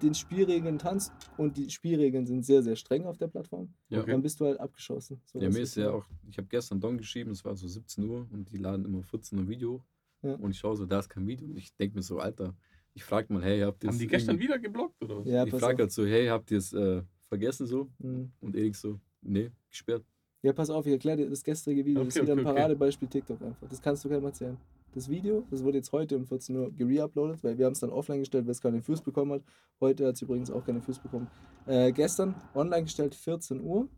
den 0.00 0.14
Spielregeln 0.14 0.78
tanzt 0.78 1.12
und 1.36 1.56
die 1.56 1.70
Spielregeln 1.70 2.26
sind 2.26 2.44
sehr, 2.44 2.62
sehr 2.62 2.76
streng 2.76 3.04
auf 3.04 3.18
der 3.18 3.28
Plattform, 3.28 3.72
Ja. 3.88 4.00
Okay. 4.00 4.10
dann 4.10 4.22
bist 4.22 4.40
du 4.40 4.46
halt 4.46 4.58
abgeschossen. 4.58 5.20
So, 5.26 5.40
Ja, 5.40 5.48
mir 5.48 5.60
ist 5.60 5.76
ja 5.76 5.90
auch, 5.90 6.04
ich 6.28 6.36
habe 6.38 6.48
gestern 6.48 6.80
Don 6.80 6.98
geschrieben, 6.98 7.30
es 7.30 7.44
war 7.44 7.54
so 7.54 7.68
17 7.68 8.08
Uhr 8.08 8.26
und 8.32 8.50
die 8.50 8.56
laden 8.56 8.84
immer 8.84 9.02
14 9.02 9.38
Uhr 9.38 9.48
Video 9.48 9.72
hoch. 9.74 9.84
Ja. 10.22 10.34
Und 10.34 10.50
ich 10.52 10.58
schaue 10.58 10.76
so, 10.76 10.86
da 10.86 11.00
ist 11.00 11.08
kein 11.08 11.26
Video. 11.26 11.46
Und 11.48 11.56
ich 11.56 11.74
denke 11.76 11.96
mir 11.96 12.02
so, 12.02 12.18
Alter, 12.18 12.54
ich 12.94 13.04
frage 13.04 13.32
mal, 13.32 13.42
hey, 13.42 13.60
habt 13.60 13.82
ihr 13.84 13.90
Haben 13.90 13.98
die 13.98 14.06
gestern 14.06 14.38
wieder 14.38 14.58
geblockt 14.58 15.02
oder 15.02 15.18
was? 15.20 15.26
Ja, 15.26 15.44
Ich 15.44 15.54
frage 15.54 15.82
halt 15.82 15.92
so, 15.92 16.04
hey, 16.04 16.26
habt 16.28 16.50
ihr 16.50 16.58
es 16.58 16.72
äh, 16.72 17.02
vergessen 17.28 17.66
so? 17.66 17.90
Mhm. 17.98 18.32
Und 18.40 18.54
Erik 18.56 18.76
so, 18.76 19.00
nee, 19.20 19.50
gesperrt. 19.68 20.04
Ja, 20.42 20.52
pass 20.52 20.70
auf, 20.70 20.84
ich 20.86 20.92
erkläre 20.92 21.18
dir 21.18 21.30
das 21.30 21.42
gestrige 21.44 21.84
Video. 21.84 22.02
das 22.04 22.16
ist 22.16 22.16
Okay, 22.16 22.24
wieder 22.26 22.32
ein 22.32 22.38
okay, 22.40 22.48
okay. 22.48 22.56
Paradebeispiel 22.58 23.08
TikTok 23.08 23.40
einfach. 23.42 23.68
Das 23.68 23.80
kannst 23.80 24.04
du 24.04 24.08
keinem 24.08 24.24
erzählen. 24.24 24.56
Das 24.92 25.08
Video, 25.08 25.46
das 25.50 25.62
wurde 25.62 25.78
jetzt 25.78 25.92
heute 25.92 26.16
um 26.16 26.26
14 26.26 26.56
Uhr 26.56 26.70
gereuploadet, 26.72 27.42
weil 27.44 27.56
wir 27.56 27.64
haben 27.66 27.72
es 27.72 27.80
dann 27.80 27.90
offline 27.90 28.18
gestellt, 28.18 28.44
weil 28.44 28.50
es 28.52 28.60
keine 28.60 28.86
Views 28.86 29.00
bekommen 29.00 29.32
hat. 29.32 29.42
Heute 29.80 30.06
hat 30.06 30.16
es 30.16 30.22
übrigens 30.22 30.50
auch 30.50 30.64
keine 30.66 30.86
Views 30.86 30.98
bekommen. 30.98 31.28
Äh, 31.66 31.92
gestern 31.92 32.34
online 32.54 32.82
gestellt, 32.84 33.14
14 33.14 33.60
Uhr. 33.62 33.88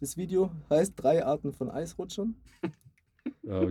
Das 0.00 0.16
Video 0.16 0.50
heißt 0.70 0.94
drei 0.96 1.24
Arten 1.26 1.52
von 1.52 1.70
Eisrutschern. 1.70 2.34
Ja, 3.42 3.66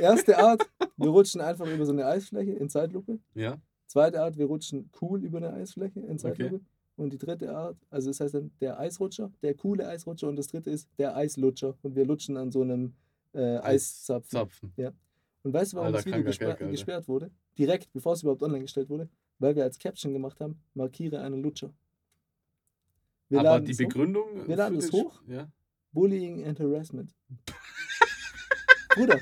Erste 0.00 0.38
Art, 0.38 0.68
wir 0.96 1.08
rutschen 1.10 1.40
einfach 1.42 1.66
über 1.66 1.84
so 1.84 1.92
eine 1.92 2.06
Eisfläche 2.06 2.52
in 2.52 2.68
Zeitlupe. 2.70 3.18
ja, 3.34 3.58
Zweite 3.86 4.22
Art, 4.22 4.38
wir 4.38 4.46
rutschen 4.46 4.90
cool 5.02 5.22
über 5.22 5.36
eine 5.38 5.52
Eisfläche 5.52 6.00
in 6.00 6.18
Zeitlupe. 6.18 6.60
Und 7.00 7.14
die 7.14 7.18
dritte 7.18 7.56
Art, 7.56 7.78
also 7.88 8.10
das 8.10 8.20
heißt 8.20 8.34
dann 8.34 8.50
der 8.60 8.78
Eisrutscher, 8.78 9.32
der 9.40 9.54
coole 9.54 9.88
Eisrutscher. 9.88 10.28
Und 10.28 10.36
das 10.36 10.48
dritte 10.48 10.68
ist 10.68 10.86
der 10.98 11.16
Eislutscher. 11.16 11.74
Und 11.80 11.96
wir 11.96 12.04
lutschen 12.04 12.36
an 12.36 12.52
so 12.52 12.60
einem 12.60 12.92
äh, 13.32 13.56
Eiszapfen. 13.56 14.30
Zapfen. 14.30 14.72
Und 15.42 15.54
weißt 15.54 15.72
du, 15.72 15.76
warum 15.78 15.86
Alter, 15.86 15.98
das 15.98 16.06
Video 16.06 16.22
Gag, 16.22 16.42
Alter. 16.42 16.66
gesperrt 16.66 17.08
wurde? 17.08 17.30
Direkt, 17.56 17.90
bevor 17.94 18.12
es 18.12 18.22
überhaupt 18.22 18.42
online 18.42 18.60
gestellt 18.60 18.90
wurde? 18.90 19.08
Weil 19.38 19.56
wir 19.56 19.64
als 19.64 19.78
Caption 19.78 20.12
gemacht 20.12 20.40
haben, 20.40 20.60
markiere 20.74 21.22
einen 21.22 21.42
Lutscher. 21.42 21.72
Wir 23.30 23.40
Aber 23.40 23.60
die 23.60 23.72
es 23.72 23.78
hoch. 23.78 23.84
Begründung. 23.84 24.46
Wir 24.46 24.56
laden 24.56 24.76
es 24.76 24.92
hoch. 24.92 25.22
Ja. 25.26 25.50
Bullying 25.92 26.44
and 26.44 26.60
Harassment. 26.60 27.14
Bruder, 28.94 29.20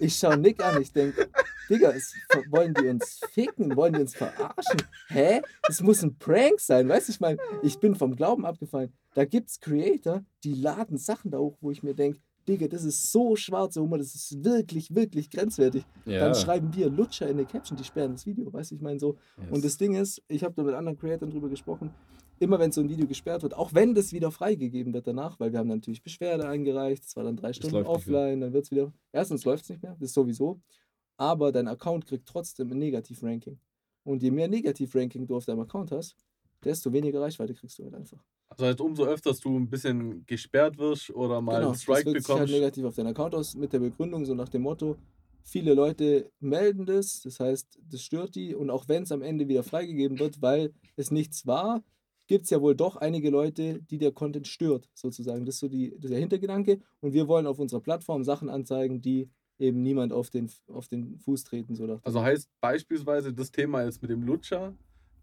ich 0.00 0.16
schau 0.16 0.34
Nick 0.34 0.60
an, 0.64 0.82
ich 0.82 0.92
denke, 0.92 1.28
Digga, 1.68 1.90
es, 1.90 2.14
wollen 2.50 2.74
die 2.74 2.86
uns 2.88 3.20
ficken? 3.32 3.76
Wollen 3.76 3.92
die 3.94 4.00
uns 4.00 4.14
verarschen? 4.14 4.82
Hä? 5.08 5.40
Es 5.68 5.82
muss 5.82 6.02
ein 6.02 6.16
Prank 6.16 6.60
sein, 6.60 6.88
weißt 6.88 7.08
du? 7.08 7.12
Ich 7.12 7.20
meine, 7.20 7.38
ich 7.62 7.78
bin 7.78 7.94
vom 7.94 8.16
Glauben 8.16 8.44
abgefallen. 8.46 8.92
Da 9.14 9.24
gibt's 9.24 9.60
Creator, 9.60 10.22
die 10.44 10.54
laden 10.54 10.96
Sachen 10.96 11.30
da 11.30 11.38
hoch, 11.38 11.56
wo 11.60 11.70
ich 11.70 11.82
mir 11.82 11.94
denke, 11.94 12.20
Digga, 12.48 12.66
das 12.66 12.84
ist 12.84 13.12
so 13.12 13.36
schwarzer 13.36 13.82
Humor, 13.82 13.98
das 13.98 14.14
ist 14.14 14.42
wirklich, 14.42 14.94
wirklich 14.94 15.28
grenzwertig. 15.30 15.84
Ja. 16.06 16.20
Dann 16.20 16.34
schreiben 16.34 16.74
wir 16.74 16.88
Lutscher 16.88 17.28
in 17.28 17.36
der 17.36 17.44
Caption, 17.44 17.76
die 17.76 17.84
sperren 17.84 18.12
das 18.12 18.24
Video, 18.24 18.50
weißt 18.50 18.70
du? 18.70 18.76
Ich 18.76 18.80
meine, 18.80 18.98
so, 18.98 19.16
Yes. 19.36 19.46
und 19.50 19.64
das 19.64 19.76
Ding 19.76 19.94
ist, 19.94 20.22
ich 20.28 20.42
habe 20.42 20.54
da 20.54 20.62
mit 20.62 20.74
anderen 20.74 20.96
Creatoren 20.98 21.30
drüber 21.30 21.50
gesprochen, 21.50 21.90
immer 22.38 22.58
wenn 22.58 22.72
so 22.72 22.80
ein 22.80 22.88
Video 22.88 23.06
gesperrt 23.06 23.42
wird, 23.42 23.52
auch 23.54 23.74
wenn 23.74 23.94
das 23.94 24.12
wieder 24.14 24.30
freigegeben 24.30 24.94
wird 24.94 25.06
danach, 25.06 25.38
weil 25.38 25.52
wir 25.52 25.58
haben 25.58 25.68
natürlich 25.68 26.02
Beschwerde 26.02 26.48
eingereicht, 26.48 27.04
es 27.04 27.16
war 27.16 27.24
dann 27.24 27.36
drei 27.36 27.52
Stunden 27.52 27.84
offline, 27.84 28.40
dann 28.40 28.52
wird 28.54 28.64
es 28.64 28.70
wieder, 28.70 28.92
erstens 29.12 29.44
läuft 29.44 29.64
es 29.64 29.70
nicht 29.70 29.82
mehr, 29.82 29.96
das 30.00 30.14
sowieso, 30.14 30.58
aber 31.18 31.52
dein 31.52 31.68
Account 31.68 32.06
kriegt 32.06 32.26
trotzdem 32.26 32.70
ein 32.70 32.78
Negativ-Ranking. 32.78 33.58
Und 34.04 34.22
je 34.22 34.30
mehr 34.30 34.48
Negativ-Ranking 34.48 35.26
du 35.26 35.36
auf 35.36 35.44
deinem 35.44 35.60
Account 35.60 35.92
hast, 35.92 36.16
desto 36.64 36.90
weniger 36.92 37.20
Reichweite 37.20 37.52
kriegst 37.52 37.78
du 37.78 37.84
halt 37.84 37.94
einfach. 37.94 38.24
Also 38.48 38.64
halt 38.64 38.80
umso 38.80 39.04
öfters 39.04 39.40
du 39.40 39.58
ein 39.58 39.68
bisschen 39.68 40.24
gesperrt 40.24 40.78
wirst 40.78 41.10
oder 41.10 41.40
mal 41.40 41.56
einen 41.56 41.72
das 41.72 41.82
Strike 41.82 42.06
wirkt 42.06 42.22
sich 42.22 42.28
halt 42.28 42.46
bekommst. 42.46 42.54
negativ 42.54 42.84
auf 42.84 42.94
deinen 42.94 43.08
Account 43.08 43.34
aus 43.34 43.54
mit 43.54 43.72
der 43.72 43.80
Begründung, 43.80 44.24
so 44.24 44.34
nach 44.34 44.48
dem 44.48 44.62
Motto, 44.62 44.96
viele 45.42 45.74
Leute 45.74 46.30
melden 46.40 46.86
das, 46.86 47.20
das 47.22 47.40
heißt, 47.40 47.78
das 47.90 48.02
stört 48.02 48.34
die 48.34 48.54
und 48.54 48.70
auch 48.70 48.88
wenn 48.88 49.02
es 49.02 49.12
am 49.12 49.22
Ende 49.22 49.48
wieder 49.48 49.62
freigegeben 49.62 50.18
wird, 50.18 50.40
weil 50.40 50.72
es 50.96 51.10
nichts 51.10 51.46
war, 51.46 51.82
gibt 52.26 52.44
es 52.44 52.50
ja 52.50 52.60
wohl 52.60 52.74
doch 52.74 52.96
einige 52.96 53.30
Leute, 53.30 53.80
die 53.82 53.98
der 53.98 54.12
Content 54.12 54.46
stört, 54.46 54.88
sozusagen. 54.94 55.44
Das 55.44 55.56
ist 55.56 55.60
so 55.60 55.68
die, 55.68 55.90
das 55.96 56.04
ist 56.04 56.12
der 56.12 56.20
Hintergedanke 56.20 56.80
und 57.00 57.12
wir 57.12 57.28
wollen 57.28 57.46
auf 57.46 57.58
unserer 57.58 57.80
Plattform 57.80 58.24
Sachen 58.24 58.48
anzeigen, 58.48 59.00
die 59.00 59.30
eben 59.58 59.82
niemand 59.82 60.12
auf 60.12 60.30
den, 60.30 60.50
auf 60.68 60.88
den 60.88 61.18
Fuß 61.18 61.44
treten. 61.44 61.74
So 61.74 61.86
nach 61.86 61.96
dem 62.00 62.06
Also 62.06 62.22
heißt 62.22 62.48
beispielsweise 62.60 63.32
das 63.32 63.50
Thema 63.50 63.84
jetzt 63.84 64.00
mit 64.02 64.10
dem 64.10 64.22
Lutscher, 64.22 64.74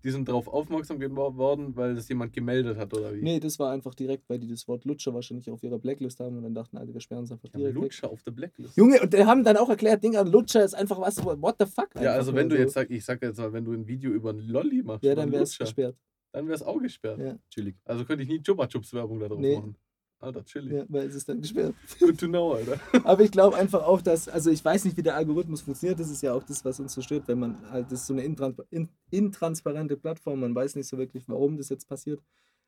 die 0.03 0.11
sind 0.11 0.27
darauf 0.27 0.47
aufmerksam 0.47 0.99
geworden, 0.99 1.75
weil 1.75 1.95
das 1.95 2.07
jemand 2.09 2.31
gemeldet 2.31 2.77
hat 2.77 2.93
oder 2.93 3.11
wie? 3.15 3.23
Nee, 3.23 3.39
das 3.39 3.57
war 3.57 3.71
einfach 3.71 3.95
direkt, 3.95 4.29
weil 4.29 4.37
die 4.37 4.47
das 4.47 4.67
Wort 4.67 4.85
Lutscher 4.85 5.15
wahrscheinlich 5.15 5.49
auf 5.49 5.63
ihrer 5.63 5.79
Blacklist 5.79 6.19
haben 6.19 6.37
und 6.37 6.43
dann 6.43 6.53
dachten, 6.53 6.77
Alter, 6.77 6.93
wir 6.93 7.01
sperren 7.01 7.23
es 7.23 7.31
einfach 7.31 7.49
Ja, 7.53 7.57
direkt 7.57 7.75
weg. 7.75 7.81
Lutscher 7.83 8.11
auf 8.11 8.21
der 8.21 8.31
Blacklist. 8.31 8.77
Junge, 8.77 9.01
und 9.01 9.13
die 9.13 9.25
haben 9.25 9.43
dann 9.43 9.57
auch 9.57 9.69
erklärt, 9.69 10.03
Digga, 10.03 10.21
Lutscher 10.21 10.63
ist 10.63 10.75
einfach 10.75 10.99
was, 11.01 11.23
what 11.25 11.55
the 11.59 11.65
fuck? 11.65 11.89
Ja, 11.99 12.11
also 12.11 12.35
wenn 12.35 12.49
du 12.49 12.55
so. 12.55 12.61
jetzt 12.61 12.73
sagst, 12.73 12.91
ich 12.91 13.03
sag 13.03 13.19
jetzt 13.23 13.39
mal, 13.39 13.51
wenn 13.51 13.65
du 13.65 13.71
ein 13.71 13.87
Video 13.87 14.11
über 14.11 14.29
einen 14.29 14.47
Lolli 14.47 14.83
machst, 14.83 15.03
Ja, 15.03 15.15
dann 15.15 15.31
wäre 15.31 15.41
es 15.41 15.57
gesperrt. 15.57 15.97
dann 16.33 16.45
wäre 16.45 16.55
es 16.55 16.61
auch 16.61 16.79
gesperrt. 16.79 17.19
Ja. 17.19 17.39
Also 17.85 18.05
könnte 18.05 18.21
ich 18.23 18.29
nie 18.29 18.41
Chupa 18.43 18.67
Chups 18.67 18.93
Werbung 18.93 19.19
da 19.19 19.27
drauf 19.27 19.39
Nee. 19.39 19.55
machen. 19.55 19.75
Alter, 20.19 20.43
chillig. 20.45 20.73
Ja, 20.73 20.85
weil 20.87 21.07
es 21.07 21.15
ist 21.15 21.29
dann 21.29 21.41
gesperrt. 21.41 21.75
Good 21.99 22.19
to 22.19 22.27
know, 22.27 22.53
Alter. 22.53 22.79
Aber 23.03 23.21
ich 23.23 23.31
glaube 23.31 23.57
einfach 23.57 23.83
auch, 23.83 24.01
dass, 24.01 24.27
also 24.27 24.49
ich 24.49 24.63
weiß 24.63 24.85
nicht, 24.85 24.97
wie 24.97 25.03
der 25.03 25.15
Algorithmus 25.15 25.61
funktioniert. 25.61 25.99
Das 25.99 26.09
ist 26.09 26.21
ja 26.21 26.33
auch 26.33 26.43
das, 26.43 26.63
was 26.65 26.79
uns 26.79 26.93
so 26.93 27.01
stört, 27.01 27.27
wenn 27.27 27.39
man 27.39 27.69
halt, 27.69 27.91
das 27.91 28.01
ist 28.01 28.07
so 28.07 28.13
eine 28.13 28.23
intran 28.23 28.55
in, 28.71 28.89
intransparente 29.11 29.97
Plattform, 29.97 30.39
man 30.39 30.55
weiß 30.55 30.75
nicht 30.75 30.87
so 30.87 30.97
wirklich, 30.97 31.27
warum 31.27 31.57
das 31.57 31.69
jetzt 31.69 31.87
passiert. 31.87 32.21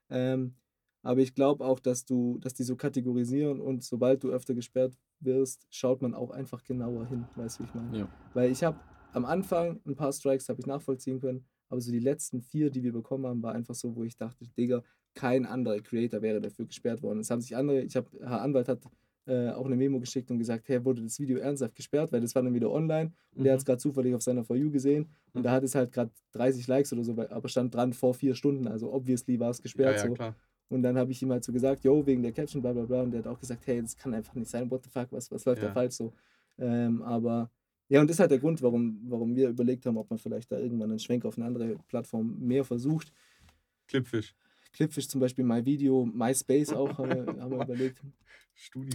Ähm, 0.09 0.55
aber 1.03 1.21
ich 1.21 1.33
glaube 1.33 1.63
auch, 1.63 1.79
dass 1.79 2.05
du, 2.05 2.37
dass 2.39 2.53
die 2.53 2.63
so 2.63 2.75
kategorisieren 2.75 3.61
und 3.61 3.83
sobald 3.83 4.23
du 4.23 4.29
öfter 4.29 4.53
gesperrt 4.53 4.97
wirst, 5.19 5.65
schaut 5.69 6.01
man 6.01 6.13
auch 6.13 6.31
einfach 6.31 6.63
genauer 6.63 7.05
hin, 7.05 7.25
weißt 7.35 7.59
du, 7.59 7.63
wie 7.63 7.67
ich 7.67 7.73
meine? 7.73 7.97
Ja. 7.97 8.09
Weil 8.33 8.51
ich 8.51 8.63
habe 8.63 8.77
am 9.13 9.25
Anfang 9.25 9.79
ein 9.85 9.95
paar 9.95 10.11
Strikes 10.11 10.49
habe 10.49 10.59
ich 10.59 10.65
nachvollziehen 10.65 11.19
können, 11.19 11.45
aber 11.69 11.81
so 11.81 11.91
die 11.91 11.99
letzten 11.99 12.41
vier, 12.41 12.69
die 12.69 12.83
wir 12.83 12.93
bekommen 12.93 13.25
haben, 13.25 13.41
war 13.41 13.53
einfach 13.53 13.75
so, 13.75 13.95
wo 13.95 14.03
ich 14.03 14.17
dachte, 14.17 14.47
Digga, 14.57 14.83
kein 15.17 15.45
anderer 15.45 15.79
Creator 15.81 16.21
wäre 16.21 16.39
dafür 16.39 16.65
gesperrt 16.65 17.01
worden. 17.01 17.19
Es 17.19 17.29
haben 17.31 17.41
sich 17.41 17.55
andere, 17.55 17.81
ich 17.81 17.95
habe, 17.95 18.07
Herr 18.19 18.41
Anwalt 18.41 18.67
hat 18.67 18.79
äh, 19.25 19.49
auch 19.49 19.65
eine 19.65 19.75
Memo 19.75 19.99
geschickt 19.99 20.29
und 20.31 20.37
gesagt, 20.37 20.69
hey, 20.69 20.83
wurde 20.85 21.01
das 21.01 21.19
Video 21.19 21.37
ernsthaft 21.39 21.75
gesperrt, 21.75 22.11
weil 22.11 22.21
das 22.21 22.33
war 22.35 22.43
dann 22.43 22.53
wieder 22.53 22.71
online 22.71 23.11
und 23.35 23.43
der 23.43 23.51
Mhm. 23.51 23.53
hat 23.53 23.59
es 23.59 23.65
gerade 23.65 23.79
zufällig 23.79 24.13
auf 24.15 24.21
seiner 24.21 24.43
For 24.43 24.55
You 24.55 24.71
gesehen 24.71 25.07
und 25.33 25.43
da 25.43 25.49
Mhm. 25.49 25.55
hat 25.55 25.63
es 25.63 25.75
halt 25.75 25.91
gerade 25.91 26.11
30 26.31 26.67
Likes 26.67 26.93
oder 26.93 27.03
so, 27.03 27.11
aber 27.13 27.49
stand 27.49 27.73
dran 27.73 27.91
vor 27.93 28.13
vier 28.13 28.35
Stunden, 28.35 28.67
also 28.67 28.93
obviously 28.93 29.39
war 29.39 29.49
es 29.49 29.57
Ja, 29.57 29.63
gesperrt 29.63 29.97
ja, 29.97 30.07
so. 30.07 30.13
klar. 30.13 30.35
Und 30.69 30.83
dann 30.83 30.97
habe 30.97 31.11
ich 31.11 31.21
ihm 31.21 31.31
halt 31.31 31.43
so 31.43 31.51
gesagt, 31.53 31.83
yo, 31.83 32.05
wegen 32.05 32.21
der 32.23 32.31
Caption, 32.33 32.61
bla 32.61 32.73
bla 32.73 32.83
bla. 32.83 33.01
Und 33.03 33.11
der 33.11 33.19
hat 33.19 33.27
auch 33.27 33.39
gesagt, 33.39 33.65
hey, 33.67 33.81
das 33.81 33.95
kann 33.95 34.13
einfach 34.13 34.35
nicht 34.35 34.49
sein, 34.49 34.69
what 34.69 34.83
the 34.83 34.89
fuck, 34.89 35.07
was, 35.11 35.31
was 35.31 35.45
läuft 35.45 35.61
da 35.63 35.67
Ja. 35.67 35.73
falsch 35.73 35.95
so. 35.95 36.13
Ähm, 36.57 37.01
aber 37.03 37.49
ja, 37.89 38.01
und 38.01 38.07
das 38.09 38.15
ist 38.17 38.19
halt 38.19 38.31
der 38.31 38.39
Grund, 38.39 38.61
warum, 38.61 38.99
warum 39.07 39.33
wir 39.35 39.47
überlegt 39.49 39.85
haben, 39.85 39.97
ob 39.97 40.09
man 40.09 40.19
vielleicht 40.19 40.51
da 40.51 40.57
irgendwann 40.59 40.89
einen 40.89 40.99
Schwenk 40.99 41.23
auf 41.25 41.37
eine 41.37 41.47
andere 41.47 41.77
Plattform 41.87 42.37
mehr 42.39 42.65
versucht. 42.65 43.13
Clipfish. 43.87 44.35
Clipfish 44.77 45.07
zum 45.07 45.19
Beispiel, 45.21 45.43
MyVideo, 45.43 46.05
MySpace 46.05 46.69
auch, 46.73 46.97
haben 46.99 47.09
wir, 47.35 47.41
haben 47.41 47.51
wir 47.51 47.63
überlegt. 47.63 48.01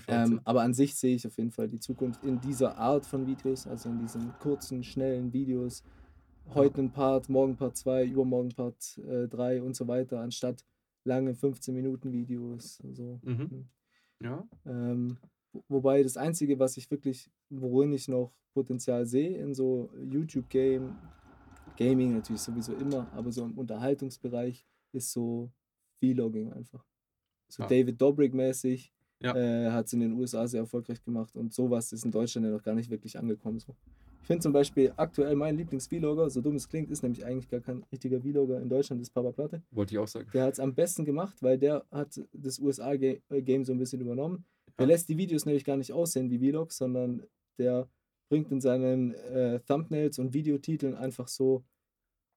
Ähm, 0.06 0.40
aber 0.44 0.62
an 0.62 0.74
sich 0.74 0.94
sehe 0.94 1.16
ich 1.16 1.26
auf 1.26 1.36
jeden 1.38 1.50
Fall 1.50 1.68
die 1.68 1.80
Zukunft 1.80 2.22
in 2.24 2.40
dieser 2.40 2.76
Art 2.78 3.04
von 3.04 3.26
Videos, 3.26 3.66
also 3.66 3.88
in 3.88 3.98
diesen 3.98 4.32
kurzen, 4.40 4.84
schnellen 4.84 5.32
Videos. 5.32 5.82
Heute 6.54 6.82
ein 6.82 6.90
Part, 6.92 7.28
morgen 7.28 7.56
Part 7.56 7.76
2, 7.76 8.04
übermorgen 8.04 8.50
Part 8.50 8.96
3 8.96 9.60
und 9.62 9.74
so 9.74 9.86
weiter, 9.88 10.20
anstatt 10.20 10.64
lange 11.04 11.34
15 11.34 11.74
Minuten 11.74 12.12
Videos. 12.12 12.80
So. 12.92 13.18
Mhm. 13.22 13.66
Ja. 14.20 14.46
Ähm, 14.66 15.18
wo- 15.52 15.64
wobei 15.68 16.02
das 16.02 16.16
Einzige, 16.16 16.58
was 16.58 16.76
ich 16.76 16.88
wirklich, 16.90 17.28
worin 17.50 17.92
ich 17.92 18.06
noch 18.08 18.32
Potenzial 18.54 19.04
sehe 19.06 19.36
in 19.36 19.54
so 19.54 19.90
YouTube-Game, 20.04 20.96
Gaming 21.76 22.14
natürlich 22.14 22.42
sowieso 22.42 22.74
immer, 22.74 23.06
aber 23.14 23.32
so 23.32 23.44
im 23.44 23.56
Unterhaltungsbereich 23.58 24.64
ist 24.92 25.10
so 25.12 25.50
Vlogging 26.02 26.52
einfach. 26.52 26.84
So 27.48 27.62
Ah. 27.62 27.66
David 27.66 28.00
Dobrik-mäßig 28.00 28.92
Ja. 29.20 29.36
äh, 29.36 29.70
hat 29.70 29.86
es 29.86 29.92
in 29.92 30.00
den 30.00 30.12
USA 30.14 30.46
sehr 30.48 30.60
erfolgreich 30.60 31.02
gemacht 31.04 31.36
und 31.36 31.52
sowas 31.54 31.92
ist 31.92 32.04
in 32.04 32.10
Deutschland 32.10 32.44
ja 32.46 32.52
noch 32.52 32.62
gar 32.62 32.74
nicht 32.74 32.90
wirklich 32.90 33.16
angekommen. 33.18 33.60
So. 33.60 33.76
Ich 34.22 34.26
finde 34.26 34.40
zum 34.42 34.52
Beispiel 34.52 34.92
aktuell 34.96 35.34
mein 35.36 35.56
Lieblings-Vlogger, 35.56 36.30
so 36.30 36.40
dumm 36.40 36.54
es 36.56 36.68
klingt, 36.68 36.90
ist 36.90 37.02
nämlich 37.02 37.24
eigentlich 37.24 37.48
gar 37.48 37.60
kein 37.60 37.84
richtiger 37.92 38.20
Vlogger 38.20 38.60
in 38.60 38.68
Deutschland, 38.68 39.00
ist 39.02 39.10
Papa 39.10 39.32
Platte. 39.32 39.62
Wollte 39.70 39.94
ich 39.94 39.98
auch 39.98 40.06
sagen. 40.08 40.28
Der 40.32 40.44
hat 40.44 40.54
es 40.54 40.60
am 40.60 40.74
besten 40.74 41.04
gemacht, 41.04 41.42
weil 41.42 41.58
der 41.58 41.84
hat 41.90 42.20
das 42.32 42.58
USA-Game 42.58 43.64
so 43.64 43.72
ein 43.72 43.78
bisschen 43.78 44.00
übernommen. 44.00 44.44
Der 44.78 44.86
Ja. 44.86 44.92
lässt 44.92 45.08
die 45.08 45.16
Videos 45.18 45.44
nämlich 45.44 45.64
gar 45.64 45.76
nicht 45.76 45.92
aussehen 45.92 46.30
wie 46.30 46.38
Vlogs, 46.38 46.76
sondern 46.78 47.22
der 47.58 47.88
bringt 48.28 48.50
in 48.50 48.60
seinen 48.60 49.12
äh, 49.14 49.60
Thumbnails 49.60 50.18
und 50.18 50.32
Videotiteln 50.34 50.94
einfach 50.94 51.28
so 51.28 51.64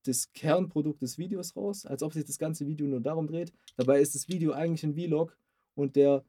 das 0.07 0.31
Kernprodukt 0.33 1.01
des 1.01 1.17
Videos 1.17 1.55
raus, 1.55 1.85
als 1.85 2.03
ob 2.03 2.13
sich 2.13 2.25
das 2.25 2.37
ganze 2.37 2.65
Video 2.67 2.87
nur 2.87 3.01
darum 3.01 3.27
dreht. 3.27 3.51
Dabei 3.77 4.01
ist 4.01 4.15
das 4.15 4.27
Video 4.27 4.51
eigentlich 4.51 4.83
ein 4.83 4.93
Vlog 4.93 5.37
und 5.75 5.95
der 5.95 6.23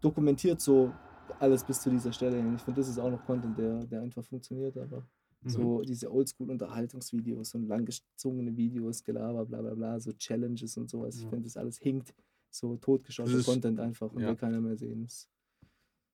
dokumentiert 0.00 0.60
so 0.60 0.92
alles 1.38 1.64
bis 1.64 1.80
zu 1.80 1.90
dieser 1.90 2.12
Stelle. 2.12 2.38
Und 2.40 2.56
ich 2.56 2.62
finde, 2.62 2.80
das 2.80 2.88
ist 2.88 2.98
auch 2.98 3.10
noch 3.10 3.24
Content, 3.24 3.56
der, 3.58 3.84
der 3.84 4.02
einfach 4.02 4.24
funktioniert, 4.24 4.76
aber 4.76 5.06
Mhm. 5.42 5.48
so 5.48 5.80
diese 5.80 6.12
Oldschool-Unterhaltungsvideos 6.12 7.54
und 7.54 7.66
langgezogene 7.66 8.54
Videos, 8.56 9.02
Gelaber, 9.02 9.46
bla 9.46 9.62
bla 9.62 9.74
bla, 9.74 9.98
so 9.98 10.12
Challenges 10.12 10.76
und 10.76 10.90
sowas. 10.90 11.16
Ich 11.16 11.22
Ja. 11.22 11.30
finde, 11.30 11.44
das 11.44 11.56
alles 11.56 11.78
hinkt. 11.78 12.14
So 12.50 12.76
totgeschossener 12.76 13.42
Content 13.44 13.80
einfach 13.80 14.12
und 14.12 14.20
ja. 14.22 14.28
will 14.28 14.36
keiner 14.36 14.60
mehr 14.60 14.76
sehen. 14.76 15.08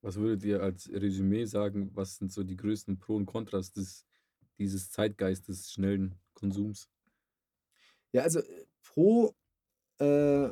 Was 0.02 0.16
würdet 0.16 0.44
ihr 0.44 0.62
als 0.62 0.88
Resümee 0.92 1.44
sagen? 1.44 1.90
Was 1.94 2.18
sind 2.18 2.30
so 2.30 2.44
die 2.44 2.56
größten 2.56 2.98
Pro 2.98 3.16
und 3.16 3.26
Kontras 3.26 3.72
des, 3.72 4.06
dieses 4.58 4.90
Zeitgeistes 4.90 5.72
schnellen 5.72 6.14
Konsums? 6.34 6.88
Ja, 8.12 8.22
also 8.22 8.40
äh, 8.40 8.64
pro, 8.82 9.34
äh, 10.00 10.48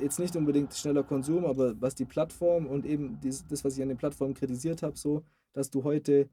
jetzt 0.00 0.18
nicht 0.18 0.34
unbedingt 0.36 0.74
schneller 0.74 1.02
Konsum, 1.02 1.44
aber 1.44 1.80
was 1.80 1.94
die 1.94 2.04
Plattform 2.06 2.66
und 2.66 2.86
eben 2.86 3.20
dies, 3.20 3.46
das, 3.46 3.64
was 3.64 3.76
ich 3.76 3.82
an 3.82 3.88
den 3.88 3.98
Plattformen 3.98 4.34
kritisiert 4.34 4.82
habe, 4.82 4.96
so, 4.96 5.22
dass 5.52 5.70
du 5.70 5.84
heute 5.84 6.28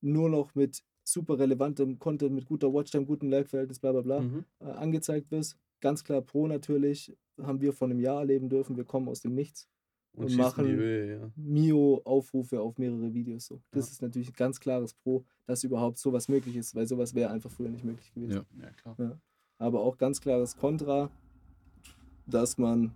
nur 0.00 0.28
noch 0.28 0.54
mit 0.54 0.84
super 1.02 1.38
relevantem 1.38 1.98
Content, 1.98 2.32
mit 2.34 2.46
guter 2.46 2.72
Watchtime, 2.72 3.04
gutem 3.06 3.28
Like-Verhältnis, 3.30 3.78
bla 3.78 3.92
bla 3.92 4.00
bla, 4.02 4.20
Mhm. 4.20 4.44
äh, 4.60 4.64
angezeigt 4.64 5.30
wirst. 5.30 5.56
Ganz 5.80 6.04
klar 6.04 6.22
pro 6.22 6.46
natürlich, 6.46 7.14
haben 7.42 7.60
wir 7.60 7.72
vor 7.72 7.88
einem 7.88 8.00
Jahr 8.00 8.20
erleben 8.20 8.48
dürfen, 8.48 8.76
wir 8.76 8.84
kommen 8.84 9.08
aus 9.08 9.20
dem 9.20 9.34
Nichts. 9.34 9.68
Und, 10.16 10.36
machen- 10.36 10.66
Höhe, 10.66 11.18
ja. 11.18 11.30
Mio-Aufrufe 11.34 12.60
auf 12.60 12.78
mehrere 12.78 13.12
Videos. 13.12 13.46
So. 13.46 13.60
Das 13.72 13.86
Ja. 13.88 13.92
ist 13.92 14.02
natürlich 14.02 14.28
ein 14.28 14.34
ganz 14.36 14.60
klares 14.60 14.94
Pro, 14.94 15.24
dass 15.46 15.64
überhaupt 15.64 15.98
sowas 15.98 16.28
möglich 16.28 16.54
ist, 16.56 16.74
weil 16.74 16.86
sowas 16.86 17.14
wäre 17.14 17.30
einfach 17.30 17.50
früher 17.50 17.68
nicht 17.68 17.84
möglich 17.84 18.12
gewesen. 18.12 18.44
Ja. 18.58 18.62
Ja, 18.62 18.70
klar. 18.94 19.20
Aber 19.58 19.80
auch 19.80 19.96
ganz 19.98 20.20
klares 20.20 20.56
Kontra, 20.56 21.10
dass 22.26 22.58
man, 22.58 22.94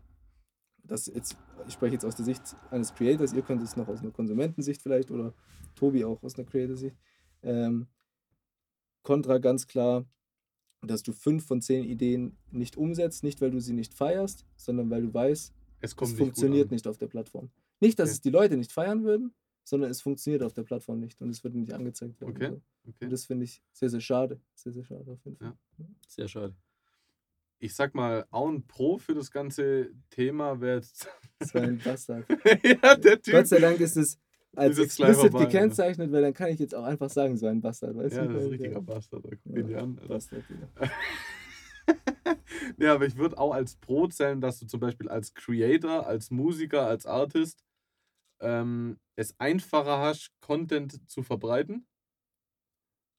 das 0.84 1.06
jetzt, 1.06 1.36
ich 1.66 1.74
spreche 1.74 1.94
jetzt 1.94 2.04
aus 2.04 2.14
der 2.16 2.24
Sicht 2.24 2.56
eines 2.70 2.94
Creators, 2.94 3.32
ihr 3.32 3.42
könnt 3.42 3.62
es 3.62 3.76
noch 3.76 3.88
aus 3.88 4.00
einer 4.00 4.12
Konsumentensicht 4.12 4.80
vielleicht 4.80 5.10
oder 5.10 5.34
Tobi 5.74 6.04
auch 6.04 6.22
aus 6.22 6.36
einer 6.38 6.46
Creator-Sicht. 6.48 6.96
Ähm, 7.42 7.88
Kontra 9.02 9.38
ganz 9.38 9.66
klar, 9.66 10.04
dass 10.82 11.02
du 11.02 11.12
fünf 11.12 11.44
von 11.46 11.60
zehn 11.60 11.84
Ideen 11.84 12.36
nicht 12.52 12.76
umsetzt, 12.76 13.24
nicht 13.24 13.40
weil 13.40 13.50
du 13.50 13.60
sie 13.60 13.72
nicht 13.72 13.92
feierst, 13.94 14.46
sondern 14.56 14.88
weil 14.90 15.02
du 15.02 15.12
weißt, 15.12 15.52
Es 15.80 15.94
kommt 15.96 16.08
es 16.08 16.12
nicht 16.12 16.18
gut 16.18 16.26
funktioniert 16.28 16.68
an. 16.68 16.74
nicht 16.74 16.86
auf 16.86 16.96
der 16.98 17.06
Plattform. 17.06 17.50
Nicht, 17.80 17.98
dass 17.98 18.08
Okay. 18.10 18.14
es 18.14 18.20
die 18.20 18.30
Leute 18.30 18.56
nicht 18.56 18.72
feiern 18.72 19.04
würden, 19.04 19.32
sondern 19.64 19.90
es 19.90 20.00
funktioniert 20.00 20.42
auf 20.42 20.52
der 20.52 20.62
Plattform 20.64 20.98
nicht 21.00 21.20
und 21.20 21.30
es 21.30 21.44
wird 21.44 21.54
nicht 21.54 21.72
angezeigt 21.72 22.20
werden. 22.20 22.30
Okay. 22.36 22.48
So. 22.50 22.60
Okay. 22.90 23.04
Und 23.04 23.10
das 23.12 23.26
finde 23.26 23.44
ich 23.44 23.62
sehr, 23.72 23.90
sehr 23.90 24.00
schade. 24.00 24.40
Sehr, 24.54 24.72
sehr 24.72 24.84
schade 24.84 25.10
auf 25.12 25.24
jeden 25.24 25.36
Fall. 25.36 25.54
Ja. 25.78 25.86
Sehr 26.08 26.28
schade. 26.28 26.54
Ich 27.60 27.74
sag 27.74 27.94
mal, 27.94 28.24
auch 28.30 28.48
ein 28.48 28.66
Pro 28.66 28.98
für 28.98 29.14
das 29.14 29.30
ganze 29.30 29.90
Thema 30.10 30.60
wäre 30.60 30.76
jetzt. 30.76 31.08
Das 31.40 31.54
war 31.54 31.62
ein 31.62 31.78
Bastard. 31.78 32.24
ja, 32.82 32.96
der 32.96 33.22
Typ. 33.22 33.32
Gott 33.34 33.46
sei 33.46 33.60
Dank 33.60 33.78
ist 33.78 33.96
es 33.96 34.18
als 34.56 34.76
Ist 34.78 34.84
explicit 34.86 35.16
vorbei, 35.30 35.38
ja. 35.40 35.44
gekennzeichnet, 35.44 36.10
weil 36.10 36.22
dann 36.22 36.34
kann 36.34 36.48
ich 36.50 36.58
jetzt 36.58 36.74
auch 36.74 36.82
einfach 36.82 37.10
sagen, 37.10 37.36
so 37.36 37.46
ein 37.46 37.60
Bastard. 37.60 37.94
Weißt 37.94 38.16
ja, 38.16 38.26
du? 38.26 38.32
das 38.32 38.38
ist 38.38 38.42
ein 38.42 38.44
Weil 38.44 38.50
richtiger 38.50 38.74
der- 38.74 38.80
Bastard. 38.80 39.22
Guck 39.22 39.56
Ja, 39.56 39.62
dir 39.62 39.78
an. 39.82 39.96
Bastard, 40.08 40.42
ja. 40.50 40.88
ja, 42.82 42.94
aber 42.94 43.06
ich 43.06 43.16
würde 43.16 43.38
auch 43.38 43.52
als 43.52 43.76
Pro 43.76 44.06
zählen, 44.06 44.40
dass 44.40 44.60
du 44.60 44.66
zum 44.66 44.80
Beispiel 44.80 45.08
als 45.08 45.34
Creator, 45.34 46.06
als 46.06 46.30
Musiker, 46.30 46.86
als 46.86 47.06
Artist 47.06 47.64
ähm, 48.40 48.98
es 49.16 49.38
einfacher 49.38 49.98
hast, 49.98 50.30
Content 50.40 51.08
zu 51.10 51.22
verbreiten. 51.22 51.86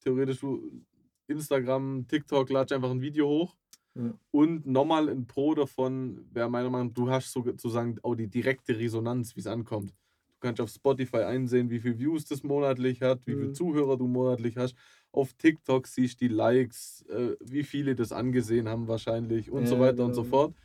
Theoretisch 0.01 0.39
du 0.39 0.85
Instagram, 1.27 2.07
TikTok, 2.07 2.49
latsch 2.49 2.71
einfach 2.71 2.91
ein 2.91 3.01
Video 3.01 3.27
hoch. 3.27 3.55
Ja. 3.95 4.13
Und 4.31 4.65
nochmal 4.65 5.09
ein 5.09 5.27
Pro 5.27 5.55
davon 5.55 6.25
wäre 6.31 6.49
meiner 6.49 6.69
Meinung 6.69 6.87
nach, 6.87 6.93
du 6.93 7.09
hast 7.09 7.31
sozusagen 7.31 7.97
auch 8.03 8.15
die 8.15 8.27
direkte 8.27 8.77
Resonanz, 8.77 9.35
wie 9.35 9.41
es 9.41 9.47
ankommt. 9.47 9.93
Du 10.41 10.47
kannst 10.47 10.61
auf 10.61 10.69
Spotify 10.69 11.17
einsehen, 11.17 11.69
wie 11.69 11.79
viel 11.81 11.99
Views 11.99 12.25
das 12.25 12.43
monatlich 12.43 13.01
hat, 13.01 13.27
wie 13.27 13.35
viele 13.35 13.47
Mhm. 13.47 13.53
Zuhörer 13.53 13.97
du 13.97 14.07
monatlich 14.07 14.55
hast. 14.57 14.75
Auf 15.11 15.33
TikTok 15.33 15.85
siehst 15.87 16.21
du 16.21 16.27
die 16.29 16.33
Likes, 16.33 17.01
äh, 17.09 17.35
wie 17.41 17.63
viele 17.63 17.93
das 17.95 18.11
angesehen 18.13 18.69
haben 18.69 18.87
wahrscheinlich 18.87 19.51
und 19.51 19.67
so 19.67 19.75
Ja, 19.75 19.79
weiter 19.79 20.05
und 20.05 20.13
so 20.13 20.23
genau. 20.23 20.29
fort. 20.29 20.55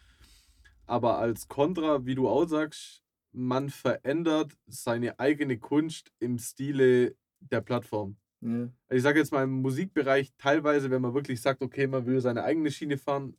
Aber 0.87 1.18
als 1.18 1.49
Kontra, 1.49 2.05
wie 2.07 2.14
du 2.14 2.29
auch 2.29 2.47
sagst, 2.47 3.03
man 3.33 3.70
verändert 3.70 4.53
seine 4.66 5.18
eigene 5.18 5.59
Kunst 5.59 6.12
im 6.20 6.39
Stile 6.39 7.16
der 7.41 7.61
Plattform. 7.61 8.16
Ja. 8.41 8.72
Ich 8.91 9.03
sage 9.03 9.18
jetzt 9.20 9.33
mal 9.33 9.45
im 9.45 9.62
Musikbereich 9.62 10.33
teilweise, 10.39 10.91
wenn 10.91 11.03
man 11.03 11.14
wirklich 11.14 11.43
sagt, 11.43 11.62
okay, 11.62 11.87
man 11.87 12.07
will 12.07 12.20
seine 12.20 12.45
eigene 12.45 12.70
Schiene 12.70 12.99
fahren, 12.99 13.37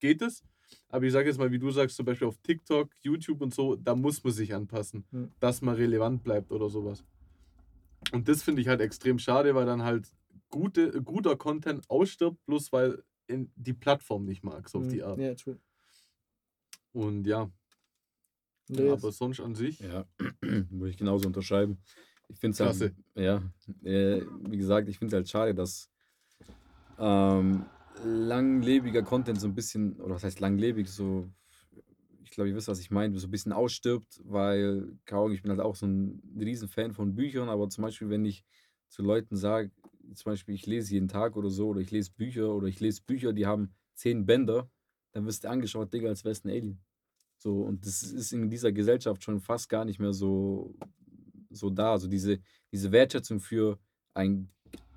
geht 0.00 0.22
es. 0.22 0.44
Aber 0.88 1.04
ich 1.04 1.12
sage 1.12 1.28
jetzt 1.28 1.38
mal, 1.38 1.50
wie 1.50 1.58
du 1.58 1.70
sagst, 1.70 1.96
zum 1.96 2.06
Beispiel 2.06 2.28
auf 2.28 2.38
TikTok, 2.38 2.90
YouTube 3.02 3.40
und 3.40 3.54
so, 3.54 3.76
da 3.76 3.94
muss 3.94 4.22
man 4.22 4.32
sich 4.32 4.54
anpassen, 4.54 5.04
Ja. 5.12 5.28
dass 5.40 5.62
man 5.62 5.74
relevant 5.76 6.22
bleibt 6.24 6.50
oder 6.52 6.68
sowas. 6.68 7.04
Und 8.12 8.28
das 8.28 8.42
finde 8.42 8.62
ich 8.62 8.68
halt 8.68 8.80
extrem 8.80 9.18
schade, 9.18 9.54
weil 9.54 9.66
dann 9.66 9.82
halt 9.82 10.10
gute, 10.50 11.02
guter 11.02 11.36
Content 11.36 11.88
ausstirbt, 11.88 12.44
bloß 12.46 12.72
weil 12.72 13.02
in 13.26 13.50
die 13.56 13.72
Plattform 13.72 14.24
nicht 14.24 14.42
mag, 14.44 14.68
so 14.68 14.78
auf 14.78 14.88
die 14.88 14.96
Mhm. 14.96 15.04
Art. 15.04 15.18
Ja, 15.18 15.34
true. 15.34 15.58
Und 16.92 17.26
ja, 17.26 17.50
Andreas? 18.68 19.02
aber 19.02 19.12
sonst 19.12 19.40
an 19.40 19.54
sich, 19.54 19.80
Ja, 19.80 20.04
würde 20.40 20.90
ich 20.90 20.96
genauso 20.98 21.26
unterschreiben. 21.26 21.78
Ich 22.28 22.38
finde 22.38 22.54
es 22.54 22.60
halt, 22.60 22.94
Klasse. 22.94 22.94
ja, 23.14 23.42
äh, 23.88 24.22
wie 24.48 24.56
gesagt, 24.56 24.88
ich 24.88 24.98
finde 24.98 25.14
es 25.14 25.18
halt 25.18 25.28
schade, 25.28 25.54
dass 25.54 25.90
ähm, 26.98 27.64
langlebiger 28.04 29.02
Content 29.02 29.40
so 29.40 29.46
ein 29.46 29.54
bisschen, 29.54 30.00
oder 30.00 30.14
was 30.14 30.24
heißt 30.24 30.40
langlebig, 30.40 30.88
so, 30.88 31.28
ich 32.24 32.30
glaube, 32.30 32.48
ihr 32.48 32.56
wisst, 32.56 32.68
was 32.68 32.80
ich 32.80 32.90
meine, 32.90 33.18
so 33.18 33.26
ein 33.26 33.30
bisschen 33.30 33.52
ausstirbt, 33.52 34.20
weil, 34.24 34.96
Ahnung, 35.10 35.32
ich 35.32 35.42
bin 35.42 35.50
halt 35.50 35.60
auch 35.60 35.76
so 35.76 35.86
ein 35.86 36.22
Riesenfan 36.38 36.92
von 36.92 37.14
Büchern, 37.14 37.48
aber 37.48 37.68
zum 37.68 37.82
Beispiel, 37.82 38.08
wenn 38.08 38.24
ich 38.24 38.44
zu 38.88 39.02
Leuten 39.02 39.36
sage, 39.36 39.70
zum 40.14 40.32
Beispiel, 40.32 40.54
ich 40.54 40.66
lese 40.66 40.94
jeden 40.94 41.08
Tag 41.08 41.36
oder 41.36 41.50
so, 41.50 41.68
oder 41.68 41.80
ich 41.80 41.90
lese 41.90 42.10
Bücher, 42.12 42.54
oder 42.54 42.66
ich 42.66 42.80
lese 42.80 43.02
Bücher, 43.02 43.32
die 43.32 43.46
haben 43.46 43.74
zehn 43.94 44.26
Bänder, 44.26 44.70
dann 45.12 45.26
wirst 45.26 45.44
du 45.44 45.48
angeschaut, 45.48 45.92
Digga, 45.92 46.08
als 46.08 46.24
wärst 46.24 46.44
du 46.44 46.48
ein 46.48 46.52
Alien. 46.52 46.80
So, 47.38 47.62
und 47.62 47.86
das 47.86 48.02
ist 48.02 48.32
in 48.32 48.50
dieser 48.50 48.72
Gesellschaft 48.72 49.22
schon 49.24 49.40
fast 49.40 49.68
gar 49.68 49.84
nicht 49.84 49.98
mehr 49.98 50.12
so, 50.12 50.74
so 51.50 51.70
da. 51.70 51.92
Also 51.92 52.08
diese, 52.08 52.38
diese 52.70 52.92
Wertschätzung 52.92 53.40
für 53.40 53.78
ein 54.14 54.48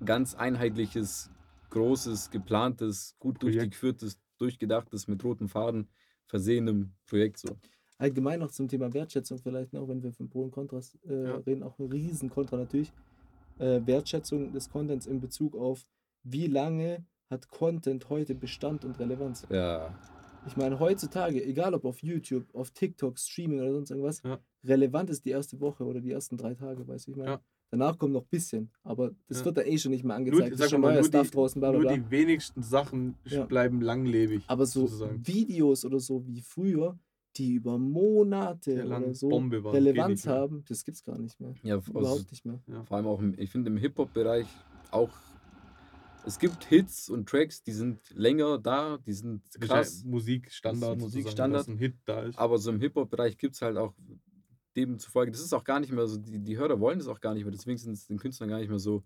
ganz 0.04 0.34
einheitliches, 0.34 1.30
großes, 1.76 2.30
geplantes, 2.30 3.14
gut 3.18 3.38
Projekt. 3.38 3.58
durchgeführtes 3.60 4.18
durchgedachtes, 4.38 5.08
mit 5.08 5.22
roten 5.24 5.48
Faden 5.48 5.88
versehenem 6.26 6.92
Projekt 7.06 7.38
so. 7.38 7.56
Allgemein 7.98 8.40
noch 8.40 8.50
zum 8.50 8.68
Thema 8.68 8.92
Wertschätzung 8.92 9.38
vielleicht 9.38 9.72
noch, 9.72 9.88
wenn 9.88 10.02
wir 10.02 10.12
von 10.12 10.28
Pro 10.28 10.42
und 10.42 10.50
Kontras 10.50 10.98
äh, 11.08 11.24
Ja. 11.24 11.36
reden, 11.36 11.62
auch 11.62 11.78
ein 11.78 11.90
riesen 11.90 12.28
Kontra 12.30 12.56
natürlich. 12.56 12.92
Äh, 13.58 13.80
Wertschätzung 13.86 14.52
des 14.52 14.68
Contents 14.68 15.06
in 15.06 15.20
Bezug 15.20 15.54
auf, 15.54 15.86
wie 16.22 16.46
lange 16.46 17.04
hat 17.30 17.48
Content 17.48 18.08
heute 18.10 18.34
Bestand 18.34 18.84
und 18.84 18.98
Relevanz. 18.98 19.46
Ja, 19.50 19.94
Ich 20.46 20.56
meine, 20.56 20.78
heutzutage, 20.78 21.42
egal 21.44 21.74
ob 21.74 21.84
auf 21.84 22.02
YouTube, 22.02 22.54
auf 22.54 22.70
TikTok, 22.70 23.18
Streaming 23.18 23.60
oder 23.60 23.72
sonst 23.72 23.90
irgendwas, 23.90 24.22
Ja. 24.22 24.38
relevant 24.64 25.10
ist 25.10 25.24
die 25.24 25.30
erste 25.30 25.58
Woche 25.60 25.84
oder 25.84 26.00
die 26.00 26.12
ersten 26.12 26.36
drei 26.36 26.54
Tage, 26.54 26.86
weißt 26.86 27.06
du, 27.06 27.10
ich 27.12 27.16
meine. 27.16 27.30
Ja. 27.32 27.40
Danach 27.70 27.98
kommt 27.98 28.12
noch 28.12 28.22
ein 28.22 28.28
bisschen, 28.30 28.70
aber 28.84 29.10
das 29.28 29.40
Ja. 29.40 29.44
wird 29.46 29.56
da 29.58 29.62
eh 29.62 29.76
schon 29.76 29.90
nicht 29.90 30.04
mehr 30.04 30.16
Nur, 30.18 30.26
angezeigt. 30.26 30.46
die- 30.48 30.52
ist 30.54 30.58
sag 30.60 30.70
schon 30.70 30.80
mal, 30.80 30.88
neuer 30.92 31.00
nur, 31.00 31.08
Stuff 31.08 31.30
die, 31.30 31.34
draußen, 31.34 31.60
bla 31.60 31.70
bla 31.70 31.80
nur 31.80 31.88
bla. 31.88 31.96
die 31.96 32.10
wenigsten 32.10 32.62
Sachen 32.62 33.16
Ja. 33.24 33.44
bleiben 33.44 33.80
langlebig. 33.80 34.44
Aber 34.46 34.66
so 34.66 34.82
sozusagen. 34.82 35.26
Videos 35.26 35.84
oder 35.84 35.98
so 35.98 36.24
wie 36.26 36.40
früher, 36.40 36.96
die 37.36 37.54
über 37.54 37.76
Monate 37.76 38.86
oder 38.86 39.12
so 39.14 39.28
Bombe 39.28 39.62
waren, 39.64 39.74
Relevanz 39.74 40.26
haben, 40.26 40.64
das 40.68 40.84
gibt's 40.84 41.04
gar 41.04 41.18
nicht 41.18 41.38
mehr. 41.40 41.54
ja 41.64 41.74
also, 41.76 41.90
Überhaupt 41.90 42.30
nicht 42.30 42.44
mehr. 42.46 42.60
Ja. 42.68 42.84
vor 42.84 42.96
allem 42.96 43.06
auch, 43.06 43.20
im, 43.20 43.34
ich 43.38 43.50
finde 43.50 43.70
im 43.70 43.76
Hip-Hop-Bereich 43.76 44.46
auch, 44.92 45.10
es 46.24 46.38
gibt 46.38 46.64
Hits 46.64 47.08
und 47.10 47.28
Tracks, 47.28 47.62
die 47.62 47.72
sind 47.72 47.98
länger 48.14 48.58
da, 48.58 48.98
die 49.06 49.12
sind 49.12 49.42
Das 49.46 49.54
ist 49.62 49.68
krass, 49.68 50.04
Musikstandard, 50.04 50.96
Das 51.00 51.08
ist 51.08 51.14
Musikstandard. 51.14 51.68
ein 51.68 51.76
Hit 51.78 51.94
da 52.04 52.22
ist. 52.22 52.38
aber 52.38 52.58
so 52.58 52.70
im 52.70 52.80
Hip-Hop-Bereich 52.80 53.36
gibt 53.38 53.54
es 53.54 53.62
halt 53.62 53.76
auch 53.76 53.92
demzufolge, 54.76 55.32
das 55.32 55.40
ist 55.40 55.52
auch 55.52 55.64
gar 55.64 55.80
nicht 55.80 55.92
mehr 55.92 56.06
so, 56.06 56.18
die, 56.18 56.38
die 56.38 56.58
Hörer 56.58 56.78
wollen 56.80 56.98
das 56.98 57.08
auch 57.08 57.20
gar 57.20 57.34
nicht 57.34 57.44
mehr, 57.44 57.52
deswegen 57.52 57.78
sind 57.78 57.92
es 57.92 58.06
den 58.06 58.18
Künstlern 58.18 58.50
gar 58.50 58.58
nicht 58.58 58.68
mehr 58.68 58.78
so, 58.78 59.04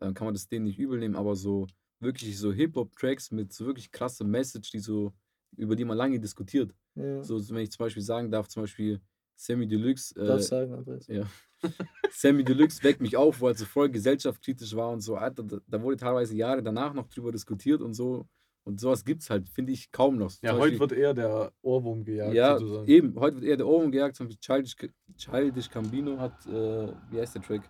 äh, 0.00 0.12
kann 0.12 0.26
man 0.26 0.34
das 0.34 0.48
denen 0.48 0.64
nicht 0.64 0.78
übel 0.78 0.98
nehmen, 0.98 1.16
aber 1.16 1.36
so 1.36 1.66
wirklich 2.00 2.38
so 2.38 2.52
Hip-Hop-Tracks 2.52 3.30
mit 3.30 3.52
so 3.52 3.66
wirklich 3.66 3.92
krasse 3.92 4.24
Message, 4.24 4.70
die 4.70 4.78
so, 4.78 5.12
über 5.56 5.76
die 5.76 5.84
man 5.84 5.96
lange 5.96 6.18
diskutiert. 6.18 6.74
Ja. 6.94 7.22
So, 7.22 7.38
wenn 7.50 7.62
ich 7.62 7.70
zum 7.70 7.84
Beispiel 7.84 8.02
sagen 8.02 8.30
darf, 8.30 8.48
zum 8.48 8.62
Beispiel 8.62 9.00
Sammy 9.36 9.66
Deluxe, 9.66 10.14
Darf 10.14 10.40
äh, 10.40 10.42
sagen, 10.42 10.74
Andreas. 10.74 11.06
ja. 11.06 11.26
Sammy 12.10 12.44
Deluxe 12.44 12.82
weckt 12.82 13.00
mich 13.00 13.16
auf, 13.16 13.40
wo 13.40 13.48
er 13.48 13.54
so 13.54 13.64
voll 13.64 13.90
gesellschaftskritisch 13.90 14.74
war 14.74 14.90
und 14.90 15.00
so. 15.00 15.16
Alter, 15.16 15.42
da, 15.44 15.58
da 15.66 15.82
wurde 15.82 15.96
teilweise 15.96 16.34
Jahre 16.34 16.62
danach 16.62 16.94
noch 16.94 17.06
drüber 17.08 17.32
diskutiert 17.32 17.80
und 17.80 17.94
so. 17.94 18.26
Und 18.64 18.80
sowas 18.80 19.04
gibt 19.04 19.22
es 19.22 19.30
halt, 19.30 19.48
finde 19.48 19.72
ich, 19.72 19.90
kaum 19.90 20.16
noch. 20.18 20.30
ja, 20.42 20.50
Zum 20.50 20.60
heute 20.60 20.72
Beispiel- 20.78 20.80
wird 20.80 20.92
eher 20.92 21.14
der 21.14 21.52
Ohrwurm 21.62 22.04
gejagt, 22.04 22.34
ja, 22.34 22.58
sozusagen. 22.58 22.86
eben. 22.88 23.18
Heute 23.18 23.36
wird 23.36 23.44
eher 23.46 23.56
der 23.56 23.66
Ohrwurm 23.66 23.90
gejagt. 23.90 24.16
Zum 24.16 24.26
Beispiel 24.26 24.40
Childish, 24.40 24.76
Childish 25.16 25.70
Gambino 25.70 26.18
hat, 26.18 26.46
äh, 26.46 26.92
wie 27.10 27.18
heißt 27.20 27.34
der 27.34 27.42
Track? 27.42 27.62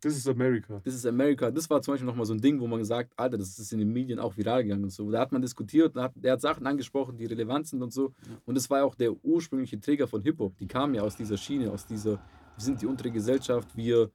Das 0.00 0.14
ist 0.16 0.28
America. 0.28 0.80
This 0.80 0.94
is 0.94 1.06
America. 1.06 1.50
Das 1.50 1.68
war 1.70 1.80
zum 1.80 1.94
Beispiel 1.94 2.06
nochmal 2.06 2.26
so 2.26 2.34
ein 2.34 2.40
Ding, 2.40 2.60
wo 2.60 2.66
man 2.66 2.78
gesagt 2.78 3.12
Alter, 3.16 3.38
das 3.38 3.58
ist 3.58 3.72
in 3.72 3.78
den 3.78 3.90
Medien 3.90 4.18
auch 4.18 4.36
viral 4.36 4.62
gegangen 4.62 4.84
und 4.84 4.90
so. 4.90 5.10
Da 5.10 5.18
hat 5.20 5.32
man 5.32 5.40
diskutiert, 5.40 5.96
da 5.96 6.02
hat, 6.04 6.12
der 6.14 6.32
hat 6.32 6.42
Sachen 6.42 6.66
angesprochen, 6.66 7.16
die 7.16 7.24
relevant 7.24 7.66
sind 7.68 7.82
und 7.82 7.90
so. 7.92 8.12
Und 8.44 8.54
das 8.54 8.68
war 8.68 8.78
ja 8.80 8.84
auch 8.84 8.94
der 8.96 9.12
ursprüngliche 9.24 9.80
Träger 9.80 10.06
von 10.06 10.20
Hip-Hop. 10.22 10.58
Die 10.58 10.66
kamen 10.66 10.94
ja 10.94 11.00
aus 11.02 11.16
dieser 11.16 11.38
Schiene, 11.38 11.70
aus 11.72 11.86
dieser, 11.86 12.12
wir 12.12 12.18
sind 12.58 12.82
die 12.82 12.86
untere 12.86 13.10
Gesellschaft, 13.10 13.74
wir, 13.76 14.10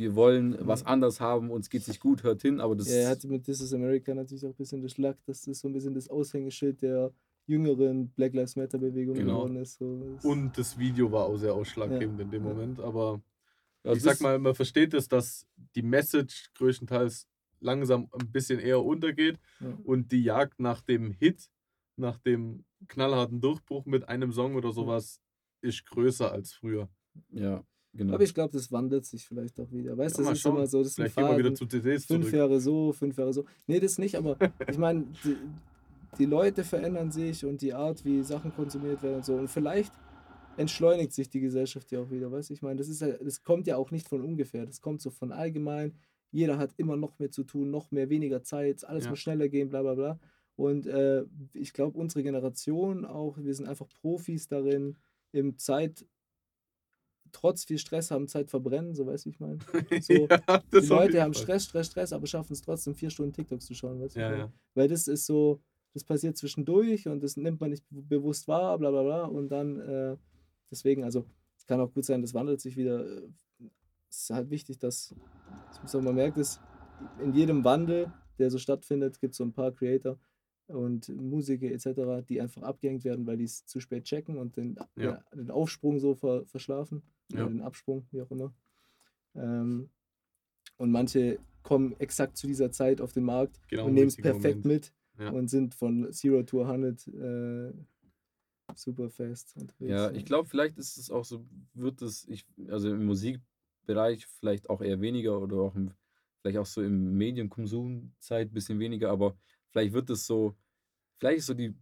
wir 0.00 0.14
wollen 0.14 0.56
was 0.60 0.84
anders 0.86 1.20
haben, 1.20 1.50
uns 1.50 1.68
geht's 1.68 1.86
nicht 1.86 2.00
gut, 2.00 2.22
hört 2.22 2.40
hin, 2.42 2.58
aber 2.60 2.74
das 2.74 2.88
Ja, 2.88 2.94
er 2.94 3.08
hatte 3.10 3.28
mit 3.28 3.44
This 3.44 3.60
is 3.60 3.74
America 3.74 4.14
natürlich 4.14 4.44
auch 4.46 4.50
ein 4.50 4.54
bisschen 4.56 4.80
das 4.82 4.92
Schlag, 4.92 5.18
dass 5.26 5.42
das 5.42 5.60
so 5.60 5.68
ein 5.68 5.74
bisschen 5.74 5.94
das 5.94 6.08
Aushängeschild 6.08 6.80
der 6.80 7.12
jüngeren 7.46 8.08
Black 8.10 8.32
Lives 8.32 8.56
Matter 8.56 8.78
Bewegung 8.78 9.14
Genau. 9.14 9.36
geworden 9.44 9.56
ist. 9.56 9.76
So. 9.78 10.18
Und 10.22 10.56
das 10.56 10.78
Video 10.78 11.12
war 11.12 11.26
auch 11.26 11.36
sehr 11.36 11.52
ausschlaggebend 11.54 12.18
in 12.20 12.30
dem 12.30 12.44
Ja. 12.44 12.48
Moment. 12.48 12.80
Aber 12.80 13.20
Ja, 13.84 13.92
ich 13.92 14.02
sag 14.02 14.20
mal, 14.20 14.38
man 14.38 14.54
versteht 14.54 14.92
es, 14.94 15.08
dass 15.08 15.46
die 15.74 15.82
Message 15.82 16.50
größtenteils 16.54 17.26
langsam 17.60 18.08
ein 18.12 18.30
bisschen 18.32 18.58
eher 18.60 18.82
untergeht 18.82 19.38
Ja. 19.60 19.76
und 19.84 20.12
die 20.12 20.22
Jagd 20.22 20.60
nach 20.60 20.80
dem 20.82 21.10
Hit, 21.12 21.50
nach 21.96 22.18
dem 22.18 22.64
knallharten 22.88 23.40
Durchbruch 23.40 23.84
mit 23.86 24.08
einem 24.08 24.32
Song 24.32 24.54
oder 24.54 24.72
sowas 24.72 25.20
ist 25.62 25.84
größer 25.86 26.30
als 26.32 26.52
früher. 26.52 26.88
Ja, 27.30 27.62
genau. 27.94 28.14
Aber 28.14 28.22
ich 28.24 28.34
glaube, 28.34 28.52
das 28.52 28.70
wandelt 28.72 29.04
sich 29.06 29.26
vielleicht 29.26 29.58
auch 29.60 29.70
wieder. 29.72 29.96
Weißt 29.96 30.18
du, 30.18 30.22
Ja, 30.22 30.28
das 30.30 30.38
ist 30.38 30.42
schauen. 30.42 30.56
immer 30.56 30.66
so, 30.66 30.78
das 30.78 30.88
ist 30.92 30.98
ein 31.00 31.10
Vielleicht 31.10 31.16
gehen 31.16 31.28
wir 31.28 31.38
wieder 31.38 31.54
zu 31.54 31.66
CDs 31.66 32.04
fünf 32.06 32.26
zurück. 32.26 32.38
Jahre 32.38 32.60
so, 32.60 32.92
fünf 32.92 33.16
Jahre 33.18 33.32
so. 33.32 33.44
Nee, 33.66 33.80
das 33.80 33.98
nicht, 33.98 34.14
aber 34.16 34.36
ich 34.70 34.78
meine, 34.78 35.06
die, 35.24 35.36
die 36.18 36.24
Leute 36.26 36.64
verändern 36.64 37.10
sich 37.12 37.44
und 37.44 37.62
die 37.62 37.72
Art, 37.74 38.04
wie 38.04 38.22
Sachen 38.22 38.52
konsumiert 38.54 39.02
werden 39.02 39.16
und 39.16 39.24
so. 39.24 39.34
Und 39.36 39.48
vielleicht 39.48 39.92
entschleunigt 40.56 41.12
sich 41.12 41.30
die 41.30 41.40
Gesellschaft 41.40 41.90
ja 41.92 42.00
auch 42.00 42.10
wieder, 42.10 42.30
weißt 42.30 42.50
du? 42.50 42.54
Ich 42.54 42.62
meine, 42.62 42.76
das 42.76 42.88
ist 42.88 43.00
ja, 43.00 43.08
das 43.12 43.42
kommt 43.42 43.66
ja 43.66 43.76
auch 43.76 43.90
nicht 43.90 44.08
von 44.08 44.20
ungefähr. 44.22 44.66
Das 44.66 44.80
kommt 44.80 45.00
so 45.00 45.10
von 45.10 45.32
allgemein. 45.32 45.94
Jeder 46.32 46.58
hat 46.58 46.74
immer 46.76 46.96
noch 46.96 47.18
mehr 47.18 47.30
zu 47.30 47.44
tun, 47.44 47.70
noch 47.70 47.90
mehr, 47.90 48.08
weniger 48.10 48.42
Zeit, 48.42 48.84
alles 48.84 49.04
Ja. 49.04 49.10
muss 49.10 49.18
schneller 49.20 49.48
gehen, 49.48 49.68
bla 49.68 49.82
bla 49.82 49.94
bla. 49.94 50.20
Und 50.56 50.86
äh, 50.86 51.24
ich 51.54 51.72
glaube, 51.72 51.98
unsere 51.98 52.22
Generation 52.22 53.04
auch, 53.06 53.38
wir 53.38 53.54
sind 53.54 53.66
einfach 53.66 53.88
Profis 54.00 54.46
darin, 54.46 54.96
im 55.32 55.56
Zeit, 55.58 56.04
trotz 57.32 57.64
viel 57.64 57.78
Stress 57.78 58.10
haben, 58.10 58.28
Zeit 58.28 58.50
verbrennen, 58.50 58.94
so 58.94 59.06
weißt 59.06 59.24
du, 59.24 59.30
wie 59.30 59.32
ich 59.34 59.40
meine. 59.40 59.58
So, 60.02 60.26
ja, 60.28 60.62
die 60.72 60.86
Leute 60.86 61.22
haben. 61.22 61.34
Stress, 61.34 61.64
Stress, 61.64 61.86
Stress, 61.88 62.12
aber 62.12 62.26
schaffen 62.26 62.52
es 62.52 62.60
trotzdem, 62.62 62.94
vier 62.94 63.10
Stunden 63.10 63.32
TikToks 63.32 63.66
zu 63.66 63.74
schauen, 63.74 64.00
weißt 64.00 64.16
du? 64.16 64.20
Ja? 64.20 64.52
Weil 64.74 64.88
das 64.88 65.08
ist 65.08 65.26
so, 65.26 65.60
das 65.94 66.04
passiert 66.04 66.36
zwischendurch 66.36 67.08
und 67.08 67.22
das 67.22 67.36
nimmt 67.36 67.60
man 67.60 67.70
nicht 67.70 67.84
be- 67.90 68.02
bewusst 68.02 68.46
wahr, 68.48 68.78
bla 68.78 68.90
bla 68.90 69.02
bla. 69.02 69.24
Und 69.24 69.48
dann, 69.48 69.80
äh, 69.80 70.16
deswegen, 70.70 71.04
also, 71.04 71.24
es 71.56 71.66
kann 71.66 71.80
auch 71.80 71.92
gut 71.92 72.04
sein, 72.04 72.22
das 72.22 72.34
wandelt 72.34 72.60
sich 72.60 72.76
wieder. 72.76 73.06
äh, 73.06 73.28
Es 74.08 74.22
ist 74.22 74.30
halt 74.30 74.50
wichtig, 74.50 74.78
dass, 74.78 75.14
dass 75.82 75.94
man 75.94 76.14
merkt, 76.14 76.36
dass 76.38 76.60
in 77.22 77.32
jedem 77.34 77.64
Wandel, 77.64 78.12
der 78.38 78.50
so 78.50 78.58
stattfindet, 78.58 79.20
gibt 79.20 79.32
es 79.32 79.38
so 79.38 79.44
ein 79.44 79.52
paar 79.52 79.72
Creator 79.72 80.18
und 80.70 81.08
Musiker 81.08 81.66
etc., 81.70 82.24
die 82.28 82.40
einfach 82.40 82.62
abgehängt 82.62 83.04
werden, 83.04 83.26
weil 83.26 83.36
die 83.36 83.44
es 83.44 83.66
zu 83.66 83.80
spät 83.80 84.04
checken 84.04 84.36
und 84.38 84.56
den, 84.56 84.76
Ja. 84.96 85.22
den, 85.32 85.38
den 85.40 85.50
Aufsprung 85.50 85.98
so 85.98 86.14
ver, 86.14 86.44
verschlafen. 86.46 87.02
Ja. 87.32 87.42
Oder 87.42 87.50
den 87.50 87.62
Absprung, 87.62 88.06
wie 88.10 88.22
auch 88.22 88.30
immer. 88.30 88.52
Ähm, 89.34 89.90
und 90.76 90.90
manche 90.90 91.38
kommen 91.62 91.94
exakt 92.00 92.36
zu 92.36 92.46
dieser 92.46 92.70
Zeit 92.72 93.00
auf 93.00 93.12
den 93.12 93.24
Markt 93.24 93.60
Genau 93.68 93.86
und 93.86 93.94
nehmen 93.94 94.08
es 94.08 94.16
perfekt 94.16 94.64
Moment. 94.64 94.92
mit 95.18 95.24
Ja. 95.24 95.30
und 95.30 95.48
sind 95.48 95.74
von 95.74 96.10
Zero 96.12 96.42
to 96.42 96.62
100 96.62 97.06
äh, 97.08 97.72
super 98.74 99.10
fast 99.10 99.56
unterwegs. 99.56 99.90
Ja, 99.90 100.10
ich 100.10 100.24
glaube, 100.24 100.48
vielleicht 100.48 100.78
ist 100.78 100.96
es 100.96 101.10
auch 101.10 101.24
so, 101.24 101.44
wird 101.74 102.00
es, 102.02 102.26
ich, 102.28 102.46
also 102.68 102.90
im 102.90 103.04
Musikbereich 103.04 104.26
vielleicht 104.26 104.70
auch 104.70 104.80
eher 104.80 105.00
weniger 105.00 105.38
oder 105.40 105.56
auch 105.56 105.74
im, 105.74 105.92
vielleicht 106.40 106.58
auch 106.58 106.66
so 106.66 106.82
im 106.82 107.16
Medienkonsumzeit 107.16 108.48
ein 108.50 108.54
bisschen 108.54 108.78
weniger, 108.78 109.10
aber 109.10 109.36
vielleicht 109.70 109.92
wird 109.92 110.08
es 110.10 110.26
so, 110.26 110.54
vielleicht 111.20 111.38
ist 111.38 111.46
so 111.46 111.54
die 111.54 111.74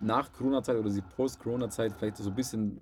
nach 0.00 0.32
Corona-Zeit 0.32 0.76
oder 0.76 0.90
die 0.90 1.02
Post-Corona-Zeit 1.02 1.92
vielleicht 1.92 2.16
so 2.16 2.30
ein 2.30 2.34
bisschen 2.34 2.80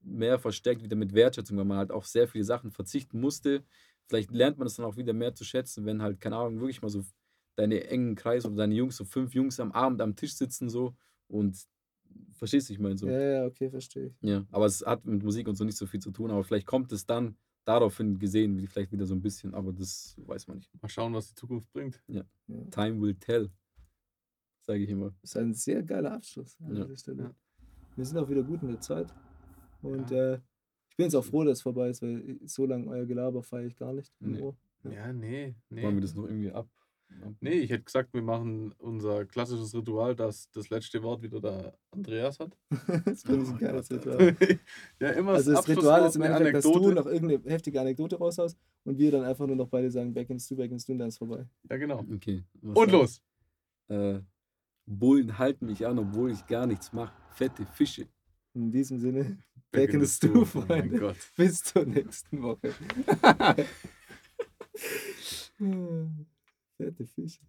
mehr 0.00 0.38
verstärkt 0.38 0.82
wieder 0.82 0.96
mit 0.96 1.14
Wertschätzung, 1.14 1.56
weil 1.56 1.64
man 1.64 1.78
halt 1.78 1.90
auf 1.90 2.06
sehr 2.06 2.28
viele 2.28 2.44
Sachen 2.44 2.70
verzichten 2.70 3.20
musste. 3.20 3.64
Vielleicht 4.08 4.30
lernt 4.30 4.58
man 4.58 4.66
es 4.66 4.74
dann 4.76 4.86
auch 4.86 4.96
wieder 4.96 5.12
mehr 5.12 5.34
zu 5.34 5.44
schätzen, 5.44 5.84
wenn 5.84 6.02
halt, 6.02 6.20
keine 6.20 6.36
Ahnung, 6.36 6.60
wirklich 6.60 6.82
mal 6.82 6.88
so 6.88 7.02
deine 7.56 7.88
engen 7.88 8.14
Kreis 8.14 8.44
oder 8.44 8.56
deine 8.56 8.74
Jungs, 8.74 8.96
so 8.96 9.04
fünf 9.04 9.34
Jungs 9.34 9.58
am 9.58 9.72
Abend 9.72 10.00
am 10.00 10.14
Tisch 10.14 10.34
sitzen 10.34 10.68
so 10.68 10.94
und 11.28 11.56
verstehst 12.32 12.68
du, 12.68 12.74
ich 12.74 12.78
meine 12.78 12.96
so. 12.96 13.08
Ja, 13.08 13.20
ja, 13.20 13.46
okay, 13.46 13.70
verstehe 13.70 14.06
ich. 14.06 14.14
Ja, 14.20 14.44
aber 14.50 14.66
es 14.66 14.84
hat 14.84 15.04
mit 15.04 15.22
Musik 15.22 15.48
und 15.48 15.56
so 15.56 15.64
nicht 15.64 15.78
so 15.78 15.86
viel 15.86 16.00
zu 16.00 16.10
tun, 16.10 16.30
aber 16.30 16.44
vielleicht 16.44 16.66
kommt 16.66 16.92
es 16.92 17.06
dann 17.06 17.36
daraufhin 17.64 18.18
gesehen, 18.18 18.58
wie 18.58 18.66
vielleicht 18.66 18.92
wieder 18.92 19.06
so 19.06 19.14
ein 19.14 19.22
bisschen, 19.22 19.54
aber 19.54 19.72
das 19.72 20.16
weiß 20.18 20.46
man 20.46 20.58
nicht. 20.58 20.70
Mal 20.80 20.88
schauen, 20.88 21.14
was 21.14 21.28
die 21.28 21.34
Zukunft 21.34 21.72
bringt. 21.72 22.00
Ja. 22.06 22.22
Time 22.70 23.00
will 23.00 23.14
tell, 23.14 23.50
sage 24.66 24.80
ich 24.82 24.90
immer. 24.90 25.12
Das 25.22 25.30
ist 25.30 25.36
ein 25.36 25.54
sehr 25.54 25.82
geiler 25.82 26.12
Abschluss 26.12 26.56
an 26.60 26.74
Ja. 26.76 26.84
dieser 26.84 26.96
Stelle. 26.96 27.22
Ja. 27.24 27.34
Wir 27.96 28.04
sind 28.04 28.18
auch 28.18 28.28
wieder 28.28 28.42
gut 28.42 28.62
in 28.62 28.68
der 28.68 28.80
Zeit. 28.80 29.14
Und 29.82 30.10
Ja. 30.10 30.34
äh, 30.34 30.40
ich 30.90 30.96
bin 30.96 31.04
jetzt 31.04 31.14
auch 31.14 31.24
froh, 31.24 31.44
dass 31.44 31.58
es 31.58 31.62
vorbei 31.62 31.88
ist, 31.90 32.02
weil 32.02 32.38
so 32.44 32.66
lange 32.66 32.86
euer 32.88 33.06
Gelaber 33.06 33.42
feiere 33.42 33.66
ich 33.66 33.76
gar 33.76 33.92
nicht. 33.92 34.12
im 34.20 34.32
Nee. 34.32 34.40
Ohr. 34.40 34.56
Ja. 34.84 34.90
Ja, 34.92 35.12
nee, 35.12 35.54
nee. 35.70 35.82
Wollen 35.82 35.94
wir 35.96 36.00
das 36.02 36.14
noch 36.14 36.24
irgendwie 36.24 36.50
ab? 36.52 36.68
ab 37.22 37.32
Nee, 37.40 37.52
ich 37.60 37.70
hätte 37.70 37.84
gesagt, 37.84 38.12
wir 38.14 38.22
machen 38.22 38.72
unser 38.78 39.24
klassisches 39.26 39.74
Ritual, 39.74 40.14
dass 40.16 40.50
das 40.50 40.70
letzte 40.70 41.02
Wort 41.02 41.22
wieder 41.22 41.40
der 41.40 41.74
Andreas 41.90 42.38
hat. 42.40 42.56
das 43.04 43.22
finde 43.22 43.42
ich 43.44 43.48
ein 43.50 43.58
geiles 43.58 43.90
Ritual. 43.90 44.36
ja, 45.00 45.10
immer 45.10 45.32
Also 45.32 45.52
das 45.52 45.68
Ritual 45.68 46.06
ist 46.06 46.16
im 46.16 46.22
Endeffekt, 46.22 46.56
dass 46.56 46.64
du 46.64 46.90
noch 46.92 47.06
irgendeine 47.06 47.42
heftige 47.50 47.80
Anekdote 47.80 48.16
raushaust 48.16 48.58
und 48.84 48.98
wir 48.98 49.10
dann 49.10 49.24
einfach 49.24 49.46
nur 49.46 49.56
noch 49.56 49.68
beide 49.68 49.90
sagen, 49.90 50.12
back 50.14 50.30
ins 50.30 50.46
du, 50.48 50.56
back 50.56 50.70
ins 50.70 50.84
du 50.86 50.92
und 50.92 50.98
dann 50.98 51.08
ist 51.08 51.18
vorbei. 51.18 51.46
Ja, 51.70 51.76
genau. 51.76 52.04
Okay. 52.12 52.44
was 52.62 52.76
Und 52.76 52.90
los. 52.92 53.22
Äh, 53.88 54.20
Bullen 54.86 55.38
halten 55.38 55.66
mich 55.66 55.86
an, 55.86 55.98
obwohl 55.98 56.30
ich 56.30 56.46
gar 56.46 56.66
nichts 56.66 56.92
mache. 56.92 57.14
Fette 57.30 57.66
Fische. 57.66 58.08
In 58.54 58.70
diesem 58.70 58.98
Sinne, 58.98 59.38
Back 59.72 59.92
in 59.92 60.00
in 60.00 60.00
the 60.00 60.06
stew, 60.06 60.44
stew, 60.46 60.46
oh 60.54 60.64
mein 60.68 60.90
Freunde. 60.90 60.98
Gott. 60.98 61.16
Bis 61.36 61.62
zur 61.62 61.84
nächsten 61.84 62.42
Woche. 62.42 62.74
Fette 66.76 67.06
Fische. 67.06 67.40